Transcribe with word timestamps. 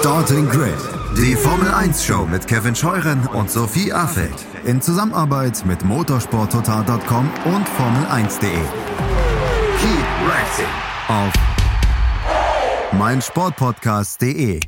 Starting 0.00 0.48
Grid, 0.48 0.78
die 1.14 1.36
Formel 1.36 1.68
1 1.68 2.02
Show 2.02 2.24
mit 2.24 2.46
Kevin 2.46 2.74
Scheuren 2.74 3.26
und 3.34 3.50
Sophie 3.50 3.92
Affeld 3.92 4.46
in 4.64 4.80
Zusammenarbeit 4.80 5.62
mit 5.66 5.84
motorsporttotal.com 5.84 7.30
und 7.44 7.68
Formel1.de. 7.68 8.48
Keep 9.78 10.06
racing 10.26 10.64
auf 11.08 11.32
meinsportpodcast.de. 12.98 14.60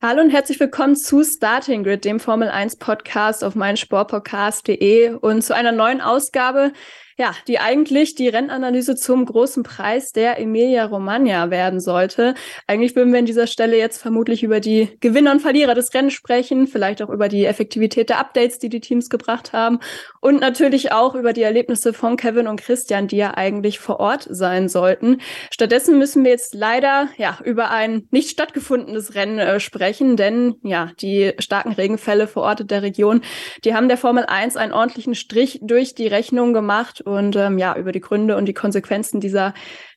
Hallo 0.00 0.22
und 0.22 0.30
herzlich 0.30 0.58
willkommen 0.58 0.96
zu 0.96 1.22
Starting 1.22 1.84
Grid, 1.84 2.06
dem 2.06 2.18
Formel 2.18 2.48
1 2.48 2.76
Podcast 2.76 3.44
auf 3.44 3.54
meinsportpodcast.de 3.54 5.10
und 5.10 5.42
zu 5.42 5.54
einer 5.54 5.72
neuen 5.72 6.00
Ausgabe 6.00 6.72
ja, 7.18 7.32
die 7.46 7.58
eigentlich 7.58 8.14
die 8.14 8.28
Rennanalyse 8.28 8.96
zum 8.96 9.26
großen 9.26 9.62
Preis 9.62 10.12
der 10.12 10.38
Emilia 10.38 10.86
Romagna 10.86 11.50
werden 11.50 11.80
sollte. 11.80 12.34
Eigentlich 12.66 12.96
würden 12.96 13.12
wir 13.12 13.18
an 13.18 13.26
dieser 13.26 13.46
Stelle 13.46 13.76
jetzt 13.76 14.00
vermutlich 14.00 14.42
über 14.42 14.60
die 14.60 14.88
Gewinner 15.00 15.32
und 15.32 15.40
Verlierer 15.40 15.74
des 15.74 15.92
Rennens 15.94 16.14
sprechen, 16.14 16.66
vielleicht 16.66 17.02
auch 17.02 17.10
über 17.10 17.28
die 17.28 17.44
Effektivität 17.44 18.08
der 18.08 18.18
Updates, 18.18 18.58
die 18.58 18.68
die 18.68 18.80
Teams 18.80 19.10
gebracht 19.10 19.52
haben 19.52 19.80
und 20.20 20.40
natürlich 20.40 20.92
auch 20.92 21.14
über 21.14 21.32
die 21.32 21.42
Erlebnisse 21.42 21.92
von 21.92 22.16
Kevin 22.16 22.46
und 22.46 22.60
Christian, 22.60 23.08
die 23.08 23.16
ja 23.16 23.34
eigentlich 23.34 23.78
vor 23.78 24.00
Ort 24.00 24.26
sein 24.30 24.68
sollten. 24.68 25.20
Stattdessen 25.50 25.98
müssen 25.98 26.24
wir 26.24 26.30
jetzt 26.30 26.54
leider 26.54 27.08
ja 27.18 27.38
über 27.44 27.70
ein 27.70 28.06
nicht 28.10 28.30
stattgefundenes 28.30 29.14
Rennen 29.14 29.38
äh, 29.38 29.60
sprechen, 29.60 30.16
denn 30.16 30.56
ja, 30.62 30.92
die 31.00 31.32
starken 31.38 31.72
Regenfälle 31.72 32.26
vor 32.26 32.44
Ort 32.44 32.70
der 32.70 32.82
Region, 32.82 33.22
die 33.64 33.74
haben 33.74 33.88
der 33.88 33.98
Formel 33.98 34.24
1 34.24 34.56
einen 34.56 34.72
ordentlichen 34.72 35.14
Strich 35.14 35.58
durch 35.62 35.94
die 35.94 36.06
Rechnung 36.06 36.52
gemacht 36.52 37.01
und 37.04 37.36
ähm, 37.36 37.58
ja, 37.58 37.76
über 37.76 37.92
die 37.92 38.00
Gründe 38.00 38.36
und 38.36 38.46
die 38.46 38.54
Konsequenzen 38.54 39.20
dieser 39.20 39.54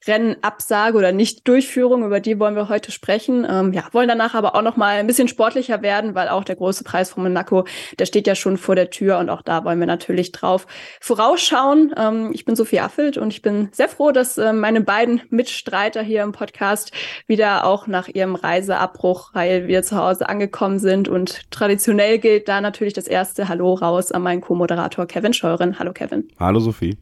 Rennabsage 0.07 0.97
oder 0.97 1.11
Nicht-Durchführung, 1.11 2.05
über 2.05 2.19
die 2.19 2.39
wollen 2.39 2.55
wir 2.55 2.69
heute 2.69 2.91
sprechen. 2.91 3.45
Ähm, 3.49 3.73
ja, 3.73 3.83
wollen 3.91 4.07
danach 4.07 4.35
aber 4.35 4.55
auch 4.55 4.61
noch 4.61 4.77
mal 4.77 4.97
ein 4.97 5.07
bisschen 5.07 5.27
sportlicher 5.27 5.81
werden, 5.81 6.15
weil 6.15 6.29
auch 6.29 6.43
der 6.43 6.55
große 6.55 6.83
Preis 6.83 7.11
von 7.11 7.23
Monaco, 7.23 7.65
der 7.99 8.05
steht 8.05 8.27
ja 8.27 8.35
schon 8.35 8.57
vor 8.57 8.75
der 8.75 8.89
Tür 8.89 9.17
und 9.19 9.29
auch 9.29 9.41
da 9.41 9.63
wollen 9.63 9.79
wir 9.79 9.87
natürlich 9.87 10.31
drauf 10.31 10.67
vorausschauen. 11.01 11.93
Ähm, 11.97 12.31
ich 12.33 12.45
bin 12.45 12.55
Sophie 12.55 12.79
Affelt 12.79 13.17
und 13.17 13.31
ich 13.31 13.41
bin 13.41 13.69
sehr 13.71 13.89
froh, 13.89 14.11
dass 14.11 14.37
äh, 14.37 14.53
meine 14.53 14.81
beiden 14.81 15.21
Mitstreiter 15.29 16.01
hier 16.01 16.23
im 16.23 16.31
Podcast 16.31 16.91
wieder 17.27 17.65
auch 17.65 17.87
nach 17.87 18.07
ihrem 18.07 18.35
Reiseabbruch 18.35 19.33
heil 19.33 19.67
wieder 19.67 19.83
zu 19.83 19.97
Hause 19.97 20.29
angekommen 20.29 20.79
sind 20.79 21.07
und 21.07 21.51
traditionell 21.51 22.19
gilt 22.19 22.47
da 22.47 22.61
natürlich 22.61 22.93
das 22.93 23.07
erste 23.07 23.49
Hallo 23.49 23.73
raus 23.73 24.11
an 24.11 24.21
meinen 24.21 24.41
Co-Moderator 24.41 25.05
Kevin 25.05 25.33
Scheuren. 25.33 25.79
Hallo 25.79 25.93
Kevin. 25.93 26.27
Hallo 26.39 26.59
Sophie. 26.59 26.97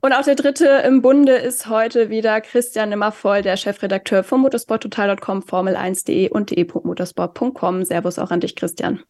Und 0.00 0.12
auch 0.12 0.22
der 0.22 0.36
dritte 0.36 0.66
im 0.86 1.02
Bunde 1.02 1.32
ist 1.32 1.68
heute 1.68 2.08
wieder 2.08 2.40
Christian 2.40 2.90
Nimmervoll, 2.90 3.42
der 3.42 3.56
Chefredakteur 3.56 4.22
von 4.22 4.40
motorsporttotal.com, 4.40 5.40
Formel1.de 5.40 6.30
und 6.30 6.50
de.motorsport.com. 6.50 7.84
Servus 7.84 8.18
auch 8.18 8.30
an 8.30 8.40
dich, 8.40 8.54
Christian. 8.54 9.00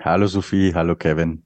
Hallo 0.00 0.28
Sophie, 0.28 0.72
hallo 0.74 0.94
Kevin. 0.94 1.42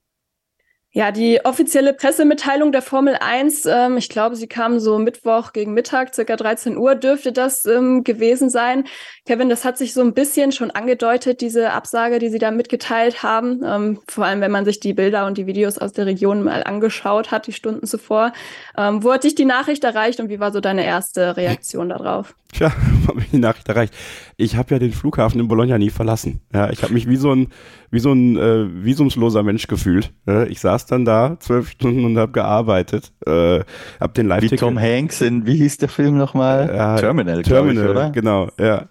Ja, 0.95 1.11
die 1.11 1.43
offizielle 1.43 1.91
Pressemitteilung 1.91 2.71
der 2.71 2.83
Formel 2.83 3.15
1, 3.19 3.65
ähm, 3.65 3.97
ich 3.97 4.09
glaube, 4.09 4.35
sie 4.35 4.45
kam 4.45 4.79
so 4.79 4.99
Mittwoch 4.99 5.51
gegen 5.51 5.73
Mittag, 5.73 6.13
circa 6.13 6.35
13 6.35 6.77
Uhr 6.77 6.93
dürfte 6.93 7.31
das 7.31 7.65
ähm, 7.65 8.03
gewesen 8.03 8.51
sein. 8.51 8.83
Kevin, 9.25 9.49
das 9.49 9.65
hat 9.65 9.79
sich 9.79 9.95
so 9.95 10.01
ein 10.01 10.13
bisschen 10.13 10.51
schon 10.51 10.69
angedeutet, 10.69 11.41
diese 11.41 11.71
Absage, 11.71 12.19
die 12.19 12.29
sie 12.29 12.37
da 12.37 12.51
mitgeteilt 12.51 13.23
haben. 13.23 13.63
Ähm, 13.65 13.99
vor 14.07 14.25
allem, 14.25 14.39
wenn 14.41 14.51
man 14.51 14.65
sich 14.65 14.79
die 14.79 14.93
Bilder 14.93 15.25
und 15.25 15.39
die 15.39 15.47
Videos 15.47 15.79
aus 15.79 15.93
der 15.93 16.05
Region 16.05 16.43
mal 16.43 16.63
angeschaut 16.63 17.31
hat, 17.31 17.47
die 17.47 17.53
Stunden 17.53 17.87
zuvor. 17.87 18.31
Ähm, 18.77 19.03
wo 19.03 19.13
hat 19.13 19.23
dich 19.23 19.33
die 19.33 19.45
Nachricht 19.45 19.83
erreicht 19.83 20.19
und 20.19 20.29
wie 20.29 20.39
war 20.39 20.51
so 20.51 20.59
deine 20.59 20.85
erste 20.85 21.37
Reaktion 21.37 21.89
darauf? 21.89 22.35
Tja, 22.51 22.71
habe 23.07 23.21
ich 23.21 23.31
die 23.31 23.39
Nachricht 23.39 23.67
erreicht. 23.67 23.93
Ich 24.37 24.55
habe 24.55 24.75
ja 24.75 24.79
den 24.79 24.93
Flughafen 24.93 25.39
in 25.39 25.47
Bologna 25.47 25.77
nie 25.79 25.89
verlassen. 25.89 26.41
Ja, 26.53 26.69
ich 26.69 26.83
habe 26.83 26.93
mich 26.93 27.09
wie 27.09 27.15
so 27.15 27.33
ein 27.33 27.47
wie 27.89 27.99
so 27.99 28.11
ein 28.11 28.37
äh, 28.37 28.83
visumsloser 28.83 29.43
Mensch 29.43 29.67
gefühlt. 29.67 30.13
Äh, 30.27 30.47
ich 30.49 30.59
saß 30.59 30.82
dann 30.85 31.05
da 31.05 31.37
zwölf 31.39 31.69
Stunden 31.69 32.05
und 32.05 32.17
habe 32.17 32.31
gearbeitet. 32.31 33.11
Äh, 33.25 33.61
hab 33.99 34.13
den 34.13 34.27
live 34.27 34.43
Wie 34.43 34.55
Tom 34.55 34.79
Hanks 34.79 35.21
in 35.21 35.45
wie 35.45 35.55
hieß 35.55 35.77
der 35.77 35.89
Film 35.89 36.17
nochmal? 36.17 36.69
Äh, 36.69 36.99
Terminal. 36.99 37.41
Terminal, 37.43 37.85
ich, 37.85 37.89
oder? 37.89 38.09
Genau, 38.11 38.49
ja. 38.59 38.87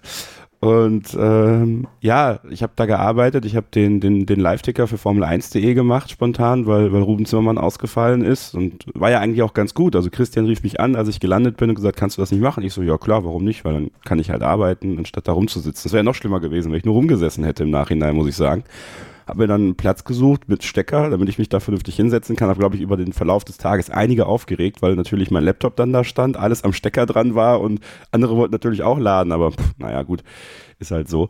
Und 0.62 1.16
ähm, 1.18 1.88
ja, 2.00 2.38
ich 2.48 2.62
habe 2.62 2.74
da 2.76 2.86
gearbeitet. 2.86 3.44
Ich 3.44 3.56
habe 3.56 3.66
den, 3.74 3.98
den, 3.98 4.26
den 4.26 4.38
Live-Ticker 4.38 4.86
für 4.86 4.94
Formel1.de 4.94 5.74
gemacht, 5.74 6.08
spontan, 6.12 6.66
weil, 6.66 6.92
weil 6.92 7.02
Ruben 7.02 7.26
Zimmermann 7.26 7.58
ausgefallen 7.58 8.22
ist. 8.24 8.54
Und 8.54 8.84
war 8.94 9.10
ja 9.10 9.18
eigentlich 9.18 9.42
auch 9.42 9.54
ganz 9.54 9.74
gut. 9.74 9.96
Also 9.96 10.08
Christian 10.08 10.46
rief 10.46 10.62
mich 10.62 10.78
an, 10.78 10.94
als 10.94 11.08
ich 11.08 11.18
gelandet 11.18 11.56
bin 11.56 11.68
und 11.70 11.74
gesagt, 11.74 11.96
kannst 11.96 12.16
du 12.16 12.22
das 12.22 12.30
nicht 12.30 12.42
machen? 12.42 12.62
Ich 12.62 12.74
so, 12.74 12.82
ja 12.82 12.96
klar, 12.96 13.24
warum 13.24 13.42
nicht? 13.42 13.64
Weil 13.64 13.72
dann 13.72 13.90
kann 14.04 14.20
ich 14.20 14.30
halt 14.30 14.44
arbeiten, 14.44 14.98
anstatt 14.98 15.26
da 15.26 15.32
rumzusitzen. 15.32 15.82
Das 15.82 15.92
wäre 15.92 16.04
noch 16.04 16.14
schlimmer 16.14 16.38
gewesen, 16.38 16.70
wenn 16.70 16.78
ich 16.78 16.84
nur 16.84 16.94
rumgesessen 16.94 17.42
hätte 17.42 17.64
im 17.64 17.70
Nachhinein, 17.70 18.14
muss 18.14 18.28
ich 18.28 18.36
sagen 18.36 18.62
habe 19.26 19.40
mir 19.40 19.46
dann 19.46 19.62
einen 19.62 19.76
Platz 19.76 20.04
gesucht 20.04 20.48
mit 20.48 20.64
Stecker, 20.64 21.10
damit 21.10 21.28
ich 21.28 21.38
mich 21.38 21.48
da 21.48 21.60
vernünftig 21.60 21.96
hinsetzen 21.96 22.36
kann. 22.36 22.48
Habe, 22.48 22.60
glaube 22.60 22.76
ich, 22.76 22.82
über 22.82 22.96
den 22.96 23.12
Verlauf 23.12 23.44
des 23.44 23.58
Tages 23.58 23.90
einige 23.90 24.26
aufgeregt, 24.26 24.82
weil 24.82 24.94
natürlich 24.96 25.30
mein 25.30 25.44
Laptop 25.44 25.76
dann 25.76 25.92
da 25.92 26.04
stand, 26.04 26.36
alles 26.36 26.64
am 26.64 26.72
Stecker 26.72 27.06
dran 27.06 27.34
war 27.34 27.60
und 27.60 27.80
andere 28.10 28.36
wollten 28.36 28.52
natürlich 28.52 28.82
auch 28.82 28.98
laden, 28.98 29.32
aber 29.32 29.52
pff, 29.52 29.74
naja, 29.78 30.02
gut, 30.02 30.22
ist 30.78 30.90
halt 30.90 31.08
so. 31.08 31.28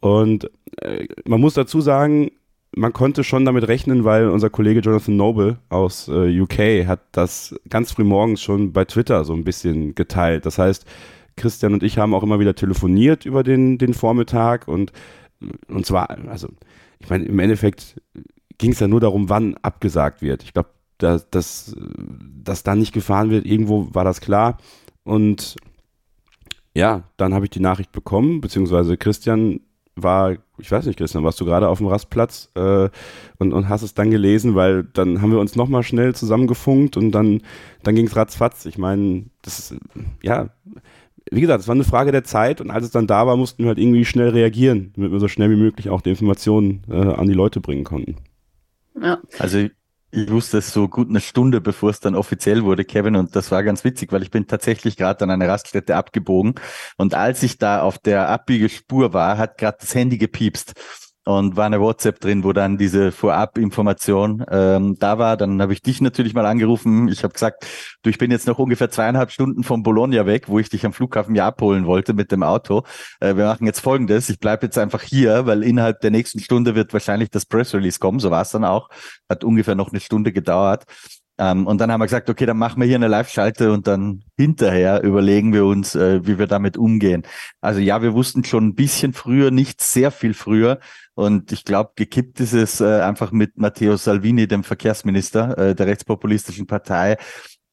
Und 0.00 0.50
äh, 0.80 1.06
man 1.26 1.40
muss 1.40 1.54
dazu 1.54 1.80
sagen, 1.80 2.30
man 2.74 2.92
konnte 2.92 3.24
schon 3.24 3.44
damit 3.44 3.66
rechnen, 3.68 4.04
weil 4.04 4.28
unser 4.28 4.50
Kollege 4.50 4.80
Jonathan 4.80 5.16
Noble 5.16 5.58
aus 5.68 6.08
äh, 6.08 6.40
UK 6.40 6.86
hat 6.86 7.00
das 7.12 7.58
ganz 7.68 7.92
früh 7.92 8.04
morgens 8.04 8.40
schon 8.40 8.72
bei 8.72 8.84
Twitter 8.84 9.24
so 9.24 9.34
ein 9.34 9.44
bisschen 9.44 9.94
geteilt. 9.94 10.46
Das 10.46 10.58
heißt, 10.58 10.86
Christian 11.36 11.72
und 11.72 11.82
ich 11.82 11.98
haben 11.98 12.14
auch 12.14 12.22
immer 12.22 12.38
wieder 12.38 12.54
telefoniert 12.54 13.24
über 13.24 13.42
den, 13.42 13.78
den 13.78 13.94
Vormittag 13.94 14.68
und, 14.68 14.92
und 15.68 15.86
zwar, 15.86 16.10
also 16.28 16.48
ich 17.00 17.10
meine, 17.10 17.24
im 17.24 17.38
Endeffekt 17.38 18.00
ging 18.58 18.72
es 18.72 18.80
ja 18.80 18.88
nur 18.88 19.00
darum, 19.00 19.28
wann 19.28 19.56
abgesagt 19.62 20.22
wird. 20.22 20.42
Ich 20.42 20.52
glaube, 20.52 20.70
dass, 20.98 21.28
dass, 21.30 21.74
dass 22.44 22.62
da 22.62 22.74
nicht 22.74 22.92
gefahren 22.92 23.30
wird, 23.30 23.46
irgendwo 23.46 23.88
war 23.94 24.04
das 24.04 24.20
klar. 24.20 24.58
Und 25.02 25.56
ja, 26.74 27.04
dann 27.16 27.34
habe 27.34 27.46
ich 27.46 27.50
die 27.50 27.60
Nachricht 27.60 27.90
bekommen, 27.92 28.40
beziehungsweise 28.40 28.96
Christian 28.96 29.60
war, 29.96 30.36
ich 30.58 30.70
weiß 30.70 30.86
nicht, 30.86 30.98
Christian, 30.98 31.24
warst 31.24 31.40
du 31.40 31.44
gerade 31.44 31.68
auf 31.68 31.78
dem 31.78 31.88
Rastplatz 31.88 32.50
äh, 32.54 32.88
und, 33.38 33.52
und 33.52 33.68
hast 33.68 33.82
es 33.82 33.94
dann 33.94 34.10
gelesen, 34.10 34.54
weil 34.54 34.84
dann 34.84 35.20
haben 35.20 35.32
wir 35.32 35.40
uns 35.40 35.56
nochmal 35.56 35.82
schnell 35.82 36.14
zusammengefunkt 36.14 36.96
und 36.96 37.10
dann, 37.10 37.42
dann 37.82 37.94
ging 37.94 38.06
es 38.06 38.16
ratzfatz. 38.16 38.66
Ich 38.66 38.78
meine, 38.78 39.26
das 39.42 39.58
ist, 39.58 39.80
ja, 40.22 40.50
wie 41.30 41.40
gesagt, 41.40 41.60
es 41.60 41.68
war 41.68 41.74
eine 41.74 41.84
Frage 41.84 42.12
der 42.12 42.24
Zeit 42.24 42.60
und 42.60 42.70
als 42.70 42.84
es 42.84 42.90
dann 42.90 43.06
da 43.06 43.26
war, 43.26 43.36
mussten 43.36 43.62
wir 43.62 43.68
halt 43.68 43.78
irgendwie 43.78 44.04
schnell 44.04 44.30
reagieren, 44.30 44.92
damit 44.96 45.12
wir 45.12 45.20
so 45.20 45.28
schnell 45.28 45.50
wie 45.50 45.56
möglich 45.56 45.90
auch 45.90 46.00
die 46.00 46.10
Informationen 46.10 46.82
äh, 46.88 46.94
an 46.94 47.26
die 47.26 47.34
Leute 47.34 47.60
bringen 47.60 47.84
konnten. 47.84 48.16
Ja. 49.00 49.18
Also 49.38 49.68
ich 50.12 50.30
wusste 50.30 50.58
es 50.58 50.72
so 50.72 50.88
gut 50.88 51.08
eine 51.08 51.20
Stunde, 51.20 51.60
bevor 51.60 51.90
es 51.90 52.00
dann 52.00 52.16
offiziell 52.16 52.64
wurde, 52.64 52.84
Kevin, 52.84 53.14
und 53.14 53.36
das 53.36 53.52
war 53.52 53.62
ganz 53.62 53.84
witzig, 53.84 54.10
weil 54.12 54.22
ich 54.22 54.30
bin 54.30 54.46
tatsächlich 54.48 54.96
gerade 54.96 55.22
an 55.22 55.30
eine 55.30 55.46
Raststätte 55.46 55.94
abgebogen 55.94 56.54
und 56.96 57.14
als 57.14 57.42
ich 57.42 57.58
da 57.58 57.82
auf 57.82 57.98
der 57.98 58.28
Abbiegespur 58.28 59.12
war, 59.12 59.38
hat 59.38 59.58
gerade 59.58 59.78
das 59.80 59.94
Handy 59.94 60.18
gepiepst 60.18 60.72
und 61.24 61.56
war 61.56 61.66
eine 61.66 61.80
WhatsApp 61.80 62.20
drin, 62.20 62.44
wo 62.44 62.52
dann 62.52 62.78
diese 62.78 63.12
Vorab-Information 63.12 64.44
ähm, 64.50 64.96
da 64.98 65.18
war. 65.18 65.36
Dann 65.36 65.60
habe 65.60 65.72
ich 65.72 65.82
dich 65.82 66.00
natürlich 66.00 66.34
mal 66.34 66.46
angerufen. 66.46 67.08
Ich 67.08 67.22
habe 67.22 67.32
gesagt, 67.32 67.66
du, 68.02 68.10
ich 68.10 68.18
bin 68.18 68.30
jetzt 68.30 68.46
noch 68.46 68.58
ungefähr 68.58 68.90
zweieinhalb 68.90 69.30
Stunden 69.30 69.62
von 69.62 69.82
Bologna 69.82 70.26
weg, 70.26 70.48
wo 70.48 70.58
ich 70.58 70.70
dich 70.70 70.84
am 70.86 70.92
Flughafen 70.92 71.34
ja 71.34 71.46
abholen 71.46 71.86
wollte 71.86 72.14
mit 72.14 72.32
dem 72.32 72.42
Auto. 72.42 72.84
Äh, 73.20 73.36
wir 73.36 73.44
machen 73.44 73.66
jetzt 73.66 73.80
Folgendes. 73.80 74.30
Ich 74.30 74.38
bleibe 74.38 74.66
jetzt 74.66 74.78
einfach 74.78 75.02
hier, 75.02 75.46
weil 75.46 75.62
innerhalb 75.62 76.00
der 76.00 76.10
nächsten 76.10 76.40
Stunde 76.40 76.74
wird 76.74 76.92
wahrscheinlich 76.92 77.30
das 77.30 77.46
Press 77.46 77.74
Release 77.74 77.98
kommen. 77.98 78.18
So 78.18 78.30
war 78.30 78.42
es 78.42 78.50
dann 78.50 78.64
auch. 78.64 78.88
Hat 79.28 79.44
ungefähr 79.44 79.74
noch 79.74 79.90
eine 79.90 80.00
Stunde 80.00 80.32
gedauert. 80.32 80.84
Ähm, 81.40 81.66
und 81.66 81.80
dann 81.80 81.90
haben 81.90 82.00
wir 82.00 82.06
gesagt, 82.06 82.28
okay, 82.28 82.44
dann 82.44 82.58
machen 82.58 82.80
wir 82.80 82.86
hier 82.86 82.96
eine 82.96 83.08
Live-Schalte 83.08 83.72
und 83.72 83.86
dann 83.86 84.22
hinterher 84.36 85.02
überlegen 85.02 85.54
wir 85.54 85.64
uns, 85.64 85.94
äh, 85.94 86.20
wie 86.26 86.38
wir 86.38 86.46
damit 86.46 86.76
umgehen. 86.76 87.22
Also 87.62 87.80
ja, 87.80 88.02
wir 88.02 88.12
wussten 88.12 88.44
schon 88.44 88.66
ein 88.68 88.74
bisschen 88.74 89.14
früher, 89.14 89.50
nicht 89.50 89.80
sehr 89.80 90.10
viel 90.10 90.34
früher. 90.34 90.80
Und 91.20 91.52
ich 91.52 91.66
glaube, 91.66 91.92
gekippt 91.96 92.40
ist 92.40 92.54
es 92.54 92.80
äh, 92.80 93.02
einfach 93.02 93.30
mit 93.30 93.58
Matteo 93.58 93.98
Salvini, 93.98 94.48
dem 94.48 94.64
Verkehrsminister 94.64 95.58
äh, 95.58 95.74
der 95.74 95.86
rechtspopulistischen 95.86 96.66
Partei, 96.66 97.18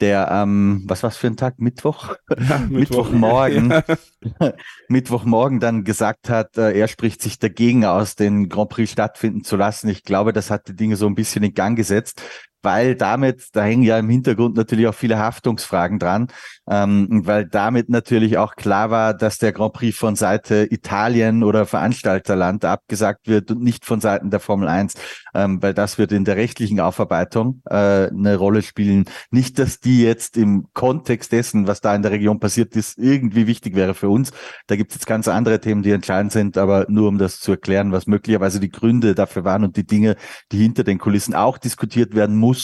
der 0.02 0.30
am, 0.30 0.50
ähm, 0.50 0.84
was 0.86 1.02
war's 1.02 1.16
für 1.16 1.28
ein 1.28 1.38
Tag? 1.38 1.58
Mittwoch? 1.58 2.18
Ja, 2.38 2.60
Mittwoch. 2.60 3.10
Mittwochmorgen. 3.10 3.70
Ja. 3.70 4.54
Mittwochmorgen 4.90 5.62
dann 5.62 5.86
gesagt 5.86 6.30
hat, 6.30 6.58
äh, 6.58 6.78
er 6.78 6.90
spricht 6.90 7.22
sich 7.22 7.40
dagegen 7.40 7.86
aus, 7.86 8.18
den 8.18 8.50
Grand 8.50 8.70
Prix 8.70 8.92
stattfinden 8.92 9.46
zu 9.46 9.56
lassen. 9.56 9.88
Ich 9.88 10.04
glaube, 10.04 10.34
das 10.34 10.52
hat 10.52 10.68
die 10.68 10.76
Dinge 10.76 10.98
so 10.98 11.08
ein 11.08 11.16
bisschen 11.16 11.44
in 11.44 11.54
Gang 11.54 11.78
gesetzt 11.78 12.22
weil 12.68 12.96
damit, 12.96 13.48
da 13.54 13.64
hängen 13.64 13.84
ja 13.84 13.98
im 13.98 14.10
Hintergrund 14.10 14.58
natürlich 14.58 14.88
auch 14.88 14.94
viele 14.94 15.18
Haftungsfragen 15.18 16.00
dran, 16.00 16.28
ähm, 16.70 17.22
weil 17.24 17.46
damit 17.46 17.88
natürlich 17.88 18.38
auch 18.38 18.58
klar 18.58 18.92
war, 18.92 19.14
dass 19.14 19.38
der 19.38 19.54
Grand 19.54 19.72
Prix 19.72 19.98
von 19.98 20.18
Seite 20.18 20.68
Italien 20.70 21.46
oder 21.46 21.66
Veranstalterland 21.66 22.66
abgesagt 22.66 23.30
wird 23.30 23.52
und 23.52 23.64
nicht 23.64 23.86
von 23.86 24.02
Seiten 24.02 24.32
der 24.32 24.42
Formel 24.42 24.68
1, 24.68 24.96
ähm, 25.34 25.64
weil 25.64 25.74
das 25.74 25.98
wird 25.98 26.12
in 26.12 26.26
der 26.26 26.36
rechtlichen 26.36 26.82
Aufarbeitung 26.82 27.62
äh, 27.70 28.10
eine 28.10 28.36
Rolle 28.36 28.62
spielen. 28.62 29.06
Nicht, 29.32 29.60
dass 29.60 29.80
die 29.80 30.04
jetzt 30.04 30.36
im 30.36 30.68
Kontext 30.74 31.32
dessen, 31.32 31.68
was 31.68 31.80
da 31.80 31.96
in 31.96 32.02
der 32.02 32.12
Region 32.12 32.42
passiert 32.42 32.76
ist, 32.76 32.98
irgendwie 32.98 33.48
wichtig 33.48 33.76
wäre 33.76 33.94
für 33.94 34.10
uns. 34.10 34.32
Da 34.68 34.76
gibt 34.76 34.92
es 34.92 34.98
jetzt 34.98 35.08
ganz 35.08 35.30
andere 35.30 35.62
Themen, 35.62 35.84
die 35.84 35.92
entscheidend 35.92 36.34
sind, 36.34 36.58
aber 36.58 36.86
nur 36.90 37.08
um 37.08 37.18
das 37.18 37.40
zu 37.40 37.52
erklären, 37.52 37.94
was 37.94 38.08
möglicherweise 38.08 38.60
die 38.60 38.72
Gründe 38.72 39.16
dafür 39.16 39.46
waren 39.46 39.64
und 39.64 39.78
die 39.78 39.88
Dinge, 39.88 40.18
die 40.52 40.58
hinter 40.58 40.84
den 40.84 40.98
Kulissen 40.98 41.34
auch 41.34 41.58
diskutiert 41.58 42.14
werden 42.14 42.36
mussten, 42.36 42.57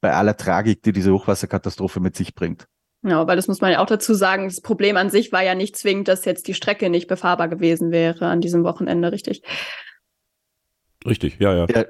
bei 0.00 0.12
aller 0.12 0.36
Tragik, 0.36 0.82
die 0.82 0.92
diese 0.92 1.12
Hochwasserkatastrophe 1.12 2.00
mit 2.00 2.16
sich 2.16 2.34
bringt. 2.34 2.66
Ja, 3.04 3.26
weil 3.26 3.36
das 3.36 3.48
muss 3.48 3.60
man 3.60 3.72
ja 3.72 3.80
auch 3.80 3.86
dazu 3.86 4.14
sagen, 4.14 4.44
das 4.44 4.60
Problem 4.60 4.96
an 4.96 5.10
sich 5.10 5.32
war 5.32 5.42
ja 5.42 5.56
nicht 5.56 5.76
zwingend, 5.76 6.06
dass 6.06 6.24
jetzt 6.24 6.46
die 6.46 6.54
Strecke 6.54 6.88
nicht 6.88 7.08
befahrbar 7.08 7.48
gewesen 7.48 7.90
wäre 7.90 8.26
an 8.26 8.40
diesem 8.40 8.62
Wochenende, 8.62 9.10
richtig? 9.10 9.42
Richtig, 11.04 11.38
ja, 11.40 11.52
ja. 11.54 11.66
ja. 11.68 11.84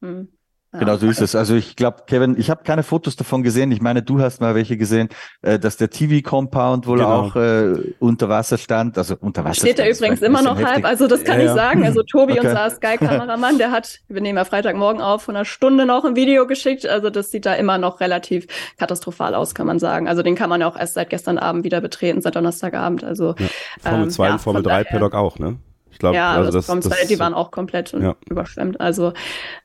Hm. 0.00 0.28
Genau 0.78 0.96
so 0.96 1.06
ist 1.06 1.20
es. 1.20 1.34
Also 1.34 1.54
ich 1.54 1.76
glaube, 1.76 2.02
Kevin, 2.06 2.36
ich 2.38 2.50
habe 2.50 2.64
keine 2.64 2.82
Fotos 2.82 3.16
davon 3.16 3.42
gesehen. 3.42 3.70
Ich 3.70 3.80
meine, 3.80 4.02
du 4.02 4.20
hast 4.20 4.40
mal 4.40 4.54
welche 4.54 4.76
gesehen, 4.76 5.08
äh, 5.42 5.58
dass 5.58 5.76
der 5.76 5.90
TV-Compound 5.90 6.86
wohl 6.86 6.98
genau. 6.98 7.22
auch 7.22 7.36
äh, 7.36 7.74
unter 8.00 8.28
Wasser 8.28 8.58
stand. 8.58 8.98
Also 8.98 9.16
unter 9.20 9.44
Wasser. 9.44 9.60
Steht 9.60 9.78
er 9.78 9.88
übrigens 9.88 10.20
immer 10.22 10.42
noch 10.42 10.56
heftig. 10.56 10.74
halb. 10.74 10.84
Also 10.84 11.06
das 11.06 11.22
kann 11.22 11.38
ja, 11.38 11.44
ich 11.44 11.48
ja. 11.50 11.54
sagen. 11.54 11.84
Also 11.84 12.02
Tobi, 12.02 12.32
okay. 12.38 12.48
unser 12.48 12.70
Sky-Kameramann, 12.70 13.58
der 13.58 13.70
hat, 13.70 14.00
wir 14.08 14.20
nehmen 14.20 14.38
ja 14.38 14.44
Freitagmorgen 14.44 15.00
auf, 15.00 15.22
von 15.22 15.36
einer 15.36 15.44
Stunde 15.44 15.86
noch 15.86 16.04
ein 16.04 16.16
Video 16.16 16.46
geschickt. 16.46 16.86
Also 16.86 17.10
das 17.10 17.30
sieht 17.30 17.46
da 17.46 17.54
immer 17.54 17.78
noch 17.78 18.00
relativ 18.00 18.46
katastrophal 18.78 19.34
aus, 19.34 19.54
kann 19.54 19.66
man 19.66 19.78
sagen. 19.78 20.08
Also 20.08 20.22
den 20.22 20.34
kann 20.34 20.50
man 20.50 20.60
ja 20.60 20.68
auch 20.68 20.76
erst 20.76 20.94
seit 20.94 21.10
gestern 21.10 21.38
Abend 21.38 21.64
wieder 21.64 21.80
betreten, 21.80 22.20
seit 22.20 22.34
Donnerstagabend. 22.34 23.04
Also 23.04 23.34
ja. 23.38 23.46
Formel 23.80 24.10
2 24.10 24.26
ähm, 24.26 24.32
und 24.32 24.38
Formel 24.40 24.62
3 24.62 24.84
Paddock 24.84 25.14
auch, 25.14 25.38
ne? 25.38 25.56
Ich 25.94 26.00
glaube, 26.00 26.16
ja, 26.16 26.32
also 26.32 26.50
das, 26.50 26.66
das, 26.66 26.88
das, 26.88 27.06
die 27.06 27.20
waren 27.20 27.34
auch 27.34 27.52
komplett 27.52 27.92
ja. 27.92 28.16
überschwemmt. 28.28 28.80
Also 28.80 29.12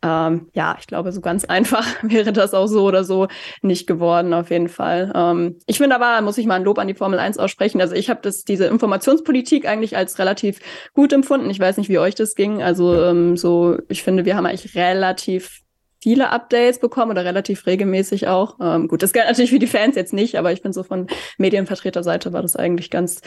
ähm, 0.04 0.48
ja, 0.54 0.78
ich 0.80 0.86
glaube, 0.86 1.12
so 1.12 1.22
ganz 1.22 1.44
einfach 1.46 1.86
wäre 2.04 2.32
das 2.32 2.54
auch 2.54 2.68
so 2.68 2.84
oder 2.84 3.04
so 3.04 3.28
nicht 3.64 3.88
geworden, 3.88 4.32
auf 4.36 4.52
jeden 4.52 4.70
Fall. 4.70 5.12
Ähm, 5.16 5.58
ich 5.66 5.80
finde 5.80 5.96
aber, 5.96 6.22
muss 6.22 6.38
ich 6.38 6.46
mal 6.46 6.56
ein 6.56 6.64
Lob 6.64 6.78
an 6.78 6.88
die 6.88 6.94
Formel 6.94 7.18
1 7.18 7.40
aussprechen. 7.40 7.82
Also 7.82 7.96
ich 7.96 8.12
habe 8.12 8.20
das 8.22 8.44
diese 8.44 8.66
Informationspolitik 8.66 9.68
eigentlich 9.68 9.98
als 9.98 10.20
relativ 10.20 10.60
gut 10.94 11.12
empfunden. 11.14 11.50
Ich 11.50 11.60
weiß 11.60 11.78
nicht, 11.78 11.90
wie 11.90 11.98
euch 11.98 12.14
das 12.14 12.36
ging. 12.36 12.62
Also 12.62 13.04
ähm, 13.04 13.36
so, 13.36 13.80
ich 13.88 14.04
finde, 14.04 14.26
wir 14.26 14.36
haben 14.36 14.46
eigentlich 14.46 14.76
relativ 14.76 15.64
viele 16.02 16.30
Updates 16.30 16.80
bekommen 16.80 17.12
oder 17.12 17.26
relativ 17.26 17.66
regelmäßig 17.66 18.28
auch. 18.28 18.56
Ähm, 18.62 18.88
gut, 18.88 19.04
das 19.04 19.14
gilt 19.14 19.26
natürlich 19.26 19.52
für 19.52 19.60
die 19.60 19.68
Fans 19.68 19.96
jetzt 19.96 20.14
nicht, 20.14 20.38
aber 20.38 20.52
ich 20.52 20.62
finde 20.62 20.74
so 20.74 20.84
von 20.84 21.08
Medienvertreterseite 21.38 22.32
war 22.32 22.42
das 22.42 22.56
eigentlich 22.56 22.90
ganz 22.90 23.22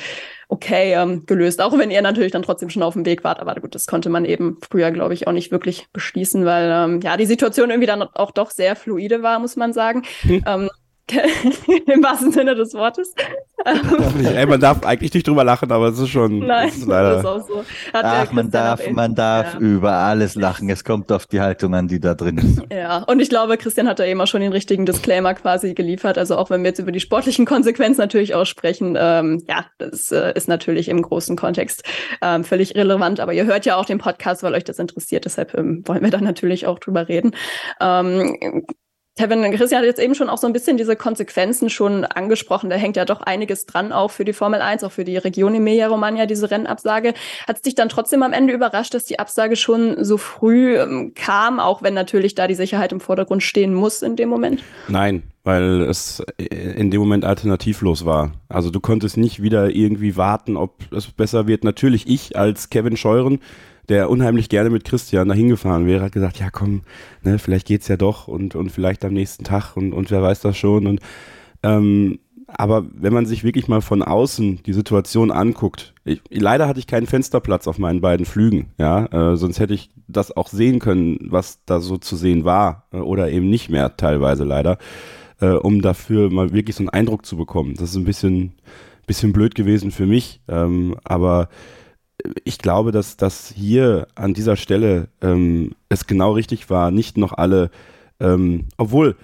okay 0.48 0.94
ähm, 0.94 1.26
gelöst. 1.26 1.60
Auch 1.60 1.76
wenn 1.76 1.90
ihr 1.90 2.02
natürlich 2.02 2.32
dann 2.32 2.42
trotzdem 2.42 2.70
schon 2.70 2.82
auf 2.82 2.94
dem 2.94 3.04
Weg 3.04 3.24
wart. 3.24 3.40
Aber 3.40 3.54
gut, 3.56 3.74
das 3.74 3.86
konnte 3.86 4.08
man 4.08 4.24
eben 4.24 4.58
früher, 4.70 4.90
glaube 4.90 5.14
ich, 5.14 5.26
auch 5.26 5.32
nicht 5.32 5.52
wirklich 5.52 5.86
beschließen, 5.92 6.44
weil 6.44 6.70
ähm, 6.70 7.00
ja 7.00 7.16
die 7.16 7.26
Situation 7.26 7.70
irgendwie 7.70 7.86
dann 7.86 8.02
auch 8.02 8.30
doch 8.30 8.50
sehr 8.50 8.74
fluide 8.76 9.22
war, 9.22 9.38
muss 9.38 9.56
man 9.56 9.72
sagen. 9.72 10.02
Hm. 10.22 10.44
Ähm, 10.46 10.70
Im 11.10 12.02
wahrsten 12.02 12.32
Sinne 12.32 12.54
des 12.54 12.74
Wortes. 12.74 13.14
Ey, 14.34 14.46
man 14.46 14.60
darf 14.60 14.84
eigentlich 14.84 15.12
nicht 15.14 15.26
drüber 15.26 15.44
lachen, 15.44 15.70
aber 15.70 15.88
es 15.88 15.98
ist 15.98 16.08
schon. 16.08 16.40
Nein, 16.40 16.68
das 16.68 16.78
ist, 16.78 16.86
leider. 16.86 17.10
Das 17.10 17.20
ist 17.20 17.26
auch 17.26 17.48
so. 17.48 17.64
Ach, 17.92 18.32
man 18.32 18.50
darf, 18.50 18.90
man 18.90 19.14
darf 19.14 19.54
ja. 19.54 19.60
über 19.60 19.92
alles 19.92 20.34
lachen. 20.34 20.68
Es 20.68 20.84
kommt 20.84 21.12
auf 21.12 21.26
die 21.26 21.40
Haltung 21.40 21.74
an, 21.74 21.88
die 21.88 22.00
da 22.00 22.14
drin 22.14 22.38
ist. 22.38 22.62
Ja, 22.72 23.02
und 23.04 23.20
ich 23.20 23.28
glaube, 23.28 23.58
Christian 23.58 23.86
hat 23.86 23.98
da 23.98 24.04
eben 24.04 24.20
auch 24.20 24.26
schon 24.26 24.40
den 24.40 24.52
richtigen 24.52 24.86
Disclaimer 24.86 25.34
quasi 25.34 25.74
geliefert. 25.74 26.16
Also 26.16 26.36
auch 26.36 26.48
wenn 26.48 26.62
wir 26.62 26.68
jetzt 26.68 26.78
über 26.78 26.90
die 26.90 27.00
sportlichen 27.00 27.44
Konsequenzen 27.44 28.00
natürlich 28.00 28.34
aussprechen, 28.34 28.96
ähm, 28.98 29.42
ja, 29.46 29.66
das 29.78 30.10
äh, 30.10 30.32
ist 30.34 30.48
natürlich 30.48 30.88
im 30.88 31.02
großen 31.02 31.36
Kontext 31.36 31.84
ähm, 32.22 32.44
völlig 32.44 32.74
relevant. 32.74 33.20
Aber 33.20 33.34
ihr 33.34 33.44
hört 33.44 33.66
ja 33.66 33.76
auch 33.76 33.84
den 33.84 33.98
Podcast, 33.98 34.42
weil 34.42 34.54
euch 34.54 34.64
das 34.64 34.78
interessiert. 34.78 35.26
Deshalb 35.26 35.54
ähm, 35.54 35.82
wollen 35.86 36.02
wir 36.02 36.10
da 36.10 36.20
natürlich 36.20 36.66
auch 36.66 36.78
drüber 36.78 37.08
reden. 37.08 37.32
Ähm, 37.80 38.64
Kevin, 39.18 39.42
Christian 39.52 39.80
hat 39.80 39.86
jetzt 39.86 40.00
eben 40.00 40.14
schon 40.14 40.30
auch 40.30 40.38
so 40.38 40.46
ein 40.46 40.54
bisschen 40.54 40.78
diese 40.78 40.96
Konsequenzen 40.96 41.68
schon 41.68 42.06
angesprochen. 42.06 42.70
Da 42.70 42.76
hängt 42.76 42.96
ja 42.96 43.04
doch 43.04 43.20
einiges 43.20 43.66
dran, 43.66 43.92
auch 43.92 44.10
für 44.10 44.24
die 44.24 44.32
Formel 44.32 44.62
1, 44.62 44.84
auch 44.84 44.92
für 44.92 45.04
die 45.04 45.18
Region 45.18 45.54
Emilia-Romagna, 45.54 46.24
diese 46.24 46.50
Rennabsage. 46.50 47.12
Hat 47.46 47.56
es 47.56 47.62
dich 47.62 47.74
dann 47.74 47.90
trotzdem 47.90 48.22
am 48.22 48.32
Ende 48.32 48.54
überrascht, 48.54 48.94
dass 48.94 49.04
die 49.04 49.18
Absage 49.18 49.56
schon 49.56 50.02
so 50.02 50.16
früh 50.16 50.78
ähm, 50.78 51.12
kam, 51.14 51.60
auch 51.60 51.82
wenn 51.82 51.92
natürlich 51.92 52.34
da 52.34 52.48
die 52.48 52.54
Sicherheit 52.54 52.90
im 52.92 53.00
Vordergrund 53.00 53.42
stehen 53.42 53.74
muss 53.74 54.00
in 54.00 54.16
dem 54.16 54.30
Moment? 54.30 54.64
Nein, 54.88 55.24
weil 55.44 55.82
es 55.82 56.24
in 56.38 56.90
dem 56.90 57.00
Moment 57.00 57.26
alternativlos 57.26 58.06
war. 58.06 58.32
Also 58.48 58.70
du 58.70 58.80
konntest 58.80 59.18
nicht 59.18 59.42
wieder 59.42 59.68
irgendwie 59.68 60.16
warten, 60.16 60.56
ob 60.56 60.90
es 60.90 61.08
besser 61.08 61.46
wird. 61.46 61.64
Natürlich 61.64 62.08
ich 62.08 62.38
als 62.38 62.70
Kevin 62.70 62.96
Scheuren 62.96 63.40
der 63.88 64.10
unheimlich 64.10 64.48
gerne 64.48 64.70
mit 64.70 64.84
Christian 64.84 65.28
dahin 65.28 65.48
gefahren 65.48 65.86
wäre, 65.86 66.04
hat 66.04 66.12
gesagt, 66.12 66.38
ja 66.38 66.50
komm, 66.50 66.82
ne, 67.22 67.38
vielleicht 67.38 67.66
geht's 67.66 67.88
ja 67.88 67.96
doch 67.96 68.28
und, 68.28 68.54
und 68.54 68.70
vielleicht 68.70 69.04
am 69.04 69.12
nächsten 69.12 69.44
Tag 69.44 69.76
und, 69.76 69.92
und 69.92 70.10
wer 70.10 70.22
weiß 70.22 70.40
das 70.40 70.56
schon. 70.56 70.86
Und 70.86 71.00
ähm, 71.62 72.18
aber 72.54 72.84
wenn 72.92 73.12
man 73.12 73.26
sich 73.26 73.44
wirklich 73.44 73.68
mal 73.68 73.80
von 73.80 74.02
außen 74.02 74.60
die 74.64 74.72
Situation 74.72 75.30
anguckt, 75.30 75.94
ich, 76.04 76.20
leider 76.30 76.68
hatte 76.68 76.78
ich 76.78 76.86
keinen 76.86 77.06
Fensterplatz 77.06 77.66
auf 77.66 77.78
meinen 77.78 78.00
beiden 78.00 78.26
Flügen, 78.26 78.70
ja, 78.78 79.06
äh, 79.06 79.36
sonst 79.36 79.58
hätte 79.58 79.74
ich 79.74 79.90
das 80.06 80.36
auch 80.36 80.48
sehen 80.48 80.78
können, 80.78 81.18
was 81.30 81.60
da 81.64 81.80
so 81.80 81.96
zu 81.96 82.16
sehen 82.16 82.44
war 82.44 82.86
äh, 82.92 82.98
oder 82.98 83.30
eben 83.30 83.48
nicht 83.48 83.70
mehr 83.70 83.96
teilweise 83.96 84.44
leider, 84.44 84.78
äh, 85.40 85.50
um 85.50 85.80
dafür 85.80 86.30
mal 86.30 86.52
wirklich 86.52 86.76
so 86.76 86.82
einen 86.82 86.90
Eindruck 86.90 87.24
zu 87.24 87.36
bekommen. 87.36 87.74
Das 87.74 87.90
ist 87.90 87.96
ein 87.96 88.04
bisschen, 88.04 88.52
bisschen 89.06 89.32
blöd 89.32 89.54
gewesen 89.54 89.90
für 89.90 90.06
mich, 90.06 90.40
ähm, 90.48 90.96
aber 91.04 91.48
ich 92.44 92.58
glaube, 92.58 92.92
dass 92.92 93.16
das 93.16 93.52
hier 93.54 94.06
an 94.14 94.34
dieser 94.34 94.56
Stelle 94.56 95.08
ähm, 95.20 95.72
es 95.88 96.06
genau 96.06 96.32
richtig 96.32 96.70
war, 96.70 96.90
nicht 96.90 97.16
noch 97.16 97.32
alle, 97.32 97.70
ähm, 98.20 98.66
obwohl 98.76 99.16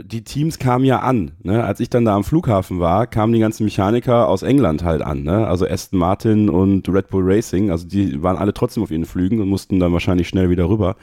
die 0.00 0.22
Teams 0.22 0.58
kamen 0.58 0.84
ja 0.84 1.00
an. 1.00 1.32
Ne? 1.42 1.64
Als 1.64 1.80
ich 1.80 1.90
dann 1.90 2.04
da 2.04 2.14
am 2.14 2.24
Flughafen 2.24 2.78
war, 2.78 3.06
kamen 3.06 3.32
die 3.32 3.40
ganzen 3.40 3.64
Mechaniker 3.64 4.28
aus 4.28 4.42
England 4.42 4.84
halt 4.84 5.02
an. 5.02 5.24
Ne? 5.24 5.46
Also 5.46 5.66
Aston 5.66 5.98
Martin 5.98 6.48
und 6.48 6.88
Red 6.88 7.08
Bull 7.08 7.24
Racing. 7.24 7.70
Also 7.70 7.86
die 7.86 8.22
waren 8.22 8.36
alle 8.36 8.54
trotzdem 8.54 8.82
auf 8.82 8.90
ihren 8.90 9.06
Flügen 9.06 9.40
und 9.40 9.48
mussten 9.48 9.80
dann 9.80 9.92
wahrscheinlich 9.92 10.28
schnell 10.28 10.50
wieder 10.50 10.68
rüber. 10.68 10.96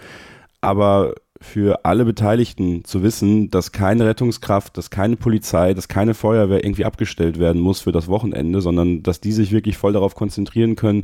Aber 0.61 1.13
für 1.41 1.83
alle 1.83 2.05
Beteiligten 2.05 2.85
zu 2.85 3.03
wissen, 3.03 3.49
dass 3.51 3.73
keine 3.73 4.05
Rettungskraft, 4.05 4.77
dass 4.77 4.89
keine 4.89 5.17
Polizei, 5.17 5.73
dass 5.73 5.87
keine 5.87 6.13
Feuerwehr 6.13 6.63
irgendwie 6.63 6.85
abgestellt 6.85 7.39
werden 7.39 7.61
muss 7.61 7.81
für 7.81 7.91
das 7.91 8.07
Wochenende, 8.07 8.61
sondern 8.61 9.03
dass 9.03 9.19
die 9.19 9.33
sich 9.33 9.51
wirklich 9.51 9.77
voll 9.77 9.93
darauf 9.93 10.15
konzentrieren 10.15 10.75
können, 10.77 11.03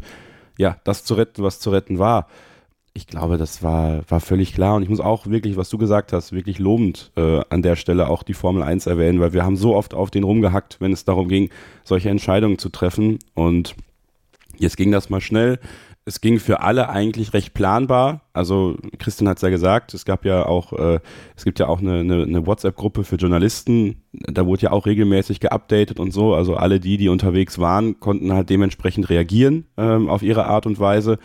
ja, 0.57 0.77
das 0.83 1.03
zu 1.03 1.13
retten, 1.15 1.44
was 1.44 1.59
zu 1.59 1.69
retten 1.69 2.00
war. 2.00 2.27
Ich 2.94 3.07
glaube, 3.07 3.38
das 3.38 3.63
war, 3.63 4.01
war 4.09 4.19
völlig 4.19 4.53
klar. 4.53 4.75
Und 4.75 4.83
ich 4.83 4.89
muss 4.89 5.00
auch 5.00 5.27
wirklich, 5.27 5.56
was 5.56 5.69
du 5.69 5.77
gesagt 5.77 6.12
hast, 6.12 6.33
wirklich 6.33 6.59
lobend 6.59 7.12
äh, 7.15 7.42
an 7.50 7.62
der 7.62 7.75
Stelle 7.77 8.09
auch 8.09 8.24
die 8.24 8.33
Formel 8.33 8.63
1 8.63 8.86
erwähnen, 8.86 9.19
weil 9.21 9.33
wir 9.33 9.45
haben 9.45 9.56
so 9.56 9.75
oft 9.75 9.94
auf 9.94 10.12
den 10.12 10.24
rumgehackt, 10.24 10.81
wenn 10.81 10.92
es 10.92 11.06
darum 11.06 11.30
ging, 11.30 11.50
solche 11.83 12.09
Entscheidungen 12.09 12.57
zu 12.57 12.69
treffen. 12.69 13.19
Und 13.33 13.75
jetzt 14.57 14.75
ging 14.75 14.92
das 14.92 15.09
mal 15.09 15.21
schnell 15.21 15.59
es 16.12 16.19
ging 16.19 16.40
für 16.40 16.60
alle 16.60 16.90
eigentlich 16.90 17.31
recht 17.33 17.54
planbar. 17.54 18.19
Also 18.33 18.76
Christian 19.00 19.30
hat 19.30 19.38
es 19.38 19.44
ja 19.44 19.50
gesagt, 19.50 19.94
es 19.94 20.04
gab 20.04 20.26
ja 20.26 20.45
auch, 20.45 20.74
äh, 20.74 21.00
es 21.38 21.45
gibt 21.45 21.57
ja 21.57 21.68
auch 21.68 21.80
eine, 21.80 22.00
eine, 22.00 22.24
eine 22.24 22.45
WhatsApp-Gruppe 22.45 23.06
für 23.06 23.16
Journalisten. 23.16 24.04
Da 24.12 24.45
wurde 24.45 24.64
ja 24.64 24.71
auch 24.74 24.85
regelmäßig 24.85 25.40
geupdatet 25.40 26.02
und 26.02 26.12
so. 26.12 26.33
Also 26.33 26.57
alle 26.57 26.81
die, 26.81 26.97
die 26.97 27.07
unterwegs 27.07 27.59
waren, 27.59 28.02
konnten 28.02 28.33
halt 28.33 28.50
dementsprechend 28.50 29.09
reagieren 29.09 29.68
ähm, 29.78 30.09
auf 30.09 30.21
ihre 30.21 30.47
Art 30.47 30.66
und 30.66 30.81
Weise. 30.81 31.18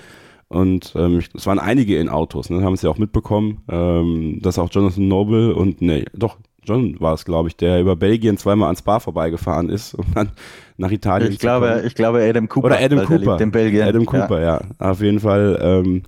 Und 0.47 0.95
ähm, 0.95 1.21
es 1.35 1.47
waren 1.47 1.59
einige 1.59 1.99
in 1.99 2.09
Autos, 2.09 2.49
ne, 2.49 2.63
haben 2.63 2.75
es 2.75 2.83
ja 2.83 2.91
auch 2.91 2.99
mitbekommen, 2.99 3.65
ähm, 3.69 4.39
dass 4.41 4.61
auch 4.61 4.71
Jonathan 4.71 5.09
Noble 5.09 5.53
und, 5.53 5.83
nee, 5.83 6.05
doch, 6.15 6.37
John 6.63 7.01
war 7.01 7.15
es, 7.15 7.25
glaube 7.25 7.49
ich, 7.49 7.57
der 7.57 7.81
über 7.81 7.97
Belgien 7.97 8.37
zweimal 8.37 8.69
ans 8.69 8.83
Bar 8.83 9.01
vorbeigefahren 9.01 9.69
ist 9.69 9.95
und 9.95 10.07
dann 10.15 10.31
nach 10.77 10.91
Italien. 10.91 11.33
Ich 11.33 11.39
glaube, 11.39 11.83
ich 11.87 11.95
glaube 11.95 12.23
Adam 12.23 12.49
Cooper. 12.49 12.67
Oder 12.67 12.79
Adam 12.79 13.05
Cooper. 13.05 13.41
in 13.41 13.51
Belgien. 13.51 13.83
Adam 13.83 14.07
Cooper, 14.07 14.41
ja. 14.41 14.61
ja. 14.61 14.91
Auf 14.91 15.01
jeden 15.01 15.21
Fall, 15.21 15.59
ähm, 15.61 16.03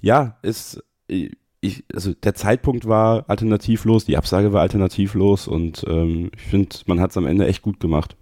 ja, 0.00 0.36
ist, 0.42 0.82
ich, 1.06 1.84
also 1.92 2.12
der 2.14 2.34
Zeitpunkt 2.34 2.86
war 2.86 3.24
alternativlos, 3.28 4.04
die 4.04 4.16
Absage 4.16 4.52
war 4.52 4.62
alternativlos 4.62 5.48
und 5.48 5.84
ähm, 5.88 6.30
ich 6.36 6.42
finde, 6.42 6.76
man 6.86 7.00
hat 7.00 7.10
es 7.10 7.16
am 7.16 7.26
Ende 7.26 7.46
echt 7.46 7.62
gut 7.62 7.80
gemacht. 7.80 8.16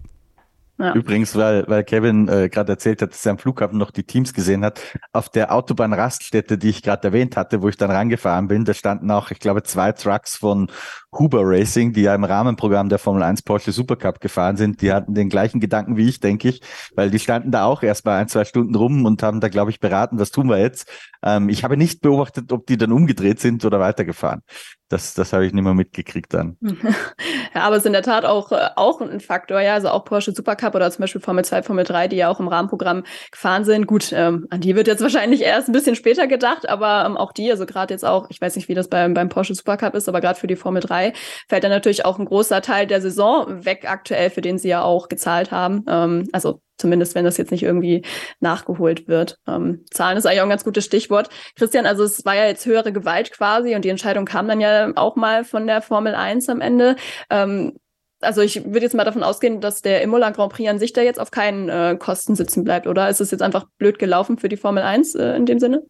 Ja. 0.79 0.95
Übrigens, 0.95 1.35
weil, 1.35 1.65
weil 1.67 1.83
Kevin 1.83 2.29
äh, 2.29 2.49
gerade 2.49 2.73
erzählt 2.73 3.03
hat, 3.03 3.11
dass 3.11 3.27
er 3.27 3.33
am 3.33 3.39
Flughafen 3.39 3.79
noch 3.79 3.91
die 3.91 4.05
Teams 4.05 4.33
gesehen 4.33 4.65
hat, 4.65 4.81
auf 5.13 5.29
der 5.29 5.53
Autobahnraststätte, 5.53 6.57
die 6.57 6.69
ich 6.69 6.83
gerade 6.85 7.09
erwähnt 7.09 7.37
hatte, 7.37 7.63
wo 7.63 7.69
ich 7.69 7.77
dann 7.77 7.91
rangefahren 7.91 8.47
bin, 8.47 8.65
da 8.65 8.75
standen 8.75 9.11
auch, 9.11 9.33
ich 9.33 9.41
glaube, 9.41 9.65
zwei 9.65 9.91
Trucks 9.91 10.37
von 10.37 10.71
Huber 11.13 11.41
Racing, 11.43 11.93
die 11.93 12.03
ja 12.03 12.15
im 12.15 12.23
Rahmenprogramm 12.23 12.89
der 12.89 12.99
Formel 12.99 13.25
1 13.25 13.43
Porsche 13.43 13.73
Supercup 13.73 14.21
gefahren 14.21 14.57
sind. 14.57 14.81
Die 14.81 14.93
hatten 14.93 15.15
den 15.15 15.29
gleichen 15.29 15.59
Gedanken 15.59 15.97
wie 15.97 16.09
ich, 16.09 16.21
denke 16.21 16.49
ich, 16.49 16.63
weil 16.95 17.11
die 17.11 17.19
standen 17.19 17.51
da 17.51 17.65
auch 17.65 17.83
erst 17.83 18.05
mal 18.05 18.17
ein, 18.17 18.29
zwei 18.29 18.45
Stunden 18.45 18.77
rum 18.77 19.05
und 19.05 19.21
haben 19.25 19.41
da, 19.41 19.49
glaube 19.49 19.73
ich, 19.73 19.81
beraten, 19.81 20.21
was 20.21 20.31
tun 20.31 20.49
wir 20.49 20.59
jetzt. 20.59 20.89
Ähm, 21.25 21.49
ich 21.49 21.65
habe 21.65 21.77
nicht 21.77 22.03
beobachtet, 22.03 22.53
ob 22.53 22.67
die 22.67 22.77
dann 22.77 22.93
umgedreht 22.93 23.41
sind 23.41 23.65
oder 23.65 23.81
weitergefahren. 23.81 24.43
Das, 24.89 25.15
das 25.15 25.33
habe 25.33 25.45
ich 25.45 25.53
nicht 25.53 25.63
mehr 25.63 25.75
mitgekriegt 25.75 26.33
dann. 26.33 26.57
ja, 27.55 27.63
aber 27.63 27.77
es 27.77 27.83
ist 27.83 27.87
in 27.87 27.93
der 27.93 28.03
Tat 28.03 28.25
auch, 28.25 28.53
äh, 28.53 28.71
auch 28.77 29.01
ein 29.01 29.21
Faktor, 29.21 29.61
ja. 29.61 29.75
Also 29.75 29.91
auch 29.91 30.05
Porsche 30.05 30.33
Supercup 30.33 30.75
oder 30.75 30.91
zum 30.91 31.03
Beispiel 31.03 31.21
Formel 31.21 31.45
2, 31.45 31.63
Formel 31.63 31.85
3, 31.85 32.09
die 32.09 32.17
ja 32.17 32.29
auch 32.29 32.41
im 32.41 32.49
Rahmenprogramm 32.49 33.05
gefahren 33.31 33.65
sind. 33.65 33.87
Gut, 33.87 34.13
ähm, 34.13 34.47
an 34.51 34.61
die 34.61 34.75
wird 34.77 34.87
jetzt 34.87 35.03
wahrscheinlich 35.03 35.43
erst 35.43 35.69
ein 35.69 35.73
bisschen 35.73 35.95
später 35.95 36.27
gedacht, 36.27 36.69
aber 36.69 37.05
ähm, 37.05 37.17
auch 37.17 37.33
die, 37.33 37.51
also 37.51 37.67
gerade 37.67 37.93
jetzt 37.93 38.05
auch, 38.05 38.31
ich 38.31 38.41
weiß 38.41 38.57
nicht, 38.57 38.69
wie 38.69 38.75
das 38.75 38.89
beim, 38.89 39.15
beim 39.15 39.29
Porsche 39.29 39.55
Supercup 39.55 39.95
ist, 39.95 40.09
aber 40.09 40.21
gerade 40.21 40.39
für 40.39 40.47
die 40.47 40.57
Formel 40.57 40.81
3 40.81 41.13
fällt 41.49 41.65
dann 41.65 41.71
natürlich 41.71 42.05
auch 42.05 42.19
ein 42.19 42.25
großer 42.25 42.63
Teil 42.63 42.87
der 42.87 43.03
Saison 43.03 43.65
weg 43.65 43.85
aktuell, 43.89 44.31
für 44.31 44.41
den 44.41 44.59
sie 44.59 44.69
ja 44.69 44.83
auch 44.83 45.09
gezahlt 45.09 45.51
haben. 45.51 45.85
Ähm, 45.87 46.29
also 46.33 46.61
Zumindest 46.79 47.15
wenn 47.15 47.25
das 47.25 47.37
jetzt 47.37 47.51
nicht 47.51 47.63
irgendwie 47.63 48.03
nachgeholt 48.41 49.09
wird. 49.09 49.39
Ähm, 49.47 49.85
Zahlen 49.91 50.17
ist 50.17 50.27
eigentlich 50.27 50.41
auch 50.41 50.45
ein 50.45 50.51
ganz 50.51 50.65
gutes 50.65 50.85
Stichwort. 50.85 51.29
Christian, 51.57 51.87
also 51.87 52.05
es 52.05 52.25
war 52.25 52.37
ja 52.37 52.47
jetzt 52.47 52.65
höhere 52.67 52.93
Gewalt 52.93 53.33
quasi 53.33 53.75
und 53.75 53.85
die 53.85 53.91
Entscheidung 53.91 54.25
kam 54.25 54.49
dann 54.49 54.61
ja 54.61 54.93
auch 54.97 55.17
mal 55.17 55.45
von 55.45 55.67
der 55.67 55.83
Formel 55.83 56.15
1 56.15 56.49
am 56.49 56.61
Ende. 56.61 56.97
Ähm, 57.31 57.79
also 58.21 58.41
ich 58.41 58.65
würde 58.65 58.81
jetzt 58.81 58.95
mal 58.95 59.05
davon 59.05 59.23
ausgehen, 59.23 59.61
dass 59.61 59.83
der 59.83 60.03
Imola 60.03 60.31
Grand 60.31 60.53
Prix 60.53 60.69
an 60.69 60.79
sich 60.79 60.93
da 60.93 61.03
jetzt 61.03 61.21
auf 61.21 61.31
keinen 61.31 61.69
äh, 61.69 61.97
Kosten 61.99 62.35
sitzen 62.35 62.65
bleibt, 62.65 62.87
oder? 62.87 63.09
Ist 63.09 63.21
es 63.21 63.31
jetzt 63.31 63.43
einfach 63.43 63.67
blöd 63.79 63.99
gelaufen 63.99 64.39
für 64.39 64.49
die 64.49 64.57
Formel 64.57 64.83
1 64.83 65.15
äh, 65.15 65.37
in 65.37 65.47
dem 65.47 65.59
Sinne? 65.59 65.83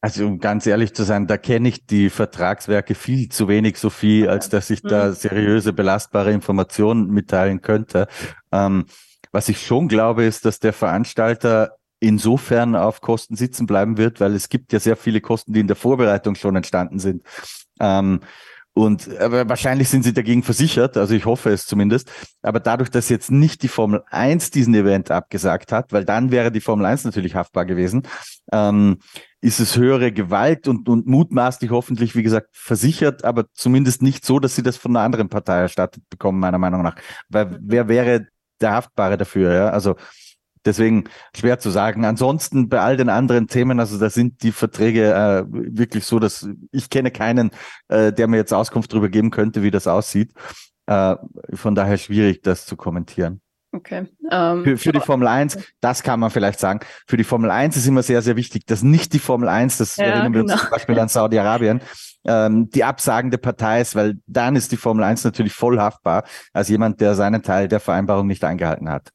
Also 0.00 0.26
um 0.26 0.40
ganz 0.40 0.66
ehrlich 0.66 0.94
zu 0.94 1.04
sein, 1.04 1.28
da 1.28 1.36
kenne 1.36 1.68
ich 1.68 1.86
die 1.86 2.10
Vertragswerke 2.10 2.96
viel 2.96 3.28
zu 3.28 3.46
wenig, 3.46 3.78
Sophie, 3.78 4.26
als 4.26 4.48
dass 4.48 4.68
ich 4.70 4.82
da 4.82 5.08
mhm. 5.08 5.14
seriöse, 5.14 5.72
belastbare 5.72 6.32
Informationen 6.32 7.08
mitteilen 7.08 7.60
könnte. 7.60 8.08
Ähm, 8.50 8.86
was 9.32 9.48
ich 9.48 9.66
schon 9.66 9.88
glaube, 9.88 10.24
ist, 10.24 10.44
dass 10.44 10.60
der 10.60 10.72
Veranstalter 10.72 11.76
insofern 12.00 12.76
auf 12.76 13.00
Kosten 13.00 13.36
sitzen 13.36 13.66
bleiben 13.66 13.96
wird, 13.96 14.20
weil 14.20 14.34
es 14.34 14.48
gibt 14.48 14.72
ja 14.72 14.80
sehr 14.80 14.96
viele 14.96 15.20
Kosten, 15.20 15.52
die 15.52 15.60
in 15.60 15.68
der 15.68 15.76
Vorbereitung 15.76 16.34
schon 16.34 16.56
entstanden 16.56 16.98
sind. 16.98 17.22
Ähm, 17.80 18.20
und 18.74 19.18
aber 19.18 19.46
wahrscheinlich 19.50 19.90
sind 19.90 20.02
sie 20.02 20.14
dagegen 20.14 20.42
versichert, 20.42 20.96
also 20.96 21.14
ich 21.14 21.26
hoffe 21.26 21.50
es 21.50 21.66
zumindest. 21.66 22.10
Aber 22.40 22.58
dadurch, 22.58 22.90
dass 22.90 23.10
jetzt 23.10 23.30
nicht 23.30 23.62
die 23.62 23.68
Formel 23.68 24.02
1 24.08 24.50
diesen 24.50 24.74
Event 24.74 25.10
abgesagt 25.10 25.72
hat, 25.72 25.92
weil 25.92 26.06
dann 26.06 26.30
wäre 26.30 26.50
die 26.50 26.62
Formel 26.62 26.86
1 26.86 27.04
natürlich 27.04 27.34
haftbar 27.34 27.66
gewesen, 27.66 28.02
ähm, 28.50 28.98
ist 29.42 29.60
es 29.60 29.76
höhere 29.76 30.10
Gewalt 30.10 30.68
und, 30.68 30.88
und 30.88 31.06
mutmaßlich 31.06 31.70
hoffentlich, 31.70 32.16
wie 32.16 32.22
gesagt, 32.22 32.48
versichert, 32.52 33.24
aber 33.24 33.44
zumindest 33.52 34.00
nicht 34.00 34.24
so, 34.24 34.38
dass 34.38 34.56
sie 34.56 34.62
das 34.62 34.78
von 34.78 34.96
einer 34.96 35.04
anderen 35.04 35.28
Partei 35.28 35.58
erstattet 35.58 36.04
bekommen, 36.08 36.40
meiner 36.40 36.58
Meinung 36.58 36.82
nach. 36.82 36.96
Weil 37.28 37.58
wer 37.60 37.88
wäre 37.88 38.26
der 38.62 38.72
Haftbare 38.72 39.16
dafür, 39.16 39.52
ja. 39.52 39.68
Also 39.70 39.96
deswegen 40.64 41.04
schwer 41.36 41.58
zu 41.58 41.70
sagen. 41.70 42.04
Ansonsten 42.04 42.68
bei 42.68 42.80
all 42.80 42.96
den 42.96 43.08
anderen 43.08 43.48
Themen, 43.48 43.80
also 43.80 43.98
da 43.98 44.10
sind 44.10 44.42
die 44.42 44.52
Verträge 44.52 45.12
äh, 45.12 45.44
wirklich 45.48 46.04
so, 46.04 46.18
dass 46.18 46.48
ich 46.70 46.90
kenne 46.90 47.10
keinen, 47.10 47.50
äh, 47.88 48.12
der 48.12 48.28
mir 48.28 48.36
jetzt 48.36 48.52
Auskunft 48.52 48.92
darüber 48.92 49.08
geben 49.08 49.30
könnte, 49.30 49.62
wie 49.62 49.70
das 49.70 49.86
aussieht. 49.86 50.32
Äh, 50.86 51.16
von 51.54 51.74
daher 51.74 51.98
schwierig, 51.98 52.42
das 52.42 52.66
zu 52.66 52.76
kommentieren. 52.76 53.40
Okay. 53.74 54.06
Ähm, 54.30 54.64
für, 54.64 54.76
für 54.76 54.92
die 54.92 55.00
Formel 55.00 55.26
1, 55.26 55.58
das 55.80 56.02
kann 56.02 56.20
man 56.20 56.30
vielleicht 56.30 56.60
sagen. 56.60 56.80
Für 57.06 57.16
die 57.16 57.24
Formel 57.24 57.50
1 57.50 57.76
ist 57.76 57.86
immer 57.86 58.02
sehr, 58.02 58.20
sehr 58.20 58.36
wichtig, 58.36 58.66
dass 58.66 58.82
nicht 58.82 59.14
die 59.14 59.18
Formel 59.18 59.48
1, 59.48 59.78
das 59.78 59.96
ja, 59.96 60.04
erinnern 60.04 60.34
wir 60.34 60.42
genau. 60.42 60.52
uns 60.52 60.62
zum 60.62 60.70
Beispiel 60.70 60.98
an 60.98 61.08
Saudi-Arabien, 61.08 61.80
ähm, 62.24 62.68
die 62.68 62.84
absagende 62.84 63.38
Partei 63.38 63.80
ist, 63.80 63.96
weil 63.96 64.18
dann 64.26 64.56
ist 64.56 64.72
die 64.72 64.76
Formel 64.76 65.04
1 65.04 65.24
natürlich 65.24 65.54
voll 65.54 65.80
haftbar 65.80 66.24
als 66.52 66.68
jemand, 66.68 67.00
der 67.00 67.14
seinen 67.14 67.42
Teil 67.42 67.66
der 67.66 67.80
Vereinbarung 67.80 68.26
nicht 68.26 68.44
eingehalten 68.44 68.90
hat. 68.90 69.08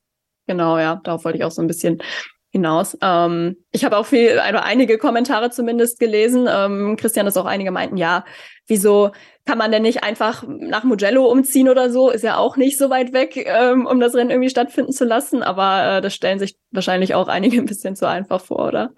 Genau, 0.48 0.80
ja, 0.80 1.00
darauf 1.04 1.24
wollte 1.24 1.38
ich 1.38 1.44
auch 1.44 1.52
so 1.52 1.62
ein 1.62 1.68
bisschen 1.68 2.02
hinaus. 2.51 2.98
Ähm, 3.01 3.58
ich 3.72 3.86
habe 3.86 3.98
auch 3.98 4.06
viel, 4.06 4.39
also 4.39 4.60
einige 4.60 4.98
Kommentare 4.98 5.50
zumindest 5.50 6.00
gelesen. 6.00 6.48
Ähm, 6.50 6.98
Christian, 6.98 7.25
dass 7.25 7.38
auch 7.38 7.46
einige 7.46 7.72
meinten, 7.72 7.98
ja, 7.98 8.25
wieso 8.68 9.12
kann 9.46 9.58
man 9.58 9.72
denn 9.72 9.82
nicht 9.82 10.04
einfach 10.04 10.44
nach 10.48 10.84
Mugello 10.84 11.25
umziehen 11.25 11.70
oder 11.70 11.89
so? 11.89 12.10
Ist 12.10 12.24
ja 12.24 12.38
auch 12.38 12.58
nicht 12.58 12.77
so 12.77 12.89
weit 12.89 13.13
weg, 13.13 13.36
ähm, 13.38 13.86
um 13.86 14.00
das 14.00 14.16
Rennen 14.16 14.30
irgendwie 14.30 14.50
stattfinden 14.50 14.92
zu 14.92 15.06
lassen. 15.06 15.44
Aber 15.44 15.98
äh, 15.98 16.01
das 16.01 16.13
stellen 16.13 16.39
sich 16.39 16.58
wahrscheinlich 16.72 17.16
auch 17.16 17.27
einige 17.27 17.58
ein 17.60 17.66
bisschen 17.66 17.96
zu 17.96 18.08
einfach 18.08 18.42
vor, 18.42 18.68
oder? 18.68 18.92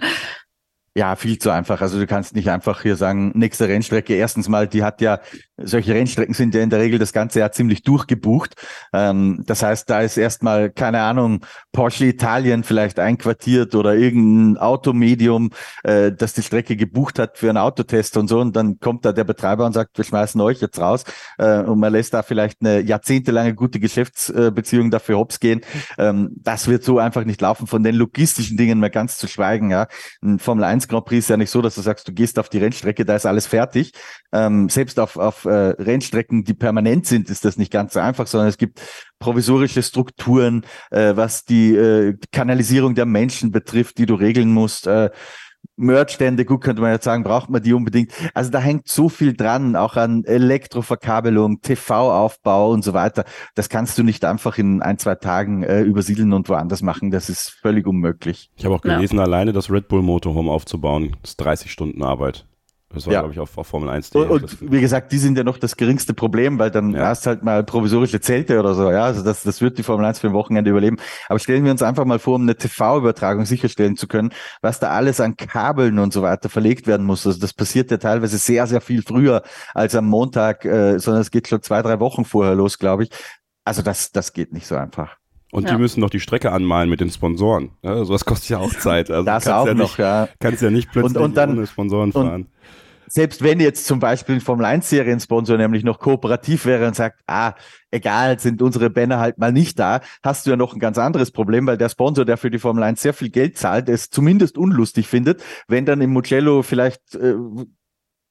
Ja, 0.95 1.15
viel 1.15 1.37
zu 1.37 1.51
einfach. 1.51 1.81
Also 1.81 1.99
du 1.99 2.07
kannst 2.07 2.35
nicht 2.35 2.49
einfach 2.49 2.81
hier 2.81 2.95
sagen, 2.95 3.31
nächste 3.35 3.67
Rennstrecke. 3.67 4.15
Erstens 4.15 4.49
mal, 4.49 4.67
die 4.67 4.83
hat 4.83 5.01
ja, 5.01 5.19
solche 5.63 5.93
Rennstrecken 5.93 6.33
sind 6.33 6.55
ja 6.55 6.61
in 6.61 6.71
der 6.71 6.79
Regel 6.79 6.97
das 6.97 7.13
ganze 7.13 7.39
Jahr 7.39 7.51
ziemlich 7.51 7.83
durchgebucht. 7.83 8.55
Ähm, 8.91 9.43
das 9.45 9.61
heißt, 9.61 9.89
da 9.89 10.01
ist 10.01 10.17
erstmal, 10.17 10.71
keine 10.71 11.01
Ahnung, 11.01 11.45
Porsche 11.71 12.05
Italien 12.05 12.63
vielleicht 12.63 12.99
einquartiert 12.99 13.75
oder 13.75 13.95
irgendein 13.95 14.57
Automedium, 14.57 15.51
äh, 15.83 16.11
das 16.11 16.33
die 16.33 16.41
Strecke 16.41 16.75
gebucht 16.75 17.19
hat 17.19 17.37
für 17.37 17.49
einen 17.49 17.57
Autotest 17.57 18.17
und 18.17 18.27
so. 18.27 18.39
Und 18.39 18.55
dann 18.55 18.79
kommt 18.79 19.05
da 19.05 19.11
der 19.11 19.23
Betreiber 19.23 19.65
und 19.65 19.73
sagt, 19.73 19.97
wir 19.97 20.05
schmeißen 20.05 20.41
euch 20.41 20.59
jetzt 20.61 20.79
raus. 20.79 21.03
Äh, 21.37 21.59
und 21.59 21.79
man 21.79 21.93
lässt 21.93 22.15
da 22.15 22.23
vielleicht 22.23 22.61
eine 22.61 22.81
jahrzehntelange 22.81 23.53
gute 23.53 23.79
Geschäftsbeziehung 23.79 24.89
dafür 24.89 25.17
hops 25.19 25.39
gehen. 25.39 25.61
Ähm, 25.99 26.31
das 26.35 26.67
wird 26.67 26.83
so 26.83 26.97
einfach 26.97 27.25
nicht 27.25 27.41
laufen. 27.41 27.67
Von 27.67 27.83
den 27.83 27.95
logistischen 27.95 28.57
Dingen 28.57 28.79
mal 28.79 28.89
ganz 28.89 29.17
zu 29.17 29.27
schweigen. 29.27 29.69
Ja, 29.69 29.87
ein 30.23 30.39
Formel 30.39 30.63
1 30.63 30.79
1 30.79 30.87
Grand 30.87 31.05
Prix 31.05 31.25
ist 31.25 31.29
ja 31.29 31.37
nicht 31.37 31.49
so, 31.49 31.61
dass 31.61 31.75
du 31.75 31.81
sagst, 31.81 32.07
du 32.07 32.13
gehst 32.13 32.39
auf 32.39 32.47
die 32.47 32.57
Rennstrecke, 32.57 33.03
da 33.03 33.15
ist 33.15 33.25
alles 33.25 33.47
fertig. 33.47 33.91
Ähm, 34.31 34.69
selbst 34.69 34.99
auf, 34.99 35.17
auf 35.17 35.45
äh, 35.49 35.81
Rennstrecken, 35.81 36.43
die 36.43 36.53
permanent 36.53 37.05
sind, 37.05 37.29
ist 37.29 37.45
das 37.45 37.57
nicht 37.57 37.71
ganz 37.71 37.93
so 37.93 37.99
einfach, 37.99 38.27
sondern 38.27 38.49
es 38.49 38.57
gibt 38.57 38.81
provisorische 39.19 39.83
Strukturen, 39.83 40.65
äh, 40.91 41.15
was 41.15 41.45
die 41.45 41.75
äh, 41.75 42.17
Kanalisierung 42.31 42.95
der 42.95 43.05
Menschen 43.05 43.51
betrifft, 43.51 43.97
die 43.97 44.05
du 44.05 44.15
regeln 44.15 44.51
musst. 44.51 44.87
Äh, 44.87 45.09
Merchstände, 45.75 46.43
gut, 46.43 46.61
könnte 46.61 46.81
man 46.81 46.91
jetzt 46.91 47.05
sagen, 47.05 47.23
braucht 47.23 47.49
man 47.49 47.63
die 47.63 47.73
unbedingt. 47.73 48.11
Also 48.33 48.51
da 48.51 48.59
hängt 48.59 48.89
so 48.89 49.07
viel 49.07 49.33
dran, 49.33 49.77
auch 49.77 49.95
an 49.95 50.25
Elektroverkabelung, 50.25 51.61
TV-Aufbau 51.61 52.71
und 52.71 52.83
so 52.83 52.93
weiter. 52.93 53.23
Das 53.55 53.69
kannst 53.69 53.97
du 53.97 54.03
nicht 54.03 54.25
einfach 54.25 54.57
in 54.57 54.81
ein, 54.81 54.97
zwei 54.97 55.15
Tagen 55.15 55.63
äh, 55.63 55.81
übersiedeln 55.81 56.33
und 56.33 56.49
woanders 56.49 56.81
machen. 56.81 57.11
Das 57.11 57.29
ist 57.29 57.49
völlig 57.61 57.87
unmöglich. 57.87 58.51
Ich 58.57 58.65
habe 58.65 58.75
auch 58.75 58.81
gelesen, 58.81 59.17
ja. 59.17 59.23
alleine 59.23 59.53
das 59.53 59.71
Red 59.71 59.87
Bull 59.87 60.01
Motorhome 60.01 60.51
aufzubauen, 60.51 61.15
ist 61.23 61.37
30 61.37 61.71
Stunden 61.71 62.03
Arbeit. 62.03 62.45
Das 62.91 63.05
war, 63.05 63.13
ja. 63.13 63.19
glaube 63.19 63.33
ich, 63.33 63.39
auf, 63.39 63.55
auf 63.55 63.67
Formel 63.67 63.87
1. 63.87 64.09
Und, 64.15 64.29
und 64.29 64.71
wie 64.71 64.81
gesagt, 64.81 65.11
die 65.11 65.19
sind 65.19 65.37
ja 65.37 65.43
noch 65.43 65.59
das 65.59 65.77
geringste 65.77 66.15
Problem, 66.15 66.57
weil 66.57 66.71
dann 66.71 66.93
ja. 66.93 67.05
hast 67.05 67.27
halt 67.27 67.43
mal 67.43 67.63
provisorische 67.63 68.19
Zelte 68.19 68.59
oder 68.59 68.73
so. 68.73 68.89
Ja, 68.89 69.03
also 69.03 69.23
das, 69.23 69.43
das 69.43 69.61
wird 69.61 69.77
die 69.77 69.83
Formel 69.83 70.07
1 70.07 70.17
für 70.17 70.27
ein 70.27 70.33
Wochenende 70.33 70.71
überleben. 70.71 70.97
Aber 71.27 71.37
stellen 71.37 71.63
wir 71.63 71.71
uns 71.71 71.83
einfach 71.83 72.05
mal 72.05 72.17
vor, 72.17 72.35
um 72.35 72.41
eine 72.41 72.55
TV-Übertragung 72.55 73.45
sicherstellen 73.45 73.95
zu 73.95 74.07
können, 74.07 74.33
was 74.61 74.79
da 74.79 74.89
alles 74.89 75.19
an 75.21 75.37
Kabeln 75.37 75.99
und 75.99 76.13
so 76.13 76.23
weiter 76.23 76.49
verlegt 76.49 76.87
werden 76.87 77.05
muss. 77.05 77.27
Also 77.27 77.39
das 77.39 77.53
passiert 77.53 77.91
ja 77.91 77.97
teilweise 77.97 78.39
sehr, 78.39 78.65
sehr 78.65 78.81
viel 78.81 79.03
früher 79.03 79.43
als 79.75 79.93
am 79.93 80.07
Montag, 80.07 80.65
äh, 80.65 80.97
sondern 80.97 81.21
es 81.21 81.29
geht 81.29 81.47
schon 81.47 81.61
zwei, 81.61 81.83
drei 81.83 81.99
Wochen 81.99 82.25
vorher 82.25 82.55
los, 82.55 82.79
glaube 82.79 83.03
ich. 83.03 83.11
Also 83.65 83.83
das, 83.83 84.11
das 84.11 84.33
geht 84.33 84.51
nicht 84.51 84.65
so 84.65 84.75
einfach. 84.75 85.18
Und 85.51 85.67
ja. 85.67 85.75
die 85.75 85.81
müssen 85.81 85.99
noch 85.99 86.09
die 86.09 86.19
Strecke 86.19 86.51
anmalen 86.51 86.89
mit 86.89 86.99
den 86.99 87.09
Sponsoren. 87.09 87.71
Ja, 87.81 88.03
sowas 88.05 88.25
kostet 88.25 88.49
ja 88.49 88.59
auch 88.59 88.73
Zeit. 88.79 89.09
Also 89.09 89.23
das 89.23 89.47
auch 89.47 89.65
ja 89.65 89.73
noch, 89.73 89.85
nicht, 89.85 89.97
ja. 89.97 90.29
Kannst 90.39 90.61
ja 90.61 90.69
nicht 90.69 90.91
plötzlich 90.91 91.17
und, 91.17 91.23
und 91.23 91.37
dann, 91.37 91.57
ohne 91.57 91.67
Sponsoren 91.67 92.11
fahren. 92.11 92.47
selbst 93.07 93.41
wenn 93.41 93.59
jetzt 93.59 93.87
zum 93.87 93.99
Beispiel 93.99 94.35
ein 94.35 94.41
Formel 94.41 94.65
1 94.65 94.87
Seriensponsor 94.87 95.57
nämlich 95.57 95.83
noch 95.83 95.97
kooperativ 95.99 96.65
wäre 96.65 96.85
und 96.85 96.95
sagt, 96.95 97.21
ah, 97.25 97.53
egal, 97.89 98.39
sind 98.39 98.61
unsere 98.61 98.91
Banner 98.91 99.19
halt 99.19 99.39
mal 99.39 99.51
nicht 99.51 99.79
da, 99.79 100.01
hast 100.21 100.45
du 100.45 100.51
ja 100.51 100.55
noch 100.55 100.73
ein 100.73 100.79
ganz 100.79 100.99
anderes 100.99 101.31
Problem, 101.31 101.65
weil 101.65 101.77
der 101.77 101.89
Sponsor, 101.89 102.25
der 102.25 102.37
für 102.37 102.51
die 102.51 102.59
Formel 102.59 102.83
1 102.83 103.01
sehr 103.01 103.13
viel 103.13 103.29
Geld 103.29 103.57
zahlt, 103.57 103.89
es 103.89 104.11
zumindest 104.11 104.55
unlustig 104.55 105.07
findet, 105.07 105.43
wenn 105.67 105.85
dann 105.87 106.01
im 106.01 106.11
Mugello 106.11 106.61
vielleicht 106.61 107.15
äh, 107.15 107.33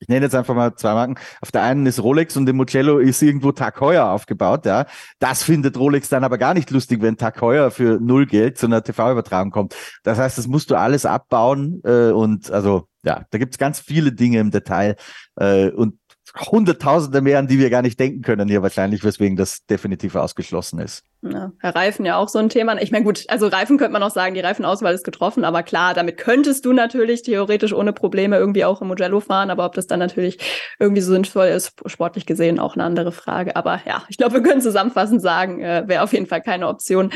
ich 0.01 0.09
nenne 0.09 0.27
jetzt 0.27 0.35
einfach 0.35 0.55
mal 0.55 0.75
zwei 0.77 0.95
Marken. 0.95 1.17
Auf 1.41 1.51
der 1.51 1.63
einen 1.63 1.87
ist 1.87 2.03
Rolex 2.03 2.37
und 2.37 2.49
im 2.49 2.57
Mugello 2.57 2.99
ist 2.99 3.23
irgendwo 3.23 3.53
Tag 3.53 3.81
Heuer 3.81 4.07
aufgebaut, 4.07 4.65
ja. 4.67 4.87
Das 5.19 5.43
findet 5.43 5.77
Rolex 5.79 6.09
dann 6.09 6.25
aber 6.25 6.39
gar 6.39 6.55
nicht 6.55 6.71
lustig, 6.71 7.03
wenn 7.03 7.17
Tag 7.17 7.41
Heuer 7.41 7.71
für 7.71 7.99
null 8.01 8.27
Geld 8.27 8.59
zu 8.59 8.67
einer 8.67 8.83
TV-Übertragung 8.83 9.51
kommt. 9.51 9.75
Das 10.03 10.19
heißt, 10.19 10.39
das 10.39 10.47
musst 10.47 10.71
du 10.71 10.77
alles 10.77 11.05
abbauen 11.07 11.81
äh, 11.85 12.11
und 12.11 12.51
also 12.51 12.89
ja, 13.03 13.25
da 13.31 13.39
gibt's 13.39 13.59
ganz 13.59 13.81
viele 13.81 14.13
Dinge 14.13 14.41
im 14.41 14.51
Detail 14.51 14.97
äh, 15.37 15.71
und 15.71 15.95
Hunderttausende 16.37 17.21
mehr, 17.21 17.39
an 17.39 17.47
die 17.47 17.59
wir 17.59 17.71
gar 17.71 17.83
nicht 17.83 17.99
denken 17.99 18.23
können 18.23 18.49
hier 18.49 18.63
wahrscheinlich, 18.63 19.03
weswegen 19.03 19.37
das 19.37 19.65
definitiv 19.65 20.15
ausgeschlossen 20.15 20.79
ist. 20.79 21.03
Ja, 21.21 21.51
Reifen 21.63 22.07
ja 22.07 22.17
auch 22.17 22.29
so 22.29 22.39
ein 22.39 22.49
Thema. 22.49 22.81
Ich 22.81 22.93
meine, 22.93 23.05
gut, 23.05 23.25
also 23.27 23.49
Reifen 23.49 23.77
könnte 23.77 23.93
man 23.93 24.05
auch 24.05 24.11
sagen, 24.11 24.35
die 24.35 24.41
Reifenauswahl 24.41 24.95
ist 24.95 25.03
getroffen, 25.03 25.45
aber 25.45 25.65
klar, 25.65 25.93
damit 25.93 26.17
könntest 26.17 26.65
du 26.65 26.73
natürlich 26.73 27.23
theoretisch 27.23 27.73
ohne 27.73 27.93
Probleme 27.93 28.37
irgendwie 28.37 28.65
auch 28.65 28.81
im 28.81 28.89
Mugello 28.89 29.19
fahren, 29.19 29.51
aber 29.51 29.67
ob 29.67 29.75
das 29.75 29.89
dann 29.89 29.99
natürlich 29.99 30.39
irgendwie 30.79 31.03
so 31.03 31.13
sinnvoll 31.13 31.49
ist, 31.49 31.73
sportlich 31.87 32.25
gesehen 32.25 32.61
auch 32.61 32.75
eine 32.75 32.85
andere 32.85 33.11
Frage. 33.11 33.57
Aber 33.57 33.81
ja, 33.85 34.05
ich 34.09 34.17
glaube, 34.17 34.35
wir 34.35 34.43
können 34.43 34.61
zusammenfassend 34.61 35.21
sagen, 35.21 35.61
äh, 35.61 35.83
wäre 35.87 36.05
auf 36.05 36.13
jeden 36.13 36.27
Fall 36.27 36.41
keine 36.41 36.69
Option 36.69 37.11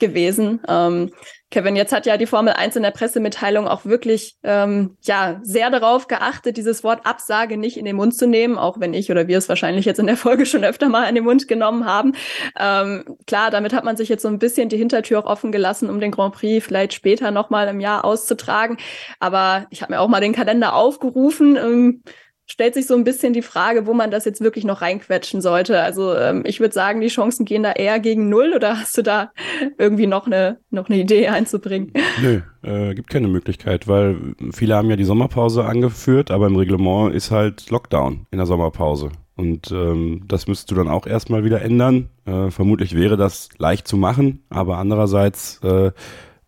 gewesen. 0.00 0.60
Ähm, 0.66 1.12
Kevin, 1.54 1.76
jetzt 1.76 1.92
hat 1.92 2.04
ja 2.04 2.16
die 2.16 2.26
Formel 2.26 2.52
1 2.52 2.74
in 2.74 2.82
der 2.82 2.90
Pressemitteilung 2.90 3.68
auch 3.68 3.84
wirklich 3.84 4.34
ähm, 4.42 4.96
ja 5.02 5.38
sehr 5.44 5.70
darauf 5.70 6.08
geachtet, 6.08 6.56
dieses 6.56 6.82
Wort 6.82 7.06
Absage 7.06 7.56
nicht 7.56 7.76
in 7.76 7.84
den 7.84 7.94
Mund 7.94 8.16
zu 8.16 8.26
nehmen, 8.26 8.58
auch 8.58 8.80
wenn 8.80 8.92
ich 8.92 9.08
oder 9.08 9.28
wir 9.28 9.38
es 9.38 9.48
wahrscheinlich 9.48 9.84
jetzt 9.84 10.00
in 10.00 10.08
der 10.08 10.16
Folge 10.16 10.46
schon 10.46 10.64
öfter 10.64 10.88
mal 10.88 11.08
in 11.08 11.14
den 11.14 11.22
Mund 11.22 11.46
genommen 11.46 11.86
haben. 11.86 12.16
Ähm, 12.58 13.04
klar, 13.28 13.43
damit 13.50 13.72
hat 13.72 13.84
man 13.84 13.96
sich 13.96 14.08
jetzt 14.08 14.22
so 14.22 14.28
ein 14.28 14.38
bisschen 14.38 14.68
die 14.68 14.76
Hintertür 14.76 15.18
auch 15.18 15.26
offen 15.26 15.52
gelassen, 15.52 15.90
um 15.90 16.00
den 16.00 16.10
Grand 16.10 16.34
Prix 16.34 16.64
vielleicht 16.64 16.94
später 16.94 17.30
nochmal 17.30 17.68
im 17.68 17.80
Jahr 17.80 18.04
auszutragen. 18.04 18.76
Aber 19.20 19.66
ich 19.70 19.82
habe 19.82 19.92
mir 19.92 20.00
auch 20.00 20.08
mal 20.08 20.20
den 20.20 20.32
Kalender 20.32 20.74
aufgerufen. 20.74 21.56
Ähm, 21.56 22.02
stellt 22.46 22.74
sich 22.74 22.86
so 22.86 22.94
ein 22.94 23.04
bisschen 23.04 23.32
die 23.32 23.42
Frage, 23.42 23.86
wo 23.86 23.94
man 23.94 24.10
das 24.10 24.24
jetzt 24.24 24.40
wirklich 24.40 24.64
noch 24.64 24.82
reinquetschen 24.82 25.40
sollte. 25.40 25.80
Also 25.80 26.14
ähm, 26.14 26.42
ich 26.44 26.60
würde 26.60 26.74
sagen, 26.74 27.00
die 27.00 27.08
Chancen 27.08 27.44
gehen 27.44 27.62
da 27.62 27.72
eher 27.72 28.00
gegen 28.00 28.28
null 28.28 28.52
oder 28.54 28.78
hast 28.78 28.98
du 28.98 29.02
da 29.02 29.32
irgendwie 29.78 30.06
noch 30.06 30.26
eine, 30.26 30.58
noch 30.70 30.88
eine 30.88 30.98
Idee 30.98 31.28
einzubringen? 31.28 31.92
Nö, 32.20 32.42
äh, 32.62 32.94
gibt 32.94 33.08
keine 33.08 33.28
Möglichkeit, 33.28 33.88
weil 33.88 34.34
viele 34.52 34.76
haben 34.76 34.90
ja 34.90 34.96
die 34.96 35.04
Sommerpause 35.04 35.64
angeführt, 35.64 36.30
aber 36.30 36.46
im 36.46 36.56
Reglement 36.56 37.14
ist 37.14 37.30
halt 37.30 37.70
Lockdown 37.70 38.26
in 38.30 38.38
der 38.38 38.46
Sommerpause. 38.46 39.10
Und 39.36 39.72
ähm, 39.72 40.22
das 40.28 40.46
müsstest 40.46 40.70
du 40.70 40.76
dann 40.76 40.88
auch 40.88 41.06
erstmal 41.06 41.44
wieder 41.44 41.62
ändern. 41.62 42.08
Äh, 42.24 42.50
vermutlich 42.50 42.94
wäre 42.94 43.16
das 43.16 43.48
leicht 43.58 43.88
zu 43.88 43.96
machen, 43.96 44.44
aber 44.48 44.78
andererseits, 44.78 45.60
äh, 45.64 45.90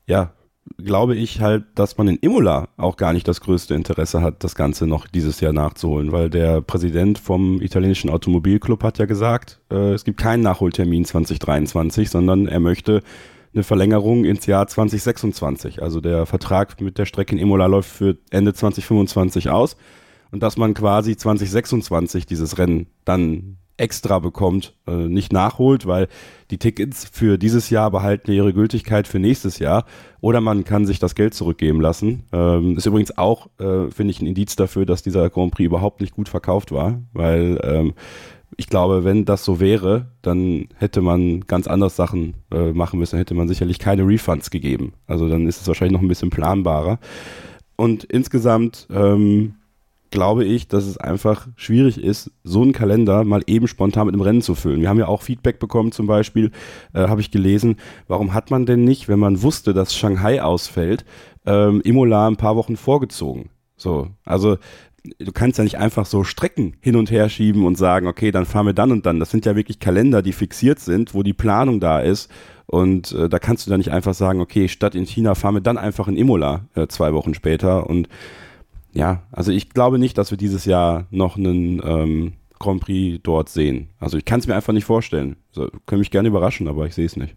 ja, 0.06 0.32
glaube 0.78 1.16
ich 1.16 1.40
halt, 1.40 1.64
dass 1.74 1.96
man 1.96 2.08
in 2.08 2.16
Imola 2.16 2.68
auch 2.76 2.96
gar 2.96 3.12
nicht 3.12 3.26
das 3.26 3.40
größte 3.40 3.74
Interesse 3.74 4.20
hat, 4.20 4.44
das 4.44 4.54
Ganze 4.54 4.86
noch 4.86 5.06
dieses 5.06 5.40
Jahr 5.40 5.52
nachzuholen, 5.52 6.12
weil 6.12 6.28
der 6.28 6.60
Präsident 6.60 7.18
vom 7.18 7.60
italienischen 7.60 8.10
Automobilclub 8.10 8.82
hat 8.82 8.98
ja 8.98 9.06
gesagt, 9.06 9.60
äh, 9.70 9.92
es 9.92 10.04
gibt 10.04 10.18
keinen 10.18 10.42
Nachholtermin 10.42 11.04
2023, 11.04 12.10
sondern 12.10 12.46
er 12.46 12.60
möchte 12.60 13.02
eine 13.54 13.64
Verlängerung 13.64 14.24
ins 14.24 14.46
Jahr 14.46 14.66
2026. 14.66 15.82
Also 15.82 16.00
der 16.00 16.26
Vertrag 16.26 16.80
mit 16.80 16.98
der 16.98 17.06
Strecke 17.06 17.34
in 17.34 17.40
Imola 17.40 17.66
läuft 17.66 17.90
für 17.90 18.16
Ende 18.30 18.52
2025 18.52 19.48
aus 19.50 19.76
und 20.36 20.40
dass 20.42 20.58
man 20.58 20.74
quasi 20.74 21.16
2026 21.16 22.26
dieses 22.26 22.58
Rennen 22.58 22.88
dann 23.06 23.56
extra 23.78 24.18
bekommt, 24.18 24.74
äh, 24.86 24.92
nicht 24.92 25.32
nachholt, 25.32 25.86
weil 25.86 26.08
die 26.50 26.58
Tickets 26.58 27.08
für 27.10 27.38
dieses 27.38 27.70
Jahr 27.70 27.90
behalten 27.90 28.32
ihre 28.32 28.52
Gültigkeit 28.52 29.08
für 29.08 29.18
nächstes 29.18 29.58
Jahr 29.58 29.86
oder 30.20 30.42
man 30.42 30.64
kann 30.64 30.84
sich 30.84 30.98
das 30.98 31.14
Geld 31.14 31.32
zurückgeben 31.32 31.80
lassen. 31.80 32.24
Ähm, 32.34 32.76
ist 32.76 32.84
übrigens 32.84 33.16
auch, 33.16 33.48
äh, 33.58 33.90
finde 33.90 34.10
ich, 34.10 34.20
ein 34.20 34.26
Indiz 34.26 34.56
dafür, 34.56 34.84
dass 34.84 35.02
dieser 35.02 35.30
Grand 35.30 35.52
Prix 35.52 35.66
überhaupt 35.66 36.02
nicht 36.02 36.14
gut 36.14 36.28
verkauft 36.28 36.70
war, 36.70 37.00
weil 37.14 37.58
ähm, 37.62 37.94
ich 38.58 38.66
glaube, 38.66 39.04
wenn 39.04 39.24
das 39.24 39.42
so 39.42 39.58
wäre, 39.58 40.08
dann 40.20 40.68
hätte 40.74 41.00
man 41.00 41.46
ganz 41.46 41.66
anders 41.66 41.96
Sachen 41.96 42.34
äh, 42.52 42.72
machen 42.72 42.98
müssen, 42.98 43.16
hätte 43.16 43.34
man 43.34 43.48
sicherlich 43.48 43.78
keine 43.78 44.06
Refunds 44.06 44.50
gegeben. 44.50 44.92
Also 45.06 45.30
dann 45.30 45.46
ist 45.46 45.62
es 45.62 45.66
wahrscheinlich 45.66 45.94
noch 45.94 46.02
ein 46.02 46.08
bisschen 46.08 46.28
planbarer. 46.28 46.98
Und 47.76 48.04
insgesamt 48.04 48.86
ähm, 48.90 49.54
glaube 50.10 50.44
ich, 50.44 50.68
dass 50.68 50.86
es 50.86 50.96
einfach 50.96 51.48
schwierig 51.56 52.02
ist, 52.02 52.30
so 52.44 52.62
einen 52.62 52.72
Kalender 52.72 53.24
mal 53.24 53.42
eben 53.46 53.68
spontan 53.68 54.06
mit 54.06 54.14
einem 54.14 54.22
Rennen 54.22 54.42
zu 54.42 54.54
füllen. 54.54 54.80
Wir 54.80 54.88
haben 54.88 54.98
ja 54.98 55.08
auch 55.08 55.22
Feedback 55.22 55.58
bekommen, 55.58 55.92
zum 55.92 56.06
Beispiel, 56.06 56.50
äh, 56.92 57.08
habe 57.08 57.20
ich 57.20 57.30
gelesen, 57.30 57.76
warum 58.08 58.34
hat 58.34 58.50
man 58.50 58.66
denn 58.66 58.84
nicht, 58.84 59.08
wenn 59.08 59.18
man 59.18 59.42
wusste, 59.42 59.74
dass 59.74 59.94
Shanghai 59.94 60.42
ausfällt, 60.42 61.04
ähm, 61.44 61.80
Imola 61.82 62.26
ein 62.28 62.36
paar 62.36 62.56
Wochen 62.56 62.76
vorgezogen? 62.76 63.50
So, 63.76 64.08
also 64.24 64.56
du 65.18 65.32
kannst 65.32 65.58
ja 65.58 65.64
nicht 65.64 65.78
einfach 65.78 66.06
so 66.06 66.24
Strecken 66.24 66.76
hin 66.80 66.96
und 66.96 67.10
her 67.10 67.28
schieben 67.28 67.64
und 67.64 67.76
sagen, 67.76 68.06
okay, 68.06 68.30
dann 68.30 68.46
fahren 68.46 68.66
wir 68.66 68.72
dann 68.72 68.92
und 68.92 69.06
dann. 69.06 69.20
Das 69.20 69.30
sind 69.30 69.46
ja 69.46 69.56
wirklich 69.56 69.78
Kalender, 69.78 70.22
die 70.22 70.32
fixiert 70.32 70.80
sind, 70.80 71.14
wo 71.14 71.22
die 71.22 71.32
Planung 71.32 71.80
da 71.80 72.00
ist. 72.00 72.30
Und 72.66 73.12
äh, 73.12 73.28
da 73.28 73.38
kannst 73.38 73.66
du 73.66 73.70
dann 73.70 73.78
nicht 73.78 73.92
einfach 73.92 74.14
sagen, 74.14 74.40
okay, 74.40 74.68
statt 74.68 74.94
in 74.94 75.06
China 75.06 75.34
fahren 75.34 75.54
wir 75.54 75.60
dann 75.60 75.78
einfach 75.78 76.08
in 76.08 76.16
Imola 76.16 76.64
äh, 76.74 76.88
zwei 76.88 77.14
Wochen 77.14 77.34
später. 77.34 77.88
Und 77.88 78.08
ja, 78.96 79.22
also 79.30 79.52
ich 79.52 79.70
glaube 79.70 79.98
nicht, 79.98 80.16
dass 80.16 80.30
wir 80.30 80.38
dieses 80.38 80.64
Jahr 80.64 81.06
noch 81.10 81.36
einen 81.36 81.82
ähm, 81.84 82.32
Grand 82.58 82.80
Prix 82.80 83.20
dort 83.22 83.50
sehen. 83.50 83.90
Also 84.00 84.16
ich 84.16 84.24
kann 84.24 84.40
es 84.40 84.46
mir 84.46 84.54
einfach 84.54 84.72
nicht 84.72 84.86
vorstellen. 84.86 85.36
So, 85.52 85.68
können 85.84 86.00
mich 86.00 86.10
gerne 86.10 86.28
überraschen, 86.28 86.66
aber 86.66 86.86
ich 86.86 86.94
sehe 86.94 87.04
es 87.04 87.16
nicht. 87.16 87.36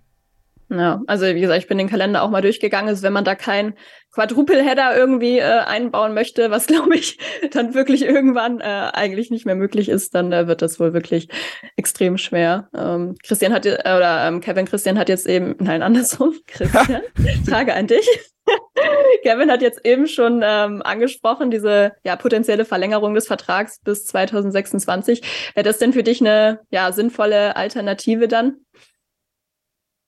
Ja, 0.72 1.02
also 1.08 1.26
wie 1.26 1.42
gesagt, 1.42 1.64
ich 1.64 1.68
bin 1.68 1.80
den 1.80 1.90
Kalender 1.90 2.22
auch 2.22 2.30
mal 2.30 2.44
durchgegangen. 2.44 2.90
Also 2.90 3.02
wenn 3.02 3.12
man 3.12 3.26
da 3.26 3.34
kein 3.34 3.74
Quadruple-Header 4.14 4.96
irgendwie 4.96 5.40
äh, 5.40 5.62
einbauen 5.66 6.14
möchte, 6.14 6.52
was 6.52 6.68
glaube 6.68 6.96
ich 6.96 7.18
dann 7.52 7.74
wirklich 7.74 8.04
irgendwann 8.04 8.62
äh, 8.62 8.92
eigentlich 8.94 9.32
nicht 9.32 9.46
mehr 9.46 9.56
möglich 9.56 9.90
ist, 9.90 10.14
dann 10.16 10.32
äh, 10.32 10.48
wird 10.48 10.62
das 10.62 10.80
wohl 10.80 10.94
wirklich 10.94 11.28
extrem 11.76 12.18
schwer. 12.18 12.70
Ähm, 12.76 13.16
Christian 13.24 13.52
hat 13.52 13.66
äh, 13.66 13.80
oder 13.84 14.28
ähm, 14.28 14.42
Kevin 14.42 14.66
Christian 14.66 15.00
hat 15.00 15.10
jetzt 15.10 15.28
eben, 15.28 15.56
nein, 15.60 15.82
andersrum, 15.82 16.36
Christian, 16.48 17.02
Frage 17.48 17.74
an 17.74 17.88
dich. 17.88 18.08
Kevin 19.24 19.52
hat 19.52 19.62
jetzt 19.62 19.86
eben 19.86 20.08
schon 20.08 20.42
ähm, 20.44 20.82
angesprochen, 20.82 21.52
diese 21.52 21.94
ja, 22.04 22.16
potenzielle 22.16 22.66
Verlängerung 22.66 23.14
des 23.14 23.28
Vertrags 23.28 23.80
bis 23.84 24.06
2026. 24.06 25.22
Wäre 25.54 25.64
das 25.64 25.78
denn 25.78 25.94
für 25.94 26.04
dich 26.04 26.22
eine 26.22 26.60
ja, 26.72 26.92
sinnvolle 26.92 27.56
Alternative 27.56 28.28
dann? 28.28 28.58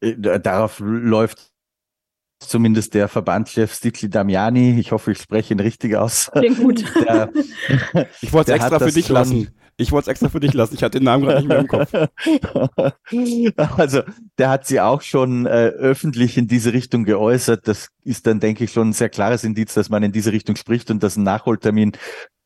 Äh, 0.01 0.15
darauf 0.17 0.79
läuft 0.79 1.51
zumindest 2.39 2.93
der 2.93 3.07
Verbandschef 3.07 3.73
Stikli 3.73 4.09
Damiani. 4.09 4.79
Ich 4.79 4.91
hoffe, 4.91 5.11
ich 5.11 5.19
spreche 5.19 5.53
ihn 5.53 5.59
richtig 5.59 5.95
aus. 5.95 6.31
Klingt 6.33 6.57
gut. 6.57 6.83
Der, 7.05 7.31
ich 8.21 8.33
wollte 8.33 8.53
es 8.53 8.61
extra 8.61 8.79
für 8.79 8.91
dich 8.91 9.09
lassen. 9.09 9.53
Ich 9.81 9.91
wollte 9.91 10.05
es 10.05 10.11
extra 10.11 10.29
für 10.29 10.39
dich 10.39 10.53
lassen. 10.53 10.75
Ich 10.75 10.83
hatte 10.83 10.99
den 10.99 11.05
Namen 11.05 11.23
gerade 11.23 11.39
nicht 11.39 11.47
mehr 11.47 11.59
im 11.59 11.67
Kopf. 11.67 11.91
Also, 13.77 14.01
der 14.37 14.49
hat 14.49 14.65
sie 14.65 14.79
auch 14.79 15.01
schon 15.01 15.45
äh, 15.45 15.49
öffentlich 15.49 16.37
in 16.37 16.47
diese 16.47 16.73
Richtung 16.73 17.03
geäußert. 17.03 17.67
Das 17.67 17.89
ist 18.03 18.27
dann, 18.27 18.39
denke 18.39 18.63
ich, 18.63 18.71
schon 18.71 18.89
ein 18.89 18.93
sehr 18.93 19.09
klares 19.09 19.43
Indiz, 19.43 19.73
dass 19.73 19.89
man 19.89 20.03
in 20.03 20.11
diese 20.11 20.31
Richtung 20.31 20.55
spricht 20.55 20.91
und 20.91 21.03
dass 21.03 21.17
ein 21.17 21.23
Nachholtermin 21.23 21.93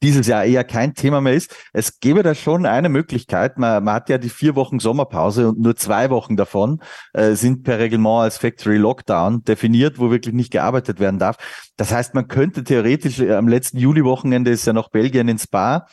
dieses 0.01 0.27
Jahr 0.27 0.45
eher 0.45 0.63
kein 0.63 0.93
Thema 0.93 1.21
mehr 1.21 1.33
ist. 1.33 1.55
Es 1.73 1.99
gäbe 1.99 2.21
da 2.21 2.35
schon 2.35 2.65
eine 2.65 2.89
Möglichkeit. 2.89 3.57
Man, 3.57 3.83
man 3.83 3.95
hat 3.95 4.09
ja 4.09 4.17
die 4.17 4.29
vier 4.29 4.55
Wochen 4.55 4.79
Sommerpause 4.79 5.49
und 5.49 5.59
nur 5.59 5.75
zwei 5.75 6.09
Wochen 6.09 6.35
davon 6.35 6.79
äh, 7.13 7.33
sind 7.33 7.63
per 7.63 7.79
Reglement 7.79 8.23
als 8.23 8.37
Factory 8.37 8.77
Lockdown 8.77 9.43
definiert, 9.43 9.97
wo 9.97 10.11
wirklich 10.11 10.35
nicht 10.35 10.51
gearbeitet 10.51 10.99
werden 10.99 11.19
darf. 11.19 11.37
Das 11.77 11.91
heißt, 11.91 12.13
man 12.13 12.27
könnte 12.27 12.63
theoretisch 12.63 13.19
äh, 13.19 13.33
am 13.33 13.47
letzten 13.47 13.77
Juli-Wochenende 13.77 14.51
ist 14.51 14.65
ja 14.67 14.73
noch 14.73 14.89
Belgien 14.89 15.27
ins 15.27 15.43
Spa 15.43 15.87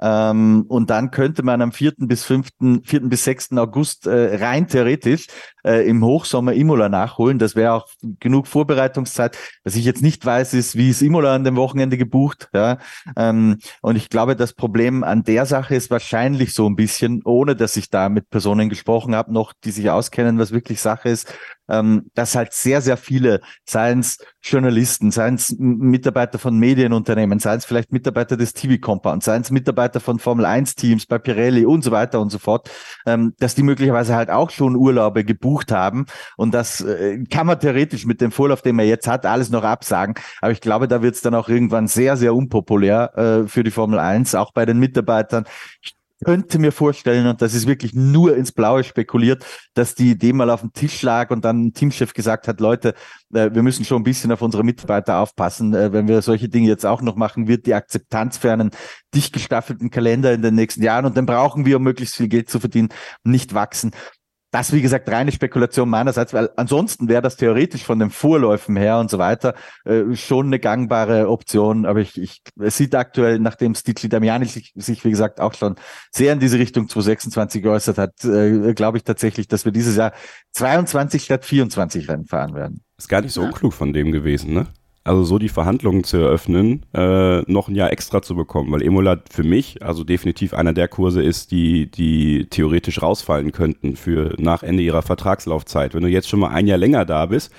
ähm, 0.00 0.64
und 0.68 0.90
dann 0.90 1.10
könnte 1.10 1.42
man 1.42 1.62
am 1.62 1.72
4. 1.72 1.94
bis 1.98 2.24
5., 2.24 2.48
4. 2.84 3.00
bis 3.08 3.24
6. 3.24 3.52
August 3.52 4.06
äh, 4.06 4.36
rein 4.36 4.68
theoretisch 4.68 5.26
äh, 5.64 5.88
im 5.88 6.04
Hochsommer 6.04 6.52
Imola 6.52 6.88
nachholen. 6.88 7.38
Das 7.38 7.56
wäre 7.56 7.72
auch 7.72 7.88
genug 8.20 8.46
Vorbereitungszeit. 8.46 9.36
Was 9.64 9.74
ich 9.74 9.84
jetzt 9.84 10.02
nicht 10.02 10.24
weiß, 10.24 10.54
ist, 10.54 10.76
wie 10.76 10.90
ist 10.90 11.02
Imola 11.02 11.34
an 11.34 11.44
dem 11.44 11.56
Wochenende 11.56 11.96
gebucht. 11.96 12.48
Ja? 12.52 12.78
Ähm, 13.16 13.58
und 13.80 13.96
ich 13.96 14.10
glaube, 14.10 14.36
das 14.36 14.52
Problem 14.52 15.02
an 15.02 15.24
der 15.24 15.46
Sache 15.46 15.74
ist 15.74 15.90
wahrscheinlich 15.90 16.52
so 16.52 16.68
ein 16.68 16.76
bisschen, 16.76 17.22
ohne 17.24 17.56
dass 17.56 17.76
ich 17.76 17.88
da 17.88 18.08
mit 18.08 18.28
Personen 18.28 18.68
gesprochen 18.68 19.14
habe, 19.14 19.32
noch 19.32 19.54
die 19.64 19.70
sich 19.70 19.88
auskennen, 19.88 20.38
was 20.38 20.52
wirklich 20.52 20.80
Sache 20.80 21.08
ist, 21.08 21.32
ähm, 21.68 22.10
dass 22.14 22.34
halt 22.34 22.52
sehr, 22.52 22.80
sehr 22.80 22.96
viele, 22.96 23.40
seien 23.64 24.00
es 24.00 24.18
Journalisten, 24.42 25.10
seien 25.10 25.34
es 25.34 25.54
Mitarbeiter 25.58 26.38
von 26.38 26.56
Medienunternehmen, 26.58 27.38
seien 27.38 27.58
es 27.58 27.64
vielleicht 27.64 27.92
Mitarbeiter 27.92 28.36
des 28.36 28.52
TV-Compound, 28.52 29.22
seien 29.22 29.42
es 29.42 29.50
Mitarbeiter 29.50 30.00
von 30.00 30.18
Formel-1-Teams 30.18 31.06
bei 31.06 31.18
Pirelli 31.18 31.66
und 31.66 31.82
so 31.82 31.90
weiter 31.90 32.20
und 32.20 32.30
so 32.30 32.38
fort, 32.38 32.70
ähm, 33.06 33.34
dass 33.38 33.54
die 33.54 33.62
möglicherweise 33.62 34.14
halt 34.14 34.30
auch 34.30 34.50
schon 34.50 34.76
Urlaube 34.76 35.24
gebucht 35.24 35.72
haben. 35.72 36.06
Und 36.36 36.54
das 36.54 36.80
äh, 36.80 37.24
kann 37.24 37.46
man 37.46 37.58
theoretisch 37.58 38.06
mit 38.06 38.20
dem 38.20 38.30
Vorlauf, 38.30 38.62
den 38.62 38.76
man 38.76 38.86
jetzt 38.86 39.08
hat, 39.08 39.26
alles 39.26 39.50
noch 39.50 39.64
absagen. 39.64 40.14
Aber 40.40 40.52
ich 40.52 40.60
glaube, 40.60 40.88
da 40.88 41.02
wird 41.02 41.14
es 41.14 41.22
dann 41.22 41.34
auch 41.34 41.48
irgendwann 41.48 41.88
sehr, 41.88 42.16
sehr 42.16 42.34
unpopulär 42.34 43.16
äh, 43.16 43.48
für 43.48 43.64
die 43.64 43.70
Formel 43.70 43.98
1, 43.98 44.34
auch 44.34 44.52
bei 44.52 44.66
den 44.66 44.78
Mitarbeitern. 44.78 45.44
Ich 45.82 45.96
könnte 46.24 46.58
mir 46.58 46.72
vorstellen, 46.72 47.26
und 47.26 47.42
das 47.42 47.54
ist 47.54 47.66
wirklich 47.66 47.94
nur 47.94 48.36
ins 48.36 48.52
Blaue 48.52 48.84
spekuliert, 48.84 49.44
dass 49.74 49.94
die 49.94 50.10
Idee 50.10 50.32
mal 50.32 50.50
auf 50.50 50.60
dem 50.60 50.72
Tisch 50.72 51.02
lag 51.02 51.30
und 51.30 51.44
dann 51.44 51.66
ein 51.66 51.72
Teamchef 51.74 52.14
gesagt 52.14 52.48
hat, 52.48 52.60
Leute, 52.60 52.94
äh, 53.32 53.50
wir 53.52 53.62
müssen 53.62 53.84
schon 53.84 54.00
ein 54.00 54.04
bisschen 54.04 54.32
auf 54.32 54.42
unsere 54.42 54.64
Mitarbeiter 54.64 55.18
aufpassen. 55.18 55.74
Äh, 55.74 55.92
wenn 55.92 56.08
wir 56.08 56.22
solche 56.22 56.48
Dinge 56.48 56.68
jetzt 56.68 56.86
auch 56.86 57.02
noch 57.02 57.16
machen, 57.16 57.48
wird 57.48 57.66
die 57.66 57.74
Akzeptanz 57.74 58.38
für 58.38 58.52
einen 58.52 58.70
dicht 59.14 59.32
gestaffelten 59.32 59.90
Kalender 59.90 60.32
in 60.32 60.42
den 60.42 60.54
nächsten 60.54 60.82
Jahren 60.82 61.04
und 61.04 61.16
den 61.16 61.26
brauchen 61.26 61.66
wir, 61.66 61.76
um 61.76 61.82
möglichst 61.82 62.16
viel 62.16 62.28
Geld 62.28 62.48
zu 62.48 62.60
verdienen, 62.60 62.88
nicht 63.24 63.54
wachsen. 63.54 63.92
Das, 64.56 64.72
wie 64.72 64.80
gesagt, 64.80 65.06
reine 65.10 65.32
Spekulation 65.32 65.90
meinerseits, 65.90 66.32
weil 66.32 66.48
ansonsten 66.56 67.10
wäre 67.10 67.20
das 67.20 67.36
theoretisch 67.36 67.84
von 67.84 67.98
den 67.98 68.08
Vorläufen 68.08 68.74
her 68.74 68.98
und 68.98 69.10
so 69.10 69.18
weiter 69.18 69.54
äh, 69.84 70.14
schon 70.14 70.46
eine 70.46 70.58
gangbare 70.58 71.28
Option. 71.28 71.84
Aber 71.84 72.00
ich, 72.00 72.16
ich 72.18 72.40
es 72.58 72.78
sieht 72.78 72.94
aktuell, 72.94 73.38
nachdem 73.38 73.74
Stitli 73.74 74.08
Damiani 74.08 74.46
sich, 74.46 74.72
sich, 74.74 75.04
wie 75.04 75.10
gesagt, 75.10 75.42
auch 75.42 75.52
schon 75.52 75.76
sehr 76.10 76.32
in 76.32 76.40
diese 76.40 76.58
Richtung 76.58 76.88
2026 76.88 77.62
geäußert 77.64 77.98
hat, 77.98 78.24
äh, 78.24 78.72
glaube 78.72 78.96
ich 78.96 79.04
tatsächlich, 79.04 79.46
dass 79.46 79.66
wir 79.66 79.72
dieses 79.72 79.94
Jahr 79.96 80.14
22 80.52 81.22
statt 81.24 81.44
24 81.44 82.08
Rennen 82.08 82.24
fahren 82.24 82.54
werden. 82.54 82.80
Ist 82.96 83.10
gar 83.10 83.20
nicht 83.20 83.34
so 83.34 83.42
ja. 83.42 83.48
unklug 83.48 83.74
von 83.74 83.92
dem 83.92 84.10
gewesen, 84.10 84.54
ne? 84.54 84.68
Also 85.06 85.22
so 85.22 85.38
die 85.38 85.48
Verhandlungen 85.48 86.02
zu 86.02 86.16
eröffnen, 86.16 86.84
äh, 86.92 87.40
noch 87.42 87.68
ein 87.68 87.76
Jahr 87.76 87.92
extra 87.92 88.22
zu 88.22 88.34
bekommen, 88.34 88.72
weil 88.72 88.82
Emola 88.82 89.18
für 89.30 89.44
mich 89.44 89.82
also 89.82 90.02
definitiv 90.02 90.52
einer 90.52 90.72
der 90.72 90.88
Kurse 90.88 91.22
ist, 91.22 91.52
die, 91.52 91.88
die 91.88 92.46
theoretisch 92.50 93.00
rausfallen 93.00 93.52
könnten 93.52 93.94
für 93.94 94.34
nach 94.38 94.64
Ende 94.64 94.82
ihrer 94.82 95.02
Vertragslaufzeit. 95.02 95.94
Wenn 95.94 96.02
du 96.02 96.08
jetzt 96.08 96.28
schon 96.28 96.40
mal 96.40 96.48
ein 96.48 96.66
Jahr 96.66 96.78
länger 96.78 97.04
da 97.04 97.26
bist 97.26 97.52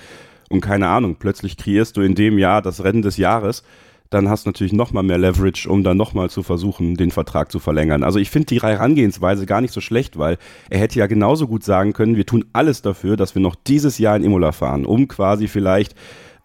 und 0.50 0.60
keine 0.60 0.88
Ahnung, 0.88 1.16
plötzlich 1.18 1.56
kreierst 1.56 1.96
du 1.96 2.02
in 2.02 2.14
dem 2.14 2.38
Jahr 2.38 2.60
das 2.60 2.84
Rennen 2.84 3.00
des 3.00 3.16
Jahres, 3.16 3.62
dann 4.10 4.28
hast 4.28 4.44
du 4.44 4.50
natürlich 4.50 4.74
noch 4.74 4.92
mal 4.92 5.02
mehr 5.02 5.18
Leverage, 5.18 5.70
um 5.70 5.82
dann 5.84 5.96
noch 5.96 6.12
mal 6.12 6.28
zu 6.28 6.42
versuchen, 6.42 6.96
den 6.96 7.10
Vertrag 7.10 7.50
zu 7.50 7.60
verlängern. 7.60 8.02
Also 8.02 8.18
ich 8.18 8.30
finde 8.30 8.46
die 8.46 8.60
Herangehensweise 8.60 9.46
gar 9.46 9.62
nicht 9.62 9.72
so 9.72 9.80
schlecht, 9.80 10.18
weil 10.18 10.36
er 10.68 10.80
hätte 10.80 10.98
ja 10.98 11.06
genauso 11.06 11.46
gut 11.46 11.64
sagen 11.64 11.94
können, 11.94 12.16
wir 12.16 12.26
tun 12.26 12.44
alles 12.52 12.82
dafür, 12.82 13.16
dass 13.16 13.34
wir 13.34 13.40
noch 13.40 13.54
dieses 13.54 13.98
Jahr 13.98 14.16
in 14.16 14.24
Imola 14.24 14.52
fahren, 14.52 14.84
um 14.84 15.08
quasi 15.08 15.48
vielleicht 15.48 15.94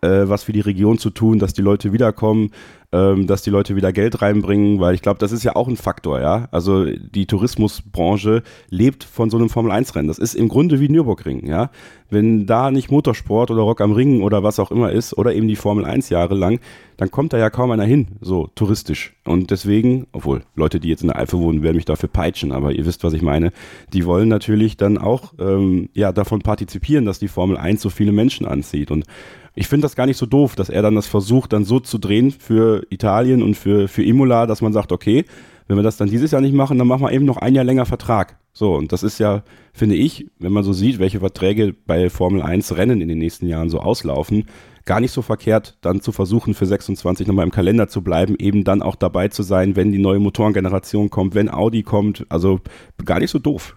äh, 0.04 0.28
was 0.30 0.44
für 0.44 0.52
die 0.54 0.60
Region 0.60 0.98
zu 0.98 1.10
tun, 1.10 1.40
dass 1.40 1.54
die 1.54 1.62
Leute 1.62 1.94
wiederkommen. 1.94 2.52
Ähm, 2.94 3.26
dass 3.26 3.42
die 3.42 3.50
Leute 3.50 3.76
wieder 3.76 3.92
Geld 3.92 4.22
reinbringen, 4.22 4.80
weil 4.80 4.94
ich 4.94 5.02
glaube, 5.02 5.18
das 5.18 5.32
ist 5.32 5.44
ja 5.44 5.56
auch 5.56 5.68
ein 5.68 5.78
Faktor, 5.78 6.22
ja. 6.22 6.48
Also 6.52 6.86
die 6.86 7.26
Tourismusbranche 7.26 8.44
lebt 8.70 9.04
von 9.04 9.32
so 9.32 9.38
einem 9.38 9.50
Formel-1-Rennen. 9.50 10.08
Das 10.08 10.20
ist 10.20 10.36
im 10.36 10.48
Grunde 10.48 10.80
wie 10.80 10.90
Nürburgring, 10.90 11.48
ja. 11.48 11.72
Wenn 12.12 12.46
da 12.46 12.70
nicht 12.70 12.92
Motorsport 12.92 13.50
oder 13.50 13.64
Rock 13.64 13.82
am 13.82 13.94
Ring 13.94 14.22
oder 14.22 14.44
was 14.44 14.60
auch 14.60 14.70
immer 14.70 14.92
ist 14.92 15.18
oder 15.18 15.34
eben 15.34 15.48
die 15.48 15.56
Formel 15.56 15.86
1 15.86 16.10
Jahre 16.10 16.36
lang, 16.36 16.60
dann 16.98 17.10
kommt 17.10 17.34
da 17.34 17.40
ja 17.40 17.50
kaum 17.50 17.72
einer 17.72 17.84
hin, 17.84 18.10
so 18.22 18.48
touristisch. 18.54 19.14
Und 19.26 19.50
deswegen, 19.50 20.06
obwohl 20.12 20.44
Leute, 20.56 20.80
die 20.80 20.90
jetzt 20.90 21.02
in 21.02 21.08
der 21.08 21.18
Eifel 21.18 21.40
wohnen, 21.40 21.64
werden 21.64 21.78
mich 21.78 21.86
dafür 21.86 22.10
peitschen, 22.10 22.52
aber 22.52 22.74
ihr 22.74 22.86
wisst, 22.86 23.04
was 23.04 23.14
ich 23.14 23.24
meine, 23.24 23.52
die 23.92 24.06
wollen 24.06 24.30
natürlich 24.30 24.78
dann 24.78 25.00
auch 25.00 25.34
ähm, 25.40 25.90
ja 25.94 26.12
davon 26.12 26.44
partizipieren, 26.44 27.06
dass 27.06 27.18
die 27.18 27.28
Formel 27.28 27.58
1 27.58 27.82
so 27.82 27.90
viele 27.90 28.12
Menschen 28.12 28.46
anzieht. 28.46 28.92
Und 28.92 29.06
ich 29.56 29.68
finde 29.68 29.86
das 29.86 29.96
gar 29.96 30.08
nicht 30.08 30.18
so 30.18 30.26
doof, 30.26 30.56
dass 30.56 30.70
er 30.70 30.82
dann 30.82 30.96
das 30.96 31.06
versucht, 31.08 31.54
dann 31.54 31.64
so 31.64 31.80
zu 31.80 32.00
drehen 32.00 32.32
für 32.32 32.83
Italien 32.90 33.44
und 33.44 33.56
für, 33.56 33.88
für 33.88 34.04
Imola, 34.04 34.46
dass 34.48 34.62
man 34.62 34.74
sagt, 34.74 34.92
okay, 34.92 35.26
wenn 35.68 35.78
wir 35.78 35.84
das 35.84 35.98
dann 35.98 36.10
dieses 36.10 36.32
Jahr 36.32 36.42
nicht 36.42 36.54
machen, 36.54 36.78
dann 36.78 36.88
machen 36.88 37.04
wir 37.04 37.12
eben 37.12 37.26
noch 37.26 37.38
ein 37.38 37.56
Jahr 37.56 37.64
länger 37.64 37.86
Vertrag. 37.86 38.38
So, 38.52 38.76
und 38.76 38.92
das 38.92 39.02
ist 39.02 39.20
ja, 39.20 39.44
finde 39.74 39.96
ich, 39.96 40.30
wenn 40.40 40.54
man 40.54 40.64
so 40.64 40.74
sieht, 40.74 41.00
welche 41.00 41.20
Verträge 41.20 41.74
bei 41.74 42.10
Formel 42.10 42.42
1 42.42 42.76
Rennen 42.78 43.02
in 43.02 43.08
den 43.08 43.18
nächsten 43.18 43.48
Jahren 43.48 43.70
so 43.70 43.80
auslaufen, 43.80 44.46
gar 44.86 45.00
nicht 45.00 45.12
so 45.12 45.22
verkehrt, 45.22 45.78
dann 45.82 46.02
zu 46.02 46.12
versuchen, 46.12 46.54
für 46.54 46.66
26 46.66 47.26
nochmal 47.26 47.46
im 47.46 47.52
Kalender 47.52 47.88
zu 47.88 48.04
bleiben, 48.04 48.36
eben 48.38 48.64
dann 48.64 48.82
auch 48.82 48.96
dabei 48.96 49.30
zu 49.30 49.42
sein, 49.42 49.76
wenn 49.76 49.92
die 49.92 50.00
neue 50.00 50.20
Motorengeneration 50.20 51.10
kommt, 51.10 51.34
wenn 51.34 51.50
Audi 51.50 51.84
kommt. 51.84 52.26
Also 52.30 52.60
gar 53.04 53.20
nicht 53.20 53.32
so 53.32 53.40
doof. 53.40 53.76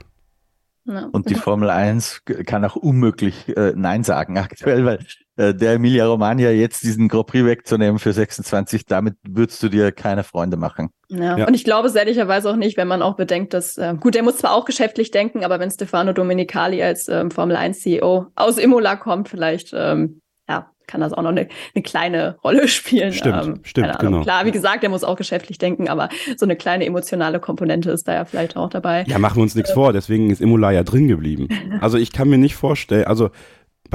Und 1.12 1.30
die 1.30 1.34
Formel 1.34 1.70
1 1.70 2.22
kann 2.46 2.64
auch 2.64 2.76
unmöglich 2.76 3.56
äh, 3.56 3.72
Nein 3.74 4.04
sagen 4.04 4.38
aktuell, 4.38 4.84
weil 4.84 4.98
der 5.36 5.74
Emilia 5.74 6.06
Romagna 6.06 6.50
jetzt 6.50 6.82
diesen 6.82 7.08
Grand 7.08 7.26
Prix 7.26 7.44
wegzunehmen 7.44 7.98
für 7.98 8.12
26, 8.12 8.86
damit 8.86 9.16
würdest 9.28 9.62
du 9.62 9.68
dir 9.68 9.92
keine 9.92 10.24
Freunde 10.24 10.56
machen. 10.56 10.90
Ja. 11.08 11.38
ja. 11.38 11.46
und 11.46 11.54
ich 11.54 11.64
glaube 11.64 11.88
es 11.88 11.94
ehrlicherweise 11.94 12.50
auch 12.50 12.56
nicht, 12.56 12.76
wenn 12.76 12.88
man 12.88 13.02
auch 13.02 13.16
bedenkt, 13.16 13.54
dass, 13.54 13.76
äh, 13.76 13.94
gut, 13.98 14.14
der 14.14 14.22
muss 14.22 14.38
zwar 14.38 14.54
auch 14.54 14.64
geschäftlich 14.64 15.10
denken, 15.10 15.44
aber 15.44 15.60
wenn 15.60 15.70
Stefano 15.70 16.12
Domenicali 16.12 16.82
als 16.82 17.08
ähm, 17.08 17.30
Formel 17.30 17.56
1 17.56 17.80
CEO 17.80 18.26
aus 18.34 18.58
Imola 18.58 18.96
kommt, 18.96 19.28
vielleicht, 19.28 19.72
ähm, 19.74 20.20
ja, 20.48 20.70
kann 20.86 21.00
das 21.00 21.12
auch 21.12 21.22
noch 21.22 21.30
eine, 21.30 21.48
eine 21.74 21.82
kleine 21.82 22.36
Rolle 22.42 22.68
spielen. 22.68 23.12
Stimmt, 23.12 23.46
ähm, 23.46 23.60
stimmt, 23.62 23.98
genau. 23.98 24.22
Klar, 24.22 24.46
wie 24.46 24.52
gesagt, 24.52 24.82
der 24.82 24.90
muss 24.90 25.04
auch 25.04 25.16
geschäftlich 25.16 25.58
denken, 25.58 25.88
aber 25.88 26.08
so 26.36 26.46
eine 26.46 26.56
kleine 26.56 26.86
emotionale 26.86 27.40
Komponente 27.40 27.90
ist 27.90 28.06
da 28.08 28.14
ja 28.14 28.24
vielleicht 28.24 28.56
auch 28.56 28.70
dabei. 28.70 29.04
Ja, 29.06 29.18
machen 29.18 29.36
wir 29.36 29.42
uns 29.42 29.54
nichts 29.54 29.70
äh, 29.70 29.74
vor, 29.74 29.92
deswegen 29.92 30.30
ist 30.30 30.40
Imola 30.40 30.70
ja 30.70 30.82
drin 30.82 31.08
geblieben. 31.08 31.48
Also 31.80 31.98
ich 31.98 32.12
kann 32.12 32.28
mir 32.28 32.38
nicht 32.38 32.54
vorstellen, 32.54 33.04
also 33.04 33.30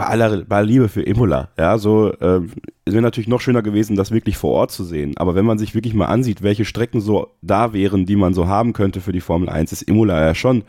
bei 0.02 0.08
aller, 0.08 0.44
bei 0.46 0.58
aller 0.58 0.66
Liebe 0.66 0.90
für 0.90 1.04
Imola, 1.04 1.50
ja, 1.58 1.78
so, 1.78 2.12
äh, 2.12 2.42
es 2.86 2.94
wäre 2.94 3.04
natürlich 3.04 3.28
noch 3.28 3.40
schöner 3.40 3.62
gewesen, 3.62 3.96
das 3.96 4.12
wirklich 4.12 4.36
vor 4.36 4.52
Ort 4.52 4.72
zu 4.72 4.84
sehen. 4.84 5.14
Aber 5.18 5.36
wenn 5.36 5.46
man 5.46 5.60
sich 5.60 5.76
wirklich 5.76 5.94
mal 5.94 6.08
ansieht, 6.08 6.42
welche 6.42 6.66
Strecken 6.66 7.02
so 7.02 7.36
da 7.42 7.74
wären, 7.74 8.08
die 8.08 8.16
man 8.16 8.34
so 8.34 8.48
haben 8.48 8.74
könnte 8.74 9.00
für 9.00 9.12
die 9.12 9.22
Formel 9.22 9.48
1, 9.48 9.72
ist 9.72 9.84
Imola 9.84 10.20
ja 10.20 10.34
schon, 10.34 10.64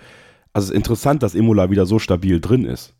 also 0.53 0.67
es 0.67 0.71
ist 0.71 0.77
interessant, 0.77 1.23
dass 1.23 1.35
Imola 1.35 1.71
wieder 1.71 1.87
so 1.87 1.99
stabil 1.99 2.41
drin 2.41 2.67
ist. 2.67 2.95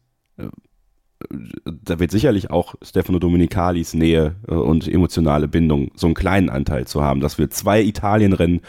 Da 1.65 2.01
wird 2.01 2.11
sicherlich 2.11 2.51
auch 2.51 2.75
Stefano 2.83 3.19
Domenicalis 3.19 3.93
Nähe 3.93 4.37
äh, 4.49 4.55
und 4.55 4.89
emotionale 4.89 5.49
Bindung 5.49 5.91
so 5.95 6.07
einen 6.07 6.15
kleinen 6.15 6.49
Anteil 6.49 6.87
zu 6.87 7.03
haben, 7.03 7.21
dass 7.21 7.37
wir 7.37 7.51
zwei 7.51 7.83
Italienrennen 7.83 8.63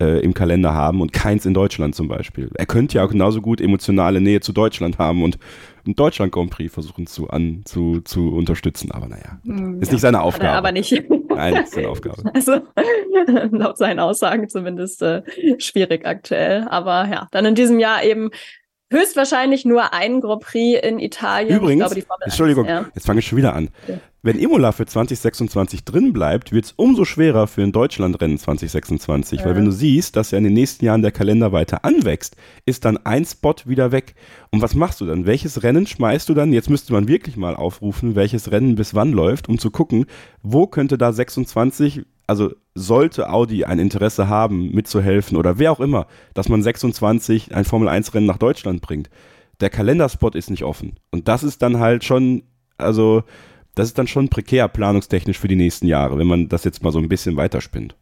äh, 0.00 0.20
im 0.20 0.34
Kalender 0.34 0.74
haben 0.74 1.00
und 1.00 1.12
keins 1.12 1.44
in 1.46 1.54
Deutschland 1.54 1.94
zum 1.94 2.08
Beispiel. 2.08 2.50
Er 2.54 2.66
könnte 2.66 2.98
ja 2.98 3.06
genauso 3.06 3.40
gut 3.40 3.60
emotionale 3.60 4.20
Nähe 4.20 4.40
zu 4.40 4.52
Deutschland 4.52 4.98
haben 4.98 5.22
und 5.22 5.38
einen 5.88 5.96
Deutschland 5.96 6.32
Grand 6.32 6.50
Prix 6.50 6.72
versuchen 6.72 7.06
zu, 7.06 7.28
an, 7.30 7.62
zu, 7.64 8.00
zu 8.02 8.34
unterstützen, 8.34 8.92
aber 8.92 9.08
naja, 9.08 9.40
hm, 9.44 9.80
ist 9.80 9.88
ja, 9.88 9.94
nicht 9.94 10.02
seine 10.02 10.20
Aufgabe. 10.20 10.50
aber 10.50 10.70
nicht. 10.70 11.02
Nein, 11.30 11.64
ist 11.64 11.72
seine 11.72 11.88
Aufgabe. 11.88 12.22
Also 12.34 12.60
laut 13.50 13.78
seinen 13.78 13.98
Aussagen 13.98 14.48
zumindest 14.48 15.02
äh, 15.02 15.22
schwierig 15.58 16.06
aktuell. 16.06 16.66
Aber 16.68 17.08
ja, 17.10 17.28
dann 17.32 17.46
in 17.46 17.54
diesem 17.54 17.78
Jahr 17.78 18.04
eben 18.04 18.30
höchstwahrscheinlich 18.90 19.64
nur 19.64 19.92
ein 19.92 20.20
Grand 20.20 20.42
Prix 20.42 20.80
in 20.82 20.98
Italien. 20.98 21.56
Übrigens, 21.56 21.94
glaube, 21.94 22.06
Entschuldigung, 22.24 22.66
1, 22.66 22.70
ja. 22.70 22.90
jetzt 22.94 23.06
fange 23.06 23.20
ich 23.20 23.26
schon 23.26 23.38
wieder 23.38 23.54
an. 23.54 23.70
Okay. 23.82 23.98
Wenn 24.20 24.38
Imola 24.38 24.72
für 24.72 24.84
2026 24.84 25.84
drin 25.84 26.12
bleibt, 26.12 26.50
wird 26.50 26.64
es 26.64 26.72
umso 26.72 27.04
schwerer 27.04 27.46
für 27.46 27.62
ein 27.62 27.70
Deutschlandrennen 27.70 28.36
2026, 28.36 29.40
ja. 29.40 29.46
weil 29.46 29.54
wenn 29.54 29.64
du 29.64 29.70
siehst, 29.70 30.16
dass 30.16 30.32
ja 30.32 30.38
in 30.38 30.44
den 30.44 30.54
nächsten 30.54 30.84
Jahren 30.84 31.02
der 31.02 31.12
Kalender 31.12 31.52
weiter 31.52 31.84
anwächst, 31.84 32.36
ist 32.66 32.84
dann 32.84 32.98
ein 33.06 33.24
Spot 33.24 33.54
wieder 33.64 33.92
weg. 33.92 34.16
Und 34.50 34.60
was 34.60 34.74
machst 34.74 35.00
du 35.00 35.06
dann? 35.06 35.24
Welches 35.24 35.62
Rennen 35.62 35.86
schmeißt 35.86 36.28
du 36.28 36.34
dann? 36.34 36.52
Jetzt 36.52 36.68
müsste 36.68 36.92
man 36.92 37.06
wirklich 37.06 37.36
mal 37.36 37.54
aufrufen, 37.54 38.16
welches 38.16 38.50
Rennen 38.50 38.74
bis 38.74 38.94
wann 38.94 39.12
läuft, 39.12 39.48
um 39.48 39.58
zu 39.58 39.70
gucken, 39.70 40.06
wo 40.42 40.66
könnte 40.66 40.98
da 40.98 41.12
26 41.12 42.04
also 42.28 42.52
sollte 42.74 43.30
Audi 43.30 43.64
ein 43.64 43.80
Interesse 43.80 44.28
haben, 44.28 44.70
mitzuhelfen 44.70 45.36
oder 45.36 45.58
wer 45.58 45.72
auch 45.72 45.80
immer, 45.80 46.06
dass 46.34 46.48
man 46.48 46.62
26 46.62 47.54
ein 47.54 47.64
Formel-1-Rennen 47.64 48.26
nach 48.26 48.38
Deutschland 48.38 48.82
bringt, 48.82 49.10
der 49.60 49.70
Kalenderspot 49.70 50.36
ist 50.36 50.50
nicht 50.50 50.62
offen. 50.62 51.00
Und 51.10 51.26
das 51.26 51.42
ist 51.42 51.62
dann 51.62 51.80
halt 51.80 52.04
schon, 52.04 52.44
also 52.76 53.24
das 53.74 53.88
ist 53.88 53.98
dann 53.98 54.06
schon 54.06 54.28
prekär 54.28 54.68
planungstechnisch 54.68 55.38
für 55.38 55.48
die 55.48 55.56
nächsten 55.56 55.86
Jahre, 55.86 56.18
wenn 56.18 56.26
man 56.26 56.48
das 56.48 56.64
jetzt 56.64 56.82
mal 56.82 56.92
so 56.92 56.98
ein 56.98 57.08
bisschen 57.08 57.36
weiterspinnt. 57.36 57.96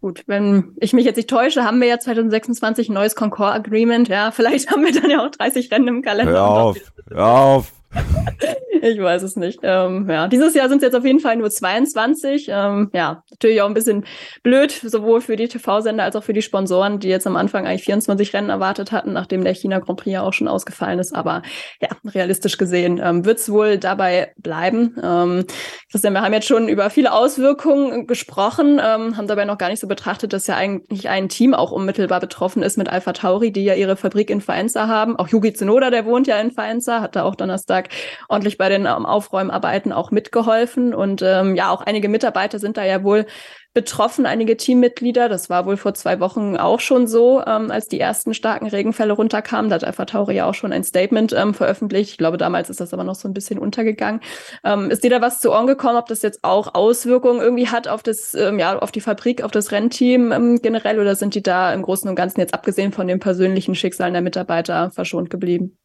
Gut, 0.00 0.22
wenn 0.26 0.76
ich 0.76 0.92
mich 0.92 1.04
jetzt 1.04 1.16
nicht 1.16 1.28
täusche, 1.28 1.64
haben 1.64 1.80
wir 1.80 1.88
ja 1.88 1.98
2026 1.98 2.88
ein 2.88 2.94
neues 2.94 3.16
Concord 3.16 3.54
Agreement. 3.54 4.08
Ja, 4.08 4.30
vielleicht 4.30 4.70
haben 4.70 4.84
wir 4.84 4.98
dann 4.98 5.10
ja 5.10 5.26
auch 5.26 5.30
30 5.30 5.70
Rennen 5.70 5.88
im 5.88 6.02
Kalender. 6.02 6.32
Hör 6.32 6.50
auf, 6.50 6.78
hör 7.10 7.26
auf. 7.26 7.72
ich 8.82 9.00
weiß 9.00 9.22
es 9.22 9.36
nicht. 9.36 9.60
Ähm, 9.62 10.08
ja, 10.08 10.28
dieses 10.28 10.54
Jahr 10.54 10.68
sind 10.68 10.78
es 10.78 10.82
jetzt 10.82 10.94
auf 10.94 11.04
jeden 11.04 11.20
Fall 11.20 11.36
nur 11.36 11.50
22. 11.50 12.48
Ähm, 12.50 12.90
ja, 12.92 13.22
natürlich 13.30 13.60
auch 13.62 13.66
ein 13.66 13.74
bisschen 13.74 14.04
blöd, 14.42 14.70
sowohl 14.70 15.20
für 15.20 15.36
die 15.36 15.48
TV-Sender 15.48 16.04
als 16.04 16.16
auch 16.16 16.22
für 16.22 16.32
die 16.32 16.42
Sponsoren, 16.42 16.98
die 16.98 17.08
jetzt 17.08 17.26
am 17.26 17.36
Anfang 17.36 17.66
eigentlich 17.66 17.84
24 17.84 18.32
Rennen 18.34 18.50
erwartet 18.50 18.92
hatten, 18.92 19.12
nachdem 19.12 19.44
der 19.44 19.54
China 19.54 19.78
Grand 19.78 20.00
Prix 20.00 20.12
ja 20.12 20.22
auch 20.22 20.32
schon 20.32 20.48
ausgefallen 20.48 20.98
ist. 20.98 21.14
Aber 21.14 21.42
ja, 21.80 21.88
realistisch 22.06 22.58
gesehen 22.58 23.00
ähm, 23.02 23.24
wird 23.24 23.38
es 23.38 23.50
wohl 23.50 23.78
dabei 23.78 24.32
bleiben. 24.36 24.96
Ähm, 25.02 25.44
Christian, 25.90 26.12
wir 26.12 26.22
haben 26.22 26.32
jetzt 26.32 26.46
schon 26.46 26.68
über 26.68 26.90
viele 26.90 27.12
Auswirkungen 27.12 28.06
gesprochen, 28.06 28.80
ähm, 28.82 29.16
haben 29.16 29.26
dabei 29.26 29.44
noch 29.44 29.58
gar 29.58 29.70
nicht 29.70 29.80
so 29.80 29.88
betrachtet, 29.88 30.32
dass 30.32 30.46
ja 30.46 30.56
eigentlich 30.56 31.08
ein 31.08 31.28
Team 31.28 31.54
auch 31.54 31.72
unmittelbar 31.72 32.20
betroffen 32.20 32.62
ist 32.62 32.78
mit 32.78 32.88
Alpha 32.88 33.12
Tauri, 33.12 33.52
die 33.52 33.64
ja 33.64 33.74
ihre 33.74 33.96
Fabrik 33.96 34.30
in 34.30 34.40
Faenza 34.40 34.88
haben. 34.88 35.16
Auch 35.16 35.28
Yuki 35.28 35.52
Tsunoda, 35.52 35.90
der 35.90 36.04
wohnt 36.06 36.26
ja 36.26 36.38
in 36.40 36.50
Faenza, 36.50 37.00
hat 37.00 37.16
da 37.16 37.24
auch 37.24 37.34
Donnerstag 37.34 37.88
ordentlich 38.28 38.58
bei 38.58 38.67
den 38.68 38.86
ähm, 38.86 39.06
Aufräumarbeiten 39.06 39.92
auch 39.92 40.10
mitgeholfen. 40.10 40.94
Und 40.94 41.22
ähm, 41.22 41.54
ja, 41.56 41.70
auch 41.70 41.82
einige 41.82 42.08
Mitarbeiter 42.08 42.58
sind 42.58 42.76
da 42.76 42.84
ja 42.84 43.02
wohl 43.02 43.26
betroffen, 43.74 44.26
einige 44.26 44.56
Teammitglieder. 44.56 45.28
Das 45.28 45.50
war 45.50 45.64
wohl 45.66 45.76
vor 45.76 45.94
zwei 45.94 46.18
Wochen 46.18 46.56
auch 46.56 46.80
schon 46.80 47.06
so, 47.06 47.42
ähm, 47.46 47.70
als 47.70 47.86
die 47.86 48.00
ersten 48.00 48.34
starken 48.34 48.66
Regenfälle 48.66 49.12
runterkamen. 49.12 49.70
Da 49.70 49.76
hat 49.76 49.84
Alpha 49.84 50.04
Tauri 50.04 50.34
ja 50.34 50.46
auch 50.46 50.54
schon 50.54 50.72
ein 50.72 50.82
Statement 50.82 51.32
ähm, 51.32 51.54
veröffentlicht. 51.54 52.10
Ich 52.10 52.18
glaube, 52.18 52.38
damals 52.38 52.70
ist 52.70 52.80
das 52.80 52.92
aber 52.92 53.04
noch 53.04 53.14
so 53.14 53.28
ein 53.28 53.34
bisschen 53.34 53.58
untergegangen. 53.58 54.20
Ähm, 54.64 54.90
ist 54.90 55.04
dir 55.04 55.10
da 55.10 55.20
was 55.20 55.38
zu 55.38 55.52
Ohren 55.52 55.68
gekommen, 55.68 55.96
ob 55.96 56.06
das 56.06 56.22
jetzt 56.22 56.40
auch 56.42 56.74
Auswirkungen 56.74 57.40
irgendwie 57.40 57.68
hat 57.68 57.86
auf 57.86 58.02
das, 58.02 58.34
ähm, 58.34 58.58
ja, 58.58 58.76
auf 58.78 58.90
die 58.90 59.00
Fabrik, 59.00 59.42
auf 59.44 59.52
das 59.52 59.70
Rennteam 59.70 60.32
ähm, 60.32 60.60
generell 60.60 60.98
oder 60.98 61.14
sind 61.14 61.36
die 61.36 61.42
da 61.42 61.72
im 61.72 61.82
Großen 61.82 62.08
und 62.08 62.16
Ganzen 62.16 62.40
jetzt 62.40 62.54
abgesehen 62.54 62.92
von 62.92 63.06
den 63.06 63.20
persönlichen 63.20 63.76
Schicksalen 63.76 64.14
der 64.14 64.22
Mitarbeiter 64.22 64.90
verschont 64.90 65.30
geblieben? 65.30 65.78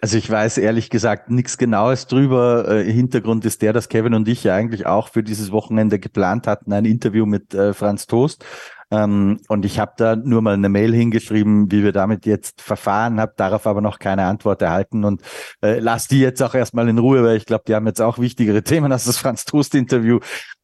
Also 0.00 0.16
ich 0.16 0.30
weiß 0.30 0.58
ehrlich 0.58 0.90
gesagt 0.90 1.28
nichts 1.30 1.58
Genaues 1.58 2.06
drüber. 2.06 2.68
Äh, 2.68 2.92
Hintergrund 2.92 3.44
ist 3.44 3.62
der, 3.62 3.72
dass 3.72 3.88
Kevin 3.88 4.14
und 4.14 4.28
ich 4.28 4.44
ja 4.44 4.54
eigentlich 4.54 4.86
auch 4.86 5.08
für 5.08 5.24
dieses 5.24 5.50
Wochenende 5.50 5.98
geplant 5.98 6.46
hatten, 6.46 6.72
ein 6.72 6.84
Interview 6.84 7.26
mit 7.26 7.52
äh, 7.52 7.74
Franz 7.74 8.06
Toast. 8.06 8.44
Ähm, 8.90 9.40
und 9.48 9.64
ich 9.66 9.78
habe 9.78 9.92
da 9.96 10.16
nur 10.16 10.40
mal 10.40 10.54
eine 10.54 10.68
Mail 10.68 10.94
hingeschrieben, 10.94 11.70
wie 11.70 11.82
wir 11.82 11.92
damit 11.92 12.24
jetzt 12.24 12.62
verfahren, 12.62 13.20
habe 13.20 13.34
darauf 13.36 13.66
aber 13.66 13.82
noch 13.82 13.98
keine 13.98 14.24
Antwort 14.24 14.62
erhalten 14.62 15.04
und 15.04 15.20
äh, 15.62 15.78
lass 15.78 16.08
die 16.08 16.20
jetzt 16.20 16.42
auch 16.42 16.54
erstmal 16.54 16.88
in 16.88 16.98
Ruhe, 16.98 17.22
weil 17.22 17.36
ich 17.36 17.44
glaube, 17.44 17.64
die 17.68 17.74
haben 17.74 17.86
jetzt 17.86 18.00
auch 18.00 18.18
wichtigere 18.18 18.62
Themen 18.64 18.90
als 18.90 19.04
das 19.04 19.18
Franz 19.18 19.44
Toast 19.44 19.74
Interview 19.74 20.20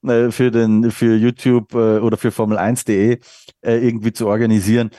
äh, 0.07 0.31
für 0.31 0.51
den 0.51 0.91
für 0.91 1.17
YouTube 1.17 1.75
äh, 1.75 1.99
oder 1.99 2.17
für 2.17 2.31
Formel1.de 2.31 3.19
äh, 3.61 3.77
irgendwie 3.87 4.13
zu 4.13 4.27
organisieren 4.27 4.91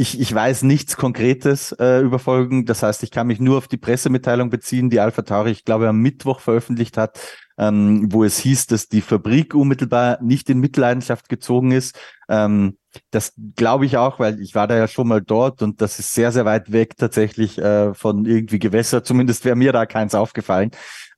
ich, 0.00 0.18
ich 0.18 0.34
weiß 0.34 0.62
nichts 0.62 0.96
Konkretes 0.96 1.72
äh, 1.72 2.00
über 2.00 2.18
Folgen. 2.18 2.64
Das 2.64 2.82
heißt, 2.82 3.02
ich 3.02 3.10
kann 3.10 3.26
mich 3.26 3.38
nur 3.38 3.58
auf 3.58 3.68
die 3.68 3.76
Pressemitteilung 3.76 4.48
beziehen, 4.48 4.88
die 4.88 4.98
Alpha 4.98 5.20
Tauri, 5.20 5.50
ich 5.50 5.66
glaube, 5.66 5.88
am 5.88 5.98
Mittwoch 5.98 6.40
veröffentlicht 6.40 6.96
hat, 6.96 7.20
ähm, 7.58 8.10
wo 8.10 8.24
es 8.24 8.38
hieß, 8.38 8.66
dass 8.66 8.88
die 8.88 9.02
Fabrik 9.02 9.54
unmittelbar 9.54 10.18
nicht 10.22 10.48
in 10.48 10.58
Mitleidenschaft 10.58 11.28
gezogen 11.28 11.70
ist. 11.72 11.98
Ähm, 12.30 12.78
das 13.10 13.34
glaube 13.56 13.84
ich 13.84 13.98
auch, 13.98 14.18
weil 14.18 14.40
ich 14.40 14.54
war 14.54 14.66
da 14.66 14.76
ja 14.76 14.88
schon 14.88 15.06
mal 15.06 15.20
dort 15.20 15.60
und 15.60 15.82
das 15.82 15.98
ist 15.98 16.14
sehr, 16.14 16.32
sehr 16.32 16.46
weit 16.46 16.72
weg 16.72 16.96
tatsächlich 16.96 17.58
äh, 17.58 17.92
von 17.92 18.24
irgendwie 18.24 18.58
Gewässer. 18.58 19.04
Zumindest 19.04 19.44
wäre 19.44 19.54
mir 19.54 19.72
da 19.72 19.84
keins 19.84 20.14
aufgefallen. 20.14 20.70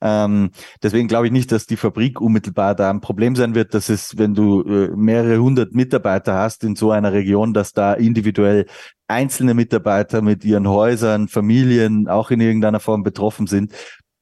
Ähm, 0.05 0.51
deswegen 0.83 1.07
glaube 1.07 1.27
ich 1.27 1.33
nicht, 1.33 1.53
dass 1.53 1.67
die 1.67 1.77
Fabrik 1.77 2.21
unmittelbar 2.21 2.75
da 2.75 2.91
ein 2.91 3.01
Problem 3.01 3.37
sein 3.37 3.55
wird. 3.55 3.73
Das 3.73 3.89
ist, 3.89 4.19
wenn 4.19 4.35
du 4.35 4.63
äh, 4.63 4.89
mehrere 4.97 5.39
hundert 5.39 5.75
Mitarbeiter 5.75 6.35
hast 6.35 6.65
in 6.65 6.75
so 6.75 6.91
einer 6.91 7.13
Region, 7.13 7.55
dass 7.55 7.73
da 7.73 7.95
individuell 7.95 8.67
einzelne 9.07 9.55
Mitarbeiter 9.55 10.21
mit 10.21 10.45
ihren 10.45 10.69
Häusern, 10.69 11.29
Familien 11.29 12.09
auch 12.09 12.31
in 12.33 12.41
irgendeiner 12.41 12.81
Form 12.81 13.05
betroffen 13.05 13.47
sind. 13.47 13.73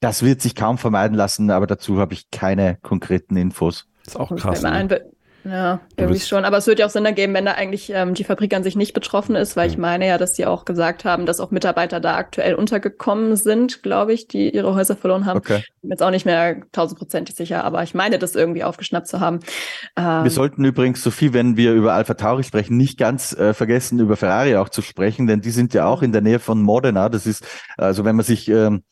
Das 0.01 0.23
wird 0.23 0.43
sich 0.43 0.55
kaum 0.55 0.77
vermeiden 0.77 1.17
lassen, 1.17 1.51
aber 1.51 1.67
dazu 1.67 1.99
habe 1.99 2.13
ich 2.13 2.31
keine 2.31 2.77
konkreten 2.83 3.37
Infos. 3.37 3.87
Das 4.05 4.15
ist 4.15 4.21
auch 4.21 4.37
krass. 4.37 4.63
Ne? 4.63 5.01
Ja, 5.45 5.81
irgendwie 5.97 6.21
schon. 6.21 6.45
Aber 6.45 6.59
es 6.59 6.67
wird 6.67 6.79
ja 6.79 6.87
auch 6.87 6.91
Sinn 6.91 7.07
ergeben, 7.07 7.33
wenn 7.33 7.47
da 7.47 7.53
eigentlich 7.53 7.91
ähm, 7.95 8.15
die 8.15 8.25
Fabrik 8.25 8.55
an 8.55 8.63
sich 8.63 8.77
nicht 8.77 8.93
betroffen 8.93 9.37
ist, 9.37 9.57
weil 9.57 9.71
ich 9.71 9.79
meine 9.79 10.07
ja, 10.07 10.19
dass 10.19 10.37
sie 10.37 10.45
auch 10.45 10.65
gesagt 10.65 11.05
haben, 11.05 11.25
dass 11.25 11.41
auch 11.41 11.51
Mitarbeiter 11.51 11.99
da 11.99 12.17
aktuell 12.17 12.55
untergekommen 12.55 13.37
sind, 13.37 13.83
glaube 13.83 14.13
ich, 14.13 14.29
die 14.29 14.51
ihre 14.51 14.75
Häuser 14.75 14.97
verloren 14.97 15.25
haben. 15.25 15.39
Okay. 15.39 15.63
Bin 15.81 15.91
jetzt 15.91 16.03
auch 16.03 16.11
nicht 16.11 16.27
mehr 16.27 16.61
tausendprozentig 16.73 17.35
sicher, 17.37 17.65
aber 17.65 17.83
ich 17.83 17.95
meine, 17.95 18.19
das 18.19 18.35
irgendwie 18.35 18.65
aufgeschnappt 18.65 19.09
zu 19.09 19.21
haben. 19.21 19.41
Ähm, 19.97 20.25
wir 20.25 20.31
sollten 20.31 20.65
übrigens, 20.65 21.03
Sophie, 21.03 21.33
wenn 21.33 21.57
wir 21.57 21.73
über 21.73 21.95
Alpha 21.95 22.15
Tauri 22.15 22.45
sprechen, 22.45 22.77
nicht 22.77 22.99
ganz 22.99 23.33
äh, 23.33 23.55
vergessen, 23.55 23.99
über 23.99 24.17
Ferrari 24.17 24.57
auch 24.57 24.69
zu 24.69 24.83
sprechen, 24.83 25.27
denn 25.27 25.41
die 25.41 25.51
sind 25.51 25.73
ja 25.73 25.87
auch 25.87 26.03
in 26.03 26.13
der 26.13 26.21
Nähe 26.21 26.39
von 26.39 26.61
Modena. 26.61 27.09
Das 27.09 27.27
ist, 27.27 27.47
also 27.79 28.05
wenn 28.05 28.17
man 28.17 28.25
sich 28.25 28.49
ähm, 28.49 28.83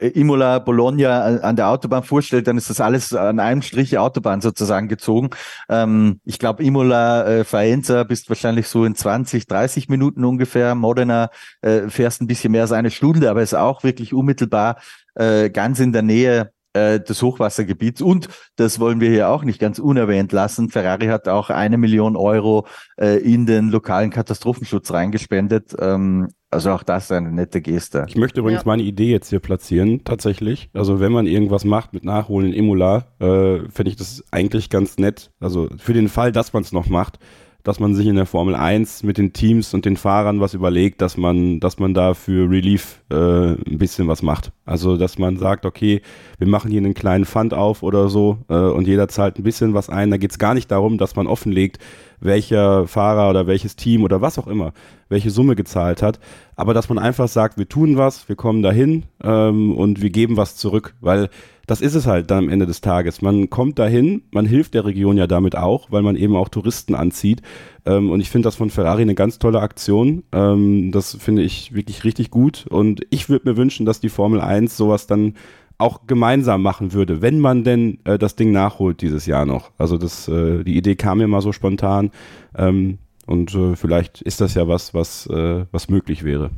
Imola, 0.00 0.58
Bologna 0.58 1.38
an 1.38 1.56
der 1.56 1.68
Autobahn 1.68 2.02
vorstellt, 2.02 2.46
dann 2.46 2.58
ist 2.58 2.68
das 2.68 2.80
alles 2.80 3.14
an 3.14 3.38
einem 3.38 3.62
Strich 3.62 3.96
Autobahn 3.96 4.40
sozusagen 4.40 4.88
gezogen. 4.88 5.30
Ähm, 5.68 6.20
ich 6.24 6.38
glaube, 6.38 6.62
Imola, 6.62 7.26
äh, 7.26 7.44
Faenza 7.44 8.04
bist 8.04 8.28
wahrscheinlich 8.28 8.68
so 8.68 8.84
in 8.84 8.94
20, 8.94 9.46
30 9.46 9.88
Minuten 9.88 10.24
ungefähr. 10.24 10.74
Modena 10.74 11.30
äh, 11.62 11.88
fährst 11.88 12.20
ein 12.20 12.26
bisschen 12.26 12.52
mehr 12.52 12.62
als 12.62 12.72
eine 12.72 12.90
Stunde, 12.90 13.30
aber 13.30 13.42
ist 13.42 13.54
auch 13.54 13.84
wirklich 13.84 14.12
unmittelbar 14.12 14.76
äh, 15.14 15.48
ganz 15.50 15.80
in 15.80 15.92
der 15.92 16.02
Nähe 16.02 16.50
äh, 16.74 17.00
des 17.00 17.22
Hochwassergebiets. 17.22 18.02
Und 18.02 18.28
das 18.56 18.80
wollen 18.80 19.00
wir 19.00 19.08
hier 19.08 19.28
auch 19.28 19.44
nicht 19.44 19.60
ganz 19.60 19.78
unerwähnt 19.78 20.32
lassen. 20.32 20.70
Ferrari 20.70 21.06
hat 21.06 21.28
auch 21.28 21.48
eine 21.48 21.78
Million 21.78 22.16
Euro 22.16 22.66
äh, 22.96 23.18
in 23.18 23.46
den 23.46 23.70
lokalen 23.70 24.10
Katastrophenschutz 24.10 24.92
reingespendet. 24.92 25.74
Ähm, 25.78 26.28
also 26.54 26.70
auch 26.70 26.82
das 26.82 27.04
ist 27.04 27.12
eine 27.12 27.30
nette 27.30 27.60
Geste. 27.60 28.06
Ich 28.08 28.16
möchte 28.16 28.40
übrigens 28.40 28.62
ja. 28.62 28.68
meine 28.68 28.82
Idee 28.82 29.10
jetzt 29.10 29.28
hier 29.30 29.40
platzieren, 29.40 30.04
tatsächlich. 30.04 30.70
Also 30.72 31.00
wenn 31.00 31.12
man 31.12 31.26
irgendwas 31.26 31.64
macht 31.64 31.92
mit 31.92 32.04
Nachholen 32.04 32.52
in 32.52 32.54
Imola, 32.54 33.06
äh, 33.18 33.68
finde 33.68 33.90
ich 33.90 33.96
das 33.96 34.24
eigentlich 34.30 34.70
ganz 34.70 34.98
nett. 34.98 35.30
Also 35.40 35.68
für 35.76 35.92
den 35.92 36.08
Fall, 36.08 36.32
dass 36.32 36.52
man 36.52 36.62
es 36.62 36.72
noch 36.72 36.88
macht, 36.88 37.18
dass 37.64 37.80
man 37.80 37.94
sich 37.94 38.06
in 38.06 38.14
der 38.14 38.26
Formel 38.26 38.54
1 38.54 39.02
mit 39.02 39.16
den 39.16 39.32
Teams 39.32 39.72
und 39.72 39.86
den 39.86 39.96
Fahrern 39.96 40.38
was 40.38 40.52
überlegt, 40.52 41.00
dass 41.00 41.16
man, 41.16 41.60
dass 41.60 41.78
man 41.78 41.94
da 41.94 42.12
für 42.12 42.48
Relief 42.48 43.00
äh, 43.10 43.14
ein 43.52 43.78
bisschen 43.78 44.06
was 44.06 44.22
macht. 44.22 44.52
Also 44.66 44.98
dass 44.98 45.18
man 45.18 45.38
sagt, 45.38 45.64
okay, 45.64 46.02
wir 46.38 46.46
machen 46.46 46.70
hier 46.70 46.80
einen 46.80 46.92
kleinen 46.92 47.24
Fund 47.24 47.54
auf 47.54 47.82
oder 47.82 48.08
so 48.08 48.38
äh, 48.48 48.54
und 48.54 48.86
jeder 48.86 49.08
zahlt 49.08 49.38
ein 49.38 49.42
bisschen 49.42 49.72
was 49.72 49.88
ein. 49.88 50.10
Da 50.10 50.18
geht 50.18 50.30
es 50.30 50.38
gar 50.38 50.52
nicht 50.52 50.70
darum, 50.70 50.98
dass 50.98 51.16
man 51.16 51.26
offenlegt, 51.26 51.78
welcher 52.20 52.86
Fahrer 52.86 53.30
oder 53.30 53.46
welches 53.46 53.76
Team 53.76 54.04
oder 54.04 54.20
was 54.20 54.38
auch 54.38 54.46
immer, 54.46 54.72
welche 55.08 55.30
Summe 55.30 55.56
gezahlt 55.56 56.02
hat, 56.02 56.20
aber 56.56 56.74
dass 56.74 56.88
man 56.88 56.98
einfach 56.98 57.28
sagt, 57.28 57.58
wir 57.58 57.68
tun 57.68 57.96
was, 57.96 58.28
wir 58.28 58.36
kommen 58.36 58.62
dahin 58.62 59.04
ähm, 59.22 59.74
und 59.76 60.00
wir 60.02 60.10
geben 60.10 60.36
was 60.36 60.56
zurück, 60.56 60.94
weil 61.00 61.28
das 61.66 61.80
ist 61.80 61.94
es 61.94 62.06
halt 62.06 62.30
dann 62.30 62.44
am 62.44 62.48
Ende 62.48 62.66
des 62.66 62.80
Tages. 62.80 63.22
Man 63.22 63.50
kommt 63.50 63.78
dahin, 63.78 64.22
man 64.32 64.46
hilft 64.46 64.74
der 64.74 64.84
Region 64.84 65.16
ja 65.16 65.26
damit 65.26 65.56
auch, 65.56 65.90
weil 65.90 66.02
man 66.02 66.16
eben 66.16 66.36
auch 66.36 66.48
Touristen 66.48 66.94
anzieht. 66.94 67.42
Ähm, 67.86 68.10
und 68.10 68.20
ich 68.20 68.30
finde 68.30 68.46
das 68.46 68.56
von 68.56 68.70
Ferrari 68.70 69.02
eine 69.02 69.14
ganz 69.14 69.38
tolle 69.38 69.60
Aktion. 69.60 70.24
Ähm, 70.32 70.90
das 70.92 71.16
finde 71.20 71.42
ich 71.42 71.74
wirklich 71.74 72.04
richtig 72.04 72.30
gut. 72.30 72.66
Und 72.68 73.02
ich 73.10 73.28
würde 73.28 73.50
mir 73.50 73.56
wünschen, 73.56 73.86
dass 73.86 74.00
die 74.00 74.08
Formel 74.08 74.40
1 74.40 74.76
sowas 74.76 75.06
dann 75.06 75.34
auch 75.78 76.06
gemeinsam 76.06 76.62
machen 76.62 76.92
würde, 76.92 77.20
wenn 77.20 77.40
man 77.40 77.64
denn 77.64 77.98
äh, 78.04 78.18
das 78.18 78.36
Ding 78.36 78.52
nachholt 78.52 79.02
dieses 79.02 79.26
Jahr 79.26 79.44
noch. 79.44 79.72
Also 79.76 79.98
das, 79.98 80.28
äh, 80.28 80.62
die 80.62 80.76
Idee 80.76 80.94
kam 80.96 81.18
mir 81.18 81.26
mal 81.26 81.42
so 81.42 81.52
spontan 81.52 82.10
ähm, 82.56 82.98
und 83.26 83.54
äh, 83.54 83.74
vielleicht 83.74 84.22
ist 84.22 84.40
das 84.40 84.54
ja 84.54 84.68
was, 84.68 84.94
was, 84.94 85.26
äh, 85.26 85.66
was 85.72 85.88
möglich 85.88 86.22
wäre. 86.22 86.50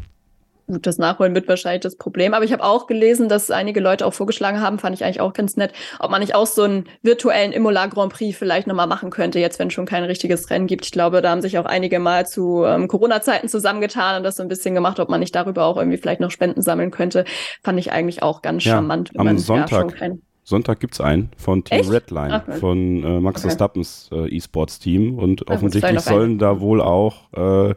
Gut, 0.66 0.84
das 0.84 0.98
Nachholen 0.98 1.34
wird 1.34 1.46
wahrscheinlich 1.46 1.82
das 1.82 1.94
Problem. 1.94 2.34
Aber 2.34 2.44
ich 2.44 2.52
habe 2.52 2.64
auch 2.64 2.88
gelesen, 2.88 3.28
dass 3.28 3.52
einige 3.52 3.78
Leute 3.78 4.04
auch 4.04 4.12
vorgeschlagen 4.12 4.60
haben, 4.60 4.80
fand 4.80 4.96
ich 4.96 5.04
eigentlich 5.04 5.20
auch 5.20 5.32
ganz 5.32 5.56
nett, 5.56 5.72
ob 6.00 6.10
man 6.10 6.20
nicht 6.20 6.34
auch 6.34 6.46
so 6.46 6.64
einen 6.64 6.84
virtuellen 7.02 7.52
Imola 7.52 7.86
Grand 7.86 8.12
Prix 8.12 8.36
vielleicht 8.36 8.66
nochmal 8.66 8.88
machen 8.88 9.10
könnte, 9.10 9.38
jetzt 9.38 9.60
wenn 9.60 9.70
schon 9.70 9.86
kein 9.86 10.02
richtiges 10.02 10.50
Rennen 10.50 10.66
gibt. 10.66 10.84
Ich 10.84 10.90
glaube, 10.90 11.22
da 11.22 11.30
haben 11.30 11.42
sich 11.42 11.58
auch 11.58 11.66
einige 11.66 12.00
mal 12.00 12.26
zu 12.26 12.64
ähm, 12.64 12.88
Corona-Zeiten 12.88 13.48
zusammengetan 13.48 14.16
und 14.16 14.22
das 14.24 14.36
so 14.36 14.42
ein 14.42 14.48
bisschen 14.48 14.74
gemacht, 14.74 14.98
ob 14.98 15.08
man 15.08 15.20
nicht 15.20 15.34
darüber 15.36 15.66
auch 15.66 15.76
irgendwie 15.76 15.98
vielleicht 15.98 16.20
noch 16.20 16.32
Spenden 16.32 16.62
sammeln 16.62 16.90
könnte. 16.90 17.24
Fand 17.62 17.78
ich 17.78 17.92
eigentlich 17.92 18.24
auch 18.24 18.42
ganz 18.42 18.64
ja, 18.64 18.72
charmant. 18.72 19.10
Wenn 19.12 19.20
am 19.20 19.26
man, 19.26 19.38
Sonntag. 19.38 20.00
Ja, 20.00 20.10
Sonntag 20.42 20.80
gibt's 20.80 21.00
einen 21.00 21.30
von 21.36 21.64
Team 21.64 21.80
Echt? 21.80 21.90
Redline, 21.90 22.44
Ach, 22.46 22.54
von 22.58 23.04
äh, 23.04 23.20
Max 23.20 23.40
okay. 23.40 23.48
Verstappens 23.48 24.10
äh, 24.12 24.28
E-Sports-Team. 24.28 25.18
Und 25.18 25.48
offensichtlich 25.48 26.00
sollen 26.00 26.38
da 26.38 26.60
wohl 26.60 26.80
auch 26.80 27.32
äh, 27.32 27.74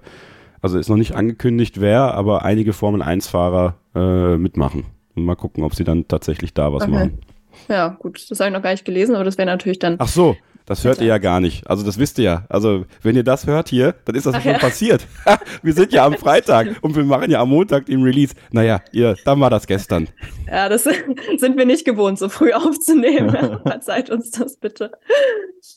also 0.61 0.77
ist 0.77 0.89
noch 0.89 0.97
nicht 0.97 1.15
angekündigt, 1.15 1.79
wer, 1.79 2.13
aber 2.13 2.43
einige 2.43 2.73
Formel 2.73 3.01
1-Fahrer 3.01 3.75
äh, 3.95 4.37
mitmachen. 4.37 4.85
Und 5.15 5.25
mal 5.25 5.35
gucken, 5.35 5.63
ob 5.63 5.75
sie 5.75 5.83
dann 5.83 6.07
tatsächlich 6.07 6.53
da 6.53 6.73
was 6.73 6.83
okay. 6.83 6.91
machen. 6.91 7.19
Ja, 7.67 7.89
gut, 7.89 8.25
das 8.29 8.39
habe 8.39 8.49
ich 8.49 8.53
noch 8.53 8.61
gar 8.61 8.71
nicht 8.71 8.85
gelesen, 8.85 9.15
aber 9.15 9.23
das 9.23 9.37
wäre 9.37 9.47
natürlich 9.47 9.79
dann. 9.79 9.95
Ach 9.99 10.07
so, 10.07 10.35
das 10.69 10.83
hört 10.83 11.01
ihr 11.01 11.07
ja 11.07 11.17
gar 11.17 11.39
nicht. 11.39 11.67
Also 11.67 11.83
das 11.83 11.97
wisst 11.97 12.19
ihr 12.19 12.23
ja. 12.23 12.45
Also 12.47 12.85
wenn 13.01 13.15
ihr 13.15 13.23
das 13.23 13.47
hört 13.47 13.69
hier, 13.69 13.95
dann 14.05 14.15
ist 14.15 14.27
das 14.27 14.35
Ach 14.35 14.41
schon 14.43 14.51
ja. 14.51 14.59
passiert. 14.59 15.07
wir 15.63 15.73
sind 15.73 15.91
ja 15.91 16.05
am 16.05 16.13
Freitag 16.13 16.67
und 16.81 16.95
wir 16.95 17.03
machen 17.03 17.31
ja 17.31 17.41
am 17.41 17.49
Montag 17.49 17.87
den 17.87 18.03
Release. 18.03 18.35
Naja, 18.51 18.79
ihr, 18.91 19.15
dann 19.25 19.39
war 19.39 19.49
das 19.49 19.65
gestern. 19.65 20.07
Ja, 20.47 20.69
das 20.69 20.83
sind 21.37 21.57
wir 21.57 21.65
nicht 21.65 21.85
gewohnt, 21.85 22.19
so 22.19 22.29
früh 22.29 22.53
aufzunehmen. 22.53 23.59
Verzeiht 23.65 24.11
uns 24.11 24.29
das 24.29 24.57
bitte. 24.57 24.91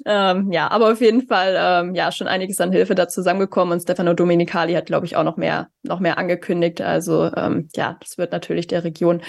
Ähm, 0.04 0.52
ja, 0.52 0.70
aber 0.70 0.92
auf 0.92 1.00
jeden 1.00 1.26
Fall 1.26 1.56
ähm, 1.58 1.94
ja 1.94 2.12
schon 2.12 2.28
einiges 2.28 2.60
an 2.60 2.70
Hilfe 2.70 2.94
da 2.94 3.08
zusammengekommen 3.08 3.72
und 3.72 3.80
Stefano 3.80 4.12
Domenicali 4.12 4.74
hat, 4.74 4.86
glaube 4.86 5.06
ich, 5.06 5.16
auch 5.16 5.24
noch 5.24 5.38
mehr, 5.38 5.68
noch 5.82 6.00
mehr 6.00 6.18
angekündigt. 6.18 6.82
Also 6.82 7.30
ähm, 7.34 7.70
ja, 7.74 7.96
das 8.00 8.18
wird 8.18 8.32
natürlich 8.32 8.66
der 8.66 8.84
Region 8.84 9.22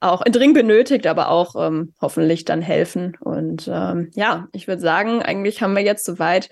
auch 0.00 0.22
dringend 0.24 0.56
benötigt, 0.56 1.06
aber 1.06 1.30
auch 1.30 1.54
ähm, 1.58 1.94
hoffentlich 2.00 2.44
dann 2.44 2.60
helfen. 2.60 3.16
Und 3.20 3.70
ähm, 3.72 4.10
ja, 4.14 4.48
ich 4.52 4.68
würde 4.68 4.82
sagen, 4.82 5.03
eigentlich 5.22 5.62
haben 5.62 5.74
wir 5.74 5.82
jetzt 5.82 6.04
soweit 6.04 6.50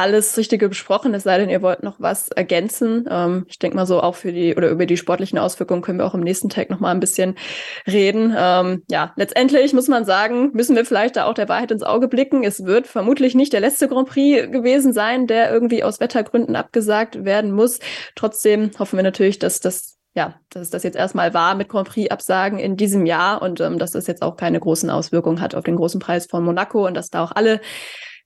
alles 0.00 0.36
Richtige 0.38 0.68
besprochen, 0.68 1.12
es 1.14 1.24
sei 1.24 1.36
denn, 1.38 1.50
ihr 1.50 1.62
wollt 1.62 1.82
noch 1.82 2.00
was 2.00 2.28
ergänzen. 2.28 3.06
Ähm, 3.10 3.44
ich 3.48 3.58
denke 3.58 3.76
mal 3.76 3.86
so 3.86 4.00
auch 4.00 4.14
für 4.14 4.32
die 4.32 4.56
oder 4.56 4.70
über 4.70 4.86
die 4.86 4.96
sportlichen 4.96 5.38
Auswirkungen 5.38 5.82
können 5.82 5.98
wir 5.98 6.06
auch 6.06 6.14
im 6.14 6.20
nächsten 6.20 6.48
Tag 6.48 6.70
noch 6.70 6.80
mal 6.80 6.90
ein 6.90 7.00
bisschen 7.00 7.36
reden. 7.86 8.34
Ähm, 8.36 8.82
ja, 8.88 9.12
letztendlich 9.16 9.74
muss 9.74 9.88
man 9.88 10.04
sagen, 10.04 10.52
müssen 10.54 10.74
wir 10.74 10.86
vielleicht 10.86 11.16
da 11.16 11.26
auch 11.26 11.34
der 11.34 11.48
Wahrheit 11.48 11.70
ins 11.70 11.82
Auge 11.82 12.08
blicken. 12.08 12.44
Es 12.44 12.64
wird 12.64 12.86
vermutlich 12.86 13.34
nicht 13.34 13.52
der 13.52 13.60
letzte 13.60 13.88
Grand 13.88 14.08
Prix 14.08 14.50
gewesen 14.50 14.92
sein, 14.92 15.26
der 15.26 15.52
irgendwie 15.52 15.84
aus 15.84 16.00
Wettergründen 16.00 16.56
abgesagt 16.56 17.24
werden 17.24 17.52
muss. 17.52 17.78
Trotzdem 18.14 18.70
hoffen 18.78 18.96
wir 18.96 19.02
natürlich, 19.02 19.38
dass 19.38 19.60
das 19.60 19.99
ja, 20.14 20.34
dass 20.50 20.70
das 20.70 20.82
jetzt 20.82 20.96
erstmal 20.96 21.34
war 21.34 21.54
mit 21.54 21.68
Grand 21.68 21.88
Prix-Absagen 21.88 22.58
in 22.58 22.76
diesem 22.76 23.06
Jahr 23.06 23.42
und 23.42 23.60
ähm, 23.60 23.78
dass 23.78 23.92
das 23.92 24.06
jetzt 24.06 24.22
auch 24.22 24.36
keine 24.36 24.58
großen 24.58 24.90
Auswirkungen 24.90 25.40
hat 25.40 25.54
auf 25.54 25.64
den 25.64 25.76
großen 25.76 26.00
Preis 26.00 26.26
von 26.26 26.44
Monaco 26.44 26.86
und 26.86 26.94
dass 26.94 27.10
da 27.10 27.22
auch 27.22 27.32
alle 27.32 27.60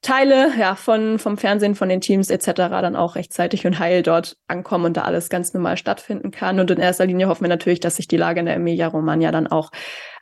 Teile 0.01 0.53
ja 0.59 0.75
von 0.75 1.18
vom 1.18 1.37
Fernsehen, 1.37 1.75
von 1.75 1.88
den 1.88 2.01
Teams 2.01 2.31
etc. 2.31 2.53
dann 2.55 2.97
auch 2.97 3.16
rechtzeitig 3.16 3.66
und 3.66 3.79
heil 3.79 4.03
dort 4.03 4.37
ankommen 4.49 4.87
und 4.87 4.97
da 4.97 5.03
alles 5.03 5.31
ganz 5.31 5.55
normal 5.55 5.77
stattfinden 5.77 6.31
kann. 6.31 6.61
Und 6.61 6.70
in 6.70 6.79
erster 6.79 7.07
Linie 7.07 7.29
hoffen 7.29 7.44
wir 7.44 7.49
natürlich, 7.49 7.81
dass 7.81 7.97
sich 7.97 8.09
die 8.09 8.18
Lage 8.18 8.40
in 8.40 8.47
der 8.47 8.57
Emilia-Romagna 8.57 9.31
dann 9.33 9.47
auch 9.47 9.70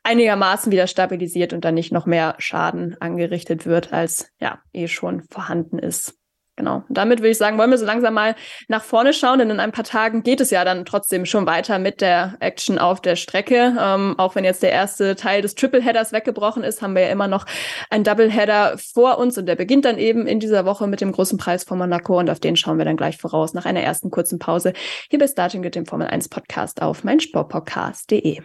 einigermaßen 0.04 0.70
wieder 0.72 0.86
stabilisiert 0.86 1.52
und 1.52 1.64
dann 1.64 1.74
nicht 1.74 1.92
noch 1.92 2.06
mehr 2.06 2.34
Schaden 2.38 2.96
angerichtet 3.00 3.66
wird, 3.66 3.92
als 3.92 4.30
ja 4.40 4.60
eh 4.72 4.88
schon 4.88 5.22
vorhanden 5.30 5.78
ist. 5.78 6.14
Genau. 6.62 6.84
Und 6.88 6.96
damit 6.96 7.18
würde 7.18 7.30
ich 7.30 7.38
sagen, 7.38 7.58
wollen 7.58 7.72
wir 7.72 7.78
so 7.78 7.84
langsam 7.84 8.14
mal 8.14 8.36
nach 8.68 8.84
vorne 8.84 9.12
schauen, 9.12 9.40
denn 9.40 9.50
in 9.50 9.58
ein 9.58 9.72
paar 9.72 9.82
Tagen 9.82 10.22
geht 10.22 10.40
es 10.40 10.50
ja 10.50 10.64
dann 10.64 10.84
trotzdem 10.84 11.26
schon 11.26 11.44
weiter 11.44 11.80
mit 11.80 12.00
der 12.00 12.36
Action 12.38 12.78
auf 12.78 13.00
der 13.00 13.16
Strecke. 13.16 13.76
Ähm, 13.80 14.14
auch 14.16 14.36
wenn 14.36 14.44
jetzt 14.44 14.62
der 14.62 14.70
erste 14.70 15.16
Teil 15.16 15.42
des 15.42 15.56
Tripleheaders 15.56 16.12
weggebrochen 16.12 16.62
ist, 16.62 16.80
haben 16.80 16.94
wir 16.94 17.02
ja 17.02 17.08
immer 17.08 17.26
noch 17.26 17.46
einen 17.90 18.04
Doubleheader 18.04 18.78
vor 18.78 19.18
uns 19.18 19.36
und 19.38 19.46
der 19.46 19.56
beginnt 19.56 19.84
dann 19.84 19.98
eben 19.98 20.28
in 20.28 20.38
dieser 20.38 20.64
Woche 20.64 20.86
mit 20.86 21.00
dem 21.00 21.10
großen 21.10 21.36
Preis 21.36 21.64
von 21.64 21.78
Monaco 21.78 22.20
und 22.20 22.30
auf 22.30 22.38
den 22.38 22.54
schauen 22.54 22.78
wir 22.78 22.84
dann 22.84 22.96
gleich 22.96 23.18
voraus 23.18 23.54
nach 23.54 23.64
einer 23.64 23.80
ersten 23.80 24.12
kurzen 24.12 24.38
Pause 24.38 24.72
hier 25.10 25.18
bei 25.18 25.26
Starting 25.26 25.62
mit 25.62 25.74
dem 25.74 25.84
Formel 25.84 26.06
1 26.06 26.28
Podcast 26.28 26.80
auf 26.80 27.02
meinsportpodcast.de. 27.02 28.40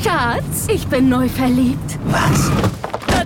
Schatz, 0.00 0.68
ich 0.72 0.86
bin 0.86 1.08
neu 1.08 1.28
verliebt. 1.28 1.98
Was? 2.04 2.52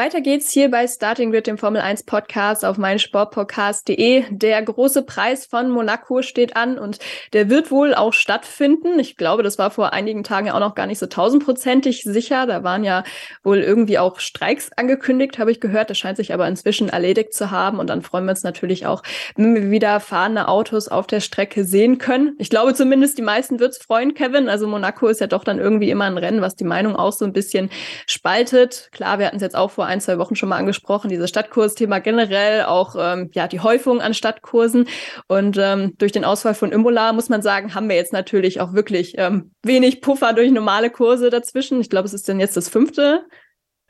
Weiter 0.00 0.22
geht's 0.22 0.50
hier 0.50 0.70
bei 0.70 0.88
Starting 0.88 1.30
Grid, 1.30 1.46
dem 1.46 1.58
Formel 1.58 1.82
1 1.82 2.04
Podcast 2.04 2.64
auf 2.64 2.78
meinsportpodcast.de. 2.78 4.24
Der 4.30 4.62
große 4.62 5.02
Preis 5.02 5.44
von 5.44 5.68
Monaco 5.68 6.22
steht 6.22 6.56
an 6.56 6.78
und 6.78 7.00
der 7.34 7.50
wird 7.50 7.70
wohl 7.70 7.94
auch 7.94 8.14
stattfinden. 8.14 8.98
Ich 8.98 9.18
glaube, 9.18 9.42
das 9.42 9.58
war 9.58 9.70
vor 9.70 9.92
einigen 9.92 10.24
Tagen 10.24 10.50
auch 10.52 10.58
noch 10.58 10.74
gar 10.74 10.86
nicht 10.86 10.98
so 10.98 11.04
tausendprozentig 11.04 12.04
sicher. 12.04 12.46
Da 12.46 12.64
waren 12.64 12.82
ja 12.82 13.04
wohl 13.42 13.58
irgendwie 13.58 13.98
auch 13.98 14.20
Streiks 14.20 14.70
angekündigt, 14.74 15.38
habe 15.38 15.50
ich 15.50 15.60
gehört. 15.60 15.90
Das 15.90 15.98
scheint 15.98 16.16
sich 16.16 16.32
aber 16.32 16.48
inzwischen 16.48 16.88
erledigt 16.88 17.34
zu 17.34 17.50
haben. 17.50 17.78
Und 17.78 17.90
dann 17.90 18.00
freuen 18.00 18.24
wir 18.24 18.30
uns 18.30 18.42
natürlich 18.42 18.86
auch, 18.86 19.02
wenn 19.36 19.54
wir 19.54 19.70
wieder 19.70 20.00
fahrende 20.00 20.48
Autos 20.48 20.88
auf 20.88 21.08
der 21.08 21.20
Strecke 21.20 21.64
sehen 21.64 21.98
können. 21.98 22.36
Ich 22.38 22.48
glaube 22.48 22.72
zumindest, 22.72 23.18
die 23.18 23.22
meisten 23.22 23.60
wird's 23.60 23.76
freuen, 23.76 24.14
Kevin. 24.14 24.48
Also 24.48 24.66
Monaco 24.66 25.08
ist 25.08 25.20
ja 25.20 25.26
doch 25.26 25.44
dann 25.44 25.58
irgendwie 25.58 25.90
immer 25.90 26.06
ein 26.06 26.16
Rennen, 26.16 26.40
was 26.40 26.56
die 26.56 26.64
Meinung 26.64 26.96
auch 26.96 27.12
so 27.12 27.26
ein 27.26 27.34
bisschen 27.34 27.68
spaltet. 28.06 28.88
Klar, 28.92 29.18
wir 29.18 29.26
hatten 29.26 29.36
es 29.36 29.42
jetzt 29.42 29.56
auch 29.56 29.70
vor 29.70 29.89
ein, 29.90 30.00
zwei 30.00 30.18
Wochen 30.18 30.36
schon 30.36 30.48
mal 30.48 30.56
angesprochen, 30.56 31.10
dieses 31.10 31.28
Stadtkursthema 31.28 31.98
generell, 31.98 32.64
auch 32.64 32.96
ähm, 32.98 33.30
ja 33.34 33.48
die 33.48 33.60
Häufung 33.60 34.00
an 34.00 34.14
Stadtkursen. 34.14 34.88
Und 35.26 35.58
ähm, 35.58 35.94
durch 35.98 36.12
den 36.12 36.24
Ausfall 36.24 36.54
von 36.54 36.72
Imola 36.72 37.12
muss 37.12 37.28
man 37.28 37.42
sagen, 37.42 37.74
haben 37.74 37.88
wir 37.88 37.96
jetzt 37.96 38.12
natürlich 38.12 38.60
auch 38.60 38.72
wirklich 38.72 39.14
ähm, 39.18 39.50
wenig 39.62 40.00
Puffer 40.00 40.32
durch 40.32 40.50
normale 40.50 40.90
Kurse 40.90 41.30
dazwischen. 41.30 41.80
Ich 41.80 41.90
glaube, 41.90 42.06
es 42.06 42.14
ist 42.14 42.28
denn 42.28 42.40
jetzt 42.40 42.56
das 42.56 42.68
fünfte 42.68 43.26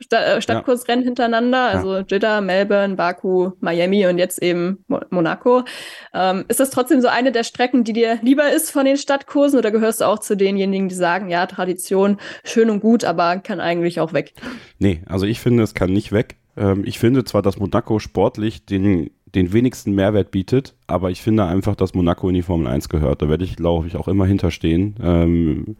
äh, 0.09 0.41
Stadtkursrennen 0.41 1.03
ja. 1.03 1.07
hintereinander, 1.07 1.65
also 1.65 1.97
ja. 1.97 2.03
Jeddah, 2.07 2.41
Melbourne, 2.41 2.95
Baku, 2.95 3.51
Miami 3.59 4.05
und 4.07 4.17
jetzt 4.17 4.41
eben 4.41 4.83
Monaco. 5.09 5.63
Ähm, 6.13 6.45
ist 6.47 6.59
das 6.59 6.69
trotzdem 6.69 7.01
so 7.01 7.07
eine 7.07 7.31
der 7.31 7.43
Strecken, 7.43 7.83
die 7.83 7.93
dir 7.93 8.19
lieber 8.21 8.51
ist 8.51 8.71
von 8.71 8.85
den 8.85 8.97
Stadtkursen 8.97 9.57
oder 9.57 9.71
gehörst 9.71 10.01
du 10.01 10.05
auch 10.05 10.19
zu 10.19 10.35
denjenigen, 10.35 10.89
die 10.89 10.95
sagen, 10.95 11.29
ja, 11.29 11.45
Tradition 11.45 12.17
schön 12.43 12.69
und 12.69 12.79
gut, 12.79 13.03
aber 13.03 13.37
kann 13.37 13.59
eigentlich 13.59 13.99
auch 13.99 14.13
weg? 14.13 14.33
Nee, 14.79 15.01
also 15.07 15.25
ich 15.25 15.39
finde, 15.39 15.63
es 15.63 15.73
kann 15.73 15.91
nicht 15.91 16.11
weg. 16.11 16.37
Ähm, 16.57 16.83
ich 16.85 16.99
finde 16.99 17.23
zwar, 17.23 17.41
dass 17.41 17.57
Monaco 17.57 17.99
sportlich 17.99 18.65
den, 18.65 19.11
den 19.35 19.53
wenigsten 19.53 19.93
Mehrwert 19.93 20.31
bietet, 20.31 20.75
aber 20.87 21.11
ich 21.11 21.21
finde 21.21 21.45
einfach, 21.45 21.75
dass 21.75 21.93
Monaco 21.93 22.27
in 22.29 22.35
die 22.35 22.41
Formel 22.41 22.67
1 22.67 22.89
gehört. 22.89 23.21
Da 23.21 23.29
werde 23.29 23.43
ich, 23.43 23.55
glaube 23.55 23.87
ich, 23.87 23.95
auch 23.95 24.07
immer 24.07 24.25
hinterstehen. 24.25 24.95
Ähm, 25.01 25.77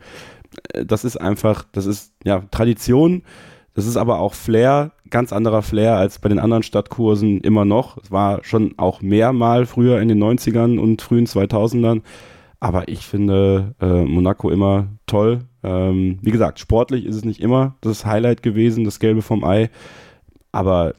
das 0.73 1.05
ist 1.05 1.17
einfach, 1.17 1.65
das 1.71 1.85
ist 1.85 2.13
ja 2.23 2.43
Tradition 2.51 3.23
das 3.73 3.85
ist 3.85 3.97
aber 3.97 4.19
auch 4.19 4.33
Flair, 4.33 4.91
ganz 5.09 5.31
anderer 5.31 5.61
Flair 5.61 5.95
als 5.95 6.19
bei 6.19 6.29
den 6.29 6.39
anderen 6.39 6.63
Stadtkursen 6.63 7.41
immer 7.41 7.65
noch. 7.65 7.97
Es 7.97 8.11
war 8.11 8.43
schon 8.43 8.73
auch 8.77 9.01
mehr 9.01 9.33
mal 9.33 9.65
früher 9.65 10.01
in 10.01 10.09
den 10.09 10.21
90ern 10.21 10.77
und 10.77 11.01
frühen 11.01 11.25
2000ern. 11.25 12.01
Aber 12.59 12.87
ich 12.89 13.07
finde 13.07 13.73
äh, 13.81 14.03
Monaco 14.03 14.49
immer 14.49 14.87
toll. 15.07 15.39
Ähm, 15.63 16.19
wie 16.21 16.31
gesagt, 16.31 16.59
sportlich 16.59 17.05
ist 17.05 17.15
es 17.15 17.25
nicht 17.25 17.41
immer 17.41 17.75
das 17.81 18.05
Highlight 18.05 18.43
gewesen, 18.43 18.83
das 18.83 18.99
Gelbe 18.99 19.21
vom 19.21 19.43
Ei. 19.43 19.69
Aber 20.51 20.93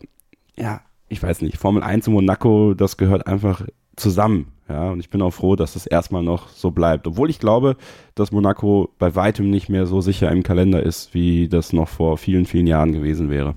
ja, 0.58 0.80
ich 1.08 1.22
weiß 1.22 1.42
nicht, 1.42 1.58
Formel 1.58 1.82
1 1.82 2.08
und 2.08 2.14
Monaco, 2.14 2.74
das 2.74 2.96
gehört 2.96 3.26
einfach 3.26 3.66
zusammen. 3.96 4.52
Ja, 4.72 4.90
und 4.90 5.00
ich 5.00 5.10
bin 5.10 5.20
auch 5.20 5.32
froh, 5.32 5.54
dass 5.54 5.74
das 5.74 5.86
erstmal 5.86 6.22
noch 6.22 6.48
so 6.48 6.70
bleibt. 6.70 7.06
Obwohl 7.06 7.28
ich 7.28 7.38
glaube, 7.38 7.76
dass 8.14 8.32
Monaco 8.32 8.88
bei 8.98 9.14
weitem 9.14 9.50
nicht 9.50 9.68
mehr 9.68 9.84
so 9.84 10.00
sicher 10.00 10.32
im 10.32 10.42
Kalender 10.42 10.82
ist, 10.82 11.12
wie 11.12 11.46
das 11.46 11.74
noch 11.74 11.88
vor 11.88 12.16
vielen, 12.16 12.46
vielen 12.46 12.66
Jahren 12.66 12.94
gewesen 12.94 13.28
wäre. 13.28 13.54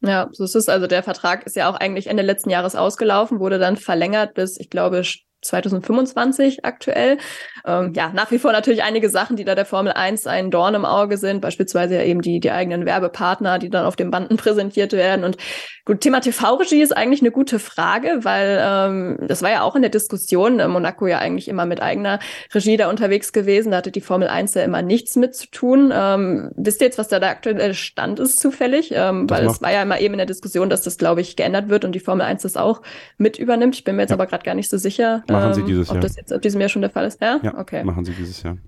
Ja, 0.00 0.28
so 0.30 0.44
ist 0.44 0.54
es. 0.54 0.68
Also 0.68 0.86
der 0.86 1.02
Vertrag 1.02 1.44
ist 1.44 1.56
ja 1.56 1.68
auch 1.68 1.74
eigentlich 1.74 2.06
Ende 2.06 2.22
letzten 2.22 2.50
Jahres 2.50 2.76
ausgelaufen, 2.76 3.40
wurde 3.40 3.58
dann 3.58 3.76
verlängert 3.76 4.34
bis, 4.34 4.60
ich 4.60 4.70
glaube, 4.70 5.02
2025 5.42 6.64
aktuell. 6.64 7.18
Ähm, 7.66 7.92
ja, 7.94 8.10
nach 8.14 8.30
wie 8.30 8.38
vor 8.38 8.52
natürlich 8.52 8.82
einige 8.82 9.08
Sachen, 9.08 9.36
die 9.36 9.44
da 9.44 9.54
der 9.54 9.66
Formel 9.66 9.92
1 9.92 10.26
ein 10.26 10.50
Dorn 10.50 10.74
im 10.74 10.84
Auge 10.84 11.16
sind, 11.16 11.40
beispielsweise 11.40 11.96
ja 11.96 12.02
eben 12.02 12.22
die, 12.22 12.40
die 12.40 12.50
eigenen 12.50 12.86
Werbepartner, 12.86 13.58
die 13.58 13.70
dann 13.70 13.84
auf 13.84 13.96
den 13.96 14.10
Banden 14.10 14.36
präsentiert 14.38 14.92
werden. 14.92 15.24
Und 15.24 15.36
gut, 15.84 16.00
Thema 16.00 16.20
TV-Regie 16.20 16.82
ist 16.82 16.96
eigentlich 16.96 17.20
eine 17.20 17.30
gute 17.30 17.58
Frage, 17.58 18.20
weil 18.22 18.58
ähm, 18.60 19.18
das 19.28 19.42
war 19.42 19.50
ja 19.50 19.62
auch 19.62 19.76
in 19.76 19.82
der 19.82 19.90
Diskussion, 19.90 20.60
äh, 20.60 20.68
Monaco 20.68 21.06
ja 21.06 21.18
eigentlich 21.18 21.48
immer 21.48 21.66
mit 21.66 21.82
eigener 21.82 22.18
Regie 22.52 22.76
da 22.76 22.88
unterwegs 22.88 23.32
gewesen, 23.32 23.70
da 23.70 23.78
hatte 23.78 23.92
die 23.92 24.00
Formel 24.00 24.28
1 24.28 24.54
ja 24.54 24.62
immer 24.64 24.82
nichts 24.82 25.16
mit 25.16 25.34
zu 25.34 25.48
tun. 25.50 25.92
Ähm, 25.94 26.50
wisst 26.56 26.80
ihr 26.80 26.86
jetzt, 26.86 26.98
was 26.98 27.08
da 27.08 27.20
der 27.20 27.30
aktuelle 27.30 27.74
Stand 27.74 28.18
ist 28.18 28.40
zufällig? 28.40 28.92
Ähm, 28.92 29.28
weil 29.30 29.46
es 29.46 29.62
war 29.62 29.72
ja 29.72 29.82
immer 29.82 30.00
eben 30.00 30.14
in 30.14 30.18
der 30.18 30.26
Diskussion, 30.26 30.70
dass 30.70 30.82
das, 30.82 30.98
glaube 30.98 31.20
ich, 31.20 31.36
geändert 31.36 31.68
wird 31.68 31.84
und 31.84 31.92
die 31.92 32.00
Formel 32.00 32.26
1 32.26 32.42
das 32.42 32.56
auch 32.56 32.82
mit 33.18 33.38
übernimmt. 33.38 33.76
Ich 33.76 33.84
bin 33.84 33.96
mir 33.96 34.02
jetzt 34.02 34.10
ja. 34.10 34.16
aber 34.16 34.26
gerade 34.26 34.44
gar 34.44 34.54
nicht 34.54 34.70
so 34.70 34.78
sicher. 34.78 35.22
Machen 35.28 35.54
Sie 35.54 35.60
ähm, 35.60 35.66
dieses 35.66 35.88
Jahr. 35.88 35.96
Ob 35.96 36.02
das 36.02 36.16
jetzt 36.16 36.32
ab 36.32 36.42
diesem 36.42 36.60
Jahr 36.60 36.68
schon 36.68 36.82
der 36.82 36.90
Fall 36.90 37.06
ist? 37.06 37.20
Ja, 37.20 37.40
ja 37.42 37.58
okay. 37.58 37.84
machen 37.84 38.04
Sie 38.04 38.12
dieses 38.12 38.42
Jahr. 38.42 38.58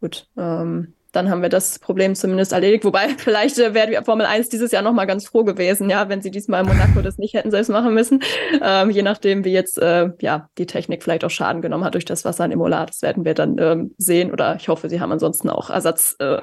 Gut. 0.00 0.28
Ähm, 0.36 0.94
dann 1.14 1.30
haben 1.30 1.42
wir 1.42 1.48
das 1.48 1.78
Problem 1.78 2.14
zumindest 2.14 2.52
erledigt. 2.52 2.84
Wobei, 2.84 3.08
vielleicht 3.18 3.58
äh, 3.58 3.74
wäre 3.74 3.86
die 3.88 4.04
Formel 4.04 4.26
1 4.26 4.48
dieses 4.48 4.72
Jahr 4.72 4.82
nochmal 4.82 5.06
ganz 5.06 5.26
froh 5.26 5.44
gewesen, 5.44 5.88
ja, 5.90 6.08
wenn 6.08 6.22
sie 6.22 6.30
diesmal 6.30 6.62
in 6.62 6.68
Monaco 6.68 7.00
das 7.02 7.18
nicht 7.18 7.34
hätten 7.34 7.50
selbst 7.50 7.68
machen 7.68 7.94
müssen. 7.94 8.20
Ähm, 8.62 8.90
je 8.90 9.02
nachdem, 9.02 9.44
wie 9.44 9.52
jetzt 9.52 9.78
äh, 9.78 10.10
ja 10.20 10.48
die 10.58 10.66
Technik 10.66 11.02
vielleicht 11.02 11.24
auch 11.24 11.30
Schaden 11.30 11.62
genommen 11.62 11.84
hat 11.84 11.94
durch 11.94 12.04
das 12.04 12.24
Wasser 12.24 12.44
in 12.44 12.52
Imola. 12.52 12.86
Das 12.86 13.02
werden 13.02 13.24
wir 13.24 13.34
dann 13.34 13.56
ähm, 13.58 13.94
sehen. 13.98 14.32
Oder 14.32 14.56
ich 14.56 14.68
hoffe, 14.68 14.88
sie 14.88 15.00
haben 15.00 15.12
ansonsten 15.12 15.50
auch 15.50 15.70
Ersatzkram 15.70 16.42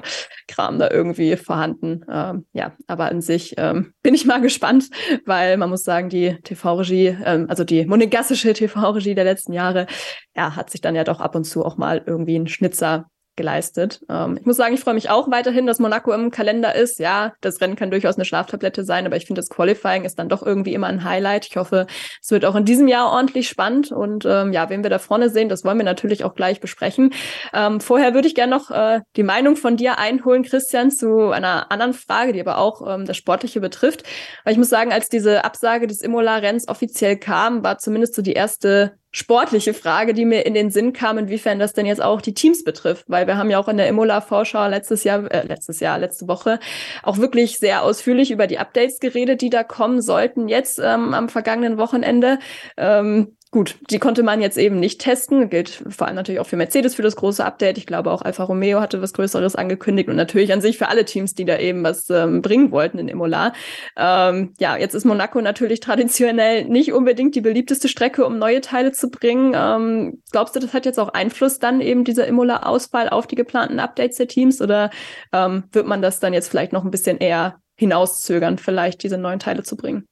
äh, 0.76 0.78
da 0.78 0.90
irgendwie 0.90 1.36
vorhanden. 1.36 2.04
Ähm, 2.10 2.46
ja, 2.52 2.72
aber 2.86 3.06
an 3.06 3.20
sich 3.20 3.54
ähm, 3.58 3.92
bin 4.02 4.14
ich 4.14 4.24
mal 4.24 4.40
gespannt, 4.40 4.90
weil 5.26 5.56
man 5.56 5.70
muss 5.70 5.84
sagen, 5.84 6.08
die 6.08 6.36
TV-Regie, 6.42 7.16
ähm, 7.24 7.46
also 7.48 7.64
die 7.64 7.84
monegassische 7.84 8.52
TV-Regie 8.52 9.14
der 9.14 9.24
letzten 9.24 9.52
Jahre, 9.52 9.86
ja, 10.34 10.56
hat 10.56 10.70
sich 10.70 10.80
dann 10.80 10.94
ja 10.94 11.04
doch 11.04 11.20
ab 11.20 11.34
und 11.34 11.44
zu 11.44 11.64
auch 11.64 11.76
mal 11.76 12.02
irgendwie 12.06 12.36
einen 12.36 12.48
Schnitzer 12.48 13.10
geleistet. 13.36 14.00
Ähm, 14.08 14.36
ich 14.38 14.46
muss 14.46 14.56
sagen, 14.56 14.74
ich 14.74 14.80
freue 14.80 14.94
mich 14.94 15.10
auch 15.10 15.30
weiterhin, 15.30 15.66
dass 15.66 15.78
Monaco 15.78 16.12
im 16.12 16.30
Kalender 16.30 16.74
ist. 16.74 16.98
Ja, 16.98 17.32
das 17.40 17.60
Rennen 17.60 17.76
kann 17.76 17.90
durchaus 17.90 18.16
eine 18.16 18.24
Schlaftablette 18.24 18.84
sein, 18.84 19.06
aber 19.06 19.16
ich 19.16 19.26
finde, 19.26 19.40
das 19.40 19.48
Qualifying 19.48 20.04
ist 20.04 20.18
dann 20.18 20.28
doch 20.28 20.42
irgendwie 20.42 20.74
immer 20.74 20.88
ein 20.88 21.04
Highlight. 21.04 21.46
Ich 21.46 21.56
hoffe, 21.56 21.86
es 22.20 22.30
wird 22.30 22.44
auch 22.44 22.54
in 22.54 22.64
diesem 22.64 22.88
Jahr 22.88 23.10
ordentlich 23.10 23.48
spannend. 23.48 23.90
Und 23.90 24.24
ähm, 24.26 24.52
ja, 24.52 24.68
wen 24.68 24.82
wir 24.82 24.90
da 24.90 24.98
vorne 24.98 25.30
sehen, 25.30 25.48
das 25.48 25.64
wollen 25.64 25.78
wir 25.78 25.84
natürlich 25.84 26.24
auch 26.24 26.34
gleich 26.34 26.60
besprechen. 26.60 27.14
Ähm, 27.52 27.80
vorher 27.80 28.14
würde 28.14 28.28
ich 28.28 28.34
gerne 28.34 28.54
noch 28.54 28.70
äh, 28.70 29.00
die 29.16 29.22
Meinung 29.22 29.56
von 29.56 29.76
dir 29.76 29.98
einholen, 29.98 30.42
Christian, 30.42 30.90
zu 30.90 31.30
einer 31.30 31.72
anderen 31.72 31.94
Frage, 31.94 32.32
die 32.32 32.40
aber 32.40 32.58
auch 32.58 32.86
ähm, 32.86 33.06
das 33.06 33.16
Sportliche 33.16 33.60
betrifft. 33.60 34.02
Weil 34.44 34.52
ich 34.52 34.58
muss 34.58 34.68
sagen, 34.68 34.92
als 34.92 35.08
diese 35.08 35.44
Absage 35.44 35.86
des 35.86 36.02
Imola-Renns 36.02 36.68
offiziell 36.68 37.16
kam, 37.16 37.64
war 37.64 37.78
zumindest 37.78 38.14
so 38.14 38.22
die 38.22 38.32
erste 38.32 38.98
sportliche 39.12 39.74
Frage, 39.74 40.14
die 40.14 40.24
mir 40.24 40.46
in 40.46 40.54
den 40.54 40.70
Sinn 40.70 40.94
kam, 40.94 41.18
inwiefern 41.18 41.58
das 41.58 41.74
denn 41.74 41.84
jetzt 41.84 42.02
auch 42.02 42.22
die 42.22 42.32
Teams 42.32 42.64
betrifft, 42.64 43.04
weil 43.08 43.26
wir 43.26 43.36
haben 43.36 43.50
ja 43.50 43.58
auch 43.58 43.68
in 43.68 43.76
der 43.76 43.86
Imola-Vorschau 43.88 44.66
letztes 44.68 45.04
Jahr, 45.04 45.30
äh, 45.30 45.46
letztes 45.46 45.80
Jahr, 45.80 45.98
letzte 45.98 46.26
Woche 46.28 46.58
auch 47.02 47.18
wirklich 47.18 47.58
sehr 47.58 47.82
ausführlich 47.82 48.30
über 48.30 48.46
die 48.46 48.58
Updates 48.58 49.00
geredet, 49.00 49.42
die 49.42 49.50
da 49.50 49.64
kommen 49.64 50.00
sollten 50.00 50.48
jetzt 50.48 50.78
ähm, 50.78 51.12
am 51.12 51.28
vergangenen 51.28 51.76
Wochenende. 51.76 52.38
Ähm, 52.78 53.36
Gut, 53.54 53.76
die 53.90 53.98
konnte 53.98 54.22
man 54.22 54.40
jetzt 54.40 54.56
eben 54.56 54.80
nicht 54.80 54.98
testen. 54.98 55.50
Gilt 55.50 55.84
vor 55.90 56.06
allem 56.06 56.16
natürlich 56.16 56.40
auch 56.40 56.46
für 56.46 56.56
Mercedes 56.56 56.94
für 56.94 57.02
das 57.02 57.16
große 57.16 57.44
Update. 57.44 57.76
Ich 57.76 57.84
glaube 57.84 58.10
auch 58.10 58.22
Alfa 58.22 58.44
Romeo 58.44 58.80
hatte 58.80 59.02
was 59.02 59.12
Größeres 59.12 59.56
angekündigt 59.56 60.08
und 60.08 60.16
natürlich 60.16 60.54
an 60.54 60.62
sich 60.62 60.78
für 60.78 60.88
alle 60.88 61.04
Teams, 61.04 61.34
die 61.34 61.44
da 61.44 61.58
eben 61.58 61.84
was 61.84 62.08
ähm, 62.08 62.40
bringen 62.40 62.70
wollten 62.70 62.98
in 62.98 63.08
Imola. 63.08 63.52
Ähm, 63.94 64.54
ja, 64.58 64.78
jetzt 64.78 64.94
ist 64.94 65.04
Monaco 65.04 65.38
natürlich 65.42 65.80
traditionell 65.80 66.64
nicht 66.64 66.94
unbedingt 66.94 67.34
die 67.34 67.42
beliebteste 67.42 67.88
Strecke, 67.88 68.24
um 68.24 68.38
neue 68.38 68.62
Teile 68.62 68.92
zu 68.92 69.10
bringen. 69.10 69.52
Ähm, 69.54 70.22
glaubst 70.30 70.56
du, 70.56 70.60
das 70.60 70.72
hat 70.72 70.86
jetzt 70.86 70.98
auch 70.98 71.10
Einfluss 71.10 71.58
dann 71.58 71.82
eben 71.82 72.04
dieser 72.04 72.26
Imola-Ausfall 72.26 73.10
auf 73.10 73.26
die 73.26 73.36
geplanten 73.36 73.80
Updates 73.80 74.16
der 74.16 74.28
Teams 74.28 74.62
oder 74.62 74.88
ähm, 75.30 75.64
wird 75.72 75.86
man 75.86 76.00
das 76.00 76.20
dann 76.20 76.32
jetzt 76.32 76.48
vielleicht 76.48 76.72
noch 76.72 76.86
ein 76.86 76.90
bisschen 76.90 77.18
eher 77.18 77.58
hinauszögern, 77.76 78.56
vielleicht 78.56 79.02
diese 79.02 79.18
neuen 79.18 79.40
Teile 79.40 79.62
zu 79.62 79.76
bringen? 79.76 80.06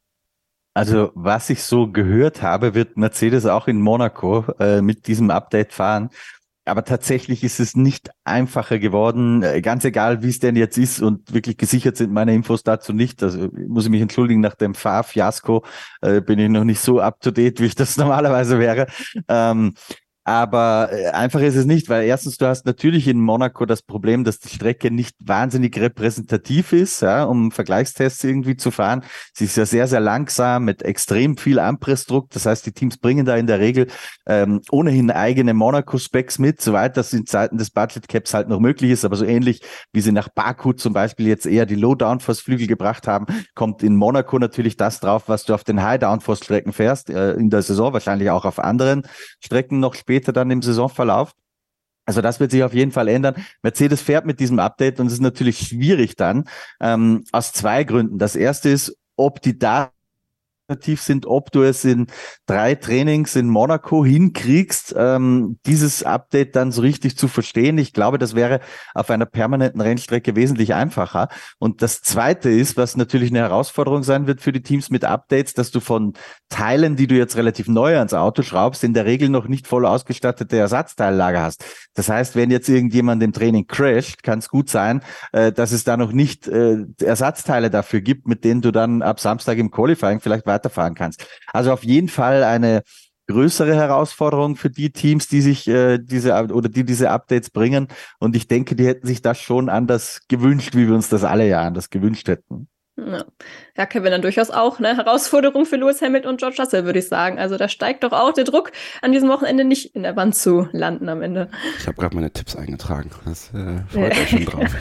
Also 0.81 1.13
was 1.15 1.51
ich 1.51 1.63
so 1.63 1.89
gehört 1.89 2.41
habe, 2.41 2.75
wird 2.75 2.97
Mercedes 2.97 3.45
auch 3.45 3.69
in 3.69 3.83
Monaco 3.83 4.47
äh, 4.59 4.81
mit 4.81 5.07
diesem 5.09 5.31
Update 5.31 5.75
fahren. 5.75 6.09
Aber 6.65 6.85
tatsächlich 6.85 7.45
ist 7.45 7.61
es 7.61 7.77
nicht 7.77 8.11
einfacher 8.25 8.79
geworden, 8.79 9.43
äh, 9.43 9.61
ganz 9.61 9.85
egal, 9.85 10.23
wie 10.23 10.31
es 10.31 10.39
denn 10.39 10.57
jetzt 10.57 10.79
ist 10.79 11.03
und 11.03 11.35
wirklich 11.35 11.59
gesichert 11.59 11.99
sind 11.99 12.13
meine 12.13 12.35
Infos 12.35 12.63
dazu 12.63 12.95
nicht. 12.95 13.23
Also 13.23 13.49
muss 13.69 13.85
ich 13.85 13.91
mich 13.91 14.01
entschuldigen, 14.01 14.41
nach 14.41 14.55
dem 14.55 14.75
Fahr-Fiasko 14.75 15.65
äh, 16.01 16.23
bin 16.23 16.39
ich 16.39 16.49
noch 16.49 16.65
nicht 16.65 16.81
so 16.81 16.99
up-to-date, 16.99 17.61
wie 17.61 17.67
ich 17.67 17.75
das 17.75 17.97
normalerweise 17.99 18.59
wäre. 18.59 18.87
Ähm, 19.29 19.75
aber 20.25 20.91
äh, 20.93 21.07
einfach 21.09 21.41
ist 21.41 21.57
es 21.57 21.65
nicht, 21.65 21.89
weil 21.89 22.05
erstens, 22.05 22.37
du 22.37 22.47
hast 22.47 22.67
natürlich 22.67 23.09
in 23.09 23.19
Monaco 23.19 23.65
das 23.65 23.81
Problem, 23.81 24.23
dass 24.23 24.39
die 24.39 24.55
Strecke 24.55 24.91
nicht 24.91 25.17
wahnsinnig 25.19 25.79
repräsentativ 25.81 26.75
ist, 26.75 27.01
ja, 27.01 27.25
um 27.25 27.51
Vergleichstests 27.51 28.23
irgendwie 28.25 28.57
zu 28.57 28.71
fahren. 28.71 29.03
Sie 29.33 29.47
ist 29.47 29.57
ja 29.57 29.65
sehr, 29.65 29.89
sehr 29.89 30.01
langsam 30.01 30.67
mit 30.67 30.83
extrem 30.83 31.39
viel 31.39 31.59
Anpressdruck. 31.59 32.29
Das 32.31 32.45
heißt, 32.45 32.67
die 32.67 32.73
Teams 32.73 32.99
bringen 32.99 33.25
da 33.25 33.35
in 33.37 33.47
der 33.47 33.61
Regel 33.61 33.87
ähm, 34.27 34.61
ohnehin 34.71 35.11
eigene 35.11 35.55
Monaco-Specs 35.55 36.39
mit, 36.39 36.61
soweit 36.61 36.99
das 36.99 37.15
in 37.15 37.25
Zeiten 37.25 37.57
des 37.57 37.71
Budget 37.71 38.07
Caps 38.07 38.35
halt 38.35 38.49
noch 38.49 38.61
möglich 38.61 38.91
ist. 38.91 39.07
Aber 39.07 39.17
so 39.17 39.25
ähnlich 39.25 39.63
wie 39.93 40.03
sie 40.03 40.13
nach 40.13 40.29
Baku 40.29 40.75
zum 40.75 40.93
Beispiel 40.93 41.29
jetzt 41.29 41.47
eher 41.47 41.65
die 41.65 41.77
Low-Downforce-Flügel 41.77 42.67
gebracht 42.67 43.09
haben, 43.09 43.25
kommt 43.55 43.83
in 43.83 43.97
Monaco 43.97 44.39
natürlich 44.39 44.77
das 44.77 45.01
drauf, 45.01 45.25
was 45.29 45.45
du 45.45 45.55
auf 45.55 45.65
den 45.65 45.83
High-Downforce-Strecken 45.83 46.75
fährst, 46.75 47.09
äh, 47.09 47.33
in 47.33 47.49
der 47.49 47.63
Saison, 47.63 47.95
wahrscheinlich 47.95 48.29
auch 48.29 48.45
auf 48.45 48.59
anderen 48.59 49.03
Strecken 49.41 49.81
noch 49.81 49.95
später 49.95 50.10
dann 50.33 50.51
im 50.51 50.63
Saisonverlauf. 50.63 51.33
Also 52.07 52.23
das 52.23 52.41
wird 52.41 52.51
sich 52.51 52.65
auf 52.65 52.75
jeden 52.75 52.93
Fall 52.93 53.09
ändern. 53.09 53.35
Mercedes 53.63 54.03
fährt 54.03 54.27
mit 54.27 54.41
diesem 54.41 54.59
Update 54.59 54.99
und 54.99 55.07
es 55.07 55.13
ist 55.15 55.21
natürlich 55.21 55.59
schwierig 55.59 56.17
dann 56.17 56.49
ähm, 56.81 57.25
aus 57.31 57.53
zwei 57.53 57.85
Gründen. 57.85 58.19
Das 58.19 58.35
erste 58.37 58.69
ist, 58.69 58.97
ob 59.17 59.41
die 59.43 59.59
Daten 59.59 59.95
sind, 60.81 61.27
ob 61.27 61.51
du 61.53 61.63
es 61.63 61.85
in 61.85 62.07
drei 62.47 62.75
Trainings 62.75 63.37
in 63.37 63.49
Monaco 63.49 64.05
hinkriegst, 64.05 64.95
ähm, 64.97 65.59
dieses 65.67 66.03
Update 66.03 66.57
dann 66.57 66.73
so 66.73 66.83
richtig 66.83 67.17
zu 67.17 67.29
verstehen. 67.29 67.79
Ich 67.79 67.93
glaube, 67.93 68.19
das 68.19 68.35
wäre 68.35 68.61
auf 68.95 69.11
einer 69.11 69.27
permanenten 69.27 69.81
Rennstrecke 69.81 70.37
wesentlich 70.37 70.75
einfacher. 70.75 71.29
Und 71.59 71.83
das 71.83 72.03
Zweite 72.03 72.51
ist, 72.51 72.77
was 72.77 72.97
natürlich 72.97 73.31
eine 73.31 73.41
Herausforderung 73.41 74.03
sein 74.03 74.27
wird 74.27 74.41
für 74.41 74.53
die 74.53 74.63
Teams 74.63 74.91
mit 74.91 75.05
Updates, 75.05 75.55
dass 75.55 75.71
du 75.71 75.81
von 75.81 76.13
Teilen, 76.49 76.97
die 76.97 77.07
du 77.07 77.17
jetzt 77.17 77.37
relativ 77.37 77.69
neu 77.69 77.97
ans 77.97 78.15
Auto 78.15 78.43
schraubst, 78.43 78.85
in 78.85 78.95
der 78.95 79.07
Regel 79.07 79.29
noch 79.29 79.49
nicht 79.49 79.67
voll 79.67 79.87
ausgestattete 79.87 80.57
Ersatzteillager 80.57 81.43
hast. 81.43 81.65
Das 81.95 82.09
heißt, 82.09 82.37
wenn 82.37 82.51
jetzt 82.51 82.69
irgendjemand 82.69 83.23
im 83.23 83.33
Training 83.33 83.67
crasht, 83.67 84.23
kann 84.23 84.39
es 84.39 84.49
gut 84.49 84.71
sein, 84.71 85.03
äh, 85.33 85.53
dass 85.53 85.73
es 85.73 85.85
da 85.85 85.97
noch 85.97 86.13
nicht 86.13 86.49
äh, 86.49 86.79
Ersatzteile 87.01 87.71
dafür 87.71 88.01
gibt, 88.01 88.27
mit 88.27 88.45
denen 88.45 88.61
du 88.61 88.71
dann 88.71 89.03
ab 89.03 89.21
Samstag 89.21 89.59
im 89.59 89.71
Qualifying 89.71 90.21
vielleicht 90.21 90.47
weiter 90.47 90.60
weiterfahren 90.61 90.95
kannst. 90.95 91.27
Also 91.53 91.73
auf 91.73 91.85
jeden 91.85 92.09
Fall 92.09 92.45
eine 92.45 92.83
größere 93.29 93.75
Herausforderung 93.75 94.57
für 94.57 94.71
die 94.71 94.91
Teams, 94.91 95.29
die 95.29 95.41
sich 95.41 95.69
äh, 95.69 95.99
diese 95.99 96.35
oder 96.53 96.69
die 96.69 96.85
diese 96.85 97.11
Updates 97.11 97.51
bringen. 97.51 97.89
Und 98.19 98.35
ich 98.37 98.49
denke, 98.49 98.75
die 98.75 98.87
hätten 98.87 99.07
sich 99.07 99.23
das 99.23 99.41
schon 99.41 99.69
anders 99.69 100.23
gewünscht, 100.29 100.75
wie 100.75 100.89
wir 100.89 100.95
uns 100.95 101.09
das 101.09 101.25
alle 101.25 101.49
ja 101.49 101.63
anders 101.63 101.91
gewünscht 101.91 102.29
hätten. 102.29 102.69
Ja. 103.07 103.25
ja, 103.77 103.87
Kevin, 103.87 104.11
dann 104.11 104.23
durchaus 104.23 104.51
auch 104.51 104.79
eine 104.79 104.97
Herausforderung 104.97 105.65
für 105.67 105.77
Lewis 105.77 106.03
Hamilton 106.03 106.33
und 106.33 106.39
George 106.39 106.57
Russell, 106.59 106.85
würde 106.85 106.99
ich 106.99 107.09
sagen. 107.09 107.39
Also 107.39 107.57
da 107.57 107.69
steigt 107.69 108.05
doch 108.05 108.13
auch 108.13 108.33
der 108.33 108.45
Druck, 108.45 108.73
an 109.03 109.13
diesem 109.13 109.29
Wochenende 109.29 109.65
nicht 109.65 109.95
in 109.95 110.03
der 110.03 110.17
Wand 110.17 110.35
zu 110.35 110.69
landen 110.73 111.09
am 111.09 111.23
Ende. 111.23 111.49
Ich 111.79 111.87
habe 111.87 111.97
gerade 111.97 112.15
meine 112.15 112.31
Tipps 112.33 112.57
eingetragen. 112.57 113.11
Das 113.25 113.53
äh, 113.55 113.83
freut 113.89 114.13
euch 114.13 114.29
schon 114.29 114.45
drauf. 114.45 114.75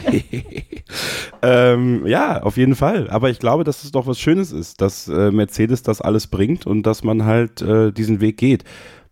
ähm, 1.41 2.05
ja, 2.05 2.41
auf 2.41 2.57
jeden 2.57 2.75
Fall. 2.75 3.09
Aber 3.09 3.29
ich 3.29 3.39
glaube, 3.39 3.63
dass 3.63 3.83
es 3.83 3.91
doch 3.91 4.07
was 4.07 4.19
Schönes 4.19 4.51
ist, 4.51 4.81
dass 4.81 5.07
äh, 5.07 5.31
Mercedes 5.31 5.83
das 5.83 6.01
alles 6.01 6.27
bringt 6.27 6.65
und 6.65 6.83
dass 6.83 7.03
man 7.03 7.25
halt 7.25 7.61
äh, 7.61 7.91
diesen 7.91 8.21
Weg 8.21 8.37
geht. 8.37 8.63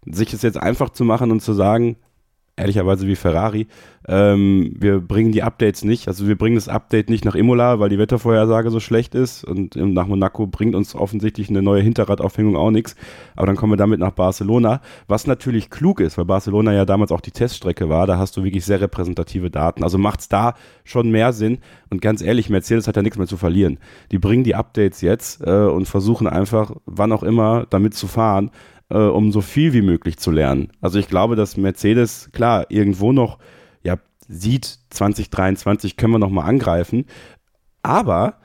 Sich 0.05 0.33
es 0.33 0.41
jetzt 0.41 0.57
einfach 0.57 0.89
zu 0.89 1.03
machen 1.03 1.31
und 1.31 1.41
zu 1.41 1.53
sagen, 1.53 1.97
ehrlicherweise 2.57 3.07
wie 3.07 3.15
Ferrari. 3.15 3.67
Ähm, 4.09 4.73
wir 4.77 4.99
bringen 4.99 5.31
die 5.31 5.43
Updates 5.43 5.83
nicht, 5.83 6.07
also 6.07 6.27
wir 6.27 6.37
bringen 6.37 6.55
das 6.55 6.67
Update 6.67 7.09
nicht 7.09 7.25
nach 7.25 7.35
Imola, 7.35 7.79
weil 7.79 7.89
die 7.89 7.99
Wettervorhersage 7.99 8.71
so 8.71 8.79
schlecht 8.79 9.15
ist 9.15 9.43
und 9.43 9.75
nach 9.75 10.07
Monaco 10.07 10.47
bringt 10.47 10.75
uns 10.75 10.95
offensichtlich 10.95 11.49
eine 11.49 11.61
neue 11.61 11.81
Hinterradaufhängung 11.81 12.55
auch 12.55 12.71
nichts. 12.71 12.95
Aber 13.35 13.47
dann 13.47 13.55
kommen 13.55 13.73
wir 13.73 13.77
damit 13.77 13.99
nach 13.99 14.11
Barcelona, 14.11 14.81
was 15.07 15.27
natürlich 15.27 15.69
klug 15.69 15.99
ist, 15.99 16.17
weil 16.17 16.25
Barcelona 16.25 16.73
ja 16.73 16.85
damals 16.85 17.11
auch 17.11 17.21
die 17.21 17.31
Teststrecke 17.31 17.89
war, 17.89 18.07
da 18.07 18.17
hast 18.17 18.35
du 18.37 18.43
wirklich 18.43 18.65
sehr 18.65 18.81
repräsentative 18.81 19.51
Daten. 19.51 19.83
Also 19.83 19.97
macht 19.97 20.21
es 20.21 20.29
da 20.29 20.55
schon 20.83 21.11
mehr 21.11 21.33
Sinn 21.33 21.59
und 21.89 22.01
ganz 22.01 22.21
ehrlich, 22.21 22.49
Mercedes 22.49 22.87
hat 22.87 22.95
ja 22.95 23.01
nichts 23.01 23.17
mehr 23.17 23.27
zu 23.27 23.37
verlieren. 23.37 23.77
Die 24.11 24.19
bringen 24.19 24.43
die 24.43 24.55
Updates 24.55 25.01
jetzt 25.01 25.45
äh, 25.45 25.65
und 25.65 25.85
versuchen 25.85 26.27
einfach, 26.27 26.71
wann 26.85 27.11
auch 27.11 27.23
immer, 27.23 27.67
damit 27.69 27.93
zu 27.93 28.07
fahren 28.07 28.51
äh, 28.89 28.97
um 28.97 29.31
so 29.31 29.41
viel 29.41 29.73
wie 29.73 29.81
möglich 29.81 30.17
zu 30.17 30.31
lernen. 30.31 30.69
Also 30.81 30.99
ich 30.99 31.07
glaube, 31.07 31.35
dass 31.35 31.57
Mercedes, 31.57 32.29
klar, 32.31 32.65
irgendwo 32.69 33.11
noch, 33.11 33.39
ja, 33.83 33.97
sieht, 34.27 34.79
2023 34.89 35.97
können 35.97 36.13
wir 36.13 36.19
noch 36.19 36.29
mal 36.29 36.45
angreifen, 36.45 37.05
aber 37.83 38.39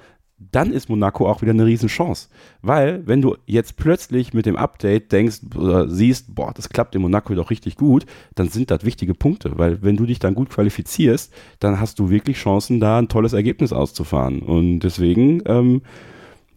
dann 0.51 0.73
ist 0.73 0.89
Monaco 0.89 1.29
auch 1.29 1.43
wieder 1.43 1.53
eine 1.53 1.67
Riesenchance. 1.67 2.29
Weil, 2.63 3.07
wenn 3.07 3.23
du 3.23 3.37
jetzt 3.47 3.77
plötzlich 3.77 4.35
mit 4.35 4.47
dem 4.47 4.57
Update 4.57 5.13
denkst 5.13 5.41
oder 5.57 5.89
siehst, 5.89 6.35
boah, 6.35 6.53
das 6.55 6.69
klappt 6.69 6.95
in 6.95 7.03
Monaco 7.03 7.35
doch 7.35 7.51
richtig 7.51 7.77
gut, 7.77 8.07
dann 8.35 8.49
sind 8.49 8.71
das 8.71 8.85
wichtige 8.85 9.15
Punkte. 9.15 9.53
Weil, 9.57 9.83
wenn 9.83 9.97
du 9.97 10.07
dich 10.07 10.19
dann 10.19 10.35
gut 10.35 10.51
qualifizierst, 10.51 11.33
dann 11.61 11.79
hast 11.81 11.99
du 11.99 12.11
wirklich 12.11 12.39
Chancen, 12.39 12.81
da 12.81 12.99
ein 12.99 13.09
tolles 13.09 13.33
Ergebnis 13.33 13.73
auszufahren. 13.73 14.41
Und 14.41 14.81
deswegen, 14.81 15.43
ähm, 15.47 15.83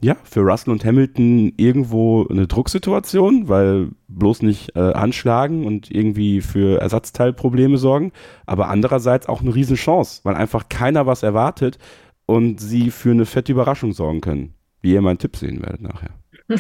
ja, 0.05 0.15
für 0.23 0.41
Russell 0.41 0.71
und 0.71 0.85
Hamilton 0.85 1.53
irgendwo 1.57 2.27
eine 2.27 2.45
Drucksituation, 2.45 3.49
weil 3.49 3.89
bloß 4.07 4.43
nicht 4.43 4.75
äh, 4.75 4.79
anschlagen 4.79 5.65
und 5.65 5.89
irgendwie 5.89 6.41
für 6.41 6.79
Ersatzteilprobleme 6.79 7.79
sorgen, 7.79 8.11
aber 8.45 8.67
andererseits 8.69 9.27
auch 9.27 9.41
eine 9.41 9.55
Riesenchance, 9.55 10.21
weil 10.21 10.35
einfach 10.35 10.69
keiner 10.69 11.07
was 11.07 11.23
erwartet 11.23 11.79
und 12.27 12.61
sie 12.61 12.91
für 12.91 13.09
eine 13.09 13.25
fette 13.25 13.51
Überraschung 13.51 13.93
sorgen 13.93 14.21
können, 14.21 14.53
wie 14.81 14.93
ihr 14.93 15.01
meinen 15.01 15.17
Tipp 15.17 15.37
sehen 15.37 15.63
werdet 15.63 15.81
nachher. 15.81 16.11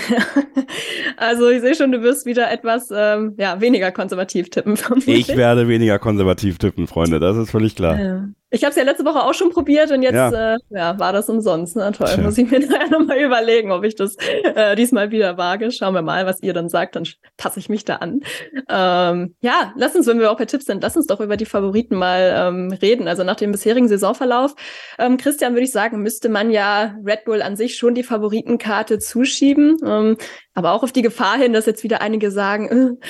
also 1.17 1.47
ich 1.49 1.61
sehe 1.61 1.75
schon, 1.75 1.91
du 1.91 2.01
wirst 2.01 2.25
wieder 2.25 2.51
etwas 2.51 2.89
ähm, 2.91 3.35
ja, 3.37 3.61
weniger 3.61 3.91
konservativ 3.91 4.49
tippen. 4.49 4.75
Vermutlich. 4.75 5.29
Ich 5.29 5.37
werde 5.37 5.67
weniger 5.67 5.99
konservativ 5.99 6.57
tippen, 6.57 6.87
Freunde, 6.87 7.19
das 7.19 7.37
ist 7.37 7.51
völlig 7.51 7.75
klar. 7.75 7.99
Ja. 7.99 8.27
Ich 8.55 8.63
habe 8.63 8.69
es 8.69 8.77
ja 8.77 8.83
letzte 8.83 9.03
Woche 9.03 9.21
auch 9.21 9.33
schon 9.33 9.49
probiert 9.49 9.91
und 9.91 10.01
jetzt 10.01 10.15
ja. 10.15 10.53
Äh, 10.53 10.57
ja 10.69 10.97
war 10.97 11.11
das 11.11 11.29
umsonst. 11.29 11.75
Na 11.75 11.87
ne? 11.87 11.91
toll, 11.91 12.07
Tja. 12.07 12.23
muss 12.23 12.37
ich 12.37 12.49
mir 12.49 12.59
nachher 12.67 12.89
nochmal 12.89 13.17
überlegen, 13.17 13.71
ob 13.71 13.83
ich 13.83 13.95
das 13.95 14.15
äh, 14.43 14.77
diesmal 14.77 15.11
wieder 15.11 15.37
wage. 15.37 15.71
Schauen 15.71 15.93
wir 15.93 16.01
mal, 16.01 16.25
was 16.25 16.41
ihr 16.41 16.53
dann 16.53 16.69
sagt, 16.69 16.95
dann 16.95 17.05
passe 17.35 17.59
ich 17.59 17.67
mich 17.67 17.83
da 17.83 17.97
an. 17.97 18.21
Ähm, 18.69 19.35
ja, 19.41 19.73
lass 19.75 19.93
uns, 19.95 20.07
wenn 20.07 20.21
wir 20.21 20.31
auch 20.31 20.37
bei 20.37 20.45
Tipps 20.45 20.65
sind, 20.65 20.83
lass 20.83 20.95
uns 20.95 21.07
doch 21.07 21.19
über 21.19 21.35
die 21.35 21.45
Favoriten 21.45 21.95
mal 21.95 22.33
ähm, 22.33 22.71
reden. 22.71 23.09
Also 23.09 23.25
nach 23.25 23.35
dem 23.35 23.51
bisherigen 23.51 23.89
Saisonverlauf, 23.89 24.55
ähm, 24.99 25.17
Christian, 25.17 25.51
würde 25.51 25.65
ich 25.65 25.73
sagen, 25.73 26.01
müsste 26.01 26.29
man 26.29 26.49
ja 26.49 26.95
Red 27.05 27.25
Bull 27.25 27.41
an 27.41 27.57
sich 27.57 27.75
schon 27.75 27.93
die 27.93 28.03
Favoritenkarte 28.03 28.99
zuschieben. 28.99 29.75
Ähm, 29.85 30.17
aber 30.53 30.71
auch 30.71 30.83
auf 30.83 30.93
die 30.93 31.01
Gefahr 31.01 31.37
hin, 31.37 31.51
dass 31.51 31.65
jetzt 31.65 31.83
wieder 31.83 31.99
einige 31.99 32.31
sagen, 32.31 32.97
äh, 33.01 33.05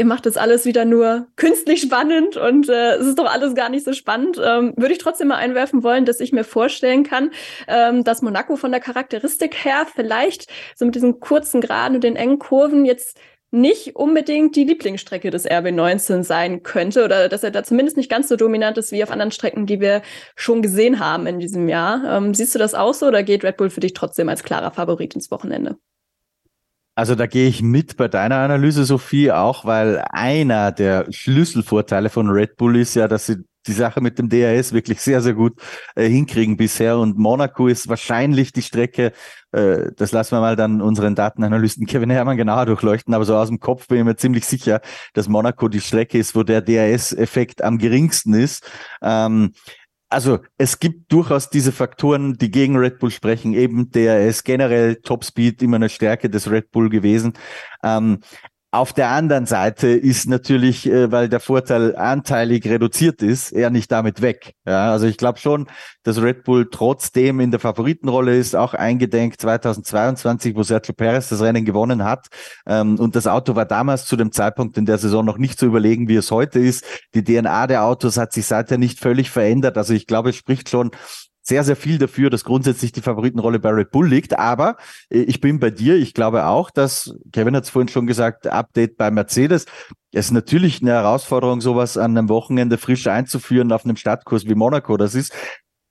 ihr 0.00 0.06
macht 0.06 0.24
das 0.24 0.38
alles 0.38 0.64
wieder 0.64 0.86
nur 0.86 1.26
künstlich 1.36 1.82
spannend 1.82 2.38
und 2.38 2.70
äh, 2.70 2.94
es 2.94 3.06
ist 3.06 3.18
doch 3.18 3.30
alles 3.30 3.54
gar 3.54 3.68
nicht 3.68 3.84
so 3.84 3.92
spannend. 3.92 4.40
Ähm, 4.42 4.72
würde 4.76 4.92
ich 4.92 4.98
trotzdem 4.98 5.28
mal 5.28 5.36
einwerfen 5.36 5.82
wollen, 5.82 6.06
dass 6.06 6.20
ich 6.20 6.32
mir 6.32 6.42
vorstellen 6.42 7.04
kann, 7.04 7.32
ähm, 7.68 8.02
dass 8.02 8.22
Monaco 8.22 8.56
von 8.56 8.70
der 8.70 8.80
Charakteristik 8.80 9.62
her 9.62 9.86
vielleicht 9.94 10.50
so 10.74 10.86
mit 10.86 10.94
diesen 10.94 11.20
kurzen 11.20 11.60
Graden 11.60 11.96
und 11.96 12.04
den 12.04 12.16
engen 12.16 12.38
Kurven 12.38 12.86
jetzt 12.86 13.20
nicht 13.50 13.94
unbedingt 13.94 14.56
die 14.56 14.64
Lieblingsstrecke 14.64 15.30
des 15.30 15.46
RB19 15.46 16.22
sein 16.22 16.62
könnte 16.62 17.04
oder 17.04 17.28
dass 17.28 17.42
er 17.42 17.50
da 17.50 17.62
zumindest 17.62 17.98
nicht 17.98 18.10
ganz 18.10 18.28
so 18.28 18.36
dominant 18.36 18.78
ist 18.78 18.92
wie 18.92 19.02
auf 19.02 19.10
anderen 19.10 19.32
Strecken, 19.32 19.66
die 19.66 19.80
wir 19.80 20.00
schon 20.34 20.62
gesehen 20.62 20.98
haben 20.98 21.26
in 21.26 21.40
diesem 21.40 21.68
Jahr. 21.68 22.02
Ähm, 22.06 22.32
siehst 22.32 22.54
du 22.54 22.58
das 22.58 22.74
auch 22.74 22.94
so 22.94 23.06
oder 23.06 23.22
geht 23.22 23.44
Red 23.44 23.58
Bull 23.58 23.68
für 23.68 23.80
dich 23.80 23.92
trotzdem 23.92 24.30
als 24.30 24.44
klarer 24.44 24.70
Favorit 24.70 25.14
ins 25.14 25.30
Wochenende? 25.30 25.76
Also 27.00 27.14
da 27.14 27.26
gehe 27.26 27.48
ich 27.48 27.62
mit 27.62 27.96
bei 27.96 28.08
deiner 28.08 28.36
Analyse, 28.40 28.84
Sophie, 28.84 29.32
auch 29.32 29.64
weil 29.64 30.04
einer 30.10 30.70
der 30.70 31.10
Schlüsselvorteile 31.10 32.10
von 32.10 32.28
Red 32.28 32.58
Bull 32.58 32.76
ist 32.76 32.94
ja, 32.94 33.08
dass 33.08 33.24
sie 33.24 33.36
die 33.66 33.72
Sache 33.72 34.02
mit 34.02 34.18
dem 34.18 34.28
DRS 34.28 34.74
wirklich 34.74 35.00
sehr, 35.00 35.22
sehr 35.22 35.32
gut 35.32 35.54
äh, 35.94 36.06
hinkriegen 36.10 36.58
bisher. 36.58 36.98
Und 36.98 37.16
Monaco 37.16 37.68
ist 37.68 37.88
wahrscheinlich 37.88 38.52
die 38.52 38.60
Strecke, 38.60 39.12
äh, 39.52 39.92
das 39.96 40.12
lassen 40.12 40.32
wir 40.32 40.40
mal 40.40 40.56
dann 40.56 40.82
unseren 40.82 41.14
Datenanalysten 41.14 41.86
Kevin 41.86 42.10
Herrmann 42.10 42.36
genauer 42.36 42.66
durchleuchten, 42.66 43.14
aber 43.14 43.24
so 43.24 43.34
aus 43.34 43.48
dem 43.48 43.60
Kopf 43.60 43.88
bin 43.88 44.00
ich 44.00 44.04
mir 44.04 44.16
ziemlich 44.16 44.44
sicher, 44.44 44.82
dass 45.14 45.26
Monaco 45.26 45.68
die 45.68 45.80
Strecke 45.80 46.18
ist, 46.18 46.34
wo 46.34 46.42
der 46.42 46.60
DRS-Effekt 46.60 47.62
am 47.64 47.78
geringsten 47.78 48.34
ist. 48.34 48.70
Ähm, 49.00 49.52
also 50.10 50.40
es 50.58 50.80
gibt 50.80 51.12
durchaus 51.12 51.50
diese 51.50 51.72
Faktoren, 51.72 52.36
die 52.36 52.50
gegen 52.50 52.76
Red 52.76 52.98
Bull 52.98 53.10
sprechen. 53.10 53.54
Eben 53.54 53.90
der 53.92 54.26
ist 54.26 54.44
generell 54.44 54.96
Topspeed 54.96 55.62
immer 55.62 55.76
eine 55.76 55.88
Stärke 55.88 56.28
des 56.28 56.50
Red 56.50 56.72
Bull 56.72 56.90
gewesen. 56.90 57.34
Ähm, 57.82 58.18
auf 58.72 58.92
der 58.92 59.10
anderen 59.10 59.46
Seite 59.46 59.88
ist 59.88 60.28
natürlich, 60.28 60.86
äh, 60.86 61.10
weil 61.10 61.28
der 61.28 61.40
Vorteil 61.40 61.96
anteilig 61.96 62.66
reduziert 62.66 63.20
ist, 63.20 63.52
er 63.52 63.70
nicht 63.70 63.90
damit 63.90 64.22
weg. 64.22 64.54
Ja, 64.64 64.92
also 64.92 65.06
ich 65.06 65.16
glaube 65.16 65.40
schon, 65.40 65.66
dass 66.04 66.22
Red 66.22 66.44
Bull 66.44 66.68
trotzdem 66.70 67.40
in 67.40 67.50
der 67.50 67.58
Favoritenrolle 67.58 68.36
ist, 68.36 68.54
auch 68.54 68.74
eingedenk 68.74 69.40
2022, 69.40 70.54
wo 70.54 70.62
Sergio 70.62 70.94
Perez 70.94 71.28
das 71.28 71.42
Rennen 71.42 71.64
gewonnen 71.64 72.04
hat. 72.04 72.28
Ähm, 72.64 72.96
und 73.00 73.16
das 73.16 73.26
Auto 73.26 73.56
war 73.56 73.66
damals 73.66 74.06
zu 74.06 74.16
dem 74.16 74.30
Zeitpunkt 74.30 74.78
in 74.78 74.86
der 74.86 74.98
Saison 74.98 75.24
noch 75.24 75.38
nicht 75.38 75.58
so 75.58 75.66
überlegen, 75.66 76.06
wie 76.06 76.16
es 76.16 76.30
heute 76.30 76.60
ist. 76.60 76.84
Die 77.14 77.24
DNA 77.24 77.66
der 77.66 77.84
Autos 77.84 78.18
hat 78.18 78.32
sich 78.32 78.46
seither 78.46 78.78
nicht 78.78 79.00
völlig 79.00 79.30
verändert. 79.30 79.76
Also 79.78 79.94
ich 79.94 80.06
glaube, 80.06 80.30
es 80.30 80.36
spricht 80.36 80.68
schon 80.68 80.92
sehr, 81.42 81.64
sehr 81.64 81.76
viel 81.76 81.98
dafür, 81.98 82.30
dass 82.30 82.44
grundsätzlich 82.44 82.92
die 82.92 83.00
Favoritenrolle 83.00 83.58
bei 83.58 83.70
Red 83.70 83.90
Bull 83.90 84.08
liegt. 84.08 84.38
Aber 84.38 84.76
äh, 85.10 85.20
ich 85.20 85.40
bin 85.40 85.58
bei 85.58 85.70
dir. 85.70 85.96
Ich 85.96 86.14
glaube 86.14 86.46
auch, 86.46 86.70
dass, 86.70 87.14
Kevin 87.32 87.56
hat 87.56 87.64
es 87.64 87.70
vorhin 87.70 87.88
schon 87.88 88.06
gesagt, 88.06 88.46
Update 88.46 88.96
bei 88.96 89.10
Mercedes. 89.10 89.66
Es 90.12 90.26
ist 90.26 90.32
natürlich 90.32 90.82
eine 90.82 90.92
Herausforderung, 90.92 91.60
sowas 91.60 91.96
an 91.96 92.16
einem 92.16 92.28
Wochenende 92.28 92.78
frisch 92.78 93.06
einzuführen 93.06 93.72
auf 93.72 93.84
einem 93.84 93.96
Stadtkurs 93.96 94.46
wie 94.46 94.54
Monaco. 94.54 94.96
Das 94.96 95.14
ist 95.14 95.32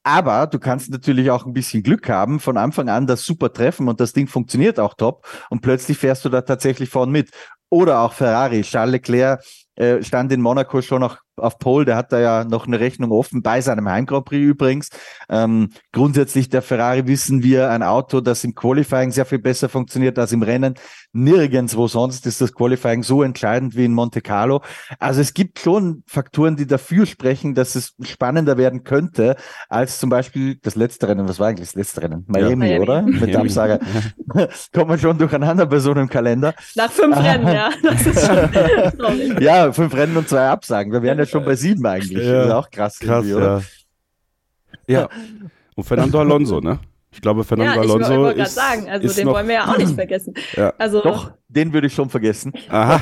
aber 0.04 0.48
du 0.48 0.60
kannst 0.60 0.90
natürlich 0.90 1.30
auch 1.30 1.46
ein 1.46 1.54
bisschen 1.54 1.84
Glück 1.84 2.10
haben, 2.10 2.40
von 2.40 2.58
Anfang 2.58 2.90
an 2.90 3.06
das 3.06 3.26
super 3.26 3.52
treffen 3.52 3.88
und 3.88 4.00
das 4.00 4.14
Ding 4.14 4.28
funktioniert 4.28 4.80
auch 4.80 4.94
top 4.94 5.28
und 5.50 5.62
plötzlich 5.62 5.98
fährst 5.98 6.24
du 6.26 6.30
da 6.30 6.42
tatsächlich 6.42 6.90
vorn 6.90 7.12
mit. 7.12 7.30
Oder 7.70 8.00
auch 8.00 8.14
Ferrari. 8.14 8.62
Charles 8.62 8.94
Leclerc 8.94 9.44
äh, 9.76 10.02
stand 10.02 10.32
in 10.32 10.42
Monaco 10.42 10.82
schon 10.82 11.02
noch 11.02 11.20
auf 11.40 11.60
Pole, 11.60 11.86
der 11.86 11.96
hat 11.96 12.12
da 12.12 12.20
ja 12.20 12.44
noch 12.44 12.68
eine 12.68 12.80
Rechnung 12.80 13.12
offen 13.12 13.42
bei 13.42 13.62
seinem 13.62 13.90
Heim 13.90 14.06
Grand 14.06 14.26
Prix 14.26 14.44
übrigens. 14.44 14.90
Ähm, 15.30 15.70
grundsätzlich 15.92 16.50
der 16.50 16.62
Ferrari 16.62 17.08
wissen 17.08 17.44
wir 17.44 17.70
ein 17.70 17.84
Auto, 17.84 18.22
das 18.22 18.44
im 18.44 18.56
Qualifying 18.56 19.12
sehr 19.12 19.26
viel 19.26 19.40
besser 19.40 19.70
funktioniert 19.70 20.20
als 20.20 20.32
im 20.32 20.44
Rennen. 20.44 20.76
Nirgendwo 21.12 21.88
sonst 21.88 22.28
ist 22.28 22.40
das 22.42 22.54
Qualifying 22.54 23.02
so 23.04 23.24
entscheidend 23.24 23.76
wie 23.76 23.86
in 23.86 23.94
Monte 23.94 24.22
Carlo. 24.22 24.62
Also 25.00 25.22
es 25.22 25.34
gibt 25.34 25.60
schon 25.60 26.04
Faktoren, 26.06 26.56
die 26.56 26.68
dafür 26.68 27.06
sprechen, 27.06 27.56
dass 27.56 27.76
es 27.76 27.96
spannender 28.04 28.58
werden 28.58 28.84
könnte 28.84 29.36
als 29.70 30.00
zum 30.00 30.10
Beispiel 30.10 30.58
das 30.62 30.76
letzte 30.76 31.08
Rennen. 31.08 31.28
Was 31.28 31.40
war 31.40 31.48
eigentlich 31.48 31.70
das 31.70 31.76
letzte 31.76 32.04
Rennen? 32.04 32.26
Miami, 32.28 32.72
ja, 32.72 32.80
oder? 32.80 33.02
Mit 33.02 33.34
der 33.34 33.40
Absage. 33.40 33.80
Kommt 34.74 34.90
man 34.90 35.00
schon 35.00 35.18
durcheinander 35.18 35.66
bei 35.66 35.80
so 35.80 35.92
einem 35.92 36.10
Kalender. 36.10 36.54
Nach 36.76 36.92
fünf 36.92 37.18
Rennen, 37.18 37.48
ja. 37.48 37.70
Das 37.84 38.06
ist 38.06 38.26
schon 38.26 39.40
ja, 39.42 39.72
fünf 39.72 39.94
Rennen 39.96 40.18
und 40.18 40.28
zwei 40.30 40.48
Absagen. 40.48 40.92
Wir 40.92 41.02
wären 41.02 41.18
ja 41.18 41.26
schon 41.30 41.46
bei 41.46 41.56
sieben 41.56 41.86
eigentlich. 41.86 42.26
Ja, 42.26 42.34
das 42.34 42.46
ist 42.46 42.52
auch 42.54 42.70
krass, 42.70 43.00
krass 43.00 43.26
ja. 43.26 43.62
ja. 44.88 45.10
Und 45.76 45.84
Fernando 45.84 46.20
Alonso, 46.20 46.60
ne? 46.60 46.80
Ich 47.12 47.22
glaube, 47.22 47.44
Fernando 47.44 47.74
ja, 47.74 47.82
Alonso. 47.82 48.12
Ich 48.12 48.20
wollte 48.20 48.38
gerade 48.38 48.50
sagen, 48.50 48.90
also 48.90 49.14
den 49.14 49.26
noch, 49.26 49.34
wollen 49.34 49.48
wir 49.48 49.56
ja 49.56 49.68
auch 49.68 49.78
nicht 49.78 49.92
vergessen. 49.96 50.34
Ja. 50.56 50.74
Also, 50.78 51.02
Doch, 51.02 51.32
den 51.50 51.74
würde 51.74 51.88
ich 51.88 51.94
schon 51.94 52.10
vergessen. 52.10 52.54
Aha. 52.70 53.02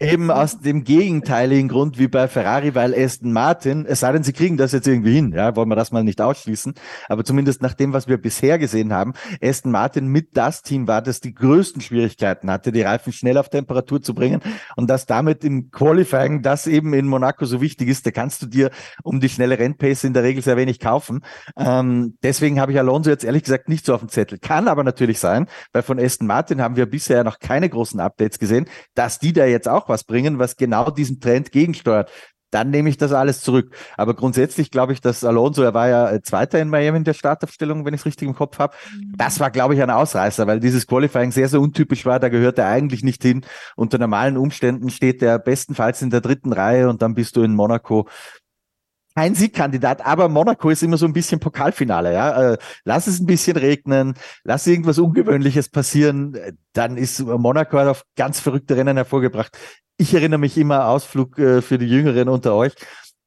Eben 0.00 0.30
aus 0.30 0.58
dem 0.58 0.82
gegenteiligen 0.82 1.68
Grund 1.68 1.98
wie 1.98 2.08
bei 2.08 2.26
Ferrari, 2.26 2.74
weil 2.74 2.92
Aston 2.92 3.32
Martin, 3.32 3.86
es 3.86 4.00
sei 4.00 4.10
denn, 4.10 4.24
sie 4.24 4.32
kriegen 4.32 4.56
das 4.56 4.72
jetzt 4.72 4.88
irgendwie 4.88 5.12
hin, 5.12 5.32
ja, 5.32 5.54
wollen 5.54 5.68
wir 5.68 5.76
das 5.76 5.92
mal 5.92 6.02
nicht 6.02 6.20
ausschließen, 6.20 6.74
aber 7.08 7.24
zumindest 7.24 7.62
nach 7.62 7.74
dem, 7.74 7.92
was 7.92 8.08
wir 8.08 8.16
bisher 8.16 8.58
gesehen 8.58 8.92
haben, 8.92 9.12
Aston 9.40 9.70
Martin 9.70 10.08
mit 10.08 10.36
das 10.36 10.62
Team 10.62 10.88
war, 10.88 11.02
das 11.02 11.20
die 11.20 11.34
größten 11.34 11.82
Schwierigkeiten 11.82 12.50
hatte, 12.50 12.72
die 12.72 12.82
Reifen 12.82 13.12
schnell 13.12 13.38
auf 13.38 13.48
Temperatur 13.48 14.02
zu 14.02 14.12
bringen 14.12 14.40
und 14.74 14.90
dass 14.90 15.06
damit 15.06 15.44
im 15.44 15.70
Qualifying, 15.70 16.42
das 16.42 16.66
eben 16.66 16.94
in 16.94 17.06
Monaco 17.06 17.44
so 17.44 17.60
wichtig 17.60 17.88
ist, 17.88 18.04
da 18.04 18.10
kannst 18.10 18.42
du 18.42 18.46
dir 18.46 18.70
um 19.04 19.20
die 19.20 19.28
schnelle 19.28 19.58
Rennpace 19.58 20.02
in 20.02 20.14
der 20.14 20.24
Regel 20.24 20.42
sehr 20.42 20.56
wenig 20.56 20.80
kaufen. 20.80 21.20
Ähm, 21.56 22.16
deswegen 22.24 22.60
habe 22.60 22.72
ich 22.72 22.78
Alonso 22.78 23.01
jetzt 23.10 23.24
ehrlich 23.24 23.44
gesagt 23.44 23.68
nicht 23.68 23.86
so 23.86 23.94
auf 23.94 24.00
dem 24.00 24.08
Zettel. 24.08 24.38
Kann 24.38 24.68
aber 24.68 24.84
natürlich 24.84 25.18
sein, 25.18 25.46
weil 25.72 25.82
von 25.82 25.98
Aston 25.98 26.26
Martin 26.26 26.60
haben 26.60 26.76
wir 26.76 26.86
bisher 26.86 27.24
noch 27.24 27.38
keine 27.38 27.68
großen 27.68 28.00
Updates 28.00 28.38
gesehen, 28.38 28.66
dass 28.94 29.18
die 29.18 29.32
da 29.32 29.44
jetzt 29.44 29.68
auch 29.68 29.88
was 29.88 30.04
bringen, 30.04 30.38
was 30.38 30.56
genau 30.56 30.90
diesen 30.90 31.20
Trend 31.20 31.52
gegensteuert 31.52 32.10
dann 32.52 32.70
nehme 32.70 32.88
ich 32.88 32.98
das 32.98 33.12
alles 33.12 33.40
zurück. 33.40 33.74
Aber 33.96 34.14
grundsätzlich 34.14 34.70
glaube 34.70 34.92
ich, 34.92 35.00
dass 35.00 35.24
Alonso, 35.24 35.62
er 35.62 35.74
war 35.74 35.88
ja 35.88 36.10
äh, 36.10 36.22
Zweiter 36.22 36.60
in 36.60 36.68
Miami 36.68 36.98
in 36.98 37.04
der 37.04 37.14
Startaufstellung, 37.14 37.84
wenn 37.84 37.94
ich 37.94 38.02
es 38.02 38.06
richtig 38.06 38.28
im 38.28 38.34
Kopf 38.34 38.58
habe. 38.58 38.76
Mhm. 38.94 39.14
Das 39.16 39.40
war, 39.40 39.50
glaube 39.50 39.74
ich, 39.74 39.82
ein 39.82 39.90
Ausreißer, 39.90 40.46
weil 40.46 40.60
dieses 40.60 40.86
Qualifying 40.86 41.32
sehr, 41.32 41.48
sehr 41.48 41.60
untypisch 41.60 42.04
war. 42.04 42.20
Da 42.20 42.28
gehört 42.28 42.58
er 42.58 42.68
eigentlich 42.68 43.02
nicht 43.02 43.22
hin. 43.22 43.44
Unter 43.74 43.98
normalen 43.98 44.36
Umständen 44.36 44.90
steht 44.90 45.22
er 45.22 45.38
bestenfalls 45.38 46.02
in 46.02 46.10
der 46.10 46.20
dritten 46.20 46.52
Reihe 46.52 46.88
und 46.90 47.00
dann 47.00 47.14
bist 47.14 47.36
du 47.36 47.42
in 47.42 47.54
Monaco 47.54 48.06
kein 49.14 49.34
Siegkandidat, 49.34 50.04
aber 50.04 50.28
Monaco 50.28 50.70
ist 50.70 50.82
immer 50.82 50.96
so 50.96 51.06
ein 51.06 51.12
bisschen 51.12 51.40
Pokalfinale, 51.40 52.12
ja. 52.12 52.52
Äh, 52.52 52.58
lass 52.84 53.06
es 53.06 53.20
ein 53.20 53.26
bisschen 53.26 53.56
regnen, 53.56 54.14
lass 54.44 54.66
irgendwas 54.66 54.98
Ungewöhnliches 54.98 55.68
passieren, 55.68 56.36
dann 56.72 56.96
ist 56.96 57.20
Monaco 57.20 57.78
auf 57.78 58.04
ganz 58.16 58.40
verrückte 58.40 58.76
Rennen 58.76 58.96
hervorgebracht. 58.96 59.56
Ich 59.98 60.14
erinnere 60.14 60.40
mich 60.40 60.56
immer 60.58 60.86
Ausflug 60.86 61.38
äh, 61.38 61.62
für 61.62 61.78
die 61.78 61.86
Jüngeren 61.86 62.28
unter 62.28 62.54
euch 62.54 62.74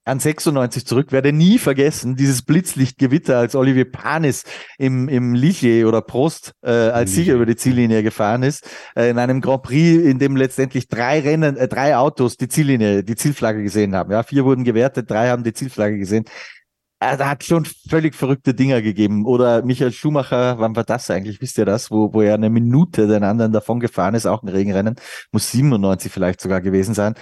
an 0.06 0.20
96 0.20 0.86
zurück, 0.86 1.12
werde 1.12 1.34
nie 1.34 1.58
vergessen, 1.58 2.16
dieses 2.16 2.44
Blitzlichtgewitter, 2.44 3.38
als 3.38 3.56
Olivier 3.56 3.92
Panis 3.92 4.44
im, 4.78 5.10
im 5.10 5.34
Ligier 5.34 5.88
oder 5.88 6.02
Prost 6.02 6.54
äh, 6.62 6.70
als 6.70 7.14
Sieger 7.14 7.34
über 7.34 7.48
die 7.48 7.56
Ziellinie 7.56 8.04
gefahren 8.04 8.44
ist, 8.44 8.70
äh, 8.96 9.10
in 9.10 9.18
einem 9.18 9.42
Grand 9.42 9.64
Prix, 9.64 10.04
in 10.04 10.20
dem 10.20 10.36
letztendlich 10.36 10.88
drei 10.88 11.20
Rennen, 11.20 11.58
äh, 11.58 11.68
drei 11.68 11.98
Autos 11.98 12.38
die 12.38 12.48
Ziellinie, 12.48 13.04
die 13.04 13.16
Zielflagge 13.16 13.64
gesehen 13.64 13.96
haben. 13.96 14.12
Ja, 14.12 14.22
vier 14.22 14.46
wurden 14.46 14.64
gewertet, 14.64 15.10
drei 15.10 15.30
haben 15.30 15.44
die 15.44 15.54
Zielflagge 15.54 15.98
gesehen. 15.98 16.26
Äh, 17.00 17.18
da 17.18 17.30
hat 17.30 17.44
schon 17.44 17.66
völlig 17.90 18.16
verrückte 18.16 18.54
Dinger 18.54 18.82
gegeben. 18.82 19.26
Oder 19.26 19.64
Michael 19.64 19.92
Schumacher, 19.92 20.60
wann 20.60 20.76
war 20.76 20.86
das 20.86 21.12
eigentlich? 21.12 21.42
Wisst 21.42 21.58
ihr 21.58 21.66
das? 21.66 21.92
Wo, 21.92 22.14
wo 22.14 22.22
er 22.22 22.36
eine 22.36 22.50
Minute 22.50 23.08
den 23.08 23.24
anderen 23.24 23.52
davon 23.52 23.80
gefahren 23.80 24.16
ist, 24.16 24.26
auch 24.26 24.44
ein 24.44 24.50
Regenrennen, 24.50 24.96
muss 25.32 25.52
97 25.52 26.12
vielleicht 26.12 26.40
sogar 26.42 26.62
gewesen 26.62 26.94
sein. 26.94 27.16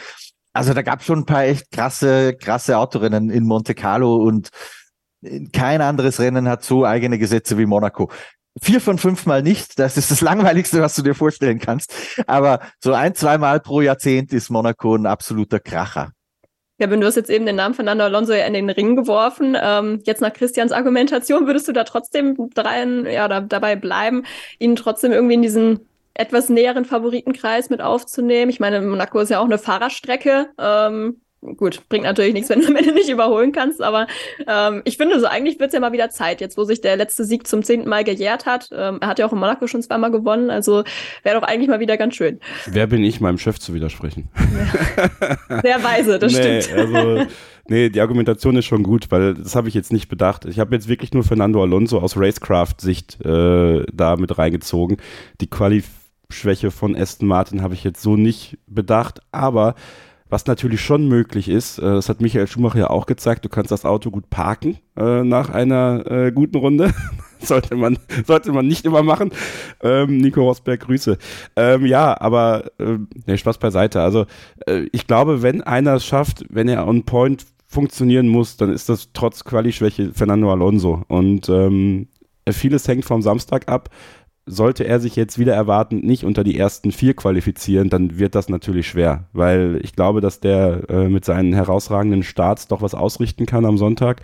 Also 0.54 0.74
da 0.74 0.84
gab 0.84 1.00
es 1.00 1.06
schon 1.06 1.20
ein 1.20 1.26
paar 1.26 1.44
echt 1.46 1.72
krasse, 1.72 2.36
krasse 2.36 2.78
Autorennen 2.78 3.30
in 3.30 3.44
Monte 3.46 3.74
Carlo 3.74 4.16
und 4.18 4.50
kein 5.52 5.82
anderes 5.82 6.20
Rennen 6.20 6.48
hat 6.48 6.64
so 6.64 6.86
eigene 6.86 7.18
Gesetze 7.18 7.58
wie 7.58 7.66
Monaco. 7.66 8.12
Vier 8.62 8.82
von 8.82 9.00
fünf 9.00 9.26
Mal 9.26 9.42
nicht, 9.42 9.80
das 9.80 9.98
ist 9.98 10.12
das 10.12 10.22
Langweiligste, 10.22 10.82
was 10.82 10.96
du 10.96 11.02
dir 11.02 11.16
vorstellen 11.16 11.60
kannst. 11.60 11.94
Aber 12.28 12.60
so 12.80 12.94
ein, 12.94 13.16
zwei 13.16 13.40
Mal 13.40 13.60
pro 13.60 13.82
Jahrzehnt 13.82 14.32
ist 14.32 14.52
Monaco 14.52 14.96
ein 14.96 15.08
absoluter 15.08 15.60
Kracher. 15.60 16.12
Ja, 16.78 16.90
wenn 16.90 17.02
du 17.02 17.08
hast 17.08 17.16
jetzt 17.16 17.30
eben 17.30 17.46
den 17.46 17.56
Namen 17.56 17.74
Fernando 17.74 18.04
Alonso 18.04 18.34
in 18.34 18.54
den 18.54 18.70
Ring 18.70 18.96
geworfen. 18.96 19.58
Ähm, 19.60 20.02
jetzt 20.06 20.22
nach 20.22 20.34
Christians 20.34 20.72
Argumentation 20.72 21.48
würdest 21.48 21.68
du 21.68 21.72
da 21.72 21.84
trotzdem 21.84 22.36
dreien, 22.54 23.06
ja, 23.06 23.28
da, 23.28 23.42
dabei 23.42 23.76
bleiben, 23.76 24.24
ihn 24.60 24.76
trotzdem 24.76 25.12
irgendwie 25.12 25.36
in 25.36 25.42
diesen 25.42 25.88
etwas 26.14 26.50
näheren 26.50 26.86
Favoritenkreis 26.86 27.70
mit 27.70 27.82
aufzunehmen. 27.82 28.50
Ich 28.50 28.60
meine, 28.60 28.82
Monaco 28.82 29.20
ist 29.20 29.30
ja 29.30 29.40
auch 29.40 29.46
eine 29.46 29.58
Fahrerstrecke. 29.58 30.50
Ähm, 30.60 31.22
gut, 31.58 31.82
bringt 31.90 32.06
natürlich 32.06 32.34
nichts, 32.34 32.50
wenn 32.50 32.62
du 32.62 32.68
am 32.68 32.76
Ende 32.76 32.94
nicht 32.94 33.10
überholen 33.10 33.52
kannst, 33.52 33.82
aber 33.82 34.08
ähm, 34.48 34.82
ich 34.86 34.98
finde 34.98 35.20
so, 35.20 35.26
eigentlich 35.26 35.60
wird 35.60 35.70
es 35.70 35.74
ja 35.74 35.80
mal 35.80 35.92
wieder 35.92 36.10
Zeit, 36.10 36.42
jetzt 36.42 36.58
wo 36.58 36.64
sich 36.64 36.82
der 36.82 36.96
letzte 36.96 37.26
Sieg 37.26 37.48
zum 37.48 37.64
zehnten 37.64 37.90
Mal 37.90 38.04
gejährt 38.04 38.46
hat. 38.46 38.70
Ähm, 38.72 39.00
er 39.02 39.08
hat 39.08 39.20
ja 39.20 39.26
auch 39.26 39.34
in 39.34 39.40
Monaco 39.40 39.68
schon 39.68 39.82
zweimal 39.82 40.12
gewonnen, 40.12 40.50
also 40.50 40.84
wäre 41.24 41.40
doch 41.40 41.48
eigentlich 41.48 41.70
mal 41.70 41.80
wieder 41.80 41.98
ganz 41.98 42.16
schön. 42.16 42.40
Wer 42.66 42.88
bin 42.88 43.04
ich, 43.04 43.20
meinem 43.20 43.38
Chef 43.38 43.60
zu 43.60 43.74
widersprechen? 43.74 44.30
Ja. 45.50 45.62
Sehr 45.62 45.84
weise, 45.84 46.20
das 46.20 46.34
nee, 46.38 46.62
stimmt. 46.62 46.80
Also, 46.80 47.26
nee, 47.68 47.90
die 47.90 48.02
Argumentation 48.02 48.56
ist 48.56 48.66
schon 48.66 48.84
gut, 48.84 49.08
weil 49.10 49.34
das 49.34 49.56
habe 49.56 49.68
ich 49.68 49.74
jetzt 49.74 49.92
nicht 49.92 50.08
bedacht. 50.08 50.46
Ich 50.46 50.60
habe 50.60 50.74
jetzt 50.76 50.88
wirklich 50.88 51.14
nur 51.14 51.24
Fernando 51.24 51.62
Alonso 51.62 52.00
aus 52.00 52.16
Racecraft-Sicht 52.16 53.24
äh, 53.26 53.84
da 53.92 54.16
mit 54.16 54.38
reingezogen. 54.38 54.98
Die 55.42 55.50
Qualifizierung 55.50 56.03
Schwäche 56.30 56.72
von 56.72 56.96
Aston 56.96 57.28
Martin 57.28 57.62
habe 57.62 57.74
ich 57.74 57.84
jetzt 57.84 58.02
so 58.02 58.16
nicht 58.16 58.58
bedacht, 58.68 59.22
aber 59.32 59.76
was 60.30 60.48
natürlich 60.48 60.82
schon 60.82 61.08
möglich 61.08 61.48
ist, 61.48 61.78
äh, 61.78 61.82
das 61.84 62.10
hat 62.10 62.20
Michael 62.20 62.48
Schumacher 62.48 62.80
ja 62.80 62.90
auch 62.90 63.06
gezeigt, 63.06 63.46
du 63.46 63.50
kannst 63.50 63.72
das 63.72 63.86
Auto 63.86 64.10
gut 64.10 64.30
parken 64.32 64.80
äh, 64.98 65.24
nach 65.24 65.52
einer 65.52 66.10
äh, 66.10 66.32
guten 66.32 66.58
Runde. 66.58 66.92
sollte 67.40 67.76
man, 67.76 68.00
sollte 68.26 68.52
man 68.52 68.68
nicht 68.68 68.86
immer 68.86 69.04
machen. 69.04 69.32
Ähm, 69.82 70.18
Nico 70.18 70.42
Rosberg, 70.42 70.82
Grüße. 70.82 71.18
Ähm, 71.56 71.86
ja, 71.86 72.20
aber 72.20 72.66
äh, 72.80 72.98
nee, 73.26 73.38
Spaß 73.38 73.60
beiseite. 73.60 74.02
Also 74.02 74.26
äh, 74.66 74.88
ich 74.92 75.08
glaube, 75.08 75.42
wenn 75.42 75.62
einer 75.62 75.94
es 75.94 76.06
schafft, 76.06 76.46
wenn 76.50 76.68
er 76.68 76.88
on 76.88 77.04
point 77.04 77.46
funktionieren 77.68 78.28
muss, 78.28 78.58
dann 78.58 78.72
ist 78.72 78.90
das 78.90 79.10
trotz 79.14 79.44
Quali-Schwäche 79.44 80.14
Fernando 80.14 80.52
Alonso. 80.52 81.04
Und 81.08 81.50
ähm, 81.50 82.08
vieles 82.50 82.88
hängt 82.88 83.06
vom 83.06 83.22
Samstag 83.22 83.68
ab 83.68 83.90
sollte 84.46 84.84
er 84.86 85.00
sich 85.00 85.16
jetzt 85.16 85.40
wieder 85.40 85.54
erwartend 85.54 86.04
nicht 86.04 86.26
unter 86.26 86.44
die 86.44 86.58
ersten 86.58 86.92
vier 86.92 87.14
qualifizieren, 87.16 87.90
dann 87.90 88.18
wird 88.18 88.36
das 88.36 88.50
natürlich 88.50 88.88
schwer, 88.88 89.26
weil 89.32 89.80
ich 89.84 89.96
glaube, 89.96 90.22
dass 90.22 90.40
der 90.40 90.90
äh, 90.90 91.08
mit 91.08 91.24
seinen 91.24 91.54
herausragenden 91.54 92.24
Starts 92.24 92.68
doch 92.68 92.82
was 92.82 92.94
ausrichten 92.94 93.46
kann 93.46 93.66
am 93.66 93.78
Sonntag. 93.78 94.22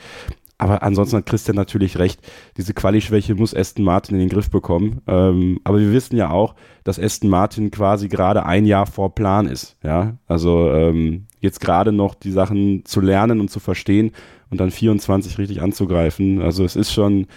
Aber 0.61 0.83
ansonsten 0.83 1.15
hat 1.15 1.25
Christian 1.25 1.55
natürlich 1.55 1.97
recht. 1.97 2.19
Diese 2.57 2.73
Quali-Schwäche 2.73 3.33
muss 3.33 3.55
Aston 3.55 3.85
Martin 3.85 4.15
in 4.15 4.19
den 4.19 4.29
Griff 4.29 4.49
bekommen. 4.49 5.01
Ähm, 5.07 5.61
aber 5.63 5.79
wir 5.79 5.93
wissen 5.93 6.17
ja 6.17 6.31
auch, 6.31 6.53
dass 6.83 6.99
Aston 6.99 7.29
Martin 7.29 7.71
quasi 7.71 8.09
gerade 8.09 8.45
ein 8.45 8.65
Jahr 8.65 8.85
vor 8.85 9.15
Plan 9.15 9.47
ist. 9.47 9.77
Ja, 9.83 10.17
also 10.27 10.69
ähm, 10.73 11.27
jetzt 11.39 11.61
gerade 11.61 11.93
noch 11.93 12.13
die 12.13 12.31
Sachen 12.31 12.83
zu 12.83 12.99
lernen 12.99 13.39
und 13.39 13.49
zu 13.49 13.61
verstehen 13.61 14.11
und 14.49 14.59
dann 14.59 14.69
24 14.69 15.37
richtig 15.37 15.61
anzugreifen. 15.61 16.41
Also 16.41 16.65
es 16.65 16.75
ist 16.75 16.91
schon, 16.91 17.27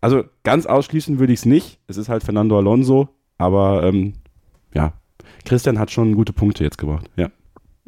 also 0.00 0.24
ganz 0.44 0.66
ausschließen 0.66 1.18
würde 1.18 1.32
ich 1.32 1.40
es 1.40 1.46
nicht. 1.46 1.80
Es 1.86 1.96
ist 1.96 2.08
halt 2.08 2.22
Fernando 2.22 2.56
Alonso, 2.58 3.08
aber 3.36 3.82
ähm, 3.84 4.14
ja, 4.74 4.92
Christian 5.44 5.78
hat 5.78 5.90
schon 5.90 6.14
gute 6.14 6.32
Punkte 6.32 6.64
jetzt 6.64 6.78
gebracht, 6.78 7.10
ja. 7.16 7.30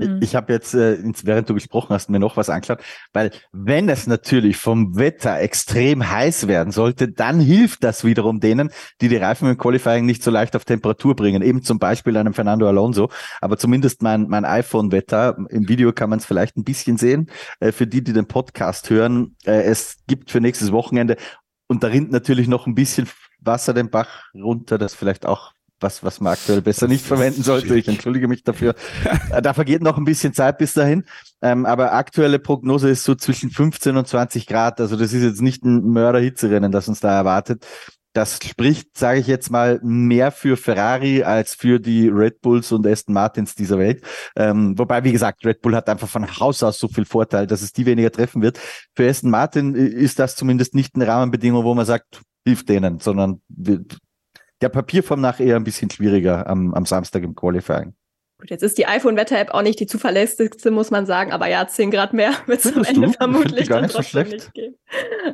Mhm. 0.01 0.21
Ich 0.23 0.35
habe 0.35 0.53
jetzt, 0.53 0.75
äh, 0.75 0.99
während 1.25 1.49
du 1.49 1.55
gesprochen 1.55 1.91
hast, 1.91 2.11
mir 2.11 2.19
noch 2.19 2.37
was 2.37 2.49
angeschaut, 2.49 2.81
weil 3.13 3.31
wenn 3.53 3.89
es 3.89 4.07
natürlich 4.07 4.57
vom 4.57 4.97
Wetter 4.97 5.39
extrem 5.41 6.11
heiß 6.11 6.49
werden 6.49 6.73
sollte, 6.73 7.09
dann 7.09 7.39
hilft 7.39 7.85
das 7.85 8.05
wiederum 8.05 8.41
denen, 8.41 8.71
die 9.01 9.09
die 9.09 9.17
Reifen 9.17 9.49
im 9.49 9.59
Qualifying 9.59 10.07
nicht 10.07 10.23
so 10.23 10.31
leicht 10.31 10.57
auf 10.57 10.65
Temperatur 10.65 11.15
bringen, 11.15 11.43
eben 11.43 11.63
zum 11.63 11.79
Beispiel 11.79 12.17
einem 12.17 12.35
Fernando 12.35 12.67
Alonso, 12.67 13.11
aber 13.41 13.59
zumindest 13.59 14.03
mein, 14.03 14.29
mein 14.29 14.45
iPhone-Wetter, 14.45 15.37
im 15.51 15.69
Video 15.69 15.93
kann 15.93 16.11
man 16.11 16.19
es 16.19 16.25
vielleicht 16.25 16.57
ein 16.57 16.65
bisschen 16.65 16.97
sehen, 16.97 17.31
äh, 17.61 17.73
für 17.73 17.87
die, 17.87 18.03
die 18.03 18.13
den 18.13 18.27
Podcast 18.27 18.89
hören, 18.91 19.37
äh, 19.45 19.63
es 19.63 19.99
gibt 20.07 20.31
für 20.31 20.41
nächstes 20.41 20.73
Wochenende 20.73 21.17
und 21.71 21.85
da 21.85 21.87
rinnt 21.87 22.11
natürlich 22.11 22.49
noch 22.49 22.67
ein 22.67 22.75
bisschen 22.75 23.09
Wasser 23.39 23.73
den 23.73 23.91
Bach 23.91 24.25
runter, 24.35 24.77
das 24.77 24.93
vielleicht 24.93 25.25
auch 25.25 25.53
was, 25.79 26.03
was 26.03 26.21
man 26.21 26.33
aktuell 26.33 26.63
besser 26.63 26.89
nicht 26.89 27.07
verwenden 27.07 27.45
sollte. 27.45 27.77
Ich 27.77 27.87
entschuldige 27.87 28.27
mich 28.27 28.43
dafür. 28.43 28.75
Äh, 29.31 29.41
da 29.41 29.55
vergeht 29.55 29.81
noch 29.81 29.97
ein 29.97 30.05
bisschen 30.05 30.35
Zeit 30.35 30.59
bis 30.59 30.75
dahin. 30.75 31.05
Ähm, 31.41 31.65
aber 31.65 31.93
aktuelle 31.93 32.41
Prognose 32.41 32.91
ist 32.91 33.05
so 33.05 33.15
zwischen 33.15 33.51
15 33.51 33.97
und 33.97 34.09
20 34.09 34.49
Grad. 34.49 34.81
Also 34.81 34.97
das 34.97 35.13
ist 35.13 35.23
jetzt 35.23 35.41
nicht 35.41 35.65
ein 35.65 35.85
Mörderhitzerennen, 35.85 36.73
das 36.73 36.89
uns 36.89 36.99
da 36.99 37.15
erwartet. 37.15 37.65
Das 38.13 38.39
spricht, 38.43 38.97
sage 38.97 39.21
ich 39.21 39.27
jetzt 39.27 39.51
mal, 39.51 39.79
mehr 39.83 40.33
für 40.33 40.57
Ferrari 40.57 41.23
als 41.23 41.55
für 41.55 41.79
die 41.79 42.09
Red 42.09 42.41
Bulls 42.41 42.73
und 42.73 42.87
Aston 42.87 43.15
Martins 43.15 43.55
dieser 43.55 43.79
Welt. 43.79 44.03
Ähm, 44.37 44.77
wobei, 44.79 45.05
wie 45.05 45.13
gesagt, 45.13 45.45
Red 45.45 45.61
Bull 45.61 45.77
hat 45.77 45.89
einfach 45.89 46.09
von 46.09 46.27
Haus 46.39 46.63
aus 46.63 46.79
so 46.79 46.89
viel 46.89 47.05
Vorteil, 47.05 47.47
dass 47.47 47.63
es 47.63 47.73
die 47.73 47.87
weniger 47.87 48.11
treffen 48.11 48.43
wird. 48.43 48.59
Für 48.95 49.09
Aston 49.09 49.31
Martin 49.31 49.75
ist 49.75 50.19
das 50.19 50.35
zumindest 50.37 50.75
nicht 50.75 50.95
eine 50.95 51.07
Rahmenbedingung, 51.07 51.65
wo 51.65 51.75
man 51.75 51.87
sagt, 51.87 52.21
hilft 52.45 52.69
denen, 52.69 52.99
sondern 52.99 53.43
der 53.49 54.69
Papierform 54.69 55.21
nach 55.21 55.41
eher 55.41 55.57
ein 55.57 55.65
bisschen 55.65 55.91
schwieriger 55.91 56.47
am, 56.49 56.75
am 56.75 56.87
Samstag 56.87 57.23
im 57.23 57.35
Qualifying. 57.35 57.95
Gut, 58.41 58.49
jetzt 58.49 58.63
ist 58.63 58.79
die 58.79 58.87
iPhone-Wetter-App 58.87 59.51
auch 59.51 59.61
nicht 59.61 59.79
die 59.81 59.87
zuverlässigste, 59.87 60.71
muss 60.71 60.91
man 60.91 61.05
sagen, 61.05 61.31
aber 61.31 61.47
ja, 61.49 61.67
10 61.69 61.91
Grad 61.91 62.15
mehr 62.15 62.33
wird 62.47 62.65
es 62.65 62.75
am 62.75 62.85
Ende 62.85 63.09
du? 63.09 63.13
vermutlich 63.13 63.69
gar 63.69 63.83
nicht 63.83 63.93
so 63.93 64.03
schlecht. 64.03 64.33
nicht 64.33 64.55
geben. 64.55 64.75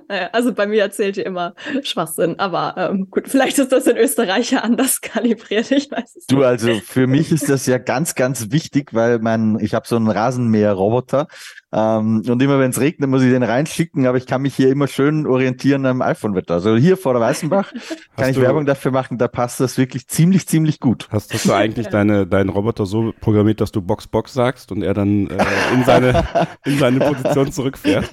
Naja, 0.08 0.28
also 0.32 0.52
bei 0.52 0.66
mir 0.66 0.82
erzählt 0.82 1.16
ihr 1.16 1.26
immer 1.26 1.54
Schwachsinn, 1.82 2.38
aber 2.38 2.74
ähm, 2.76 3.08
gut, 3.10 3.28
vielleicht 3.28 3.58
ist 3.58 3.72
das 3.72 3.86
in 3.86 3.96
Österreich 3.96 4.50
ja 4.52 4.60
anders 4.60 5.00
kalibriert, 5.00 5.70
ich 5.70 5.90
weiß 5.90 6.16
es 6.16 6.26
Du, 6.26 6.36
nicht. 6.36 6.44
also 6.46 6.74
für 6.84 7.06
mich 7.06 7.32
ist 7.32 7.48
das 7.48 7.66
ja 7.66 7.78
ganz, 7.78 8.14
ganz 8.14 8.50
wichtig, 8.52 8.92
weil 8.94 9.18
mein, 9.20 9.58
ich 9.60 9.74
habe 9.74 9.86
so 9.88 9.96
einen 9.96 10.08
Rasenmäher-Roboter 10.10 11.26
ähm, 11.72 12.22
und 12.28 12.40
immer 12.40 12.60
wenn 12.60 12.70
es 12.70 12.80
regnet, 12.80 13.10
muss 13.10 13.22
ich 13.22 13.30
den 13.30 13.42
reinschicken, 13.42 14.06
aber 14.06 14.16
ich 14.18 14.26
kann 14.26 14.42
mich 14.42 14.54
hier 14.54 14.70
immer 14.70 14.86
schön 14.86 15.26
orientieren 15.26 15.84
am 15.84 16.00
iPhone-Wetter. 16.00 16.54
Also 16.54 16.76
hier 16.76 16.96
vor 16.96 17.12
der 17.12 17.20
Weißenbach 17.22 17.72
kann 18.16 18.30
ich 18.30 18.40
Werbung 18.40 18.66
dafür 18.66 18.92
machen, 18.92 19.18
da 19.18 19.26
passt 19.26 19.58
das 19.58 19.76
wirklich 19.76 20.06
ziemlich, 20.06 20.46
ziemlich 20.46 20.78
gut. 20.78 21.08
Hast, 21.10 21.34
hast 21.34 21.46
du 21.46 21.52
eigentlich 21.52 21.88
deine, 21.88 22.26
deinen 22.26 22.50
Roboter 22.50 22.86
so 22.86 23.12
programmiert, 23.20 23.60
dass 23.60 23.72
du 23.72 23.82
Box, 23.82 24.06
Box 24.06 24.32
sagst 24.32 24.70
und 24.70 24.82
er 24.82 24.94
dann 24.94 25.26
äh, 25.28 25.44
in, 25.74 25.84
seine, 25.84 26.24
in 26.64 26.78
seine 26.78 27.00
Position 27.00 27.50
zurückfährt? 27.50 28.12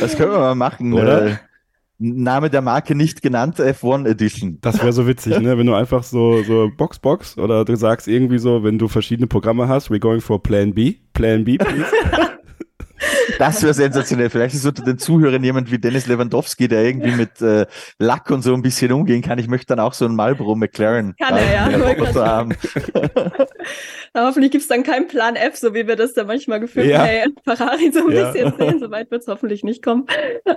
das 0.00 0.16
können 0.16 0.30
wir 0.30 0.38
mal 0.38 0.54
machen, 0.54 0.92
oder? 0.92 1.40
Name 2.00 2.48
der 2.48 2.62
Marke 2.62 2.94
nicht 2.94 3.22
genannt, 3.22 3.58
F1 3.58 4.06
Edition. 4.06 4.58
Das 4.60 4.80
wäre 4.80 4.92
so 4.92 5.08
witzig, 5.08 5.40
ne? 5.40 5.58
Wenn 5.58 5.66
du 5.66 5.74
einfach 5.74 6.04
so, 6.04 6.44
so 6.44 6.70
Box 6.76 7.00
Box 7.00 7.36
oder 7.36 7.64
du 7.64 7.74
sagst 7.74 8.06
irgendwie 8.06 8.38
so, 8.38 8.62
wenn 8.62 8.78
du 8.78 8.86
verschiedene 8.86 9.26
Programme 9.26 9.66
hast, 9.66 9.90
we're 9.90 9.98
going 9.98 10.20
for 10.20 10.40
Plan 10.40 10.72
B, 10.72 10.94
Plan 11.12 11.44
B, 11.44 11.58
please. 11.58 11.86
Das 13.38 13.62
wäre 13.62 13.74
sensationell. 13.74 14.30
Vielleicht 14.30 14.54
ist 14.54 14.66
unter 14.66 14.82
den 14.82 14.98
Zuhörern 14.98 15.42
jemand 15.42 15.70
wie 15.70 15.78
Dennis 15.78 16.06
Lewandowski, 16.06 16.68
der 16.68 16.84
irgendwie 16.84 17.12
mit 17.12 17.40
äh, 17.40 17.66
Lack 17.98 18.30
und 18.30 18.42
so 18.42 18.54
ein 18.54 18.62
bisschen 18.62 18.92
umgehen 18.92 19.22
kann. 19.22 19.38
Ich 19.38 19.48
möchte 19.48 19.66
dann 19.66 19.80
auch 19.80 19.92
so 19.92 20.04
einen 20.04 20.16
Marlboro 20.16 20.54
McLaren 20.54 21.14
kann 21.18 21.36
er, 21.36 21.52
ja. 21.52 21.68
haben. 22.14 22.54
hoffentlich 24.14 24.50
gibt 24.50 24.62
es 24.62 24.68
dann 24.68 24.82
keinen 24.82 25.06
Plan 25.08 25.36
F, 25.36 25.56
so 25.56 25.74
wie 25.74 25.86
wir 25.86 25.96
das 25.96 26.14
da 26.14 26.24
manchmal 26.24 26.60
gefühlt 26.60 26.86
ja. 26.86 27.02
hey, 27.02 27.26
Ferrari 27.44 27.90
so 27.92 28.06
ein 28.06 28.14
ja. 28.14 28.30
bisschen 28.30 28.54
sehen. 28.58 28.78
So 28.80 28.90
weit 28.90 29.10
wird 29.10 29.22
es 29.22 29.28
hoffentlich 29.28 29.64
nicht 29.64 29.82
kommen. 29.82 30.06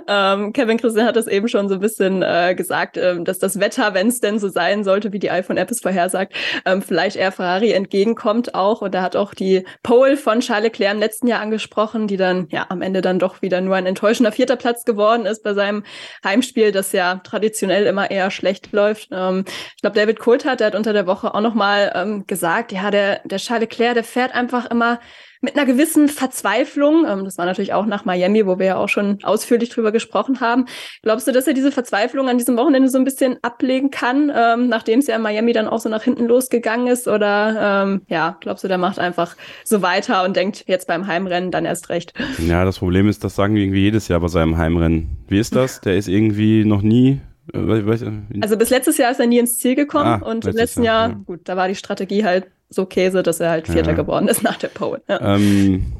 Ähm, 0.08 0.52
Kevin 0.52 0.78
Christian 0.78 1.06
hat 1.06 1.16
das 1.16 1.26
eben 1.26 1.48
schon 1.48 1.68
so 1.68 1.74
ein 1.74 1.80
bisschen 1.80 2.22
äh, 2.22 2.54
gesagt, 2.54 2.96
ähm, 2.96 3.24
dass 3.24 3.38
das 3.38 3.60
Wetter, 3.60 3.94
wenn 3.94 4.08
es 4.08 4.20
denn 4.20 4.38
so 4.38 4.48
sein 4.48 4.84
sollte, 4.84 5.12
wie 5.12 5.18
die 5.18 5.30
iPhone-App 5.30 5.70
es 5.70 5.80
vorhersagt, 5.80 6.34
ähm, 6.64 6.82
vielleicht 6.82 7.16
eher 7.16 7.32
Ferrari 7.32 7.72
entgegenkommt 7.72 8.54
auch. 8.54 8.82
Und 8.82 8.94
er 8.94 9.02
hat 9.02 9.16
auch 9.16 9.34
die 9.34 9.64
Pole 9.82 10.16
von 10.16 10.40
Charles 10.40 10.64
Leclerc 10.64 10.94
im 10.94 11.00
letzten 11.00 11.26
Jahr 11.26 11.40
angesprochen, 11.40 12.06
die 12.06 12.16
dann 12.32 12.48
ja 12.50 12.66
am 12.68 12.82
Ende 12.82 13.00
dann 13.00 13.18
doch 13.18 13.42
wieder 13.42 13.60
nur 13.60 13.76
ein 13.76 13.86
enttäuschender 13.86 14.32
vierter 14.32 14.56
Platz 14.56 14.84
geworden 14.84 15.26
ist 15.26 15.42
bei 15.42 15.54
seinem 15.54 15.84
Heimspiel, 16.24 16.72
das 16.72 16.92
ja 16.92 17.16
traditionell 17.16 17.86
immer 17.86 18.10
eher 18.10 18.30
schlecht 18.30 18.72
läuft. 18.72 19.08
Ähm, 19.12 19.44
ich 19.76 19.82
glaube, 19.82 19.98
David 19.98 20.18
Coulthard, 20.18 20.60
der 20.60 20.68
hat 20.68 20.74
unter 20.74 20.92
der 20.92 21.06
Woche 21.06 21.34
auch 21.34 21.40
nochmal 21.40 21.92
ähm, 21.94 22.26
gesagt, 22.26 22.72
ja, 22.72 22.90
der, 22.90 23.20
der 23.24 23.38
Charles 23.38 23.62
Leclerc, 23.62 23.94
der 23.94 24.04
fährt 24.04 24.34
einfach 24.34 24.70
immer 24.70 25.00
mit 25.42 25.56
einer 25.56 25.66
gewissen 25.66 26.08
Verzweiflung. 26.08 27.04
Ähm, 27.06 27.24
das 27.24 27.36
war 27.36 27.44
natürlich 27.44 27.74
auch 27.74 27.84
nach 27.84 28.04
Miami, 28.04 28.46
wo 28.46 28.58
wir 28.58 28.66
ja 28.66 28.76
auch 28.76 28.88
schon 28.88 29.18
ausführlich 29.22 29.68
drüber 29.68 29.92
gesprochen 29.92 30.40
haben. 30.40 30.66
Glaubst 31.02 31.26
du, 31.26 31.32
dass 31.32 31.46
er 31.46 31.52
diese 31.52 31.72
Verzweiflung 31.72 32.28
an 32.28 32.38
diesem 32.38 32.56
Wochenende 32.56 32.88
so 32.88 32.96
ein 32.96 33.04
bisschen 33.04 33.36
ablegen 33.42 33.90
kann, 33.90 34.32
ähm, 34.34 34.68
nachdem 34.68 35.00
es 35.00 35.08
ja 35.08 35.16
in 35.16 35.22
Miami 35.22 35.52
dann 35.52 35.68
auch 35.68 35.80
so 35.80 35.88
nach 35.88 36.04
hinten 36.04 36.26
losgegangen 36.26 36.86
ist? 36.86 37.08
Oder 37.08 37.82
ähm, 37.84 38.02
ja, 38.08 38.36
glaubst 38.40 38.62
du, 38.62 38.68
der 38.68 38.78
macht 38.78 39.00
einfach 39.00 39.36
so 39.64 39.82
weiter 39.82 40.24
und 40.24 40.36
denkt 40.36 40.64
jetzt 40.68 40.86
beim 40.86 41.06
Heimrennen 41.08 41.50
dann 41.50 41.64
erst 41.64 41.90
recht? 41.90 42.14
Ja, 42.38 42.64
das 42.64 42.78
Problem 42.78 43.08
ist, 43.08 43.24
das 43.24 43.34
sagen 43.34 43.56
wir 43.56 43.62
irgendwie 43.62 43.82
jedes 43.82 44.06
Jahr 44.06 44.20
bei 44.20 44.28
seinem 44.28 44.56
Heimrennen. 44.56 45.18
Wie 45.26 45.40
ist 45.40 45.56
das? 45.56 45.80
Der 45.80 45.96
ist 45.96 46.08
irgendwie 46.08 46.64
noch 46.64 46.82
nie 46.82 47.20
äh, 47.52 48.38
also 48.40 48.56
bis 48.56 48.70
letztes 48.70 48.98
Jahr 48.98 49.10
ist 49.10 49.18
er 49.18 49.26
nie 49.26 49.38
ins 49.38 49.58
Ziel 49.58 49.74
gekommen 49.74 50.22
ah, 50.22 50.30
und 50.30 50.46
im 50.46 50.54
letzten 50.54 50.84
Jahr, 50.84 51.08
Jahr, 51.08 51.18
gut, 51.26 51.40
da 51.44 51.56
war 51.56 51.66
die 51.66 51.74
Strategie 51.74 52.24
halt 52.24 52.46
so 52.72 52.86
Käse, 52.86 53.22
dass 53.22 53.40
er 53.40 53.50
halt 53.50 53.68
Vierter 53.68 53.90
ja. 53.90 53.96
geworden 53.96 54.28
ist 54.28 54.42
nach 54.42 54.56
der 54.56 54.68
Pole. 54.68 55.02
Ja. 55.08 55.36
Ähm, 55.36 55.92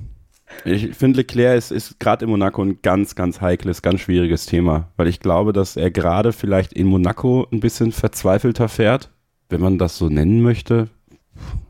ich 0.64 0.94
finde, 0.94 1.18
Leclerc 1.18 1.56
ist, 1.56 1.70
ist 1.70 1.98
gerade 1.98 2.24
in 2.24 2.30
Monaco 2.30 2.62
ein 2.62 2.80
ganz, 2.82 3.14
ganz 3.14 3.40
heikles, 3.40 3.82
ganz 3.82 4.00
schwieriges 4.00 4.46
Thema, 4.46 4.88
weil 4.96 5.08
ich 5.08 5.20
glaube, 5.20 5.52
dass 5.52 5.76
er 5.76 5.90
gerade 5.90 6.32
vielleicht 6.32 6.72
in 6.72 6.86
Monaco 6.86 7.46
ein 7.50 7.60
bisschen 7.60 7.92
verzweifelter 7.92 8.68
fährt, 8.68 9.10
wenn 9.48 9.60
man 9.60 9.78
das 9.78 9.96
so 9.96 10.08
nennen 10.08 10.42
möchte. 10.42 10.88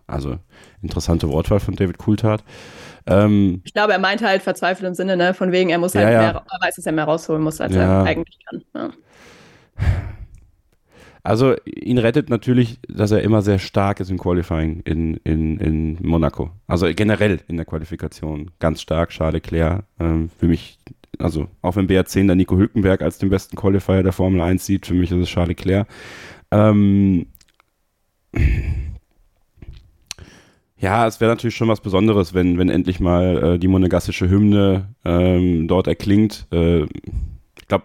Also 0.07 0.37
interessante 0.83 1.29
Wortwahl 1.29 1.61
von 1.61 1.77
David 1.77 1.99
Coulthard. 1.99 2.45
Ähm, 3.07 3.63
ich 3.65 3.73
glaube, 3.73 3.93
er 3.93 3.99
meinte 3.99 4.27
halt 4.27 4.43
verzweifelt 4.43 4.87
im 4.87 4.95
Sinne, 4.95 5.17
ne, 5.17 5.35
von 5.35 5.53
wegen, 5.53 5.71
er 5.71 5.79
muss 5.79 5.95
halt 5.95 6.09
ja, 6.09 6.19
mehr, 6.19 6.45
er 6.51 6.67
weiß, 6.67 6.77
dass 6.77 6.87
er 6.87 6.93
mehr 6.93 7.05
rausholen 7.05 7.43
muss, 7.43 7.61
als 7.61 7.75
er 7.75 8.05
eigentlich 8.05 8.39
kann. 8.45 8.93
Also 11.25 11.55
ihn 11.65 11.99
rettet 11.99 12.31
natürlich, 12.31 12.81
dass 12.89 13.13
er 13.13 13.23
immer 13.23 13.43
sehr 13.43 13.61
stark 13.61 14.01
ist 14.01 14.11
im 14.11 14.19
Qualifying 14.19 14.81
in, 14.81 15.15
in, 15.19 15.59
in 15.59 15.99
Monaco. 16.03 16.51
Also 16.67 16.89
generell 16.93 17.41
in 17.47 17.57
der 17.57 17.65
Qualifikation. 17.65 18.51
Ganz 18.59 18.83
stark, 18.83 19.11
Charles 19.11 19.35
Leclerc. 19.35 19.85
Ähm, 20.01 20.31
für 20.37 20.49
mich, 20.49 20.79
also 21.19 21.47
auch 21.61 21.77
wenn 21.77 21.87
BR10 21.87 22.27
da 22.27 22.35
Nico 22.35 22.57
Hülkenberg 22.57 23.03
als 23.03 23.19
den 23.19 23.31
besten 23.31 23.57
Qualifier 23.57 24.03
der 24.03 24.13
Formel 24.13 24.41
1 24.41 24.67
sieht, 24.67 24.87
für 24.87 24.95
mich 24.95 25.13
ist 25.13 25.19
es 25.19 25.29
Charles 25.29 25.51
Leclerc. 25.51 25.87
Ähm, 26.51 27.27
ja, 30.77 31.07
es 31.07 31.21
wäre 31.21 31.31
natürlich 31.31 31.55
schon 31.55 31.69
was 31.69 31.81
Besonderes, 31.81 32.35
wenn, 32.35 32.59
wenn 32.59 32.69
endlich 32.69 32.99
mal 32.99 33.55
äh, 33.55 33.59
die 33.61 33.69
monegassische 33.69 34.29
Hymne 34.29 34.89
ähm, 35.05 35.69
dort 35.69 35.87
erklingt. 35.87 36.49
Äh, 36.51 36.83
ich 36.83 37.69
glaube, 37.69 37.85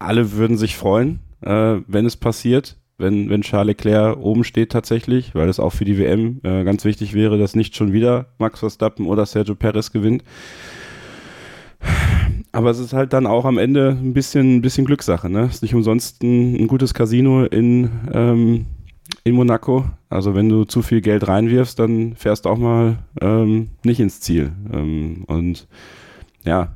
alle 0.00 0.32
würden 0.32 0.56
sich 0.56 0.76
freuen 0.76 1.20
äh, 1.42 1.80
wenn 1.86 2.06
es 2.06 2.16
passiert, 2.16 2.76
wenn, 2.98 3.28
wenn 3.30 3.42
Charles 3.42 3.68
Leclerc 3.68 4.18
oben 4.18 4.44
steht 4.44 4.72
tatsächlich, 4.72 5.34
weil 5.34 5.48
es 5.48 5.60
auch 5.60 5.72
für 5.72 5.84
die 5.84 5.98
WM 5.98 6.40
äh, 6.44 6.64
ganz 6.64 6.84
wichtig 6.84 7.14
wäre, 7.14 7.38
dass 7.38 7.56
nicht 7.56 7.76
schon 7.76 7.92
wieder 7.92 8.26
Max 8.38 8.60
Verstappen 8.60 9.06
oder 9.06 9.26
Sergio 9.26 9.54
Perez 9.54 9.92
gewinnt. 9.92 10.22
Aber 12.52 12.70
es 12.70 12.78
ist 12.78 12.92
halt 12.92 13.12
dann 13.12 13.26
auch 13.26 13.44
am 13.44 13.58
Ende 13.58 13.96
ein 14.00 14.12
bisschen, 14.12 14.56
ein 14.56 14.62
bisschen 14.62 14.84
Glückssache. 14.84 15.30
Ne? 15.30 15.46
Ist 15.46 15.62
nicht 15.62 15.74
umsonst 15.74 16.22
ein, 16.22 16.54
ein 16.54 16.66
gutes 16.66 16.92
Casino 16.92 17.44
in, 17.44 17.90
ähm, 18.12 18.66
in 19.24 19.34
Monaco. 19.34 19.86
Also 20.10 20.34
wenn 20.34 20.50
du 20.50 20.64
zu 20.64 20.82
viel 20.82 21.00
Geld 21.00 21.26
reinwirfst, 21.26 21.78
dann 21.78 22.14
fährst 22.14 22.44
du 22.44 22.50
auch 22.50 22.58
mal 22.58 22.98
ähm, 23.20 23.70
nicht 23.84 24.00
ins 24.00 24.20
Ziel. 24.20 24.52
Ähm, 24.70 25.24
und 25.26 25.66
ja, 26.44 26.74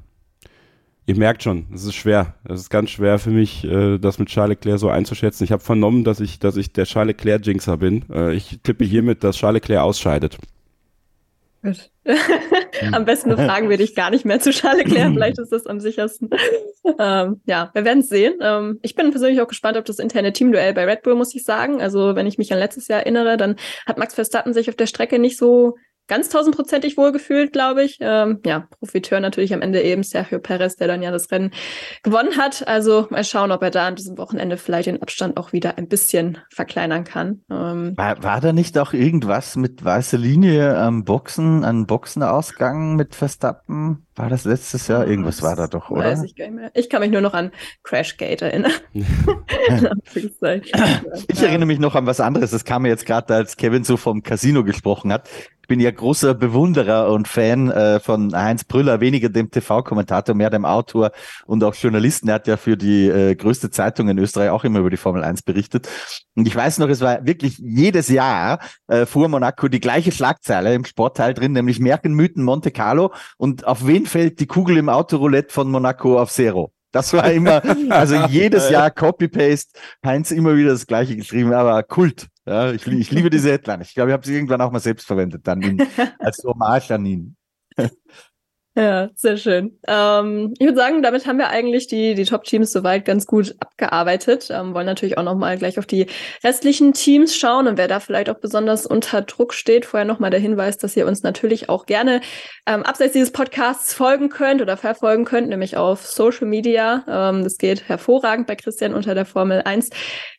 ihr 1.06 1.16
merkt 1.16 1.42
schon, 1.42 1.66
es 1.72 1.84
ist 1.84 1.94
schwer. 1.94 2.34
Es 2.44 2.60
ist 2.60 2.70
ganz 2.70 2.90
schwer 2.90 3.18
für 3.18 3.30
mich, 3.30 3.64
äh, 3.64 3.98
das 3.98 4.18
mit 4.18 4.28
Charles 4.28 4.56
Leclerc 4.56 4.78
so 4.78 4.88
einzuschätzen. 4.88 5.44
Ich 5.44 5.52
habe 5.52 5.62
vernommen, 5.62 6.04
dass 6.04 6.20
ich, 6.20 6.38
dass 6.38 6.56
ich 6.56 6.72
der 6.72 6.84
Charles 6.84 7.16
Leclerc 7.16 7.46
Jinxer 7.46 7.76
bin. 7.76 8.04
Äh, 8.12 8.34
ich 8.34 8.58
tippe 8.62 8.84
hiermit, 8.84 9.24
dass 9.24 9.36
Charles 9.36 9.62
Leclerc 9.62 9.82
ausscheidet. 9.82 10.36
Am 12.92 13.04
besten 13.04 13.30
befragen 13.36 13.68
wir 13.68 13.76
dich 13.76 13.94
gar 13.94 14.10
nicht 14.10 14.24
mehr 14.24 14.40
zu 14.40 14.50
Charles 14.50 14.84
Leclerc. 14.84 15.12
Vielleicht 15.14 15.38
ist 15.38 15.52
das 15.52 15.66
am 15.66 15.80
sichersten. 15.80 16.30
ähm, 16.98 17.40
ja, 17.46 17.70
wir 17.72 17.84
werden 17.84 18.00
es 18.00 18.08
sehen. 18.08 18.34
Ähm, 18.40 18.78
ich 18.82 18.94
bin 18.94 19.10
persönlich 19.10 19.40
auch 19.40 19.48
gespannt 19.48 19.76
auf 19.76 19.84
das 19.84 19.98
interne 19.98 20.32
Teamduell 20.32 20.74
bei 20.74 20.84
Red 20.84 21.02
Bull, 21.02 21.14
muss 21.14 21.34
ich 21.34 21.44
sagen. 21.44 21.80
Also, 21.80 22.14
wenn 22.14 22.26
ich 22.26 22.38
mich 22.38 22.52
an 22.52 22.58
letztes 22.58 22.88
Jahr 22.88 23.00
erinnere, 23.00 23.36
dann 23.36 23.56
hat 23.86 23.98
Max 23.98 24.14
Verstappen 24.14 24.52
sich 24.52 24.68
auf 24.68 24.76
der 24.76 24.86
Strecke 24.86 25.18
nicht 25.18 25.38
so 25.38 25.76
ganz 26.08 26.28
tausendprozentig 26.28 26.96
wohlgefühlt, 26.96 27.52
glaube 27.52 27.82
ich. 27.82 27.98
Ähm, 28.00 28.40
ja, 28.44 28.68
Profiteur 28.78 29.20
natürlich 29.20 29.52
am 29.52 29.62
Ende 29.62 29.82
eben 29.82 30.02
Sergio 30.02 30.38
Perez, 30.38 30.76
der 30.76 30.88
dann 30.88 31.02
ja 31.02 31.10
das 31.10 31.30
Rennen 31.30 31.50
gewonnen 32.02 32.36
hat. 32.36 32.66
Also 32.66 33.06
mal 33.10 33.24
schauen, 33.24 33.52
ob 33.52 33.62
er 33.62 33.70
da 33.70 33.88
an 33.88 33.96
diesem 33.96 34.18
Wochenende 34.18 34.56
vielleicht 34.56 34.86
den 34.86 35.02
Abstand 35.02 35.36
auch 35.36 35.52
wieder 35.52 35.78
ein 35.78 35.88
bisschen 35.88 36.38
verkleinern 36.50 37.04
kann. 37.04 37.42
Ähm, 37.50 37.94
war, 37.96 38.22
war 38.22 38.40
da 38.40 38.52
nicht 38.52 38.78
auch 38.78 38.92
irgendwas 38.92 39.56
mit 39.56 39.84
weißer 39.84 40.18
Linie 40.18 40.76
am 40.76 41.04
Boxen, 41.04 41.64
an 41.64 41.86
Boxenausgang 41.86 42.96
mit 42.96 43.14
Verstappen? 43.14 44.05
War 44.16 44.30
das 44.30 44.44
letztes 44.44 44.88
Jahr? 44.88 45.06
Irgendwas 45.06 45.42
war 45.42 45.56
da 45.56 45.66
doch, 45.66 45.90
oder? 45.90 46.04
Weiß 46.04 46.22
ich 46.22 46.34
gar 46.34 46.46
nicht 46.46 46.54
mehr. 46.54 46.70
Ich 46.72 46.88
kann 46.88 47.00
mich 47.00 47.10
nur 47.10 47.20
noch 47.20 47.34
an 47.34 47.52
Crashgate 47.82 48.46
erinnern. 48.46 48.72
ich 51.28 51.42
erinnere 51.42 51.66
mich 51.66 51.78
noch 51.78 51.94
an 51.94 52.06
was 52.06 52.20
anderes. 52.20 52.50
Das 52.50 52.64
kam 52.64 52.82
mir 52.82 52.88
jetzt 52.88 53.04
gerade, 53.04 53.34
als 53.34 53.58
Kevin 53.58 53.84
so 53.84 53.98
vom 53.98 54.22
Casino 54.22 54.64
gesprochen 54.64 55.12
hat. 55.12 55.28
Ich 55.66 55.68
bin 55.68 55.80
ja 55.80 55.90
großer 55.90 56.34
Bewunderer 56.34 57.10
und 57.10 57.26
Fan 57.26 57.72
äh, 57.72 57.98
von 57.98 58.32
Heinz 58.32 58.62
Brüller, 58.62 59.00
weniger 59.00 59.28
dem 59.28 59.50
TV-Kommentator, 59.50 60.32
mehr 60.32 60.48
dem 60.48 60.64
Autor 60.64 61.10
und 61.44 61.64
auch 61.64 61.74
Journalisten. 61.74 62.28
Er 62.28 62.36
hat 62.36 62.46
ja 62.46 62.56
für 62.56 62.76
die 62.76 63.08
äh, 63.08 63.34
größte 63.34 63.70
Zeitung 63.70 64.08
in 64.08 64.16
Österreich 64.16 64.50
auch 64.50 64.62
immer 64.62 64.78
über 64.78 64.90
die 64.90 64.96
Formel 64.96 65.24
1 65.24 65.42
berichtet. 65.42 65.88
Und 66.36 66.46
ich 66.46 66.54
weiß 66.54 66.78
noch, 66.78 66.88
es 66.88 67.00
war 67.00 67.26
wirklich 67.26 67.58
jedes 67.58 68.08
Jahr 68.08 68.60
äh, 68.86 69.06
fuhr 69.06 69.28
Monaco 69.28 69.66
die 69.66 69.80
gleiche 69.80 70.12
Schlagzeile 70.12 70.72
im 70.72 70.84
Sportteil 70.84 71.34
drin, 71.34 71.50
nämlich 71.50 71.80
Märchenmythen 71.80 72.44
Monte 72.44 72.70
Carlo 72.70 73.12
und 73.36 73.66
auf 73.66 73.88
wen 73.88 74.05
fällt 74.06 74.40
die 74.40 74.46
Kugel 74.46 74.76
im 74.76 74.88
Autoroulette 74.88 75.52
von 75.52 75.70
Monaco 75.70 76.20
auf 76.20 76.30
Zero? 76.30 76.72
Das 76.92 77.12
war 77.12 77.30
immer, 77.30 77.62
also 77.90 78.16
jedes 78.28 78.70
Jahr 78.70 78.90
Copy-Paste, 78.90 79.78
Heinz 80.04 80.30
immer 80.30 80.56
wieder 80.56 80.70
das 80.70 80.86
gleiche 80.86 81.16
geschrieben, 81.16 81.52
aber 81.52 81.82
Kult. 81.82 82.28
Ja, 82.46 82.72
ich, 82.72 82.86
ich 82.86 83.10
liebe 83.10 83.28
diese 83.28 83.50
Headline. 83.50 83.80
Ich 83.82 83.94
glaube, 83.94 84.10
ich 84.10 84.12
habe 84.12 84.24
sie 84.24 84.34
irgendwann 84.34 84.60
auch 84.60 84.70
mal 84.70 84.80
selbst 84.80 85.06
verwendet, 85.06 85.46
dann 85.46 85.60
in, 85.62 85.86
als 86.20 86.42
Hommage 86.44 86.92
an 86.92 87.04
ihn. 87.04 87.36
Ja, 88.78 89.08
sehr 89.14 89.38
schön. 89.38 89.78
Ähm, 89.88 90.52
ich 90.58 90.66
würde 90.66 90.76
sagen, 90.76 91.02
damit 91.02 91.26
haben 91.26 91.38
wir 91.38 91.48
eigentlich 91.48 91.86
die, 91.86 92.14
die 92.14 92.26
Top-Teams 92.26 92.70
soweit 92.72 93.06
ganz 93.06 93.24
gut 93.24 93.54
abgearbeitet. 93.58 94.48
Ähm, 94.50 94.74
wollen 94.74 94.84
natürlich 94.84 95.16
auch 95.16 95.22
nochmal 95.22 95.56
gleich 95.56 95.78
auf 95.78 95.86
die 95.86 96.08
restlichen 96.44 96.92
Teams 96.92 97.34
schauen 97.34 97.68
und 97.68 97.78
wer 97.78 97.88
da 97.88 98.00
vielleicht 98.00 98.28
auch 98.28 98.38
besonders 98.38 98.84
unter 98.84 99.22
Druck 99.22 99.54
steht. 99.54 99.86
Vorher 99.86 100.04
nochmal 100.04 100.28
der 100.28 100.40
Hinweis, 100.40 100.76
dass 100.76 100.94
ihr 100.94 101.06
uns 101.06 101.22
natürlich 101.22 101.70
auch 101.70 101.86
gerne 101.86 102.20
ähm, 102.66 102.82
abseits 102.82 103.14
dieses 103.14 103.32
Podcasts 103.32 103.94
folgen 103.94 104.28
könnt 104.28 104.60
oder 104.60 104.76
verfolgen 104.76 105.24
könnt, 105.24 105.48
nämlich 105.48 105.78
auf 105.78 106.06
Social 106.06 106.46
Media. 106.46 107.02
Ähm, 107.08 107.44
das 107.44 107.56
geht 107.56 107.88
hervorragend 107.88 108.46
bei 108.46 108.56
Christian 108.56 108.92
unter 108.92 109.14
der 109.14 109.24
Formel 109.24 109.62
1 109.62 109.88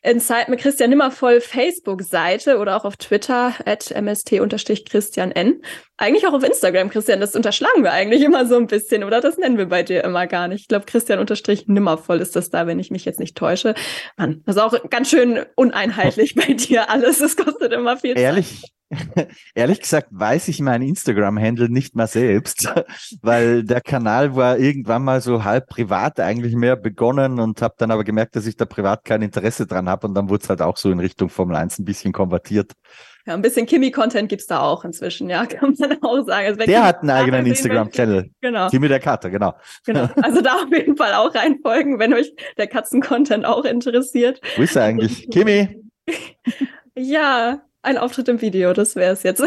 Insight 0.04 0.48
mit 0.48 0.60
Christian 0.60 0.90
Nimmervoll 0.90 1.40
Facebook-Seite 1.40 2.58
oder 2.58 2.76
auch 2.76 2.84
auf 2.84 2.96
Twitter 2.98 3.52
at 3.64 3.90
mst-christian 3.90 5.32
n. 5.32 5.60
Eigentlich 6.00 6.26
auch 6.28 6.32
auf 6.32 6.44
Instagram, 6.44 6.90
Christian. 6.90 7.18
Das 7.18 7.34
unterschlagen 7.34 7.82
wir 7.82 7.92
eigentlich 7.92 8.22
immer 8.22 8.46
so 8.46 8.56
ein 8.56 8.68
bisschen, 8.68 9.02
oder? 9.02 9.20
Das 9.20 9.36
nennen 9.36 9.58
wir 9.58 9.66
bei 9.66 9.82
dir 9.82 10.04
immer 10.04 10.28
gar 10.28 10.46
nicht. 10.46 10.62
Ich 10.62 10.68
glaube, 10.68 10.86
Christian 10.86 11.18
unterstrich 11.18 11.66
nimmervoll 11.66 12.20
ist 12.20 12.36
das 12.36 12.50
da, 12.50 12.68
wenn 12.68 12.78
ich 12.78 12.92
mich 12.92 13.04
jetzt 13.04 13.18
nicht 13.18 13.36
täusche. 13.36 13.74
Mann, 14.16 14.42
das 14.46 14.54
ist 14.54 14.62
auch 14.62 14.90
ganz 14.90 15.10
schön 15.10 15.44
uneinheitlich 15.56 16.36
bei 16.36 16.54
dir 16.54 16.88
alles. 16.88 17.20
Es 17.20 17.36
kostet 17.36 17.72
immer 17.72 17.96
viel 17.96 18.14
Zeit. 18.14 18.22
Ehrlich? 18.22 18.62
Ehrlich 19.54 19.80
gesagt 19.80 20.08
weiß 20.10 20.48
ich 20.48 20.60
meinen 20.60 20.88
Instagram-Handle 20.88 21.68
nicht 21.68 21.94
mehr 21.94 22.06
selbst, 22.06 22.72
weil 23.22 23.64
der 23.64 23.80
Kanal 23.80 24.34
war 24.34 24.58
irgendwann 24.58 25.04
mal 25.04 25.20
so 25.20 25.44
halb 25.44 25.68
privat 25.68 26.20
eigentlich 26.20 26.54
mehr 26.54 26.76
begonnen 26.76 27.38
und 27.38 27.60
habe 27.60 27.74
dann 27.76 27.90
aber 27.90 28.04
gemerkt, 28.04 28.36
dass 28.36 28.46
ich 28.46 28.56
da 28.56 28.64
privat 28.64 29.04
kein 29.04 29.22
Interesse 29.22 29.66
dran 29.66 29.88
habe 29.88 30.06
und 30.06 30.14
dann 30.14 30.30
wurde 30.30 30.44
es 30.44 30.48
halt 30.48 30.62
auch 30.62 30.76
so 30.76 30.90
in 30.90 31.00
Richtung 31.00 31.28
Formel 31.28 31.56
1 31.56 31.80
ein 31.80 31.84
bisschen 31.84 32.12
konvertiert. 32.12 32.72
Ja, 33.28 33.34
ein 33.34 33.42
bisschen 33.42 33.66
Kimi-Content 33.66 34.30
gibt's 34.30 34.46
da 34.46 34.60
auch 34.60 34.86
inzwischen, 34.86 35.28
ja, 35.28 35.44
kann 35.46 35.76
man 35.78 36.02
auch 36.02 36.24
sagen. 36.24 36.46
Also, 36.46 36.60
der 36.60 36.82
hat 36.82 37.00
einen 37.02 37.10
eigenen 37.10 37.44
Instagram-Channel. 37.44 38.30
Genau. 38.40 38.68
Kimi 38.70 38.88
der 38.88 39.00
Kater, 39.00 39.28
genau. 39.28 39.54
Genau. 39.84 40.08
Also 40.22 40.40
da 40.40 40.54
auf 40.54 40.72
jeden 40.72 40.96
Fall 40.96 41.12
auch 41.12 41.34
reinfolgen, 41.34 41.98
wenn 41.98 42.14
euch 42.14 42.32
der 42.56 42.66
Katzen-Content 42.66 43.44
auch 43.44 43.66
interessiert. 43.66 44.40
Wo 44.56 44.62
ist 44.62 44.76
er 44.76 44.84
eigentlich? 44.84 45.28
Kimi! 45.28 45.82
ja, 46.96 47.60
ein 47.82 47.98
Auftritt 47.98 48.28
im 48.28 48.40
Video, 48.40 48.72
das 48.72 48.96
wäre 48.96 49.12
es 49.12 49.22
jetzt. 49.22 49.42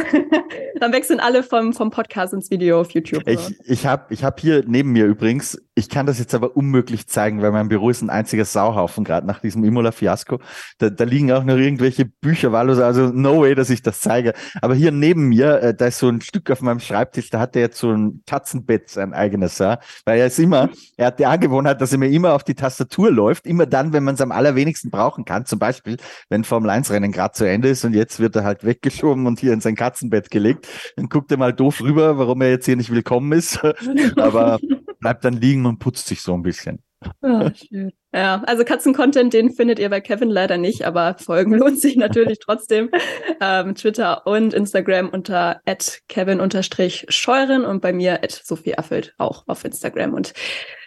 Dann 0.79 0.93
wechseln 0.93 1.19
alle 1.19 1.41
vom, 1.41 1.73
vom 1.73 1.89
Podcast 1.89 2.33
ins 2.33 2.51
Video 2.51 2.81
auf 2.81 2.91
YouTube. 2.91 3.27
Ich, 3.27 3.59
ich 3.65 3.87
habe 3.87 4.13
ich 4.13 4.23
hab 4.23 4.39
hier 4.39 4.63
neben 4.67 4.91
mir 4.91 5.05
übrigens, 5.05 5.59
ich 5.81 5.89
kann 5.89 6.05
das 6.05 6.19
jetzt 6.19 6.35
aber 6.35 6.55
unmöglich 6.55 7.07
zeigen, 7.07 7.41
weil 7.41 7.51
mein 7.51 7.67
Büro 7.67 7.89
ist 7.89 8.03
ein 8.03 8.11
einziger 8.11 8.45
Sauhaufen, 8.45 9.03
gerade 9.03 9.25
nach 9.25 9.39
diesem 9.39 9.63
Imola-Fiasko. 9.63 10.39
Da, 10.77 10.91
da 10.91 11.03
liegen 11.05 11.31
auch 11.31 11.43
noch 11.43 11.57
irgendwelche 11.57 12.05
Bücher, 12.05 12.51
wahllos, 12.51 12.77
also 12.77 13.07
no 13.07 13.41
way, 13.41 13.55
dass 13.55 13.71
ich 13.71 13.81
das 13.81 13.99
zeige. 13.99 14.33
Aber 14.61 14.75
hier 14.75 14.91
neben 14.91 15.29
mir, 15.29 15.59
äh, 15.59 15.73
da 15.73 15.87
ist 15.87 15.97
so 15.97 16.07
ein 16.07 16.21
Stück 16.21 16.51
auf 16.51 16.61
meinem 16.61 16.79
Schreibtisch, 16.79 17.31
da 17.31 17.39
hat 17.39 17.55
er 17.55 17.63
jetzt 17.63 17.79
so 17.79 17.91
ein 17.91 18.21
Katzenbett, 18.27 18.91
sein 18.91 19.15
eigenes, 19.15 19.57
ja. 19.57 19.79
Weil 20.05 20.19
er 20.19 20.27
ist 20.27 20.37
immer, 20.37 20.69
er 20.97 21.07
hat 21.07 21.17
die 21.17 21.25
Angewohnheit, 21.25 21.81
dass 21.81 21.91
er 21.91 21.97
mir 21.97 22.09
immer 22.09 22.33
auf 22.33 22.43
die 22.43 22.53
Tastatur 22.53 23.09
läuft, 23.09 23.47
immer 23.47 23.65
dann, 23.65 23.91
wenn 23.91 24.03
man 24.03 24.13
es 24.13 24.21
am 24.21 24.31
allerwenigsten 24.31 24.91
brauchen 24.91 25.25
kann. 25.25 25.47
Zum 25.47 25.57
Beispiel, 25.57 25.97
wenn 26.29 26.43
Formel 26.43 26.69
1-Rennen 26.69 27.11
gerade 27.11 27.33
zu 27.33 27.45
Ende 27.45 27.69
ist 27.69 27.83
und 27.85 27.95
jetzt 27.95 28.19
wird 28.19 28.35
er 28.35 28.43
halt 28.43 28.63
weggeschoben 28.63 29.25
und 29.25 29.39
hier 29.39 29.51
in 29.51 29.61
sein 29.61 29.75
Katzenbett 29.75 30.29
gelegt. 30.29 30.67
Dann 30.95 31.09
guckt 31.09 31.31
er 31.31 31.37
mal 31.37 31.53
doof 31.53 31.81
rüber, 31.81 32.19
warum 32.19 32.39
er 32.43 32.51
jetzt 32.51 32.65
hier 32.65 32.75
nicht 32.75 32.91
willkommen 32.91 33.31
ist. 33.31 33.59
Aber 34.17 34.59
bleibt 35.01 35.25
dann 35.25 35.33
liegen 35.33 35.65
und 35.65 35.79
putzt 35.79 36.07
sich 36.07 36.21
so 36.21 36.33
ein 36.33 36.43
bisschen. 36.43 36.81
Oh, 37.21 37.49
schön. 37.55 37.91
Ja, 38.13 38.43
also 38.45 38.63
Katzen-Content, 38.63 39.33
den 39.33 39.51
findet 39.51 39.79
ihr 39.79 39.89
bei 39.89 40.01
Kevin 40.01 40.29
leider 40.29 40.57
nicht, 40.57 40.85
aber 40.85 41.15
Folgen 41.17 41.55
lohnt 41.55 41.79
sich 41.81 41.95
natürlich 41.95 42.39
trotzdem. 42.45 42.89
Ähm, 43.39 43.73
Twitter 43.73 44.27
und 44.27 44.53
Instagram 44.53 45.09
unter 45.09 45.61
kevin-scheuren 46.07 47.65
und 47.65 47.81
bei 47.81 47.91
mir 47.91 48.23
at 48.23 48.31
Sophie 48.31 48.77
Affelt 48.77 49.15
auch 49.17 49.47
auf 49.47 49.65
Instagram 49.65 50.13
und 50.13 50.33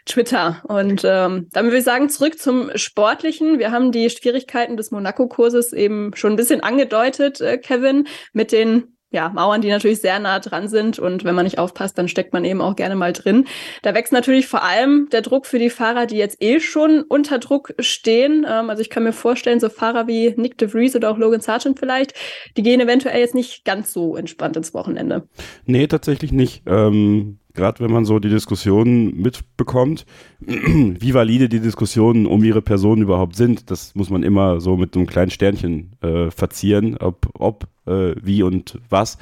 Twitter. 0.06 0.62
Und 0.68 1.02
ähm, 1.04 1.48
dann 1.50 1.64
würde 1.64 1.78
ich 1.78 1.84
sagen, 1.84 2.08
zurück 2.08 2.38
zum 2.38 2.70
Sportlichen. 2.76 3.58
Wir 3.58 3.72
haben 3.72 3.90
die 3.90 4.08
Schwierigkeiten 4.10 4.76
des 4.76 4.90
Monaco-Kurses 4.92 5.72
eben 5.72 6.12
schon 6.14 6.34
ein 6.34 6.36
bisschen 6.36 6.60
angedeutet, 6.60 7.40
äh, 7.40 7.58
Kevin, 7.58 8.06
mit 8.32 8.52
den 8.52 8.96
ja, 9.14 9.30
Mauern, 9.30 9.60
die 9.60 9.70
natürlich 9.70 10.00
sehr 10.00 10.18
nah 10.18 10.40
dran 10.40 10.68
sind. 10.68 10.98
Und 10.98 11.24
wenn 11.24 11.36
man 11.36 11.44
nicht 11.44 11.58
aufpasst, 11.58 11.96
dann 11.96 12.08
steckt 12.08 12.32
man 12.32 12.44
eben 12.44 12.60
auch 12.60 12.74
gerne 12.74 12.96
mal 12.96 13.12
drin. 13.12 13.46
Da 13.82 13.94
wächst 13.94 14.12
natürlich 14.12 14.48
vor 14.48 14.64
allem 14.64 15.08
der 15.10 15.22
Druck 15.22 15.46
für 15.46 15.60
die 15.60 15.70
Fahrer, 15.70 16.06
die 16.06 16.16
jetzt 16.16 16.42
eh 16.42 16.58
schon 16.58 17.02
unter 17.02 17.38
Druck 17.38 17.74
stehen. 17.78 18.44
Ähm, 18.46 18.68
also 18.68 18.82
ich 18.82 18.90
kann 18.90 19.04
mir 19.04 19.12
vorstellen, 19.12 19.60
so 19.60 19.68
Fahrer 19.68 20.08
wie 20.08 20.34
Nick 20.36 20.58
de 20.58 20.68
Vries 20.68 20.96
oder 20.96 21.10
auch 21.10 21.16
Logan 21.16 21.40
Sargent 21.40 21.78
vielleicht, 21.78 22.12
die 22.56 22.62
gehen 22.62 22.80
eventuell 22.80 23.20
jetzt 23.20 23.36
nicht 23.36 23.64
ganz 23.64 23.92
so 23.92 24.16
entspannt 24.16 24.56
ins 24.56 24.74
Wochenende. 24.74 25.28
Nee, 25.64 25.86
tatsächlich 25.86 26.32
nicht. 26.32 26.64
Ähm 26.66 27.38
gerade 27.54 27.82
wenn 27.82 27.92
man 27.92 28.04
so 28.04 28.18
die 28.18 28.28
Diskussionen 28.28 29.20
mitbekommt, 29.20 30.04
wie 30.40 31.14
valide 31.14 31.48
die 31.48 31.60
Diskussionen 31.60 32.26
um 32.26 32.44
ihre 32.44 32.62
Person 32.62 33.00
überhaupt 33.00 33.36
sind, 33.36 33.70
das 33.70 33.94
muss 33.94 34.10
man 34.10 34.22
immer 34.22 34.60
so 34.60 34.76
mit 34.76 34.96
einem 34.96 35.06
kleinen 35.06 35.30
Sternchen 35.30 35.92
äh, 36.02 36.30
verzieren, 36.30 36.96
ob, 36.98 37.28
ob 37.38 37.68
äh, 37.86 38.14
wie 38.22 38.42
und 38.42 38.78
was. 38.90 39.18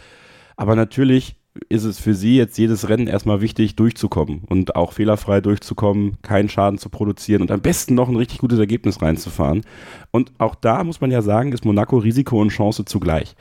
Aber 0.57 0.75
natürlich 0.75 1.37
ist 1.69 1.85
es 1.85 1.99
für 1.99 2.15
sie 2.15 2.37
jetzt 2.37 2.57
jedes 2.57 2.89
Rennen 2.89 3.07
erstmal 3.07 3.41
wichtig, 3.41 3.77
durchzukommen 3.77 4.43
und 4.49 4.75
auch 4.75 4.93
fehlerfrei 4.93 5.41
durchzukommen, 5.41 6.17
keinen 6.23 6.49
Schaden 6.49 6.79
zu 6.79 6.89
produzieren 6.89 7.43
und 7.43 7.51
am 7.51 7.61
besten 7.61 7.95
noch 7.95 8.09
ein 8.09 8.17
richtig 8.17 8.39
gutes 8.39 8.59
Ergebnis 8.59 9.03
reinzufahren. 9.03 9.63
Und 10.11 10.33
auch 10.39 10.55
da 10.55 10.83
muss 10.83 11.01
man 11.01 11.11
ja 11.11 11.21
sagen, 11.21 11.53
ist 11.53 11.65
Monaco 11.65 11.99
Risiko 11.99 12.41
und 12.41 12.49
Chance 12.49 12.85
zugleich. 12.87 13.35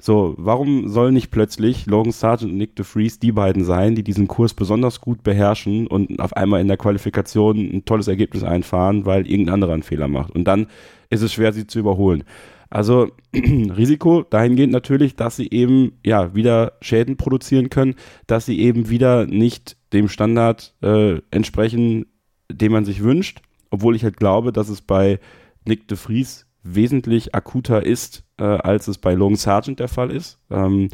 So, 0.00 0.34
warum 0.38 0.88
soll 0.88 1.12
nicht 1.12 1.30
plötzlich 1.30 1.86
Logan 1.86 2.12
Sargent 2.12 2.52
und 2.52 2.56
Nick 2.56 2.76
de 2.76 2.84
Vries 2.84 3.18
die 3.18 3.32
beiden 3.32 3.64
sein, 3.64 3.96
die 3.96 4.04
diesen 4.04 4.28
Kurs 4.28 4.54
besonders 4.54 5.00
gut 5.00 5.22
beherrschen 5.22 5.88
und 5.88 6.20
auf 6.20 6.36
einmal 6.36 6.60
in 6.60 6.68
der 6.68 6.76
Qualifikation 6.76 7.58
ein 7.58 7.84
tolles 7.84 8.06
Ergebnis 8.06 8.44
einfahren, 8.44 9.06
weil 9.06 9.26
irgendein 9.26 9.54
anderer 9.54 9.72
einen 9.72 9.82
Fehler 9.82 10.08
macht? 10.08 10.34
Und 10.34 10.44
dann 10.44 10.68
ist 11.10 11.22
es 11.22 11.32
schwer, 11.32 11.52
sie 11.52 11.66
zu 11.66 11.80
überholen. 11.80 12.24
Also 12.70 13.10
Risiko 13.34 14.22
dahingehend 14.22 14.72
natürlich, 14.72 15.16
dass 15.16 15.36
sie 15.36 15.50
eben 15.50 15.98
ja 16.04 16.34
wieder 16.34 16.74
Schäden 16.80 17.16
produzieren 17.16 17.70
können, 17.70 17.94
dass 18.26 18.46
sie 18.46 18.60
eben 18.60 18.90
wieder 18.90 19.26
nicht 19.26 19.76
dem 19.92 20.08
Standard 20.08 20.74
äh, 20.82 21.20
entsprechen, 21.30 22.06
den 22.50 22.72
man 22.72 22.84
sich 22.84 23.02
wünscht, 23.02 23.40
obwohl 23.70 23.96
ich 23.96 24.04
halt 24.04 24.16
glaube, 24.16 24.52
dass 24.52 24.68
es 24.68 24.82
bei 24.82 25.18
Nick 25.64 25.88
de 25.88 25.96
Vries 25.96 26.46
wesentlich 26.62 27.34
akuter 27.34 27.84
ist, 27.84 28.24
äh, 28.38 28.44
als 28.44 28.88
es 28.88 28.98
bei 28.98 29.14
Logan 29.14 29.36
Sargent 29.36 29.80
der 29.80 29.88
Fall 29.88 30.10
ist. 30.10 30.38
Ähm, 30.50 30.90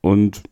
und 0.00 0.42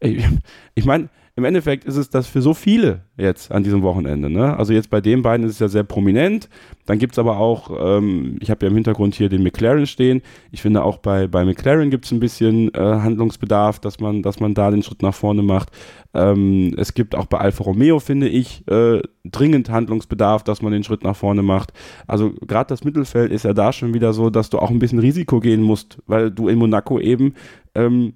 ich, 0.00 0.24
ich 0.74 0.84
meine, 0.84 1.08
im 1.36 1.44
Endeffekt 1.44 1.84
ist 1.84 1.96
es 1.96 2.10
das 2.10 2.28
für 2.28 2.40
so 2.40 2.54
viele 2.54 3.02
jetzt 3.16 3.50
an 3.50 3.64
diesem 3.64 3.82
Wochenende. 3.82 4.30
Ne? 4.30 4.56
Also 4.56 4.72
jetzt 4.72 4.88
bei 4.88 5.00
den 5.00 5.22
beiden 5.22 5.44
ist 5.44 5.54
es 5.54 5.58
ja 5.58 5.66
sehr 5.66 5.82
prominent. 5.82 6.48
Dann 6.86 7.00
gibt 7.00 7.14
es 7.14 7.18
aber 7.18 7.38
auch, 7.38 7.72
ähm, 7.76 8.36
ich 8.40 8.50
habe 8.50 8.64
ja 8.64 8.70
im 8.70 8.76
Hintergrund 8.76 9.16
hier 9.16 9.28
den 9.28 9.42
McLaren 9.42 9.86
stehen. 9.86 10.22
Ich 10.52 10.62
finde 10.62 10.84
auch 10.84 10.98
bei, 10.98 11.26
bei 11.26 11.44
McLaren 11.44 11.90
gibt 11.90 12.04
es 12.04 12.12
ein 12.12 12.20
bisschen 12.20 12.72
äh, 12.74 12.78
Handlungsbedarf, 12.78 13.80
dass 13.80 13.98
man, 13.98 14.22
dass 14.22 14.38
man 14.38 14.54
da 14.54 14.70
den 14.70 14.84
Schritt 14.84 15.02
nach 15.02 15.14
vorne 15.14 15.42
macht. 15.42 15.70
Ähm, 16.12 16.72
es 16.78 16.94
gibt 16.94 17.16
auch 17.16 17.26
bei 17.26 17.38
Alfa 17.38 17.64
Romeo, 17.64 17.98
finde 17.98 18.28
ich, 18.28 18.66
äh, 18.68 19.02
dringend 19.24 19.70
Handlungsbedarf, 19.70 20.44
dass 20.44 20.62
man 20.62 20.70
den 20.70 20.84
Schritt 20.84 21.02
nach 21.02 21.16
vorne 21.16 21.42
macht. 21.42 21.72
Also 22.06 22.32
gerade 22.46 22.68
das 22.68 22.84
Mittelfeld 22.84 23.32
ist 23.32 23.44
ja 23.44 23.54
da 23.54 23.72
schon 23.72 23.92
wieder 23.92 24.12
so, 24.12 24.30
dass 24.30 24.50
du 24.50 24.60
auch 24.60 24.70
ein 24.70 24.78
bisschen 24.78 25.00
Risiko 25.00 25.40
gehen 25.40 25.62
musst, 25.62 25.98
weil 26.06 26.30
du 26.30 26.46
in 26.46 26.58
Monaco 26.58 27.00
eben 27.00 27.34
ähm, 27.74 28.14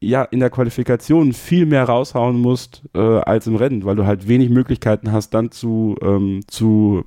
ja 0.00 0.22
in 0.22 0.40
der 0.40 0.50
Qualifikation 0.50 1.32
viel 1.32 1.66
mehr 1.66 1.84
raushauen 1.84 2.38
musst 2.38 2.82
äh, 2.94 2.98
als 2.98 3.46
im 3.46 3.56
Rennen, 3.56 3.84
weil 3.84 3.96
du 3.96 4.06
halt 4.06 4.28
wenig 4.28 4.50
Möglichkeiten 4.50 5.12
hast, 5.12 5.30
dann 5.30 5.50
zu, 5.50 5.96
ähm, 6.02 6.42
zu 6.46 7.04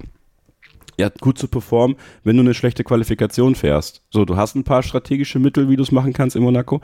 ja, 0.97 1.09
gut 1.09 1.37
zu 1.37 1.47
performen, 1.47 1.97
wenn 2.23 2.37
du 2.37 2.41
eine 2.41 2.53
schlechte 2.53 2.83
Qualifikation 2.83 3.55
fährst. 3.55 4.03
So, 4.11 4.25
du 4.25 4.37
hast 4.37 4.55
ein 4.55 4.63
paar 4.63 4.83
strategische 4.83 5.39
Mittel, 5.39 5.69
wie 5.69 5.75
du 5.75 5.83
es 5.83 5.91
machen 5.91 6.13
kannst 6.13 6.35
in 6.35 6.43
Monaco, 6.43 6.81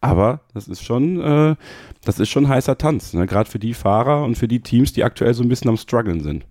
aber 0.00 0.40
das 0.52 0.68
ist 0.68 0.82
schon, 0.82 1.20
äh, 1.20 1.56
das 2.04 2.18
ist 2.18 2.28
schon 2.28 2.48
heißer 2.48 2.78
Tanz, 2.78 3.12
ne? 3.14 3.26
gerade 3.26 3.48
für 3.48 3.58
die 3.58 3.74
Fahrer 3.74 4.24
und 4.24 4.36
für 4.36 4.48
die 4.48 4.60
Teams, 4.60 4.92
die 4.92 5.04
aktuell 5.04 5.34
so 5.34 5.42
ein 5.42 5.48
bisschen 5.48 5.68
am 5.68 5.76
struggeln 5.76 6.20
sind. 6.20 6.44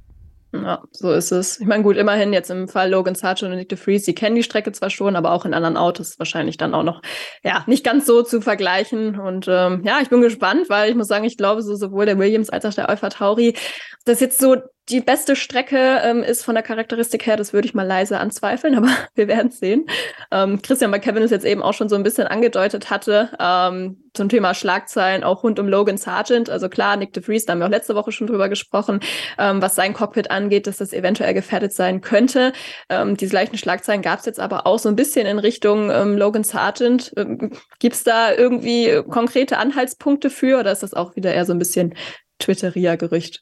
Ja, 0.53 0.83
so 0.91 1.13
ist 1.13 1.31
es. 1.31 1.61
Ich 1.61 1.65
meine, 1.65 1.81
gut, 1.81 1.95
immerhin 1.95 2.33
jetzt 2.33 2.51
im 2.51 2.67
Fall 2.67 2.89
Logan 2.89 3.15
Sargent 3.15 3.51
und 3.51 3.57
Nick 3.57 3.69
de 3.69 3.77
Vries, 3.77 4.03
sie 4.03 4.13
kennen 4.13 4.35
die 4.35 4.43
Strecke 4.43 4.73
zwar 4.73 4.89
schon, 4.89 5.15
aber 5.15 5.31
auch 5.31 5.45
in 5.45 5.53
anderen 5.53 5.77
Autos 5.77 6.19
wahrscheinlich 6.19 6.57
dann 6.57 6.73
auch 6.73 6.83
noch, 6.83 7.01
ja, 7.41 7.63
nicht 7.67 7.85
ganz 7.85 8.05
so 8.05 8.21
zu 8.21 8.41
vergleichen. 8.41 9.17
Und 9.17 9.47
ähm, 9.47 9.81
ja, 9.85 9.99
ich 10.01 10.09
bin 10.09 10.21
gespannt, 10.21 10.69
weil 10.69 10.89
ich 10.89 10.95
muss 10.95 11.07
sagen, 11.07 11.23
ich 11.23 11.37
glaube, 11.37 11.61
so 11.61 11.75
sowohl 11.75 12.05
der 12.05 12.19
Williams 12.19 12.49
als 12.49 12.65
auch 12.65 12.73
der 12.73 12.89
Alpha 12.89 13.07
Tauri, 13.09 13.55
das 14.03 14.19
jetzt 14.19 14.39
so 14.39 14.57
die 14.89 14.99
beste 14.99 15.35
Strecke 15.35 16.01
ähm, 16.03 16.23
ist 16.23 16.43
von 16.43 16.55
der 16.55 16.63
Charakteristik 16.63 17.25
her, 17.25 17.37
das 17.37 17.53
würde 17.53 17.67
ich 17.67 17.73
mal 17.73 17.87
leise 17.87 18.19
anzweifeln, 18.19 18.75
aber 18.77 18.89
wir 19.15 19.27
werden 19.27 19.51
sehen. 19.51 19.85
Ähm, 20.31 20.61
Christian 20.61 20.91
McKevin 20.91 21.23
es 21.23 21.31
jetzt 21.31 21.45
eben 21.45 21.61
auch 21.61 21.73
schon 21.73 21.89
so 21.89 21.95
ein 21.95 22.03
bisschen 22.03 22.27
angedeutet 22.27 22.89
hatte, 22.89 23.29
ähm, 23.39 24.03
zum 24.13 24.27
Thema 24.27 24.53
Schlagzeilen 24.53 25.23
auch 25.23 25.43
rund 25.43 25.59
um 25.59 25.69
Logan 25.69 25.97
Sargent. 25.97 26.49
Also 26.49 26.67
klar, 26.67 26.97
Nick 26.97 27.13
DeVries, 27.13 27.45
da 27.45 27.53
haben 27.53 27.59
wir 27.59 27.67
auch 27.67 27.71
letzte 27.71 27.95
Woche 27.95 28.11
schon 28.11 28.27
drüber 28.27 28.49
gesprochen, 28.49 28.99
ähm, 29.37 29.61
was 29.61 29.75
sein 29.75 29.93
Cockpit 29.93 30.31
angeht, 30.31 30.67
dass 30.67 30.77
das 30.77 30.91
eventuell 30.91 31.33
gefährdet 31.33 31.73
sein 31.73 32.01
könnte. 32.01 32.51
Ähm, 32.89 33.15
diese 33.15 33.31
gleichen 33.31 33.57
Schlagzeilen 33.57 34.01
gab 34.01 34.19
es 34.19 34.25
jetzt 34.25 34.39
aber 34.39 34.67
auch 34.67 34.79
so 34.79 34.89
ein 34.89 34.97
bisschen 34.97 35.25
in 35.25 35.39
Richtung 35.39 35.89
ähm, 35.89 36.17
Logan 36.17 36.43
Sargent. 36.43 37.13
Ähm, 37.15 37.51
Gibt 37.79 37.95
es 37.95 38.03
da 38.03 38.33
irgendwie 38.33 39.01
konkrete 39.09 39.57
Anhaltspunkte 39.57 40.29
für 40.29 40.59
oder 40.59 40.71
ist 40.71 40.83
das 40.83 40.93
auch 40.93 41.15
wieder 41.15 41.33
eher 41.33 41.45
so 41.45 41.53
ein 41.53 41.59
bisschen 41.59 41.95
Twitteria-Gerücht? 42.39 43.41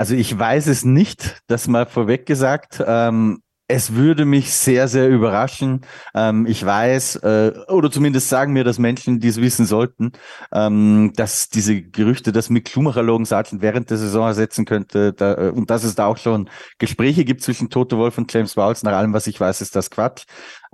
Also 0.00 0.14
ich 0.14 0.36
weiß 0.38 0.66
es 0.68 0.82
nicht, 0.82 1.42
das 1.46 1.68
mal 1.68 1.84
vorweg 1.84 2.24
gesagt. 2.24 2.82
Ähm, 2.86 3.42
es 3.68 3.94
würde 3.96 4.24
mich 4.24 4.50
sehr, 4.50 4.88
sehr 4.88 5.10
überraschen. 5.10 5.82
Ähm, 6.14 6.46
ich 6.46 6.64
weiß, 6.64 7.16
äh, 7.16 7.52
oder 7.68 7.90
zumindest 7.90 8.30
sagen 8.30 8.54
mir 8.54 8.64
das 8.64 8.78
Menschen, 8.78 9.20
die 9.20 9.28
es 9.28 9.42
wissen 9.42 9.66
sollten, 9.66 10.12
ähm, 10.54 11.12
dass 11.16 11.50
diese 11.50 11.82
Gerüchte, 11.82 12.32
dass 12.32 12.48
Mick 12.48 12.70
Schumacher 12.70 13.02
Logan 13.02 13.26
Sargent 13.26 13.60
während 13.60 13.90
der 13.90 13.98
Saison 13.98 14.26
ersetzen 14.26 14.64
könnte 14.64 15.12
da, 15.12 15.34
äh, 15.34 15.50
und 15.50 15.68
dass 15.68 15.84
es 15.84 15.96
da 15.96 16.06
auch 16.06 16.16
schon 16.16 16.48
Gespräche 16.78 17.26
gibt 17.26 17.42
zwischen 17.42 17.68
Toto 17.68 17.98
Wolf 17.98 18.16
und 18.16 18.32
James 18.32 18.54
Bowles, 18.54 18.82
nach 18.82 18.94
allem, 18.94 19.12
was 19.12 19.26
ich 19.26 19.38
weiß, 19.38 19.60
ist 19.60 19.76
das 19.76 19.90
Quatsch. 19.90 20.24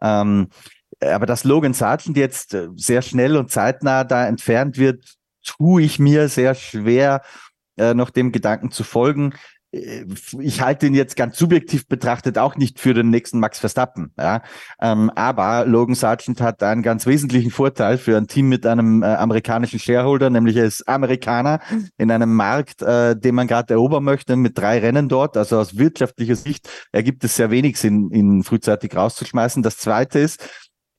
Ähm, 0.01 0.51
aber 1.01 1.27
dass 1.27 1.43
Logan 1.43 1.75
Sargent 1.75 2.17
jetzt 2.17 2.55
äh, 2.55 2.69
sehr 2.77 3.03
schnell 3.03 3.37
und 3.37 3.51
zeitnah 3.51 4.05
da 4.05 4.25
entfernt 4.25 4.79
wird, 4.79 5.17
tue 5.45 5.83
ich 5.83 5.99
mir 5.99 6.29
sehr 6.29 6.55
schwer 6.55 7.23
äh, 7.77 7.95
noch 7.95 8.11
dem 8.11 8.33
Gedanken 8.33 8.71
zu 8.71 8.85
folgen. 8.85 9.33
Äh, 9.73 10.05
ich 10.41 10.61
halte 10.61 10.87
ihn 10.87 10.95
jetzt 10.95 11.17
ganz 11.17 11.39
subjektiv 11.39 11.87
betrachtet 11.89 12.39
auch 12.39 12.57
nicht 12.57 12.81
für 12.81 12.95
den 12.95 13.11
nächsten 13.11 13.41
Max 13.41 13.59
Verstappen. 13.59 14.13
Ja? 14.19 14.43
Ähm, 14.81 15.11
aber 15.15 15.67
Logan 15.67 15.95
Sargent 15.95 16.41
hat 16.41 16.63
einen 16.63 16.83
ganz 16.83 17.07
wesentlichen 17.07 17.51
Vorteil 17.51 17.99
für 17.99 18.17
ein 18.17 18.27
Team 18.27 18.49
mit 18.49 18.67
einem 18.67 19.03
äh, 19.03 19.07
amerikanischen 19.07 19.79
Shareholder, 19.79 20.31
nämlich 20.31 20.57
er 20.57 20.65
ist 20.65 20.89
Amerikaner 20.89 21.61
in 21.99 22.11
einem 22.11 22.35
Markt, 22.35 22.83
äh, 22.83 23.17
den 23.17 23.35
man 23.35 23.47
gerade 23.47 23.75
erobern 23.75 24.05
möchte, 24.05 24.37
mit 24.37 24.59
drei 24.59 24.79
Rennen 24.79 25.09
dort. 25.09 25.37
Also 25.37 25.59
aus 25.59 25.77
wirtschaftlicher 25.79 26.37
Sicht 26.37 26.69
ergibt 26.93 27.25
es 27.25 27.37
sehr 27.37 27.51
wenig 27.51 27.79
Sinn, 27.79 28.11
ihn 28.11 28.43
frühzeitig 28.43 28.95
rauszuschmeißen. 28.95 29.63
Das 29.63 29.79
Zweite 29.79 30.19
ist, 30.19 30.49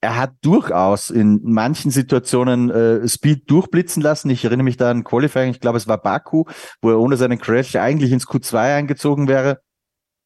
er 0.01 0.15
hat 0.15 0.33
durchaus 0.41 1.09
in 1.09 1.41
manchen 1.43 1.91
Situationen 1.91 2.69
äh, 2.69 3.07
Speed 3.07 3.49
durchblitzen 3.49 4.01
lassen. 4.01 4.29
Ich 4.29 4.45
erinnere 4.45 4.63
mich 4.63 4.77
da 4.77 4.91
an 4.91 5.03
Qualifying, 5.03 5.49
ich 5.51 5.59
glaube, 5.59 5.77
es 5.77 5.87
war 5.87 5.97
Baku, 5.97 6.45
wo 6.81 6.91
er 6.91 6.99
ohne 6.99 7.17
seinen 7.17 7.39
Crash 7.39 7.75
eigentlich 7.75 8.11
ins 8.11 8.27
Q2 8.27 8.77
eingezogen 8.77 9.27
wäre. 9.27 9.59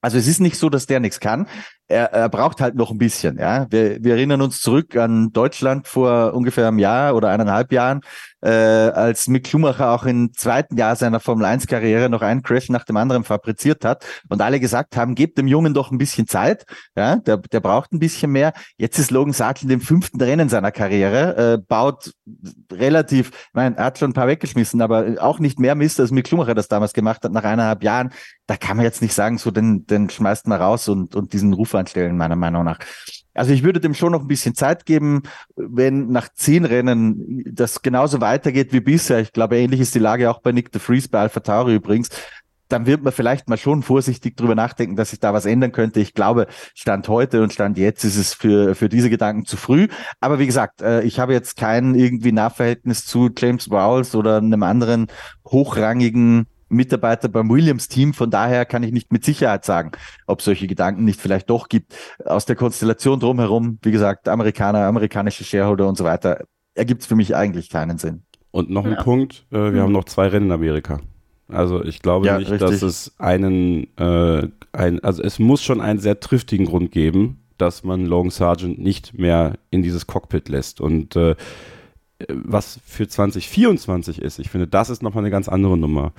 Also 0.01 0.17
es 0.17 0.27
ist 0.27 0.39
nicht 0.39 0.57
so, 0.57 0.69
dass 0.69 0.87
der 0.87 0.99
nichts 0.99 1.19
kann. 1.19 1.47
Er, 1.91 2.13
er 2.13 2.29
braucht 2.29 2.61
halt 2.61 2.75
noch 2.75 2.91
ein 2.91 2.97
bisschen. 2.97 3.37
Ja, 3.37 3.67
wir, 3.69 4.03
wir 4.03 4.15
erinnern 4.15 4.41
uns 4.41 4.61
zurück 4.61 4.95
an 4.95 5.31
Deutschland 5.33 5.87
vor 5.87 6.33
ungefähr 6.33 6.67
einem 6.67 6.79
Jahr 6.79 7.15
oder 7.15 7.29
eineinhalb 7.29 7.71
Jahren, 7.71 8.01
äh, 8.41 8.49
als 8.49 9.27
Mick 9.27 9.47
Schumacher 9.47 9.91
auch 9.91 10.05
im 10.05 10.33
zweiten 10.33 10.77
Jahr 10.77 10.95
seiner 10.95 11.19
Formel 11.19 11.45
1 11.45 11.67
Karriere 11.67 12.09
noch 12.09 12.21
einen 12.21 12.41
Crash 12.41 12.69
nach 12.69 12.85
dem 12.85 12.97
anderen 12.97 13.23
fabriziert 13.23 13.85
hat 13.85 14.05
und 14.29 14.41
alle 14.41 14.59
gesagt 14.59 14.97
haben, 14.97 15.15
gebt 15.15 15.37
dem 15.37 15.47
Jungen 15.47 15.73
doch 15.73 15.91
ein 15.91 15.97
bisschen 15.97 16.27
Zeit. 16.27 16.65
Ja, 16.95 17.17
der, 17.17 17.37
der 17.37 17.59
braucht 17.59 17.91
ein 17.91 17.99
bisschen 17.99 18.31
mehr. 18.31 18.53
Jetzt 18.77 18.97
ist 18.97 19.11
Logan 19.11 19.33
Sargent 19.33 19.71
im 19.71 19.81
fünften 19.81 20.21
Rennen 20.21 20.49
seiner 20.49 20.71
Karriere, 20.71 21.53
äh, 21.53 21.57
baut 21.57 22.13
relativ, 22.71 23.31
meine, 23.53 23.77
er 23.77 23.85
hat 23.85 23.99
schon 23.99 24.11
ein 24.11 24.13
paar 24.13 24.27
weggeschmissen, 24.27 24.81
aber 24.81 25.15
auch 25.19 25.39
nicht 25.39 25.59
mehr 25.59 25.75
Mist, 25.75 25.99
als 25.99 26.11
Mick 26.11 26.27
Schumacher 26.27 26.55
das 26.55 26.67
damals 26.67 26.93
gemacht 26.93 27.23
hat 27.23 27.31
nach 27.31 27.43
eineinhalb 27.43 27.83
Jahren. 27.83 28.11
Da 28.47 28.57
kann 28.57 28.77
man 28.77 28.85
jetzt 28.85 29.01
nicht 29.01 29.13
sagen, 29.13 29.37
so 29.37 29.51
den, 29.51 29.85
den 29.85 30.09
schmeißt 30.09 30.47
man 30.47 30.61
raus 30.61 30.89
und, 30.89 31.15
und 31.15 31.33
diesen 31.33 31.53
Ruf 31.53 31.75
anstellen, 31.81 32.17
meiner 32.17 32.35
Meinung 32.35 32.63
nach. 32.63 32.79
Also 33.33 33.53
ich 33.53 33.63
würde 33.63 33.79
dem 33.79 33.93
schon 33.93 34.11
noch 34.11 34.21
ein 34.21 34.27
bisschen 34.27 34.55
Zeit 34.55 34.85
geben, 34.85 35.23
wenn 35.55 36.09
nach 36.09 36.29
zehn 36.33 36.65
Rennen 36.65 37.43
das 37.45 37.81
genauso 37.81 38.19
weitergeht 38.19 38.73
wie 38.73 38.81
bisher. 38.81 39.19
Ich 39.19 39.31
glaube, 39.31 39.57
ähnlich 39.57 39.79
ist 39.79 39.95
die 39.95 39.99
Lage 39.99 40.29
auch 40.29 40.41
bei 40.41 40.51
Nick 40.51 40.71
de 40.71 40.81
Vries, 40.81 41.07
bei 41.07 41.19
Alpha 41.19 41.39
Tauri 41.39 41.75
übrigens. 41.75 42.09
Dann 42.67 42.85
wird 42.85 43.03
man 43.03 43.11
vielleicht 43.11 43.49
mal 43.49 43.57
schon 43.57 43.83
vorsichtig 43.83 44.37
drüber 44.37 44.55
nachdenken, 44.55 44.95
dass 44.95 45.09
sich 45.09 45.19
da 45.19 45.33
was 45.33 45.45
ändern 45.45 45.73
könnte. 45.73 45.99
Ich 45.99 46.13
glaube, 46.13 46.47
Stand 46.73 47.07
heute 47.09 47.43
und 47.43 47.51
Stand 47.51 47.77
jetzt 47.77 48.05
ist 48.05 48.15
es 48.15 48.33
für, 48.33 48.75
für 48.75 48.87
diese 48.87 49.09
Gedanken 49.09 49.45
zu 49.45 49.57
früh. 49.57 49.87
Aber 50.21 50.39
wie 50.39 50.45
gesagt, 50.45 50.81
äh, 50.81 51.01
ich 51.01 51.19
habe 51.19 51.33
jetzt 51.33 51.57
kein 51.57 51.95
irgendwie 51.95 52.31
Nachverhältnis 52.31 53.05
zu 53.05 53.29
James 53.37 53.67
Bowles 53.67 54.15
oder 54.15 54.37
einem 54.37 54.63
anderen 54.63 55.07
hochrangigen 55.45 56.47
Mitarbeiter 56.71 57.27
beim 57.27 57.49
Williams-Team. 57.49 58.13
Von 58.13 58.31
daher 58.31 58.65
kann 58.65 58.83
ich 58.83 58.91
nicht 58.91 59.11
mit 59.11 59.25
Sicherheit 59.25 59.65
sagen, 59.65 59.91
ob 60.27 60.41
solche 60.41 60.67
Gedanken 60.67 61.03
nicht 61.03 61.19
vielleicht 61.19 61.49
doch 61.49 61.69
gibt. 61.69 61.93
Aus 62.25 62.45
der 62.45 62.55
Konstellation 62.55 63.19
drumherum, 63.19 63.79
wie 63.81 63.91
gesagt, 63.91 64.27
Amerikaner, 64.27 64.85
amerikanische 64.85 65.43
Shareholder 65.43 65.87
und 65.87 65.97
so 65.97 66.03
weiter, 66.03 66.45
ergibt 66.73 67.01
es 67.01 67.07
für 67.07 67.15
mich 67.15 67.35
eigentlich 67.35 67.69
keinen 67.69 67.97
Sinn. 67.97 68.23
Und 68.51 68.69
noch 68.69 68.85
ein 68.85 68.93
ja. 68.93 69.03
Punkt, 69.03 69.45
äh, 69.51 69.55
wir 69.55 69.71
mhm. 69.71 69.79
haben 69.79 69.91
noch 69.91 70.05
zwei 70.05 70.27
Rennen 70.27 70.47
in 70.47 70.51
Amerika. 70.51 70.99
Also 71.47 71.83
ich 71.83 72.01
glaube 72.01 72.27
ja, 72.27 72.37
nicht, 72.37 72.49
richtig. 72.49 72.69
dass 72.69 72.81
es 72.81 73.13
einen, 73.19 73.87
äh, 73.97 74.47
ein, 74.71 75.03
also 75.03 75.21
es 75.21 75.39
muss 75.39 75.61
schon 75.61 75.81
einen 75.81 75.99
sehr 75.99 76.19
triftigen 76.19 76.65
Grund 76.65 76.91
geben, 76.91 77.41
dass 77.57 77.83
man 77.83 78.05
Logan 78.05 78.31
Sargent 78.31 78.79
nicht 78.79 79.17
mehr 79.17 79.57
in 79.69 79.81
dieses 79.81 80.07
Cockpit 80.07 80.49
lässt. 80.49 80.81
Und 80.81 81.15
äh, 81.15 81.35
was 82.29 82.79
für 82.85 83.07
2024 83.07 84.21
ist, 84.21 84.39
ich 84.39 84.49
finde, 84.49 84.67
das 84.67 84.89
ist 84.89 85.03
nochmal 85.03 85.23
eine 85.23 85.31
ganz 85.31 85.49
andere 85.49 85.77
Nummer. 85.77 86.13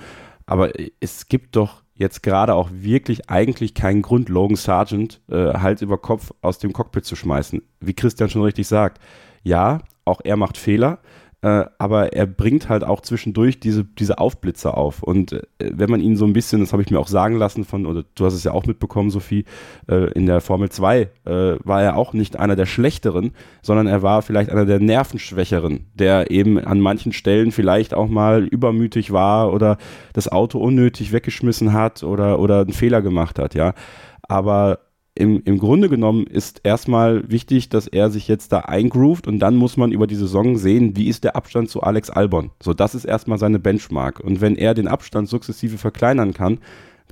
Aber 0.45 0.71
es 0.99 1.27
gibt 1.27 1.55
doch 1.55 1.83
jetzt 1.95 2.23
gerade 2.23 2.55
auch 2.55 2.69
wirklich 2.71 3.29
eigentlich 3.29 3.73
keinen 3.73 4.01
Grund, 4.01 4.29
Logan 4.29 4.55
Sargent 4.55 5.21
äh, 5.29 5.53
Hals 5.53 5.81
über 5.81 5.97
Kopf 5.97 6.31
aus 6.41 6.57
dem 6.57 6.73
Cockpit 6.73 7.05
zu 7.05 7.15
schmeißen. 7.15 7.61
Wie 7.79 7.93
Christian 7.93 8.29
schon 8.29 8.43
richtig 8.43 8.67
sagt. 8.67 9.01
Ja, 9.43 9.79
auch 10.05 10.21
er 10.23 10.37
macht 10.37 10.57
Fehler, 10.57 10.99
äh, 11.43 11.65
aber 11.77 12.13
er 12.13 12.25
bringt 12.25 12.69
halt 12.69 12.85
auch 12.85 13.01
zwischendurch 13.01 13.59
diese, 13.59 13.83
diese 13.83 14.17
Aufblitzer 14.17 14.77
auf. 14.77 15.03
Und 15.03 15.33
äh, 15.33 15.41
wenn 15.59 15.91
man 15.91 15.99
ihn 15.99 16.15
so 16.15 16.23
ein 16.23 16.31
bisschen, 16.31 16.61
das 16.61 16.71
habe 16.71 16.81
ich 16.81 16.89
mir 16.89 16.99
auch 16.99 17.09
sagen 17.09 17.35
lassen 17.35 17.65
von, 17.65 17.85
oder 17.85 18.05
du 18.15 18.25
hast 18.25 18.33
es 18.33 18.45
ja 18.45 18.53
auch 18.53 18.65
mitbekommen, 18.65 19.09
Sophie, 19.09 19.43
äh, 19.89 20.09
in 20.13 20.25
der 20.25 20.39
Formel 20.39 20.69
2 20.69 21.01
äh, 21.01 21.09
war 21.25 21.83
er 21.83 21.97
auch 21.97 22.13
nicht 22.13 22.37
einer 22.37 22.55
der 22.55 22.65
schlechteren, 22.65 23.33
sondern 23.61 23.87
er 23.87 24.01
war 24.01 24.21
vielleicht 24.21 24.51
einer 24.51 24.65
der 24.65 24.79
nervenschwächeren, 24.79 25.87
der 25.93 26.31
eben 26.31 26.59
an 26.59 26.79
manchen 26.79 27.11
Stellen 27.11 27.51
vielleicht 27.51 27.93
auch 27.93 28.07
mal 28.07 28.45
übermütig 28.45 29.11
war 29.11 29.51
oder 29.51 29.77
das 30.13 30.31
Auto 30.31 30.59
unnötig 30.59 31.11
weggeschmissen 31.11 31.73
hat 31.73 32.03
oder, 32.03 32.39
oder 32.39 32.61
einen 32.61 32.71
Fehler 32.71 33.01
gemacht 33.01 33.37
hat, 33.37 33.53
ja. 33.53 33.73
Aber 34.21 34.79
im, 35.15 35.43
im 35.45 35.59
Grunde 35.59 35.89
genommen 35.89 36.25
ist 36.25 36.61
erstmal 36.63 37.29
wichtig, 37.29 37.69
dass 37.69 37.87
er 37.87 38.09
sich 38.09 38.27
jetzt 38.27 38.51
da 38.51 38.59
eingroovt 38.59 39.27
und 39.27 39.39
dann 39.39 39.55
muss 39.55 39.77
man 39.77 39.91
über 39.91 40.07
die 40.07 40.15
Saison 40.15 40.57
sehen, 40.57 40.95
wie 40.97 41.07
ist 41.07 41.23
der 41.23 41.35
Abstand 41.35 41.69
zu 41.69 41.81
Alex 41.81 42.09
Albon. 42.09 42.49
So, 42.61 42.73
das 42.73 42.95
ist 42.95 43.05
erstmal 43.05 43.37
seine 43.37 43.59
Benchmark. 43.59 44.19
Und 44.19 44.41
wenn 44.41 44.55
er 44.55 44.73
den 44.73 44.87
Abstand 44.87 45.29
sukzessive 45.29 45.77
verkleinern 45.77 46.33
kann, 46.33 46.59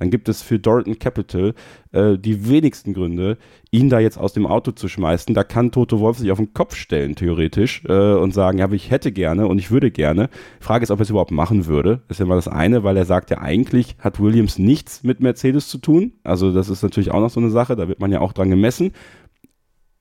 dann 0.02 0.10
gibt 0.10 0.28
es 0.28 0.42
für 0.42 0.58
Dorton 0.58 0.98
Capital 0.98 1.54
äh, 1.92 2.18
die 2.18 2.48
wenigsten 2.48 2.92
Gründe, 2.92 3.38
ihn 3.70 3.88
da 3.88 4.00
jetzt 4.00 4.18
aus 4.18 4.32
dem 4.32 4.48
Auto 4.48 4.72
zu 4.72 4.88
schmeißen. 4.88 5.32
Da 5.32 5.44
kann 5.44 5.70
Toto 5.70 6.00
Wolf 6.00 6.18
sich 6.18 6.32
auf 6.32 6.38
den 6.38 6.52
Kopf 6.52 6.74
stellen, 6.74 7.14
theoretisch, 7.14 7.84
äh, 7.84 8.14
und 8.14 8.34
sagen, 8.34 8.58
ja, 8.58 8.68
ich 8.72 8.90
hätte 8.90 9.12
gerne 9.12 9.46
und 9.46 9.60
ich 9.60 9.70
würde 9.70 9.92
gerne. 9.92 10.28
Frage 10.58 10.82
ist, 10.82 10.90
ob 10.90 10.98
er 10.98 11.02
es 11.02 11.10
überhaupt 11.10 11.30
machen 11.30 11.66
würde. 11.66 12.02
Das 12.08 12.16
ist 12.16 12.18
ja 12.18 12.26
mal 12.26 12.34
das 12.34 12.48
eine, 12.48 12.82
weil 12.82 12.96
er 12.96 13.04
sagt 13.04 13.30
ja, 13.30 13.38
eigentlich 13.38 13.94
hat 14.00 14.18
Williams 14.18 14.58
nichts 14.58 15.04
mit 15.04 15.20
Mercedes 15.20 15.68
zu 15.68 15.78
tun. 15.78 16.14
Also 16.24 16.52
das 16.52 16.68
ist 16.68 16.82
natürlich 16.82 17.12
auch 17.12 17.20
noch 17.20 17.30
so 17.30 17.38
eine 17.38 17.50
Sache, 17.50 17.76
da 17.76 17.86
wird 17.86 18.00
man 18.00 18.10
ja 18.10 18.18
auch 18.18 18.32
dran 18.32 18.50
gemessen 18.50 18.90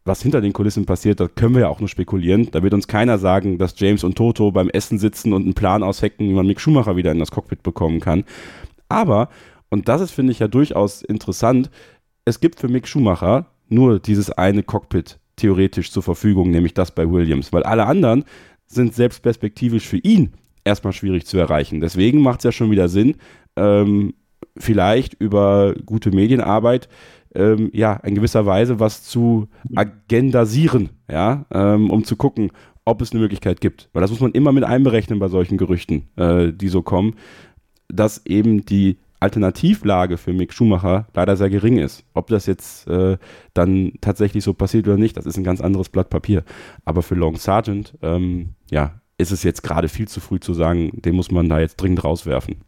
was 0.03 0.23
hinter 0.23 0.41
den 0.41 0.51
Kulissen 0.51 0.87
passiert, 0.87 1.19
da 1.19 1.27
können 1.27 1.53
wir 1.53 1.61
ja 1.61 1.69
auch 1.69 1.79
nur 1.79 1.87
spekulieren. 1.87 2.49
Da 2.49 2.63
wird 2.63 2.73
uns 2.73 2.87
keiner 2.87 3.19
sagen, 3.19 3.59
dass 3.59 3.79
James 3.79 4.03
und 4.03 4.15
Toto 4.15 4.51
beim 4.51 4.69
Essen 4.69 4.97
sitzen 4.97 5.31
und 5.31 5.43
einen 5.43 5.53
Plan 5.53 5.83
aushecken, 5.83 6.27
wie 6.27 6.33
man 6.33 6.47
Mick 6.47 6.59
Schumacher 6.59 6.95
wieder 6.95 7.11
in 7.11 7.19
das 7.19 7.29
Cockpit 7.29 7.61
bekommen 7.61 7.99
kann. 7.99 8.23
Aber 8.91 9.29
und 9.71 9.87
das 9.87 10.01
ist, 10.01 10.11
finde 10.11 10.31
ich, 10.31 10.39
ja 10.39 10.47
durchaus 10.47 11.01
interessant. 11.01 11.71
Es 12.25 12.39
gibt 12.39 12.59
für 12.59 12.67
Mick 12.67 12.87
Schumacher 12.87 13.47
nur 13.69 13.99
dieses 13.99 14.29
eine 14.29 14.63
Cockpit 14.63 15.19
theoretisch 15.37 15.91
zur 15.91 16.03
Verfügung, 16.03 16.51
nämlich 16.51 16.73
das 16.73 16.91
bei 16.91 17.09
Williams, 17.09 17.51
weil 17.51 17.63
alle 17.63 17.87
anderen 17.87 18.25
sind 18.67 18.93
selbst 18.93 19.23
perspektivisch 19.23 19.87
für 19.87 19.97
ihn 19.97 20.33
erstmal 20.63 20.93
schwierig 20.93 21.25
zu 21.25 21.37
erreichen. 21.37 21.81
Deswegen 21.81 22.21
macht 22.21 22.39
es 22.39 22.43
ja 22.43 22.51
schon 22.51 22.69
wieder 22.69 22.89
Sinn, 22.89 23.15
ähm, 23.55 24.13
vielleicht 24.57 25.15
über 25.15 25.73
gute 25.85 26.11
Medienarbeit 26.11 26.89
ähm, 27.33 27.69
ja 27.73 27.93
in 27.93 28.15
gewisser 28.15 28.45
Weise 28.45 28.79
was 28.79 29.03
zu 29.03 29.47
agendasieren, 29.75 30.89
ja, 31.09 31.45
ähm, 31.51 31.89
um 31.89 32.03
zu 32.03 32.17
gucken, 32.17 32.51
ob 32.83 33.01
es 33.01 33.11
eine 33.11 33.21
Möglichkeit 33.21 33.61
gibt. 33.61 33.89
Weil 33.93 34.01
das 34.01 34.11
muss 34.11 34.19
man 34.19 34.33
immer 34.33 34.51
mit 34.51 34.63
einberechnen 34.63 35.19
bei 35.19 35.29
solchen 35.29 35.57
Gerüchten, 35.57 36.09
äh, 36.17 36.51
die 36.51 36.67
so 36.67 36.81
kommen, 36.81 37.15
dass 37.87 38.25
eben 38.25 38.65
die 38.65 38.97
Alternativlage 39.21 40.17
für 40.17 40.33
Mick 40.33 40.51
Schumacher 40.51 41.07
leider 41.13 41.37
sehr 41.37 41.49
gering 41.49 41.77
ist. 41.77 42.03
Ob 42.13 42.27
das 42.27 42.47
jetzt 42.47 42.87
äh, 42.87 43.17
dann 43.53 43.93
tatsächlich 44.01 44.43
so 44.43 44.53
passiert 44.53 44.87
oder 44.87 44.97
nicht, 44.97 45.15
das 45.15 45.25
ist 45.25 45.37
ein 45.37 45.43
ganz 45.43 45.61
anderes 45.61 45.89
Blatt 45.89 46.09
Papier. 46.09 46.43
Aber 46.85 47.03
für 47.03 47.15
Long 47.15 47.37
Sargent, 47.37 47.97
ähm, 48.01 48.55
ja, 48.71 48.99
ist 49.19 49.31
es 49.31 49.43
jetzt 49.43 49.61
gerade 49.61 49.89
viel 49.89 50.07
zu 50.07 50.19
früh 50.19 50.39
zu 50.39 50.53
sagen, 50.53 50.89
den 50.93 51.15
muss 51.15 51.29
man 51.29 51.47
da 51.47 51.59
jetzt 51.59 51.77
dringend 51.77 52.03
rauswerfen. 52.03 52.63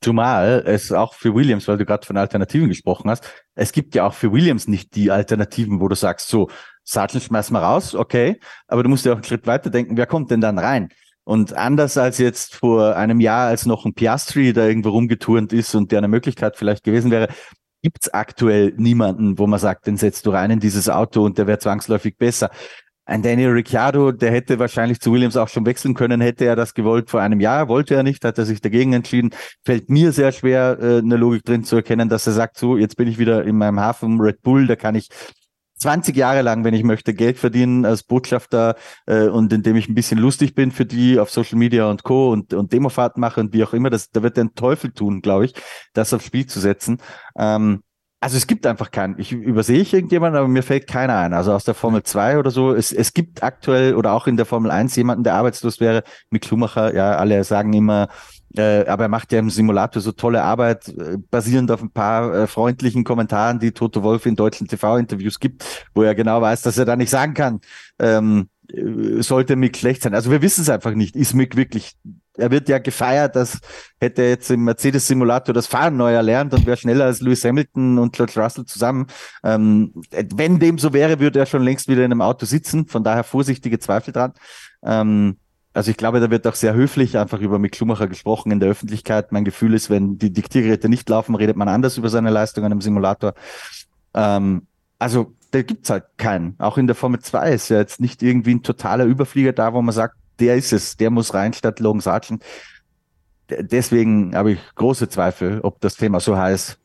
Zumal 0.00 0.62
es 0.66 0.92
auch 0.92 1.14
für 1.14 1.34
Williams, 1.34 1.66
weil 1.68 1.78
du 1.78 1.84
gerade 1.84 2.06
von 2.06 2.16
Alternativen 2.16 2.68
gesprochen 2.68 3.10
hast, 3.10 3.28
es 3.54 3.72
gibt 3.72 3.94
ja 3.94 4.06
auch 4.06 4.14
für 4.14 4.32
Williams 4.32 4.68
nicht 4.68 4.94
die 4.94 5.10
Alternativen, 5.10 5.80
wo 5.80 5.88
du 5.88 5.94
sagst, 5.94 6.28
so, 6.28 6.48
Sargent 6.84 7.22
schmeiß 7.22 7.50
mal 7.50 7.62
raus, 7.62 7.94
okay, 7.94 8.40
aber 8.66 8.82
du 8.82 8.88
musst 8.88 9.04
ja 9.04 9.12
auch 9.12 9.16
einen 9.16 9.24
Schritt 9.24 9.46
weiter 9.46 9.70
denken, 9.70 9.96
wer 9.96 10.06
kommt 10.06 10.30
denn 10.30 10.40
dann 10.40 10.58
rein? 10.58 10.88
Und 11.24 11.54
anders 11.54 11.96
als 11.96 12.18
jetzt 12.18 12.54
vor 12.54 12.96
einem 12.96 13.20
Jahr, 13.20 13.48
als 13.48 13.66
noch 13.66 13.84
ein 13.84 13.94
Piastri 13.94 14.52
da 14.52 14.66
irgendwo 14.66 14.90
rumgeturnt 14.90 15.52
ist 15.52 15.74
und 15.74 15.92
der 15.92 15.98
eine 15.98 16.08
Möglichkeit 16.08 16.56
vielleicht 16.56 16.82
gewesen 16.82 17.10
wäre, 17.10 17.28
gibt's 17.82 18.08
aktuell 18.08 18.72
niemanden, 18.76 19.38
wo 19.38 19.46
man 19.46 19.58
sagt, 19.58 19.86
den 19.86 19.96
setzt 19.96 20.26
du 20.26 20.30
rein 20.30 20.50
in 20.50 20.60
dieses 20.60 20.88
Auto 20.88 21.24
und 21.24 21.38
der 21.38 21.46
wäre 21.46 21.58
zwangsläufig 21.58 22.16
besser. 22.16 22.50
Ein 23.04 23.22
Daniel 23.22 23.50
Ricciardo, 23.50 24.12
der 24.12 24.30
hätte 24.30 24.60
wahrscheinlich 24.60 25.00
zu 25.00 25.12
Williams 25.12 25.36
auch 25.36 25.48
schon 25.48 25.66
wechseln 25.66 25.94
können, 25.94 26.20
hätte 26.20 26.44
er 26.44 26.54
das 26.54 26.72
gewollt 26.72 27.10
vor 27.10 27.20
einem 27.20 27.40
Jahr, 27.40 27.66
wollte 27.66 27.96
er 27.96 28.04
nicht, 28.04 28.24
hat 28.24 28.38
er 28.38 28.44
sich 28.46 28.60
dagegen 28.60 28.92
entschieden. 28.92 29.30
Fällt 29.64 29.90
mir 29.90 30.12
sehr 30.12 30.30
schwer, 30.30 30.78
äh, 30.80 30.98
eine 30.98 31.16
Logik 31.16 31.44
drin 31.44 31.64
zu 31.64 31.76
erkennen, 31.76 32.08
dass 32.08 32.28
er 32.28 32.32
sagt, 32.32 32.56
so, 32.58 32.76
jetzt 32.76 32.96
bin 32.96 33.08
ich 33.08 33.18
wieder 33.18 33.44
in 33.44 33.58
meinem 33.58 33.80
Hafen 33.80 34.20
Red 34.20 34.42
Bull, 34.42 34.68
da 34.68 34.76
kann 34.76 34.94
ich 34.94 35.08
20 35.82 36.16
Jahre 36.16 36.42
lang, 36.42 36.64
wenn 36.64 36.74
ich 36.74 36.84
möchte, 36.84 37.12
Geld 37.14 37.38
verdienen 37.38 37.84
als 37.84 38.02
Botschafter 38.04 38.76
äh, 39.06 39.26
und 39.26 39.52
indem 39.52 39.76
ich 39.76 39.88
ein 39.88 39.94
bisschen 39.94 40.18
lustig 40.18 40.54
bin 40.54 40.70
für 40.70 40.86
die 40.86 41.18
auf 41.18 41.30
Social 41.30 41.58
Media 41.58 41.90
und 41.90 42.04
Co. 42.04 42.30
und, 42.32 42.54
und 42.54 42.72
Demofahrten 42.72 43.20
mache 43.20 43.40
und 43.40 43.52
wie 43.52 43.64
auch 43.64 43.72
immer, 43.72 43.90
das, 43.90 44.10
da 44.10 44.22
wird 44.22 44.38
er 44.38 44.42
einen 44.42 44.54
Teufel 44.54 44.92
tun, 44.92 45.20
glaube 45.20 45.46
ich, 45.46 45.54
das 45.92 46.14
aufs 46.14 46.26
Spiel 46.26 46.46
zu 46.46 46.60
setzen. 46.60 46.98
Ähm, 47.36 47.82
also 48.22 48.36
es 48.36 48.46
gibt 48.46 48.66
einfach 48.66 48.92
keinen. 48.92 49.18
Ich 49.18 49.32
übersehe 49.32 49.80
ich 49.80 49.92
irgendjemanden, 49.92 50.38
aber 50.38 50.46
mir 50.46 50.62
fällt 50.62 50.86
keiner 50.86 51.18
ein. 51.18 51.34
Also 51.34 51.52
aus 51.52 51.64
der 51.64 51.74
Formel 51.74 52.04
2 52.04 52.38
oder 52.38 52.52
so. 52.52 52.72
Es, 52.72 52.92
es 52.92 53.14
gibt 53.14 53.42
aktuell 53.42 53.96
oder 53.96 54.12
auch 54.12 54.28
in 54.28 54.36
der 54.36 54.46
Formel 54.46 54.70
1 54.70 54.94
jemanden, 54.94 55.24
der 55.24 55.34
arbeitslos 55.34 55.80
wäre. 55.80 56.04
Mick 56.30 56.46
Schumacher, 56.46 56.94
ja, 56.94 57.16
alle 57.16 57.42
sagen 57.42 57.72
immer, 57.72 58.06
äh, 58.56 58.84
aber 58.86 59.04
er 59.04 59.08
macht 59.08 59.32
ja 59.32 59.38
im 59.38 59.50
Simulator 59.50 60.02
so 60.02 60.12
tolle 60.12 60.42
Arbeit, 60.42 60.88
äh, 60.88 61.18
basierend 61.30 61.70
auf 61.70 61.82
ein 61.82 61.90
paar 61.90 62.34
äh, 62.34 62.46
freundlichen 62.46 63.04
Kommentaren, 63.04 63.58
die 63.58 63.72
Toto 63.72 64.02
Wolf 64.02 64.26
in 64.26 64.36
deutschen 64.36 64.68
TV-Interviews 64.68 65.40
gibt, 65.40 65.64
wo 65.94 66.02
er 66.02 66.14
genau 66.14 66.40
weiß, 66.40 66.62
dass 66.62 66.78
er 66.78 66.84
da 66.84 66.96
nicht 66.96 67.10
sagen 67.10 67.34
kann, 67.34 67.60
ähm, 67.98 68.48
äh, 68.68 69.22
sollte 69.22 69.56
Mick 69.56 69.76
schlecht 69.76 70.02
sein. 70.02 70.14
Also 70.14 70.30
wir 70.30 70.42
wissen 70.42 70.62
es 70.62 70.68
einfach 70.68 70.94
nicht. 70.94 71.16
Ist 71.16 71.34
Mick 71.34 71.56
wirklich 71.56 71.96
er 72.36 72.50
wird 72.50 72.68
ja 72.68 72.78
gefeiert, 72.78 73.36
dass 73.36 73.58
hätte 74.00 74.22
er 74.22 74.30
jetzt 74.30 74.50
im 74.50 74.64
Mercedes-Simulator 74.64 75.52
das 75.52 75.66
Fahren 75.66 75.96
neu 75.96 76.12
erlernt 76.12 76.54
und 76.54 76.66
wäre 76.66 76.76
schneller 76.76 77.04
als 77.04 77.20
Lewis 77.20 77.44
Hamilton 77.44 77.98
und 77.98 78.14
George 78.14 78.32
Russell 78.36 78.64
zusammen. 78.64 79.06
Ähm, 79.44 79.92
wenn 80.34 80.58
dem 80.58 80.78
so 80.78 80.92
wäre, 80.92 81.20
würde 81.20 81.40
er 81.40 81.46
schon 81.46 81.62
längst 81.62 81.88
wieder 81.88 82.04
in 82.04 82.12
einem 82.12 82.22
Auto 82.22 82.46
sitzen. 82.46 82.86
Von 82.86 83.04
daher 83.04 83.24
vorsichtige 83.24 83.78
Zweifel 83.78 84.12
dran. 84.12 84.32
Ähm, 84.82 85.36
also 85.74 85.90
ich 85.90 85.96
glaube, 85.96 86.20
da 86.20 86.30
wird 86.30 86.46
auch 86.46 86.54
sehr 86.54 86.74
höflich 86.74 87.16
einfach 87.16 87.40
über 87.40 87.58
Mick 87.58 87.76
Schumacher 87.76 88.06
gesprochen 88.06 88.52
in 88.52 88.60
der 88.60 88.68
Öffentlichkeit. 88.68 89.32
Mein 89.32 89.44
Gefühl 89.44 89.74
ist, 89.74 89.88
wenn 89.88 90.18
die 90.18 90.32
Diktiergeräte 90.32 90.88
nicht 90.88 91.08
laufen, 91.08 91.34
redet 91.34 91.56
man 91.56 91.68
anders 91.68 91.96
über 91.96 92.10
seine 92.10 92.30
Leistungen 92.30 92.72
im 92.72 92.80
Simulator. 92.80 93.34
Ähm, 94.14 94.66
also 94.98 95.34
da 95.50 95.62
gibt's 95.62 95.90
halt 95.90 96.04
keinen. 96.18 96.56
Auch 96.58 96.78
in 96.78 96.86
der 96.86 96.96
Formel 96.96 97.20
2 97.20 97.52
ist 97.52 97.68
ja 97.70 97.78
jetzt 97.78 98.00
nicht 98.00 98.22
irgendwie 98.22 98.54
ein 98.54 98.62
totaler 98.62 99.04
Überflieger 99.04 99.52
da, 99.52 99.72
wo 99.72 99.80
man 99.80 99.94
sagt, 99.94 100.16
der 100.40 100.56
ist 100.56 100.72
es, 100.72 100.96
der 100.96 101.10
muss 101.10 101.34
rein 101.34 101.52
statt 101.52 101.80
Logan 101.80 102.00
Sargent. 102.00 102.44
Deswegen 103.48 104.34
habe 104.34 104.52
ich 104.52 104.60
große 104.74 105.08
Zweifel, 105.08 105.60
ob 105.62 105.80
das 105.80 105.96
Thema 105.96 106.20
so 106.20 106.36
heiß 106.36 106.78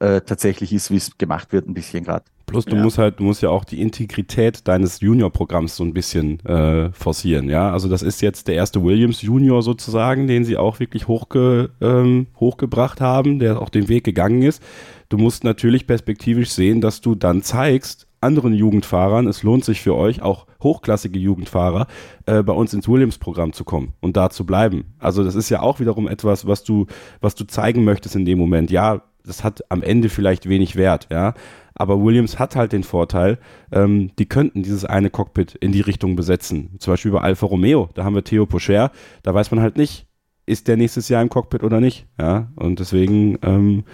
äh, 0.00 0.20
tatsächlich 0.20 0.72
ist, 0.72 0.90
wie 0.90 0.96
es 0.96 1.16
gemacht 1.18 1.52
wird, 1.52 1.68
ein 1.68 1.74
bisschen 1.74 2.04
gerade. 2.04 2.24
Plus 2.46 2.64
du 2.64 2.76
ja. 2.76 2.82
musst 2.82 2.96
halt, 2.96 3.20
du 3.20 3.24
musst 3.24 3.42
ja 3.42 3.50
auch 3.50 3.64
die 3.64 3.80
Integrität 3.80 4.66
deines 4.66 5.00
Junior-Programms 5.00 5.76
so 5.76 5.84
ein 5.84 5.92
bisschen 5.92 6.40
äh, 6.46 6.90
forcieren, 6.92 7.50
ja. 7.50 7.70
Also 7.70 7.88
das 7.88 8.02
ist 8.02 8.22
jetzt 8.22 8.48
der 8.48 8.54
erste 8.54 8.82
Williams 8.82 9.20
Junior 9.20 9.62
sozusagen, 9.62 10.26
den 10.26 10.44
sie 10.44 10.56
auch 10.56 10.80
wirklich 10.80 11.08
hochge, 11.08 11.70
ähm, 11.82 12.26
hochgebracht 12.40 13.02
haben, 13.02 13.38
der 13.38 13.60
auch 13.60 13.68
den 13.68 13.88
Weg 13.88 14.04
gegangen 14.04 14.42
ist. 14.42 14.62
Du 15.10 15.18
musst 15.18 15.44
natürlich 15.44 15.86
perspektivisch 15.86 16.50
sehen, 16.50 16.80
dass 16.80 17.02
du 17.02 17.14
dann 17.14 17.42
zeigst, 17.42 18.06
anderen 18.20 18.52
Jugendfahrern, 18.52 19.28
es 19.28 19.42
lohnt 19.42 19.64
sich 19.64 19.80
für 19.80 19.94
euch, 19.94 20.22
auch 20.22 20.46
hochklassige 20.62 21.18
Jugendfahrer, 21.18 21.86
äh, 22.26 22.42
bei 22.42 22.52
uns 22.52 22.72
ins 22.74 22.88
Williams-Programm 22.88 23.52
zu 23.52 23.64
kommen 23.64 23.92
und 24.00 24.16
da 24.16 24.30
zu 24.30 24.44
bleiben. 24.44 24.94
Also 24.98 25.22
das 25.22 25.34
ist 25.34 25.50
ja 25.50 25.60
auch 25.60 25.80
wiederum 25.80 26.08
etwas, 26.08 26.46
was 26.46 26.64
du, 26.64 26.86
was 27.20 27.34
du 27.34 27.44
zeigen 27.44 27.84
möchtest 27.84 28.16
in 28.16 28.24
dem 28.24 28.38
Moment. 28.38 28.70
Ja, 28.70 29.02
das 29.28 29.44
hat 29.44 29.62
am 29.70 29.82
Ende 29.82 30.08
vielleicht 30.08 30.48
wenig 30.48 30.76
Wert, 30.76 31.08
ja. 31.10 31.34
Aber 31.74 32.02
Williams 32.02 32.38
hat 32.38 32.56
halt 32.56 32.72
den 32.72 32.82
Vorteil, 32.82 33.38
ähm, 33.70 34.10
die 34.18 34.26
könnten 34.26 34.62
dieses 34.62 34.84
eine 34.84 35.10
Cockpit 35.10 35.54
in 35.54 35.70
die 35.70 35.80
Richtung 35.80 36.16
besetzen. 36.16 36.74
Zum 36.78 36.92
Beispiel 36.92 37.12
bei 37.12 37.20
Alfa 37.20 37.46
Romeo, 37.46 37.88
da 37.94 38.04
haben 38.04 38.16
wir 38.16 38.24
Theo 38.24 38.46
Pocher, 38.46 38.90
da 39.22 39.32
weiß 39.32 39.52
man 39.52 39.60
halt 39.60 39.76
nicht, 39.76 40.06
ist 40.44 40.66
der 40.66 40.76
nächstes 40.76 41.08
Jahr 41.08 41.22
im 41.22 41.28
Cockpit 41.28 41.62
oder 41.62 41.80
nicht, 41.80 42.06
ja. 42.18 42.48
Und 42.56 42.80
deswegen 42.80 43.38
ähm, 43.42 43.84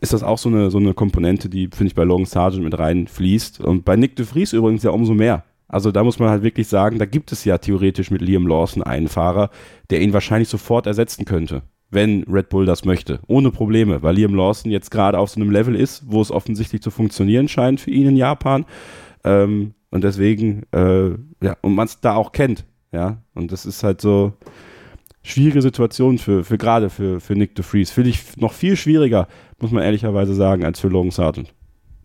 ist 0.00 0.12
das 0.12 0.22
auch 0.22 0.38
so 0.38 0.48
eine, 0.48 0.70
so 0.70 0.78
eine 0.78 0.94
Komponente, 0.94 1.48
die, 1.48 1.66
finde 1.66 1.88
ich, 1.88 1.94
bei 1.94 2.04
Logan 2.04 2.24
Sargent 2.24 2.64
mit 2.64 2.78
reinfließt. 2.78 3.60
Und 3.60 3.84
bei 3.84 3.96
Nick 3.96 4.16
de 4.16 4.24
Vries 4.24 4.52
übrigens 4.52 4.82
ja 4.82 4.90
umso 4.90 5.14
mehr. 5.14 5.44
Also 5.66 5.92
da 5.92 6.02
muss 6.02 6.18
man 6.18 6.30
halt 6.30 6.42
wirklich 6.42 6.66
sagen, 6.68 6.98
da 6.98 7.04
gibt 7.04 7.30
es 7.30 7.44
ja 7.44 7.58
theoretisch 7.58 8.10
mit 8.10 8.22
Liam 8.22 8.46
Lawson 8.46 8.82
einen 8.82 9.08
Fahrer, 9.08 9.50
der 9.90 10.00
ihn 10.00 10.14
wahrscheinlich 10.14 10.48
sofort 10.48 10.86
ersetzen 10.86 11.26
könnte, 11.26 11.62
wenn 11.90 12.24
Red 12.24 12.48
Bull 12.48 12.66
das 12.66 12.84
möchte. 12.84 13.20
Ohne 13.26 13.50
Probleme, 13.50 14.02
weil 14.02 14.14
Liam 14.14 14.34
Lawson 14.34 14.70
jetzt 14.70 14.90
gerade 14.90 15.18
auf 15.18 15.30
so 15.30 15.40
einem 15.40 15.50
Level 15.50 15.74
ist, 15.74 16.02
wo 16.06 16.20
es 16.20 16.30
offensichtlich 16.30 16.82
zu 16.82 16.90
funktionieren 16.90 17.48
scheint 17.48 17.80
für 17.80 17.90
ihn 17.90 18.08
in 18.08 18.16
Japan. 18.16 18.66
Ähm, 19.24 19.74
und 19.90 20.04
deswegen, 20.04 20.64
äh, 20.72 21.10
ja, 21.42 21.56
und 21.62 21.74
man 21.74 21.86
es 21.86 22.00
da 22.00 22.14
auch 22.14 22.32
kennt. 22.32 22.64
Ja, 22.92 23.22
und 23.34 23.52
das 23.52 23.66
ist 23.66 23.82
halt 23.82 24.00
so, 24.00 24.32
schwierige 25.28 25.62
Situation 25.62 26.18
für, 26.18 26.44
für 26.44 26.58
gerade 26.58 26.90
für, 26.90 27.20
für 27.20 27.34
Nick 27.34 27.54
de 27.54 27.64
Vries. 27.64 27.90
Finde 27.90 28.10
ich 28.10 28.36
noch 28.36 28.52
viel 28.52 28.76
schwieriger, 28.76 29.28
muss 29.58 29.70
man 29.70 29.82
ehrlicherweise 29.82 30.34
sagen, 30.34 30.64
als 30.64 30.80
für 30.80 30.88
Logan 30.88 31.10
Sargent. 31.10 31.52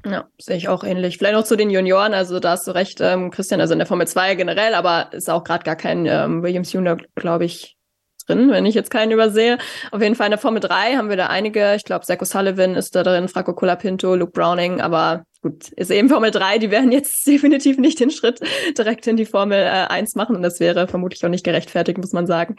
Ja, 0.06 0.26
sehe 0.38 0.58
ich 0.58 0.68
auch 0.68 0.84
ähnlich. 0.84 1.18
Vielleicht 1.18 1.36
noch 1.36 1.46
zu 1.46 1.56
den 1.56 1.70
Junioren, 1.70 2.14
also 2.14 2.40
da 2.42 2.52
hast 2.52 2.68
du 2.68 2.72
recht, 2.72 3.00
ähm, 3.00 3.32
Christian, 3.32 3.62
also 3.62 3.74
in 3.74 3.80
der 3.80 3.88
Formel 3.88 4.06
2 4.06 4.36
generell, 4.36 4.76
aber 4.76 5.14
ist 5.14 5.30
auch 5.30 5.46
gerade 5.46 5.64
gar 5.64 5.78
kein 5.78 6.06
ähm, 6.06 6.44
Williams 6.44 6.74
Junior, 6.74 6.98
glaube 7.16 7.46
ich, 7.46 7.78
drin, 8.26 8.49
wenn 8.51 8.65
ich 8.65 8.76
jetzt 8.76 8.89
keinen 8.91 9.11
übersehe. 9.11 9.57
Auf 9.91 10.01
jeden 10.01 10.15
Fall 10.15 10.28
in 10.28 10.32
der 10.32 10.39
Formel 10.39 10.59
3 10.59 10.95
haben 10.95 11.09
wir 11.09 11.17
da 11.17 11.28
einige. 11.28 11.76
Ich 11.76 11.84
glaube, 11.84 12.05
Zach 12.05 12.17
Sullivan 12.21 12.76
ist 12.76 12.95
da 12.95 13.03
drin, 13.03 13.28
Franco 13.28 13.53
Colapinto, 13.53 14.15
Luke 14.15 14.32
Browning, 14.32 14.82
aber 14.82 15.24
gut, 15.44 15.70
ist 15.74 15.91
eben 15.91 16.10
Formel 16.10 16.32
3, 16.32 16.58
die 16.58 16.72
werden 16.72 16.91
jetzt 16.91 17.28
definitiv 17.28 17.78
nicht 17.78 18.00
den 18.00 18.10
Schritt 18.10 18.39
direkt 18.78 19.06
in 19.06 19.18
die 19.18 19.26
Formel 19.26 19.60
äh, 19.60 19.88
1 19.89 20.16
machen 20.16 20.36
und 20.36 20.41
das 20.41 20.60
wäre 20.60 20.88
vermutlich 20.88 21.24
auch 21.24 21.30
nicht 21.30 21.44
gerechtfertigt, 21.44 22.00
muss 22.00 22.14
man 22.14 22.26
sagen. 22.26 22.56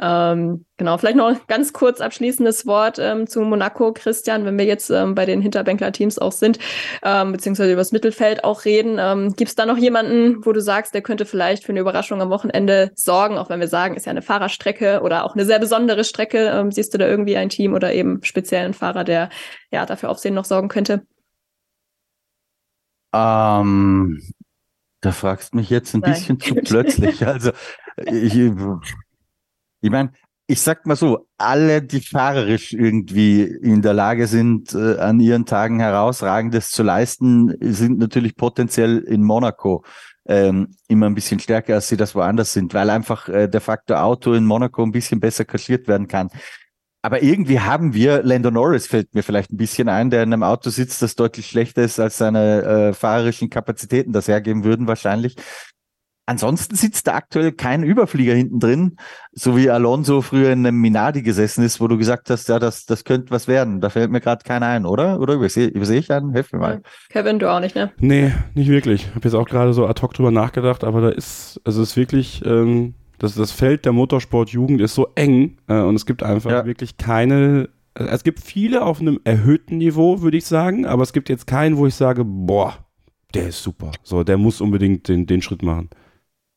Ähm, 0.00 0.64
genau, 0.76 0.96
vielleicht 0.96 1.16
noch 1.16 1.46
ganz 1.48 1.72
kurz 1.72 2.00
abschließendes 2.00 2.66
Wort 2.66 2.98
ähm, 2.98 3.26
zu 3.26 3.40
Monaco, 3.42 3.92
Christian, 3.92 4.44
wenn 4.46 4.56
wir 4.56 4.64
jetzt 4.64 4.88
ähm, 4.90 5.14
bei 5.14 5.26
den 5.26 5.42
Hinterbänkler-Teams 5.42 6.18
auch 6.18 6.32
sind, 6.32 6.58
ähm, 7.02 7.32
beziehungsweise 7.32 7.72
über 7.72 7.80
das 7.80 7.92
Mittelfeld 7.92 8.44
auch 8.44 8.64
reden. 8.64 8.96
Ähm, 8.98 9.34
Gibt 9.36 9.50
es 9.50 9.54
da 9.54 9.66
noch 9.66 9.76
jemanden, 9.76 10.46
wo 10.46 10.52
du 10.52 10.62
sagst, 10.62 10.94
der 10.94 11.02
könnte 11.02 11.26
vielleicht 11.26 11.64
für 11.64 11.72
eine 11.72 11.80
Überraschung 11.80 12.22
am 12.22 12.30
Wochenende 12.30 12.92
sorgen, 12.94 13.36
auch 13.36 13.50
wenn 13.50 13.60
wir 13.60 13.68
sagen, 13.68 13.96
ist 13.96 14.06
ja 14.06 14.10
eine 14.10 14.22
Fahrerstrecke 14.22 15.00
oder 15.02 15.24
auch 15.24 15.34
eine 15.34 15.44
sehr 15.44 15.58
besondere 15.58 16.04
Strecke. 16.04 16.52
Ähm, 16.54 16.70
siehst 16.70 16.94
du 16.94 16.98
da 16.98 17.08
irgendwie 17.08 17.36
ein 17.36 17.48
Team 17.48 17.74
oder 17.74 17.92
eben 17.92 18.22
speziellen 18.22 18.74
Fahrer, 18.74 19.04
der 19.04 19.28
ja 19.72 19.84
dafür 19.84 20.10
Aufsehen 20.10 20.34
noch 20.34 20.44
sorgen 20.44 20.68
könnte? 20.68 21.02
Ähm, 23.12 24.20
da 25.00 25.12
fragst 25.12 25.54
mich 25.54 25.70
jetzt 25.70 25.94
ein 25.94 26.00
Nein. 26.00 26.12
bisschen 26.12 26.40
zu 26.40 26.54
plötzlich. 26.54 27.22
Also 27.26 27.52
ich, 28.06 28.34
ich 28.34 29.90
meine, 29.90 30.12
ich 30.46 30.60
sag 30.60 30.86
mal 30.86 30.96
so, 30.96 31.28
alle, 31.36 31.82
die 31.82 32.00
fahrerisch 32.00 32.72
irgendwie 32.72 33.42
in 33.42 33.82
der 33.82 33.92
Lage 33.92 34.26
sind, 34.26 34.74
äh, 34.74 34.96
an 34.98 35.20
ihren 35.20 35.44
Tagen 35.44 35.78
herausragendes 35.78 36.70
zu 36.70 36.82
leisten, 36.82 37.54
sind 37.60 37.98
natürlich 37.98 38.34
potenziell 38.34 38.98
in 38.98 39.22
Monaco 39.22 39.84
ähm, 40.26 40.68
immer 40.88 41.06
ein 41.06 41.14
bisschen 41.14 41.38
stärker, 41.38 41.74
als 41.74 41.88
sie 41.88 41.96
das 41.96 42.14
woanders 42.14 42.52
sind, 42.52 42.72
weil 42.74 42.90
einfach 42.90 43.28
äh, 43.28 43.48
der 43.48 43.60
Faktor 43.60 44.02
Auto 44.02 44.32
in 44.32 44.44
Monaco 44.44 44.82
ein 44.82 44.92
bisschen 44.92 45.20
besser 45.20 45.44
kaschiert 45.44 45.86
werden 45.86 46.08
kann. 46.08 46.28
Aber 47.02 47.22
irgendwie 47.22 47.60
haben 47.60 47.94
wir, 47.94 48.22
Lando 48.24 48.50
Norris 48.50 48.86
fällt 48.86 49.14
mir 49.14 49.22
vielleicht 49.22 49.52
ein 49.52 49.56
bisschen 49.56 49.88
ein, 49.88 50.10
der 50.10 50.24
in 50.24 50.32
einem 50.32 50.42
Auto 50.42 50.70
sitzt, 50.70 51.00
das 51.00 51.14
deutlich 51.14 51.46
schlechter 51.46 51.82
ist, 51.82 52.00
als 52.00 52.18
seine 52.18 52.62
äh, 52.62 52.92
fahrerischen 52.92 53.50
Kapazitäten 53.50 54.12
das 54.12 54.26
hergeben 54.26 54.64
würden 54.64 54.88
wahrscheinlich. 54.88 55.36
Ansonsten 56.28 56.74
sitzt 56.76 57.06
da 57.06 57.14
aktuell 57.14 57.52
kein 57.52 57.82
Überflieger 57.82 58.34
hinten 58.34 58.60
drin, 58.60 58.96
so 59.32 59.56
wie 59.56 59.70
Alonso 59.70 60.20
früher 60.20 60.52
in 60.52 60.66
einem 60.66 60.78
Minardi 60.78 61.22
gesessen 61.22 61.64
ist, 61.64 61.80
wo 61.80 61.88
du 61.88 61.96
gesagt 61.96 62.28
hast, 62.28 62.50
ja, 62.50 62.58
das, 62.58 62.84
das 62.84 63.04
könnte 63.04 63.30
was 63.30 63.48
werden. 63.48 63.80
Da 63.80 63.88
fällt 63.88 64.10
mir 64.10 64.20
gerade 64.20 64.44
keiner 64.44 64.66
ein, 64.66 64.84
oder? 64.84 65.20
Oder 65.20 65.32
übersehe, 65.32 65.68
übersehe 65.68 66.00
ich 66.00 66.10
einen? 66.10 66.34
Hilf 66.34 66.52
mir 66.52 66.58
mal. 66.58 66.82
Kevin, 67.08 67.38
du 67.38 67.50
auch 67.50 67.60
nicht, 67.60 67.74
ne? 67.74 67.92
Nee, 67.96 68.34
nicht 68.52 68.68
wirklich. 68.68 69.06
Ich 69.06 69.14
habe 69.14 69.24
jetzt 69.24 69.34
auch 69.34 69.46
gerade 69.46 69.72
so 69.72 69.86
ad 69.86 70.02
hoc 70.02 70.12
drüber 70.12 70.30
nachgedacht, 70.30 70.84
aber 70.84 71.00
da 71.00 71.08
ist, 71.08 71.62
also 71.64 71.80
es 71.80 71.90
ist 71.90 71.96
wirklich, 71.96 72.44
ähm, 72.44 72.92
das, 73.18 73.34
das 73.34 73.50
Feld 73.50 73.84
der 73.84 73.92
Motorsportjugend 73.92 74.80
ist 74.80 74.94
so 74.94 75.08
eng 75.14 75.58
äh, 75.66 75.80
und 75.80 75.96
es 75.96 76.06
gibt 76.06 76.22
einfach 76.22 76.50
ja. 76.50 76.66
wirklich 76.66 76.96
keine. 76.96 77.68
Äh, 77.94 78.04
es 78.04 78.24
gibt 78.24 78.40
viele 78.40 78.84
auf 78.84 79.00
einem 79.00 79.20
erhöhten 79.24 79.78
Niveau, 79.78 80.22
würde 80.22 80.36
ich 80.36 80.46
sagen, 80.46 80.86
aber 80.86 81.02
es 81.02 81.12
gibt 81.12 81.28
jetzt 81.28 81.46
keinen, 81.46 81.76
wo 81.76 81.86
ich 81.86 81.94
sage, 81.94 82.24
boah, 82.24 82.74
der 83.34 83.48
ist 83.48 83.62
super. 83.62 83.92
So, 84.02 84.24
der 84.24 84.38
muss 84.38 84.60
unbedingt 84.60 85.08
den, 85.08 85.26
den 85.26 85.42
Schritt 85.42 85.62
machen. 85.62 85.90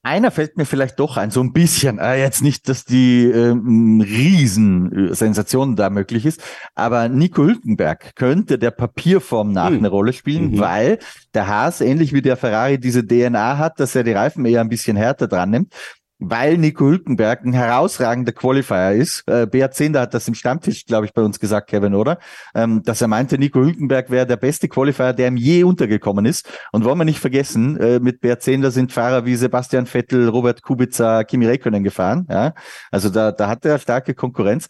Einer 0.03 0.31
fällt 0.31 0.57
mir 0.57 0.65
vielleicht 0.65 0.99
doch 0.99 1.17
ein, 1.17 1.29
so 1.29 1.41
ein 1.41 1.53
bisschen. 1.53 1.99
Äh, 1.99 2.19
jetzt 2.19 2.41
nicht, 2.41 2.67
dass 2.67 2.85
die 2.85 3.25
ähm, 3.25 4.01
Riesensensation 4.01 5.75
da 5.75 5.91
möglich 5.91 6.25
ist, 6.25 6.41
aber 6.73 7.07
Nico 7.07 7.43
Hülkenberg 7.43 8.15
könnte 8.15 8.57
der 8.57 8.71
Papierform 8.71 9.51
nach 9.51 9.69
hm. 9.69 9.77
eine 9.77 9.89
Rolle 9.89 10.13
spielen, 10.13 10.53
mhm. 10.53 10.59
weil 10.59 10.99
der 11.35 11.47
Haas 11.47 11.81
ähnlich 11.81 12.13
wie 12.13 12.23
der 12.23 12.35
Ferrari 12.35 12.79
diese 12.79 13.05
DNA 13.05 13.59
hat, 13.59 13.79
dass 13.79 13.95
er 13.95 14.03
die 14.03 14.13
Reifen 14.13 14.43
eher 14.45 14.61
ein 14.61 14.69
bisschen 14.69 14.97
härter 14.97 15.27
dran 15.27 15.51
nimmt 15.51 15.75
weil 16.21 16.57
Nico 16.57 16.85
Hülkenberg 16.85 17.43
ein 17.43 17.51
herausragender 17.51 18.31
Qualifier 18.31 18.93
ist. 18.93 19.27
Äh, 19.27 19.47
Beat 19.47 19.73
Zehnder 19.73 20.01
hat 20.01 20.13
das 20.13 20.27
im 20.27 20.35
Stammtisch, 20.35 20.85
glaube 20.85 21.07
ich, 21.07 21.13
bei 21.13 21.23
uns 21.23 21.39
gesagt, 21.39 21.69
Kevin, 21.69 21.95
oder? 21.95 22.19
Ähm, 22.53 22.83
dass 22.83 23.01
er 23.01 23.07
meinte, 23.07 23.37
Nico 23.37 23.59
Hülkenberg 23.59 24.11
wäre 24.11 24.27
der 24.27 24.37
beste 24.37 24.67
Qualifier, 24.67 25.13
der 25.13 25.27
ihm 25.29 25.37
je 25.37 25.63
untergekommen 25.63 26.25
ist. 26.25 26.47
Und 26.71 26.85
wollen 26.85 26.99
wir 26.99 27.05
nicht 27.05 27.19
vergessen, 27.19 27.77
äh, 27.77 27.99
mit 27.99 28.21
Beat 28.21 28.43
Zehnder 28.43 28.69
sind 28.69 28.91
Fahrer 28.93 29.25
wie 29.25 29.35
Sebastian 29.35 29.87
Vettel, 29.87 30.29
Robert 30.29 30.61
Kubica, 30.61 31.23
Kimi 31.23 31.47
Räikkönen 31.47 31.83
gefahren. 31.83 32.27
Ja? 32.29 32.53
Also 32.91 33.09
da, 33.09 33.31
da 33.31 33.47
hat 33.47 33.65
er 33.65 33.79
starke 33.79 34.13
Konkurrenz 34.13 34.67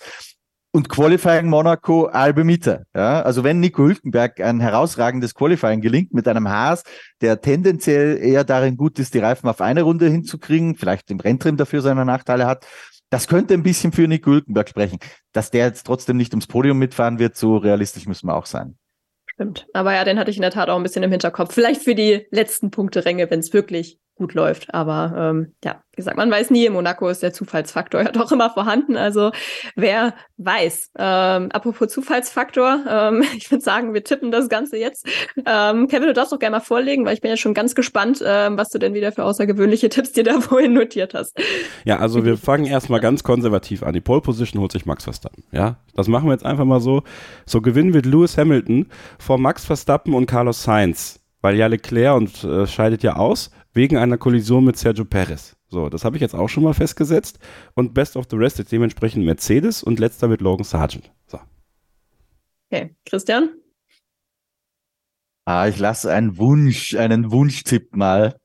und 0.72 0.90
Qualifying 0.90 1.48
Monaco 1.48 2.12
halbe 2.12 2.44
Miete. 2.44 2.86
Ja, 2.96 3.22
also 3.22 3.44
wenn 3.44 3.60
Nico 3.60 3.84
Hülkenberg 3.84 4.40
ein 4.40 4.60
herausragendes 4.60 5.36
Qualifying 5.36 5.82
gelingt 5.82 6.14
mit 6.14 6.28
einem 6.28 6.50
Haas, 6.50 6.84
der 7.22 7.42
tendenziell 7.42 8.18
eher 8.18 8.44
darin 8.44 8.78
gut 8.78 8.98
ist, 9.00 9.14
die 9.14 9.20
Reifen 9.20 9.50
auf 9.50 9.62
eine 9.62 9.82
Runde 9.82 10.10
hinzukriegen, 10.10 10.76
vielleicht 10.76 11.12
im 11.12 11.20
Renntrim 11.20 11.58
dafür 11.58 11.82
seine 11.82 12.06
Nachteile 12.06 12.46
hat, 12.46 12.66
das 13.10 13.28
könnte 13.28 13.54
ein 13.54 13.64
bisschen 13.64 13.92
für 13.92 14.08
Nico 14.08 14.32
Hülkenberg 14.32 14.70
sprechen. 14.70 15.00
Dass 15.34 15.52
der 15.52 15.66
jetzt 15.66 15.84
trotzdem 15.84 16.16
nicht 16.16 16.32
ums 16.32 16.48
Podium 16.48 16.80
mitfahren 16.80 17.20
wird, 17.20 17.36
so 17.36 17.58
realistisch 17.58 18.08
müssen 18.08 18.28
wir 18.28 18.36
auch 18.36 18.46
sein. 18.46 18.78
Stimmt. 19.28 19.68
Aber 19.74 19.94
ja, 19.94 20.06
den 20.06 20.18
hatte 20.18 20.32
ich 20.32 20.38
in 20.38 20.42
der 20.42 20.52
Tat 20.52 20.70
auch 20.70 20.78
ein 20.78 20.84
bisschen 20.84 21.04
im 21.04 21.12
Hinterkopf. 21.12 21.54
Vielleicht 21.54 21.82
für 21.82 21.96
die 21.96 22.26
letzten 22.32 22.72
Punkte-Ränge, 22.72 23.30
wenn 23.30 23.40
es 23.40 23.54
wirklich 23.54 24.00
gut 24.22 24.36
läuft. 24.36 24.72
Aber 24.72 25.14
ähm, 25.18 25.54
ja, 25.64 25.82
wie 25.92 25.96
gesagt, 25.96 26.16
man 26.16 26.30
weiß 26.30 26.52
nie, 26.52 26.68
in 26.68 26.74
Monaco 26.74 27.10
ist 27.10 27.24
der 27.24 27.34
Zufallsfaktor 27.34 28.02
ja 28.04 28.12
doch 28.12 28.32
immer 28.32 28.52
vorhanden. 28.52 28.96
Also 28.98 29.32
wer 29.76 30.14
weiß. 30.38 30.92
Ähm, 30.98 31.52
apropos 31.52 31.90
Zufallsfaktor, 31.90 32.82
ähm, 32.88 33.24
ich 33.36 33.50
würde 33.50 33.64
sagen, 33.64 33.96
wir 33.96 34.04
tippen 34.04 34.32
das 34.32 34.48
Ganze 34.48 34.78
jetzt. 34.78 35.08
Ähm, 35.46 35.88
Kevin, 35.88 36.08
du 36.08 36.14
darfst 36.14 36.32
doch 36.32 36.40
gerne 36.40 36.58
mal 36.58 36.62
vorlegen, 36.62 37.04
weil 37.04 37.16
ich 37.16 37.22
bin 37.22 37.32
ja 37.32 37.38
schon 37.38 37.56
ganz 37.56 37.74
gespannt, 37.74 38.24
ähm, 38.24 38.58
was 38.58 38.70
du 38.70 38.78
denn 38.78 38.94
wieder 38.94 39.12
für 39.12 39.24
außergewöhnliche 39.24 39.90
Tipps 39.90 40.12
dir 40.12 40.24
da 40.24 40.40
vorhin 40.40 40.74
notiert 40.74 41.16
hast. 41.16 41.38
Ja, 41.84 41.98
also 41.98 42.24
wir 42.24 42.38
fangen 42.38 42.66
erstmal 42.66 43.00
ganz 43.00 43.24
konservativ 43.24 43.82
an. 43.82 43.94
Die 43.94 44.02
Pole 44.02 44.22
Position 44.22 44.62
holt 44.62 44.72
sich 44.72 44.86
Max 44.86 45.04
Verstappen. 45.04 45.44
Ja, 45.52 45.80
das 45.96 46.08
machen 46.08 46.28
wir 46.28 46.34
jetzt 46.34 46.46
einfach 46.46 46.66
mal 46.66 46.80
so. 46.80 47.02
So 47.48 47.60
gewinnen 47.60 47.96
wird 47.96 48.06
Lewis 48.06 48.38
Hamilton 48.38 48.86
vor 49.18 49.40
Max 49.40 49.66
Verstappen 49.66 50.14
und 50.14 50.28
Carlos 50.28 50.62
Sainz. 50.62 51.18
Weil 51.42 51.56
ja 51.56 51.66
Leclerc 51.66 52.16
und 52.16 52.44
äh, 52.44 52.68
scheidet 52.68 53.02
ja 53.02 53.16
aus 53.16 53.50
wegen 53.74 53.98
einer 53.98 54.18
Kollision 54.18 54.64
mit 54.64 54.78
Sergio 54.78 55.06
Perez. 55.06 55.56
So, 55.70 55.90
das 55.90 56.04
habe 56.04 56.18
ich 56.18 56.22
jetzt 56.22 56.36
auch 56.36 56.50
schon 56.50 56.64
mal 56.64 56.74
festgesetzt. 56.74 57.40
Und 57.76 57.94
Best 57.94 58.18
of 58.18 58.26
the 58.30 58.36
Rest 58.36 58.60
ist 58.60 58.72
dementsprechend 58.72 59.26
Mercedes 59.26 59.84
und 59.84 60.00
letzter 60.00 60.30
wird 60.30 60.42
Logan 60.42 60.64
Sargent. 60.64 61.12
So. 61.28 61.40
Okay, 62.70 62.96
Christian? 63.06 63.50
Ah, 65.46 65.68
ich 65.68 65.80
lasse 65.80 66.12
einen 66.12 66.38
Wunsch, 66.38 66.96
einen 66.96 67.32
Wunschtipp 67.32 67.96
mal 67.96 68.36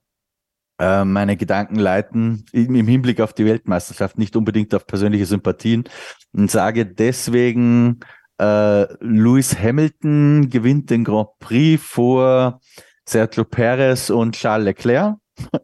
äh, 0.78 1.04
meine 1.04 1.36
Gedanken 1.36 1.76
leiten 1.76 2.44
im, 2.52 2.74
im 2.74 2.86
Hinblick 2.86 3.20
auf 3.20 3.32
die 3.32 3.46
Weltmeisterschaft, 3.46 4.18
nicht 4.18 4.36
unbedingt 4.36 4.74
auf 4.74 4.86
persönliche 4.86 5.26
Sympathien 5.26 5.84
und 6.32 6.50
sage 6.50 6.84
deswegen, 6.86 8.00
äh, 8.38 8.86
Lewis 9.02 9.58
Hamilton 9.58 10.50
gewinnt 10.50 10.90
den 10.90 11.04
Grand 11.04 11.30
Prix 11.38 11.82
vor 11.82 12.60
Sergio 13.08 13.44
Perez 13.44 14.10
und 14.10 14.34
Charles 14.34 14.64
Leclerc. 14.64 15.16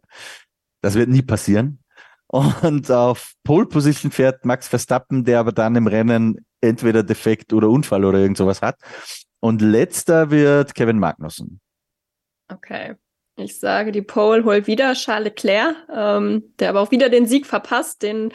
Das 0.85 0.95
wird 0.97 1.11
nie 1.11 1.23
passieren. 1.23 1.79
Und 2.27 2.91
auf 2.91 3.35
Pole 3.45 3.67
Position 3.67 4.11
fährt 4.11 4.45
Max 4.45 4.67
Verstappen, 4.67 5.23
der 5.23 5.39
aber 5.39 5.53
dann 5.53 5.77
im 5.77 5.87
Rennen 5.87 6.45
entweder 6.61 7.05
Defekt 7.05 7.53
oder 7.53 7.69
Unfall 7.69 8.05
oder 8.05 8.19
irgend 8.19 8.37
sowas 8.37 8.63
hat. 8.63 8.81
Und 9.39 9.63
letzter 9.63 10.31
wird 10.33 10.75
Kevin 10.75 10.99
Magnussen. 10.99 11.61
Okay. 12.49 12.97
Ich 13.37 13.59
sage, 13.59 13.93
die 13.93 14.03
Pole 14.03 14.45
holt 14.45 14.67
wieder 14.67 14.93
Charles 14.95 15.25
Leclerc, 15.25 15.77
ähm, 15.95 16.55
der 16.59 16.71
aber 16.71 16.81
auch 16.81 16.91
wieder 16.91 17.09
den 17.09 17.27
Sieg 17.27 17.47
verpasst, 17.47 18.03
den 18.03 18.33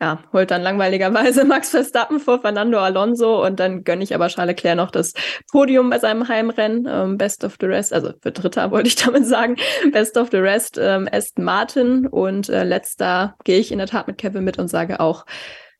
ja, 0.00 0.18
holt 0.32 0.50
dann 0.50 0.62
langweiligerweise 0.62 1.44
Max 1.46 1.70
Verstappen 1.70 2.18
vor 2.20 2.40
Fernando 2.40 2.78
Alonso 2.78 3.44
und 3.44 3.60
dann 3.60 3.84
gönne 3.84 4.02
ich 4.02 4.14
aber 4.14 4.28
Charles 4.28 4.56
Leclerc 4.56 4.76
noch 4.76 4.90
das 4.90 5.12
Podium 5.50 5.88
bei 5.90 5.98
seinem 5.98 6.28
Heimrennen. 6.28 6.86
Ähm, 6.90 7.16
Best 7.16 7.44
of 7.44 7.56
the 7.60 7.66
Rest, 7.66 7.92
also 7.92 8.12
für 8.20 8.32
Dritter 8.32 8.70
wollte 8.70 8.88
ich 8.88 8.96
damit 8.96 9.26
sagen. 9.26 9.56
Best 9.92 10.16
of 10.16 10.28
the 10.30 10.38
Rest, 10.38 10.78
ähm, 10.80 11.08
Aston 11.10 11.44
Martin 11.44 12.06
und 12.06 12.48
äh, 12.48 12.64
letzter 12.64 13.36
gehe 13.44 13.58
ich 13.58 13.72
in 13.72 13.78
der 13.78 13.86
Tat 13.86 14.06
mit 14.06 14.18
Kevin 14.18 14.44
mit 14.44 14.58
und 14.58 14.68
sage 14.68 15.00
auch 15.00 15.26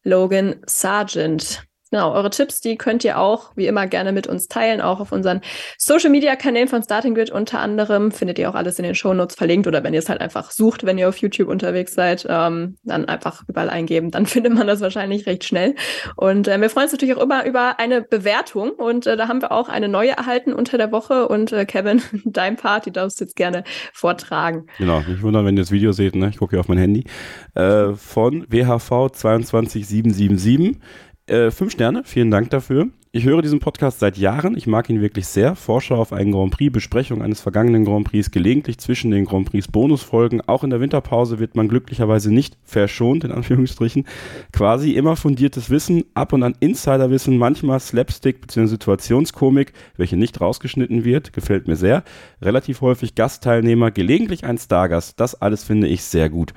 Logan 0.04 0.56
Sargent. 0.66 1.64
Genau, 1.94 2.12
eure 2.12 2.30
Tipps, 2.30 2.60
die 2.60 2.74
könnt 2.74 3.04
ihr 3.04 3.20
auch 3.20 3.52
wie 3.54 3.68
immer 3.68 3.86
gerne 3.86 4.10
mit 4.10 4.26
uns 4.26 4.48
teilen, 4.48 4.80
auch 4.80 4.98
auf 4.98 5.12
unseren 5.12 5.42
Social 5.78 6.10
Media 6.10 6.34
Kanälen 6.34 6.66
von 6.66 6.82
Starting 6.82 7.14
Grid 7.14 7.30
unter 7.30 7.60
anderem. 7.60 8.10
Findet 8.10 8.36
ihr 8.40 8.50
auch 8.50 8.56
alles 8.56 8.80
in 8.80 8.84
den 8.84 8.96
Show 8.96 9.14
Notes 9.14 9.36
verlinkt 9.36 9.68
oder 9.68 9.84
wenn 9.84 9.94
ihr 9.94 10.00
es 10.00 10.08
halt 10.08 10.20
einfach 10.20 10.50
sucht, 10.50 10.84
wenn 10.84 10.98
ihr 10.98 11.08
auf 11.08 11.18
YouTube 11.18 11.46
unterwegs 11.46 11.94
seid, 11.94 12.26
ähm, 12.28 12.74
dann 12.82 13.04
einfach 13.04 13.44
überall 13.46 13.70
eingeben. 13.70 14.10
Dann 14.10 14.26
findet 14.26 14.54
man 14.54 14.66
das 14.66 14.80
wahrscheinlich 14.80 15.24
recht 15.26 15.44
schnell. 15.44 15.76
Und 16.16 16.48
äh, 16.48 16.60
wir 16.60 16.68
freuen 16.68 16.86
uns 16.86 16.92
natürlich 16.92 17.14
auch 17.14 17.22
immer 17.22 17.46
über 17.46 17.78
eine 17.78 18.02
Bewertung 18.02 18.70
und 18.70 19.06
äh, 19.06 19.16
da 19.16 19.28
haben 19.28 19.40
wir 19.40 19.52
auch 19.52 19.68
eine 19.68 19.86
neue 19.86 20.16
erhalten 20.16 20.52
unter 20.52 20.78
der 20.78 20.90
Woche 20.90 21.28
und 21.28 21.52
äh, 21.52 21.64
Kevin, 21.64 22.02
dein 22.24 22.56
Part, 22.56 22.86
die 22.86 22.90
darfst 22.90 23.20
du 23.20 23.24
jetzt 23.24 23.36
gerne 23.36 23.62
vortragen. 23.92 24.66
Genau, 24.78 24.98
nicht 24.98 25.22
wundern, 25.22 25.46
wenn 25.46 25.56
ihr 25.56 25.62
das 25.62 25.70
Video 25.70 25.92
seht, 25.92 26.16
ne? 26.16 26.28
ich 26.28 26.38
gucke 26.38 26.56
hier 26.56 26.60
auf 26.60 26.66
mein 26.66 26.78
Handy, 26.78 27.04
äh, 27.54 27.92
von 27.92 28.46
WHV 28.50 29.12
22777. 29.12 30.80
Äh, 31.26 31.50
fünf 31.50 31.72
Sterne, 31.72 32.02
vielen 32.04 32.30
Dank 32.30 32.50
dafür. 32.50 32.88
Ich 33.10 33.24
höre 33.24 33.40
diesen 33.40 33.60
Podcast 33.60 34.00
seit 34.00 34.18
Jahren. 34.18 34.58
Ich 34.58 34.66
mag 34.66 34.90
ihn 34.90 35.00
wirklich 35.00 35.26
sehr. 35.26 35.54
Vorschau 35.54 35.94
auf 35.96 36.12
einen 36.12 36.32
Grand 36.32 36.52
Prix, 36.52 36.70
Besprechung 36.70 37.22
eines 37.22 37.40
vergangenen 37.40 37.86
Grand 37.86 38.06
Prix, 38.06 38.30
gelegentlich 38.30 38.76
zwischen 38.76 39.10
den 39.10 39.24
Grand 39.24 39.48
Prix 39.48 39.68
Bonusfolgen. 39.68 40.42
Auch 40.46 40.64
in 40.64 40.70
der 40.70 40.80
Winterpause 40.80 41.38
wird 41.38 41.54
man 41.54 41.68
glücklicherweise 41.68 42.34
nicht 42.34 42.58
verschont, 42.62 43.24
in 43.24 43.30
Anführungsstrichen. 43.32 44.04
Quasi 44.52 44.90
immer 44.90 45.16
fundiertes 45.16 45.70
Wissen, 45.70 46.04
ab 46.12 46.34
und 46.34 46.42
an 46.42 46.56
Insiderwissen, 46.60 47.38
manchmal 47.38 47.80
Slapstick 47.80 48.42
bzw. 48.42 48.66
Situationskomik, 48.66 49.72
welche 49.96 50.18
nicht 50.18 50.42
rausgeschnitten 50.42 51.04
wird. 51.04 51.32
Gefällt 51.32 51.68
mir 51.68 51.76
sehr. 51.76 52.02
Relativ 52.42 52.82
häufig 52.82 53.14
Gastteilnehmer, 53.14 53.92
gelegentlich 53.92 54.44
ein 54.44 54.58
Stargast. 54.58 55.20
Das 55.20 55.40
alles 55.40 55.64
finde 55.64 55.86
ich 55.86 56.02
sehr 56.02 56.28
gut. 56.28 56.52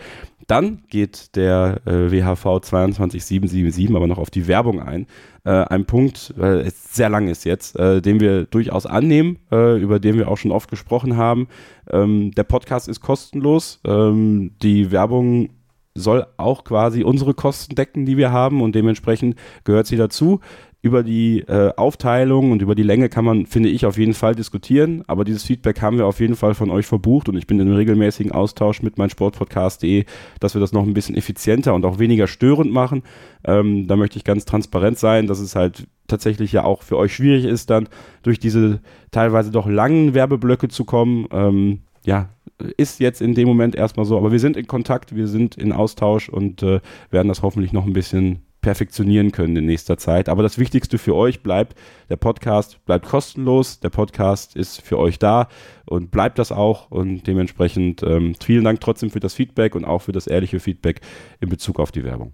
Dann 0.47 0.83
geht 0.89 1.35
der 1.35 1.81
äh, 1.85 2.09
WHV 2.09 2.61
22777 2.61 3.93
aber 3.93 4.07
noch 4.07 4.17
auf 4.17 4.29
die 4.29 4.47
Werbung 4.47 4.81
ein. 4.81 5.05
Äh, 5.43 5.51
ein 5.51 5.85
Punkt, 5.85 6.33
weil 6.37 6.59
es 6.59 6.95
sehr 6.95 7.09
lang 7.09 7.27
ist 7.27 7.43
jetzt, 7.43 7.77
äh, 7.77 8.01
den 8.01 8.21
wir 8.21 8.45
durchaus 8.45 8.85
annehmen, 8.85 9.39
äh, 9.51 9.77
über 9.77 9.99
den 9.99 10.17
wir 10.17 10.29
auch 10.29 10.37
schon 10.37 10.51
oft 10.51 10.69
gesprochen 10.69 11.17
haben. 11.17 11.49
Ähm, 11.91 12.31
der 12.31 12.43
Podcast 12.43 12.87
ist 12.87 13.01
kostenlos. 13.01 13.81
Ähm, 13.85 14.51
die 14.61 14.91
Werbung 14.91 15.49
soll 15.97 16.25
auch 16.37 16.63
quasi 16.63 17.03
unsere 17.03 17.33
Kosten 17.33 17.75
decken, 17.75 18.05
die 18.05 18.17
wir 18.17 18.31
haben 18.31 18.61
und 18.61 18.73
dementsprechend 18.73 19.35
gehört 19.63 19.87
sie 19.87 19.97
dazu 19.97 20.39
über 20.87 21.03
die 21.03 21.41
äh, 21.41 21.73
Aufteilung 21.75 22.51
und 22.51 22.61
über 22.61 22.73
die 22.73 22.83
Länge 22.83 23.09
kann 23.09 23.25
man, 23.25 23.45
finde 23.45 23.67
ich, 23.67 23.85
auf 23.85 23.97
jeden 23.97 24.13
Fall 24.13 24.35
diskutieren. 24.35 25.03
Aber 25.07 25.25
dieses 25.25 25.43
Feedback 25.43 25.81
haben 25.81 25.97
wir 25.97 26.05
auf 26.05 26.21
jeden 26.21 26.37
Fall 26.37 26.55
von 26.55 26.71
euch 26.71 26.85
verbucht 26.85 27.27
und 27.27 27.35
ich 27.35 27.45
bin 27.45 27.59
in 27.59 27.73
regelmäßigen 27.73 28.31
Austausch 28.31 28.81
mit 28.81 28.97
meinsportpodcast.de, 28.97 30.05
dass 30.39 30.55
wir 30.55 30.61
das 30.61 30.71
noch 30.71 30.83
ein 30.83 30.93
bisschen 30.93 31.15
effizienter 31.15 31.73
und 31.73 31.83
auch 31.83 31.99
weniger 31.99 32.27
störend 32.27 32.71
machen. 32.71 33.03
Ähm, 33.43 33.87
da 33.87 33.97
möchte 33.97 34.17
ich 34.17 34.23
ganz 34.23 34.45
transparent 34.45 34.97
sein, 34.97 35.27
dass 35.27 35.39
es 35.39 35.55
halt 35.55 35.87
tatsächlich 36.07 36.53
ja 36.53 36.63
auch 36.63 36.83
für 36.83 36.97
euch 36.97 37.13
schwierig 37.13 37.43
ist, 37.43 37.69
dann 37.69 37.89
durch 38.23 38.39
diese 38.39 38.79
teilweise 39.11 39.51
doch 39.51 39.67
langen 39.67 40.13
Werbeblöcke 40.13 40.69
zu 40.69 40.85
kommen. 40.85 41.27
Ähm, 41.31 41.81
ja, 42.05 42.29
ist 42.77 43.01
jetzt 43.01 43.21
in 43.21 43.35
dem 43.35 43.47
Moment 43.47 43.75
erstmal 43.75 44.05
so, 44.05 44.17
aber 44.17 44.31
wir 44.31 44.39
sind 44.39 44.55
in 44.55 44.65
Kontakt, 44.65 45.13
wir 45.13 45.27
sind 45.27 45.55
in 45.55 45.73
Austausch 45.73 46.29
und 46.29 46.63
äh, 46.63 46.79
werden 47.11 47.27
das 47.27 47.41
hoffentlich 47.41 47.73
noch 47.73 47.85
ein 47.85 47.93
bisschen 47.93 48.46
perfektionieren 48.67 49.31
können 49.31 49.55
in 49.55 49.65
nächster 49.65 49.97
Zeit. 49.97 50.27
Aber 50.27 50.43
das 50.43 50.57
Wichtigste 50.57 50.97
für 50.97 51.15
euch 51.15 51.41
bleibt, 51.41 51.73
der 52.09 52.17
Podcast 52.17 52.83
bleibt 52.85 53.05
kostenlos, 53.05 53.79
der 53.79 53.89
Podcast 53.89 54.57
ist 54.57 54.81
für 54.81 54.99
euch 54.99 55.19
da 55.19 55.47
und 55.85 56.11
bleibt 56.11 56.37
das 56.37 56.51
auch 56.51 56.91
und 56.91 57.25
dementsprechend 57.27 58.03
ähm, 58.03 58.35
vielen 58.35 58.65
Dank 58.65 58.81
trotzdem 58.81 59.09
für 59.09 59.21
das 59.21 59.33
Feedback 59.33 59.73
und 59.73 59.85
auch 59.85 60.01
für 60.01 60.11
das 60.11 60.27
ehrliche 60.27 60.59
Feedback 60.59 60.99
in 61.39 61.47
Bezug 61.47 61.79
auf 61.79 61.93
die 61.93 62.03
Werbung. 62.03 62.33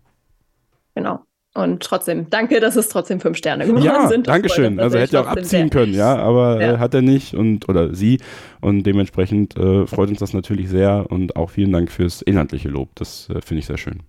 Genau. 0.95 1.19
Und 1.53 1.83
trotzdem, 1.83 2.31
danke, 2.31 2.59
dass 2.59 2.77
es 2.77 2.89
trotzdem 2.89 3.19
fünf 3.19 3.37
Sterne 3.37 3.67
geworden 3.67 3.83
ja, 3.83 4.07
sind. 4.07 4.27
Dankeschön. 4.27 4.79
Also 4.79 4.97
er 4.97 5.03
hätte 5.03 5.21
auch 5.21 5.27
abziehen 5.27 5.69
können, 5.69 5.93
ja, 5.93 6.15
aber 6.15 6.59
äh, 6.59 6.65
ja. 6.65 6.79
Hat 6.79 6.95
er 6.95 7.03
nicht 7.03 7.35
und 7.35 7.69
oder 7.69 7.93
sie. 7.93 8.19
Und 8.59 8.87
dementsprechend 8.87 9.55
äh, 9.55 9.85
freut 9.85 10.09
uns 10.09 10.17
das 10.17 10.33
natürlich 10.33 10.67
sehr 10.67 11.05
und 11.11 11.35
auch 11.35 11.51
vielen 11.51 11.71
Dank 11.71 11.91
fürs 11.91 12.23
inhaltliche 12.23 12.69
Lob. 12.69 12.89
Das 12.95 13.29
äh, 13.29 13.39
finde 13.39 13.59
ich 13.59 13.67
sehr 13.67 13.77
schön. 13.77 14.01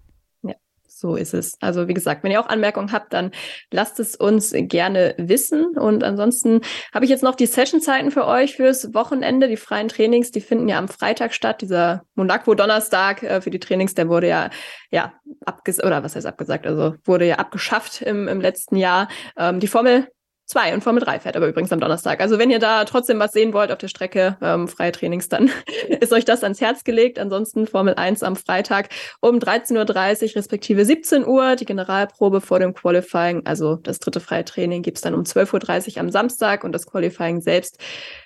So 1.04 1.16
ist 1.16 1.34
es. 1.34 1.58
Also 1.60 1.86
wie 1.86 1.92
gesagt, 1.92 2.24
wenn 2.24 2.30
ihr 2.30 2.40
auch 2.40 2.48
Anmerkungen 2.48 2.90
habt, 2.90 3.12
dann 3.12 3.30
lasst 3.70 4.00
es 4.00 4.16
uns 4.16 4.54
gerne 4.54 5.14
wissen. 5.18 5.76
Und 5.76 6.02
ansonsten 6.02 6.62
habe 6.94 7.04
ich 7.04 7.10
jetzt 7.10 7.22
noch 7.22 7.34
die 7.34 7.44
Sessionzeiten 7.44 8.10
für 8.10 8.26
euch 8.26 8.56
fürs 8.56 8.94
Wochenende. 8.94 9.46
Die 9.46 9.58
freien 9.58 9.88
Trainings, 9.88 10.30
die 10.30 10.40
finden 10.40 10.66
ja 10.66 10.78
am 10.78 10.88
Freitag 10.88 11.34
statt. 11.34 11.60
Dieser 11.60 12.04
Monaco-Donnerstag 12.14 13.22
äh, 13.22 13.42
für 13.42 13.50
die 13.50 13.60
Trainings, 13.60 13.92
der 13.92 14.08
wurde 14.08 14.28
ja, 14.28 14.48
ja, 14.90 15.12
abgesagt, 15.44 15.86
oder 15.86 16.02
was 16.02 16.16
heißt 16.16 16.24
abgesagt, 16.24 16.66
also 16.66 16.94
wurde 17.04 17.26
ja 17.26 17.34
abgeschafft 17.34 18.00
im, 18.00 18.26
im 18.26 18.40
letzten 18.40 18.76
Jahr. 18.76 19.08
Ähm, 19.36 19.60
die 19.60 19.68
Formel 19.68 20.08
2 20.46 20.74
und 20.74 20.84
Formel 20.84 21.02
3 21.02 21.20
fährt 21.20 21.36
aber 21.36 21.48
übrigens 21.48 21.72
am 21.72 21.80
Donnerstag. 21.80 22.20
Also 22.20 22.38
wenn 22.38 22.50
ihr 22.50 22.58
da 22.58 22.84
trotzdem 22.84 23.18
was 23.18 23.32
sehen 23.32 23.54
wollt 23.54 23.72
auf 23.72 23.78
der 23.78 23.88
Strecke, 23.88 24.36
ähm, 24.42 24.68
freie 24.68 24.92
Trainings, 24.92 25.28
dann 25.28 25.50
ist 26.00 26.12
euch 26.12 26.24
das 26.24 26.42
ans 26.42 26.60
Herz 26.60 26.84
gelegt. 26.84 27.18
Ansonsten 27.18 27.66
Formel 27.66 27.94
1 27.94 28.22
am 28.22 28.36
Freitag 28.36 28.90
um 29.20 29.38
13.30 29.38 30.30
Uhr 30.30 30.36
respektive 30.36 30.84
17 30.84 31.26
Uhr. 31.26 31.56
Die 31.56 31.64
Generalprobe 31.64 32.40
vor 32.40 32.58
dem 32.58 32.74
Qualifying, 32.74 33.46
also 33.46 33.76
das 33.76 34.00
dritte 34.00 34.20
freie 34.20 34.44
Training, 34.44 34.82
gibt's 34.82 35.00
dann 35.00 35.14
um 35.14 35.22
12.30 35.22 35.94
Uhr 35.94 36.00
am 36.00 36.10
Samstag 36.10 36.62
und 36.64 36.72
das 36.72 36.86
Qualifying 36.86 37.40
selbst 37.40 37.78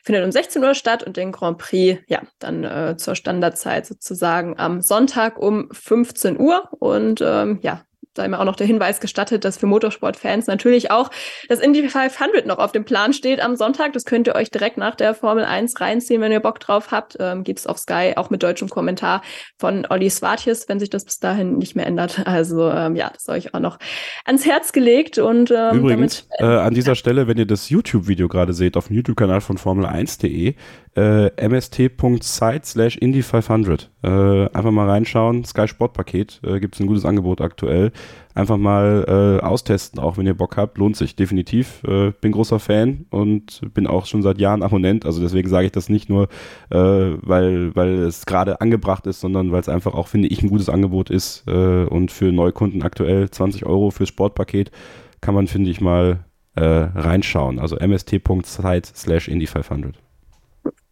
findet 0.03 0.25
um 0.25 0.33
16 0.33 0.63
Uhr 0.65 0.75
statt 0.75 1.05
und 1.05 1.17
den 1.17 1.31
Grand 1.31 1.59
Prix, 1.59 2.01
ja, 2.09 2.23
dann 2.41 2.65
äh, 2.65 2.97
zur 2.97 3.15
Standardzeit 3.15 3.87
sozusagen 3.87 4.59
am 4.59 4.81
Sonntag 4.81 5.39
um 5.39 5.69
15 5.71 6.39
Uhr. 6.41 6.69
Und 6.79 7.21
ähm, 7.25 7.61
ja, 7.63 7.83
sei 8.17 8.29
mir 8.29 8.41
auch 8.41 8.45
noch 8.45 8.57
der 8.57 8.67
Hinweis 8.67 9.01
gestattet, 9.01 9.45
dass 9.45 9.59
für 9.59 9.67
Motorsportfans 9.67 10.47
natürlich 10.47 10.91
auch 10.91 11.11
das 11.49 11.61
Indy 11.61 11.89
500 11.89 12.47
noch 12.47 12.59
auf 12.59 12.73
dem 12.73 12.85
Plan 12.85 13.13
steht 13.13 13.41
am 13.41 13.57
Sonntag. 13.57 13.93
Das 13.93 14.05
könnt 14.05 14.27
ihr 14.27 14.35
euch 14.35 14.51
direkt 14.51 14.77
nach 14.77 14.95
der 14.95 15.15
Formel 15.15 15.45
1 15.45 15.81
reinziehen, 15.81 16.21
wenn 16.21 16.33
ihr 16.33 16.41
Bock 16.41 16.61
drauf 16.61 16.91
habt. 16.91 17.17
Ähm, 17.21 17.45
Gibt 17.45 17.61
es 17.61 17.67
auf 17.67 17.79
Sky 17.79 18.15
auch 18.17 18.31
mit 18.31 18.43
deutschem 18.43 18.69
Kommentar 18.69 19.23
von 19.59 19.87
Olli 19.89 20.11
Swartjes, 20.11 20.69
wenn 20.69 20.81
sich 20.81 20.91
das 20.91 21.05
bis 21.05 21.19
dahin 21.19 21.59
nicht 21.59 21.77
mehr 21.77 21.87
ändert. 21.87 22.27
Also 22.27 22.71
ähm, 22.71 22.97
ja, 22.97 23.11
das 23.11 23.23
ist 23.23 23.29
euch 23.29 23.55
auch 23.55 23.61
noch 23.61 23.79
ans 24.25 24.45
Herz 24.45 24.73
gelegt. 24.73 25.19
Und 25.19 25.51
ähm, 25.51 25.79
Übrigens, 25.79 26.29
damit, 26.39 26.53
äh, 26.53 26.59
an 26.59 26.75
dieser 26.75 26.95
Stelle, 26.95 27.27
wenn 27.29 27.39
ihr 27.39 27.47
das 27.47 27.69
YouTube-Video 27.71 28.29
gerade 28.29 28.53
seht, 28.53 28.77
auf 28.77 28.89
dem 28.89 28.97
YouTube-Kanal 28.97 29.41
von 29.41 29.59
Formel1.de, 29.59 30.55
äh, 30.99 31.49
mst.site 31.49 32.63
slash 32.65 32.97
Indy 32.97 33.23
500. 33.23 33.91
Äh, 34.03 34.09
einfach 34.09 34.73
mal 34.73 34.89
reinschauen. 34.89 35.45
Sky 35.45 35.69
Sport 35.69 35.93
Paket 35.93 36.41
äh, 36.45 36.59
gibt 36.59 36.75
es 36.75 36.81
ein 36.81 36.89
gutes 36.89 37.05
Angebot 37.05 37.41
aktuell. 37.41 37.93
Einfach 38.35 38.57
mal 38.57 39.05
äh, 39.41 39.45
austesten, 39.45 40.01
auch 40.01 40.17
wenn 40.17 40.27
ihr 40.27 40.35
Bock 40.35 40.57
habt. 40.57 40.77
Lohnt 40.77 40.97
sich 40.97 41.15
definitiv. 41.15 41.85
Äh, 41.85 42.11
bin 42.21 42.33
großer 42.33 42.59
Fan 42.59 43.07
und 43.11 43.61
bin 43.75 43.87
auch 43.87 44.07
schon 44.07 44.23
seit 44.23 44.39
Jahren 44.39 44.65
Abonnent. 44.65 45.07
Also 45.07 45.21
deswegen 45.21 45.49
sage 45.49 45.67
ich 45.67 45.73
das 45.73 45.89
nicht 45.89 46.09
nur, 46.09 46.25
äh, 46.71 46.77
weil, 46.77 47.77
weil 47.77 47.99
es 48.01 48.27
gerade 48.27 48.61
angebracht 48.61 49.07
ist, 49.07 49.21
sondern 49.21 49.53
weil 49.53 49.61
es 49.61 49.69
einfach 49.69 49.95
auch, 49.95 50.09
finde 50.09 50.29
ich, 50.29 50.43
ein 50.43 50.51
gutes 50.51 50.69
Angebot 50.69 51.11
ist. 51.11 51.45
Äh, 51.47 51.85
und 51.85 52.11
für 52.11 52.33
Neukunden 52.33 52.83
aktuell 52.83 53.31
20 53.31 53.67
Euro 53.67 53.91
fürs 53.91 54.09
Sportpaket 54.09 54.73
kann 55.21 55.35
man, 55.35 55.47
finde 55.47 55.71
ich, 55.71 55.81
mal 55.81 56.25
reinschauen. 56.61 57.61
Also 57.61 57.77
mst.site 57.77 58.91
slash 58.93 59.29
Indy 59.29 59.47
500. 59.47 59.95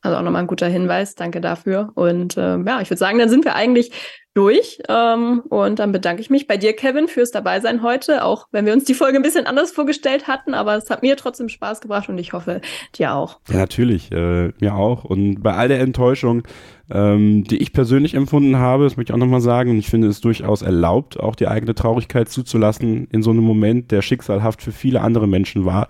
Also 0.02 0.18
auch 0.18 0.22
nochmal 0.22 0.42
ein 0.42 0.46
guter 0.46 0.68
Hinweis. 0.68 1.14
Danke 1.14 1.40
dafür. 1.40 1.90
Und 1.94 2.36
ähm, 2.36 2.66
ja, 2.66 2.80
ich 2.80 2.90
würde 2.90 2.98
sagen, 2.98 3.18
dann 3.18 3.28
sind 3.28 3.44
wir 3.44 3.54
eigentlich 3.54 3.92
durch. 4.34 4.78
Ähm, 4.88 5.40
und 5.48 5.78
dann 5.78 5.92
bedanke 5.92 6.20
ich 6.20 6.28
mich 6.28 6.46
bei 6.46 6.58
dir, 6.58 6.74
Kevin, 6.74 7.08
fürs 7.08 7.30
Dabeisein 7.30 7.82
heute. 7.82 8.22
Auch 8.22 8.46
wenn 8.52 8.66
wir 8.66 8.74
uns 8.74 8.84
die 8.84 8.94
Folge 8.94 9.16
ein 9.16 9.22
bisschen 9.22 9.46
anders 9.46 9.72
vorgestellt 9.72 10.28
hatten, 10.28 10.52
aber 10.52 10.76
es 10.76 10.90
hat 10.90 11.02
mir 11.02 11.16
trotzdem 11.16 11.48
Spaß 11.48 11.80
gebracht 11.80 12.08
und 12.08 12.18
ich 12.18 12.34
hoffe, 12.34 12.60
dir 12.94 13.14
auch. 13.14 13.40
Ja, 13.48 13.56
natürlich, 13.56 14.12
äh, 14.12 14.52
mir 14.60 14.74
auch. 14.74 15.04
Und 15.04 15.42
bei 15.42 15.54
all 15.54 15.68
der 15.68 15.80
Enttäuschung 15.80 16.42
ähm, 16.90 17.44
die 17.44 17.56
ich 17.56 17.72
persönlich 17.72 18.14
empfunden 18.14 18.56
habe. 18.56 18.84
Das 18.84 18.96
möchte 18.96 19.12
ich 19.12 19.14
auch 19.14 19.20
nochmal 19.20 19.40
sagen. 19.40 19.70
Und 19.70 19.78
ich 19.78 19.88
finde 19.88 20.08
es 20.08 20.20
durchaus 20.20 20.62
erlaubt, 20.62 21.18
auch 21.18 21.34
die 21.34 21.48
eigene 21.48 21.74
Traurigkeit 21.74 22.28
zuzulassen 22.28 23.08
in 23.10 23.22
so 23.22 23.30
einem 23.30 23.42
Moment, 23.42 23.90
der 23.90 24.02
schicksalhaft 24.02 24.62
für 24.62 24.72
viele 24.72 25.00
andere 25.00 25.26
Menschen 25.26 25.64
war. 25.64 25.88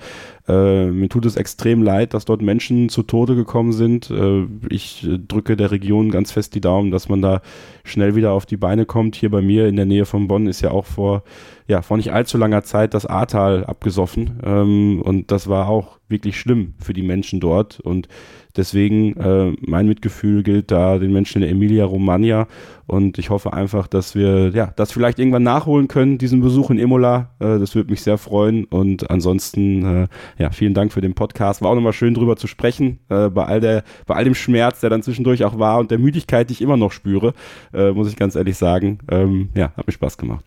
Äh, 0.49 0.87
mir 0.87 1.09
tut 1.09 1.27
es 1.27 1.37
extrem 1.37 1.83
leid, 1.83 2.15
dass 2.15 2.25
dort 2.25 2.43
Menschen 2.43 2.89
zu 2.89 3.03
Tode 3.03 3.35
gekommen 3.35 3.73
sind. 3.73 4.11
Äh, 4.11 4.47
ich 4.71 5.07
drücke 5.29 5.57
der 5.57 5.71
Region 5.71 6.11
ganz 6.11 6.33
fest 6.33 6.55
die 6.55 6.61
Daumen, 6.61 6.91
dass 6.91 7.09
man 7.09 7.23
da 7.23 7.43
schnell 7.85 8.15
wieder 8.15 8.33
auf 8.33 8.47
die 8.47 8.57
Beine 8.57 8.87
kommt. 8.87 9.17
Hier 9.17 9.31
bei 9.31 9.43
mir 9.43 9.67
in 9.67 9.77
der 9.77 9.87
Nähe 9.87 10.07
von 10.07 10.29
Bonn 10.29 10.47
ist 10.47 10.61
ja 10.61 10.71
auch 10.71 10.87
vor 10.87 11.23
ja, 11.69 11.83
vor 11.83 11.97
nicht 11.97 12.13
allzu 12.13 12.39
langer 12.39 12.63
Zeit 12.63 12.95
das 12.95 13.07
Ahrtal 13.07 13.65
abgesoffen. 13.65 14.41
Ähm, 14.45 15.03
und 15.03 15.31
das 15.33 15.49
war 15.49 15.69
auch 15.69 15.99
wirklich 16.09 16.39
schlimm 16.39 16.75
für 16.79 16.93
die 16.93 17.03
Menschen 17.03 17.41
dort. 17.41 17.81
Und 17.81 18.07
deswegen 18.57 19.17
äh, 19.17 19.53
mein 19.61 19.89
Mitgefühl 19.89 20.45
gilt 20.45 20.71
da 20.71 20.99
den 20.99 21.13
Menschen 21.13 21.39
in 21.39 21.43
der 21.43 21.51
Emilia 21.51 21.85
Romagna. 21.85 22.47
Und 22.87 23.19
ich 23.19 23.31
hoffe 23.31 23.53
einfach, 23.53 23.87
dass 23.87 24.15
wir 24.15 24.51
ja, 24.51 24.73
das 24.77 24.93
vielleicht 24.93 25.19
irgendwann 25.19 25.43
nachholen 25.43 25.89
können, 25.89 26.19
diesen 26.19 26.41
Besuch 26.41 26.71
in 26.71 26.79
Imola. 26.79 27.35
Äh, 27.41 27.59
das 27.59 27.75
würde 27.75 27.91
mich 27.91 28.03
sehr 28.03 28.19
freuen. 28.19 28.65
Und 28.65 29.11
ansonsten, 29.11 30.05
äh, 30.05 30.09
ja, 30.39 30.51
vielen 30.51 30.75
Dank 30.75 30.93
für 30.93 31.01
den 31.01 31.15
Podcast. 31.15 31.63
War 31.63 31.71
auch 31.71 31.75
nochmal 31.75 31.93
schön 31.93 32.15
drüber 32.15 32.37
zu 32.37 32.47
sprechen, 32.47 33.01
äh, 33.09 33.29
bei 33.29 33.45
all 33.45 33.61
der, 33.61 33.83
bei 34.07 34.15
all 34.15 34.25
dem 34.25 34.35
Schmerz, 34.35 34.81
der 34.81 34.91
dann 34.91 35.03
zwischendurch 35.03 35.45
auch 35.45 35.59
war 35.59 35.79
und 35.79 35.91
der 35.91 35.99
Müdigkeit, 35.99 36.49
die 36.49 36.55
ich 36.55 36.63
immer 36.63 36.77
noch 36.77 36.93
spüre, 36.93 37.35
äh, 37.73 37.91
muss 37.91 38.09
ich 38.09 38.17
ganz 38.17 38.37
ehrlich 38.37 38.57
sagen. 38.57 38.99
Ähm, 39.11 39.51
ja, 39.55 39.73
hat 39.77 39.87
mir 39.87 39.93
Spaß 39.93 40.17
gemacht. 40.17 40.45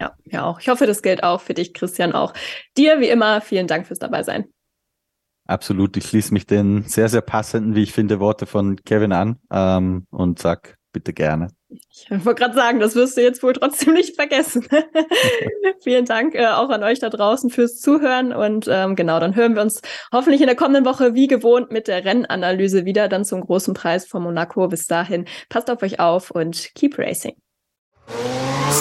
Ja, 0.00 0.12
ja 0.24 0.44
auch. 0.44 0.60
Ich 0.60 0.68
hoffe, 0.68 0.86
das 0.86 1.02
gilt 1.02 1.22
auch 1.22 1.42
für 1.42 1.54
dich, 1.54 1.74
Christian, 1.74 2.12
auch. 2.12 2.32
Dir, 2.78 3.00
wie 3.00 3.08
immer, 3.08 3.40
vielen 3.42 3.66
Dank 3.66 3.86
fürs 3.86 3.98
Dabeisein. 3.98 4.46
Absolut. 5.46 5.96
Ich 5.96 6.06
schließe 6.06 6.32
mich 6.32 6.46
den 6.46 6.84
sehr, 6.84 7.08
sehr 7.08 7.22
passenden, 7.22 7.74
wie 7.74 7.82
ich 7.82 7.92
finde, 7.92 8.20
Worte 8.20 8.46
von 8.46 8.76
Kevin 8.84 9.12
an 9.12 9.40
ähm, 9.50 10.06
und 10.10 10.38
sag 10.38 10.78
bitte 10.92 11.12
gerne. 11.12 11.48
Ich 11.68 12.08
wollte 12.10 12.42
gerade 12.42 12.54
sagen, 12.54 12.80
das 12.80 12.94
wirst 12.94 13.16
du 13.16 13.22
jetzt 13.22 13.42
wohl 13.42 13.52
trotzdem 13.52 13.94
nicht 13.94 14.16
vergessen. 14.16 14.66
Vielen 15.82 16.04
Dank 16.04 16.34
äh, 16.34 16.48
auch 16.48 16.68
an 16.70 16.82
euch 16.82 16.98
da 16.98 17.08
draußen 17.08 17.50
fürs 17.50 17.80
Zuhören. 17.80 18.32
Und 18.32 18.66
ähm, 18.68 18.96
genau, 18.96 19.20
dann 19.20 19.36
hören 19.36 19.54
wir 19.54 19.62
uns 19.62 19.80
hoffentlich 20.12 20.40
in 20.40 20.46
der 20.46 20.56
kommenden 20.56 20.84
Woche 20.84 21.14
wie 21.14 21.26
gewohnt 21.26 21.70
mit 21.70 21.88
der 21.88 22.04
Rennanalyse 22.04 22.84
wieder, 22.84 23.08
dann 23.08 23.24
zum 23.24 23.40
großen 23.40 23.74
Preis 23.74 24.06
von 24.06 24.22
Monaco. 24.22 24.66
Bis 24.68 24.86
dahin, 24.86 25.26
passt 25.48 25.70
auf 25.70 25.82
euch 25.82 26.00
auf 26.00 26.30
und 26.30 26.70
keep 26.74 26.98
racing. 26.98 27.36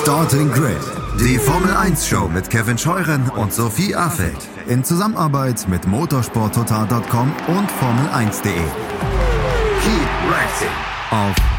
Starting 0.02 0.52
Grid, 0.52 0.78
die 1.20 1.38
Formel 1.38 1.76
1 1.76 2.08
Show 2.08 2.28
mit 2.28 2.50
Kevin 2.50 2.78
Scheuren 2.78 3.30
und 3.30 3.54
Sophie 3.54 3.96
Affeld 3.96 4.38
in 4.68 4.84
Zusammenarbeit 4.84 5.68
mit 5.68 5.86
motorsporttotal.com 5.88 7.34
und 7.48 7.70
Formel1.de. 7.72 8.54
Keep 9.82 10.32
racing 10.32 10.90
auf 11.12 11.59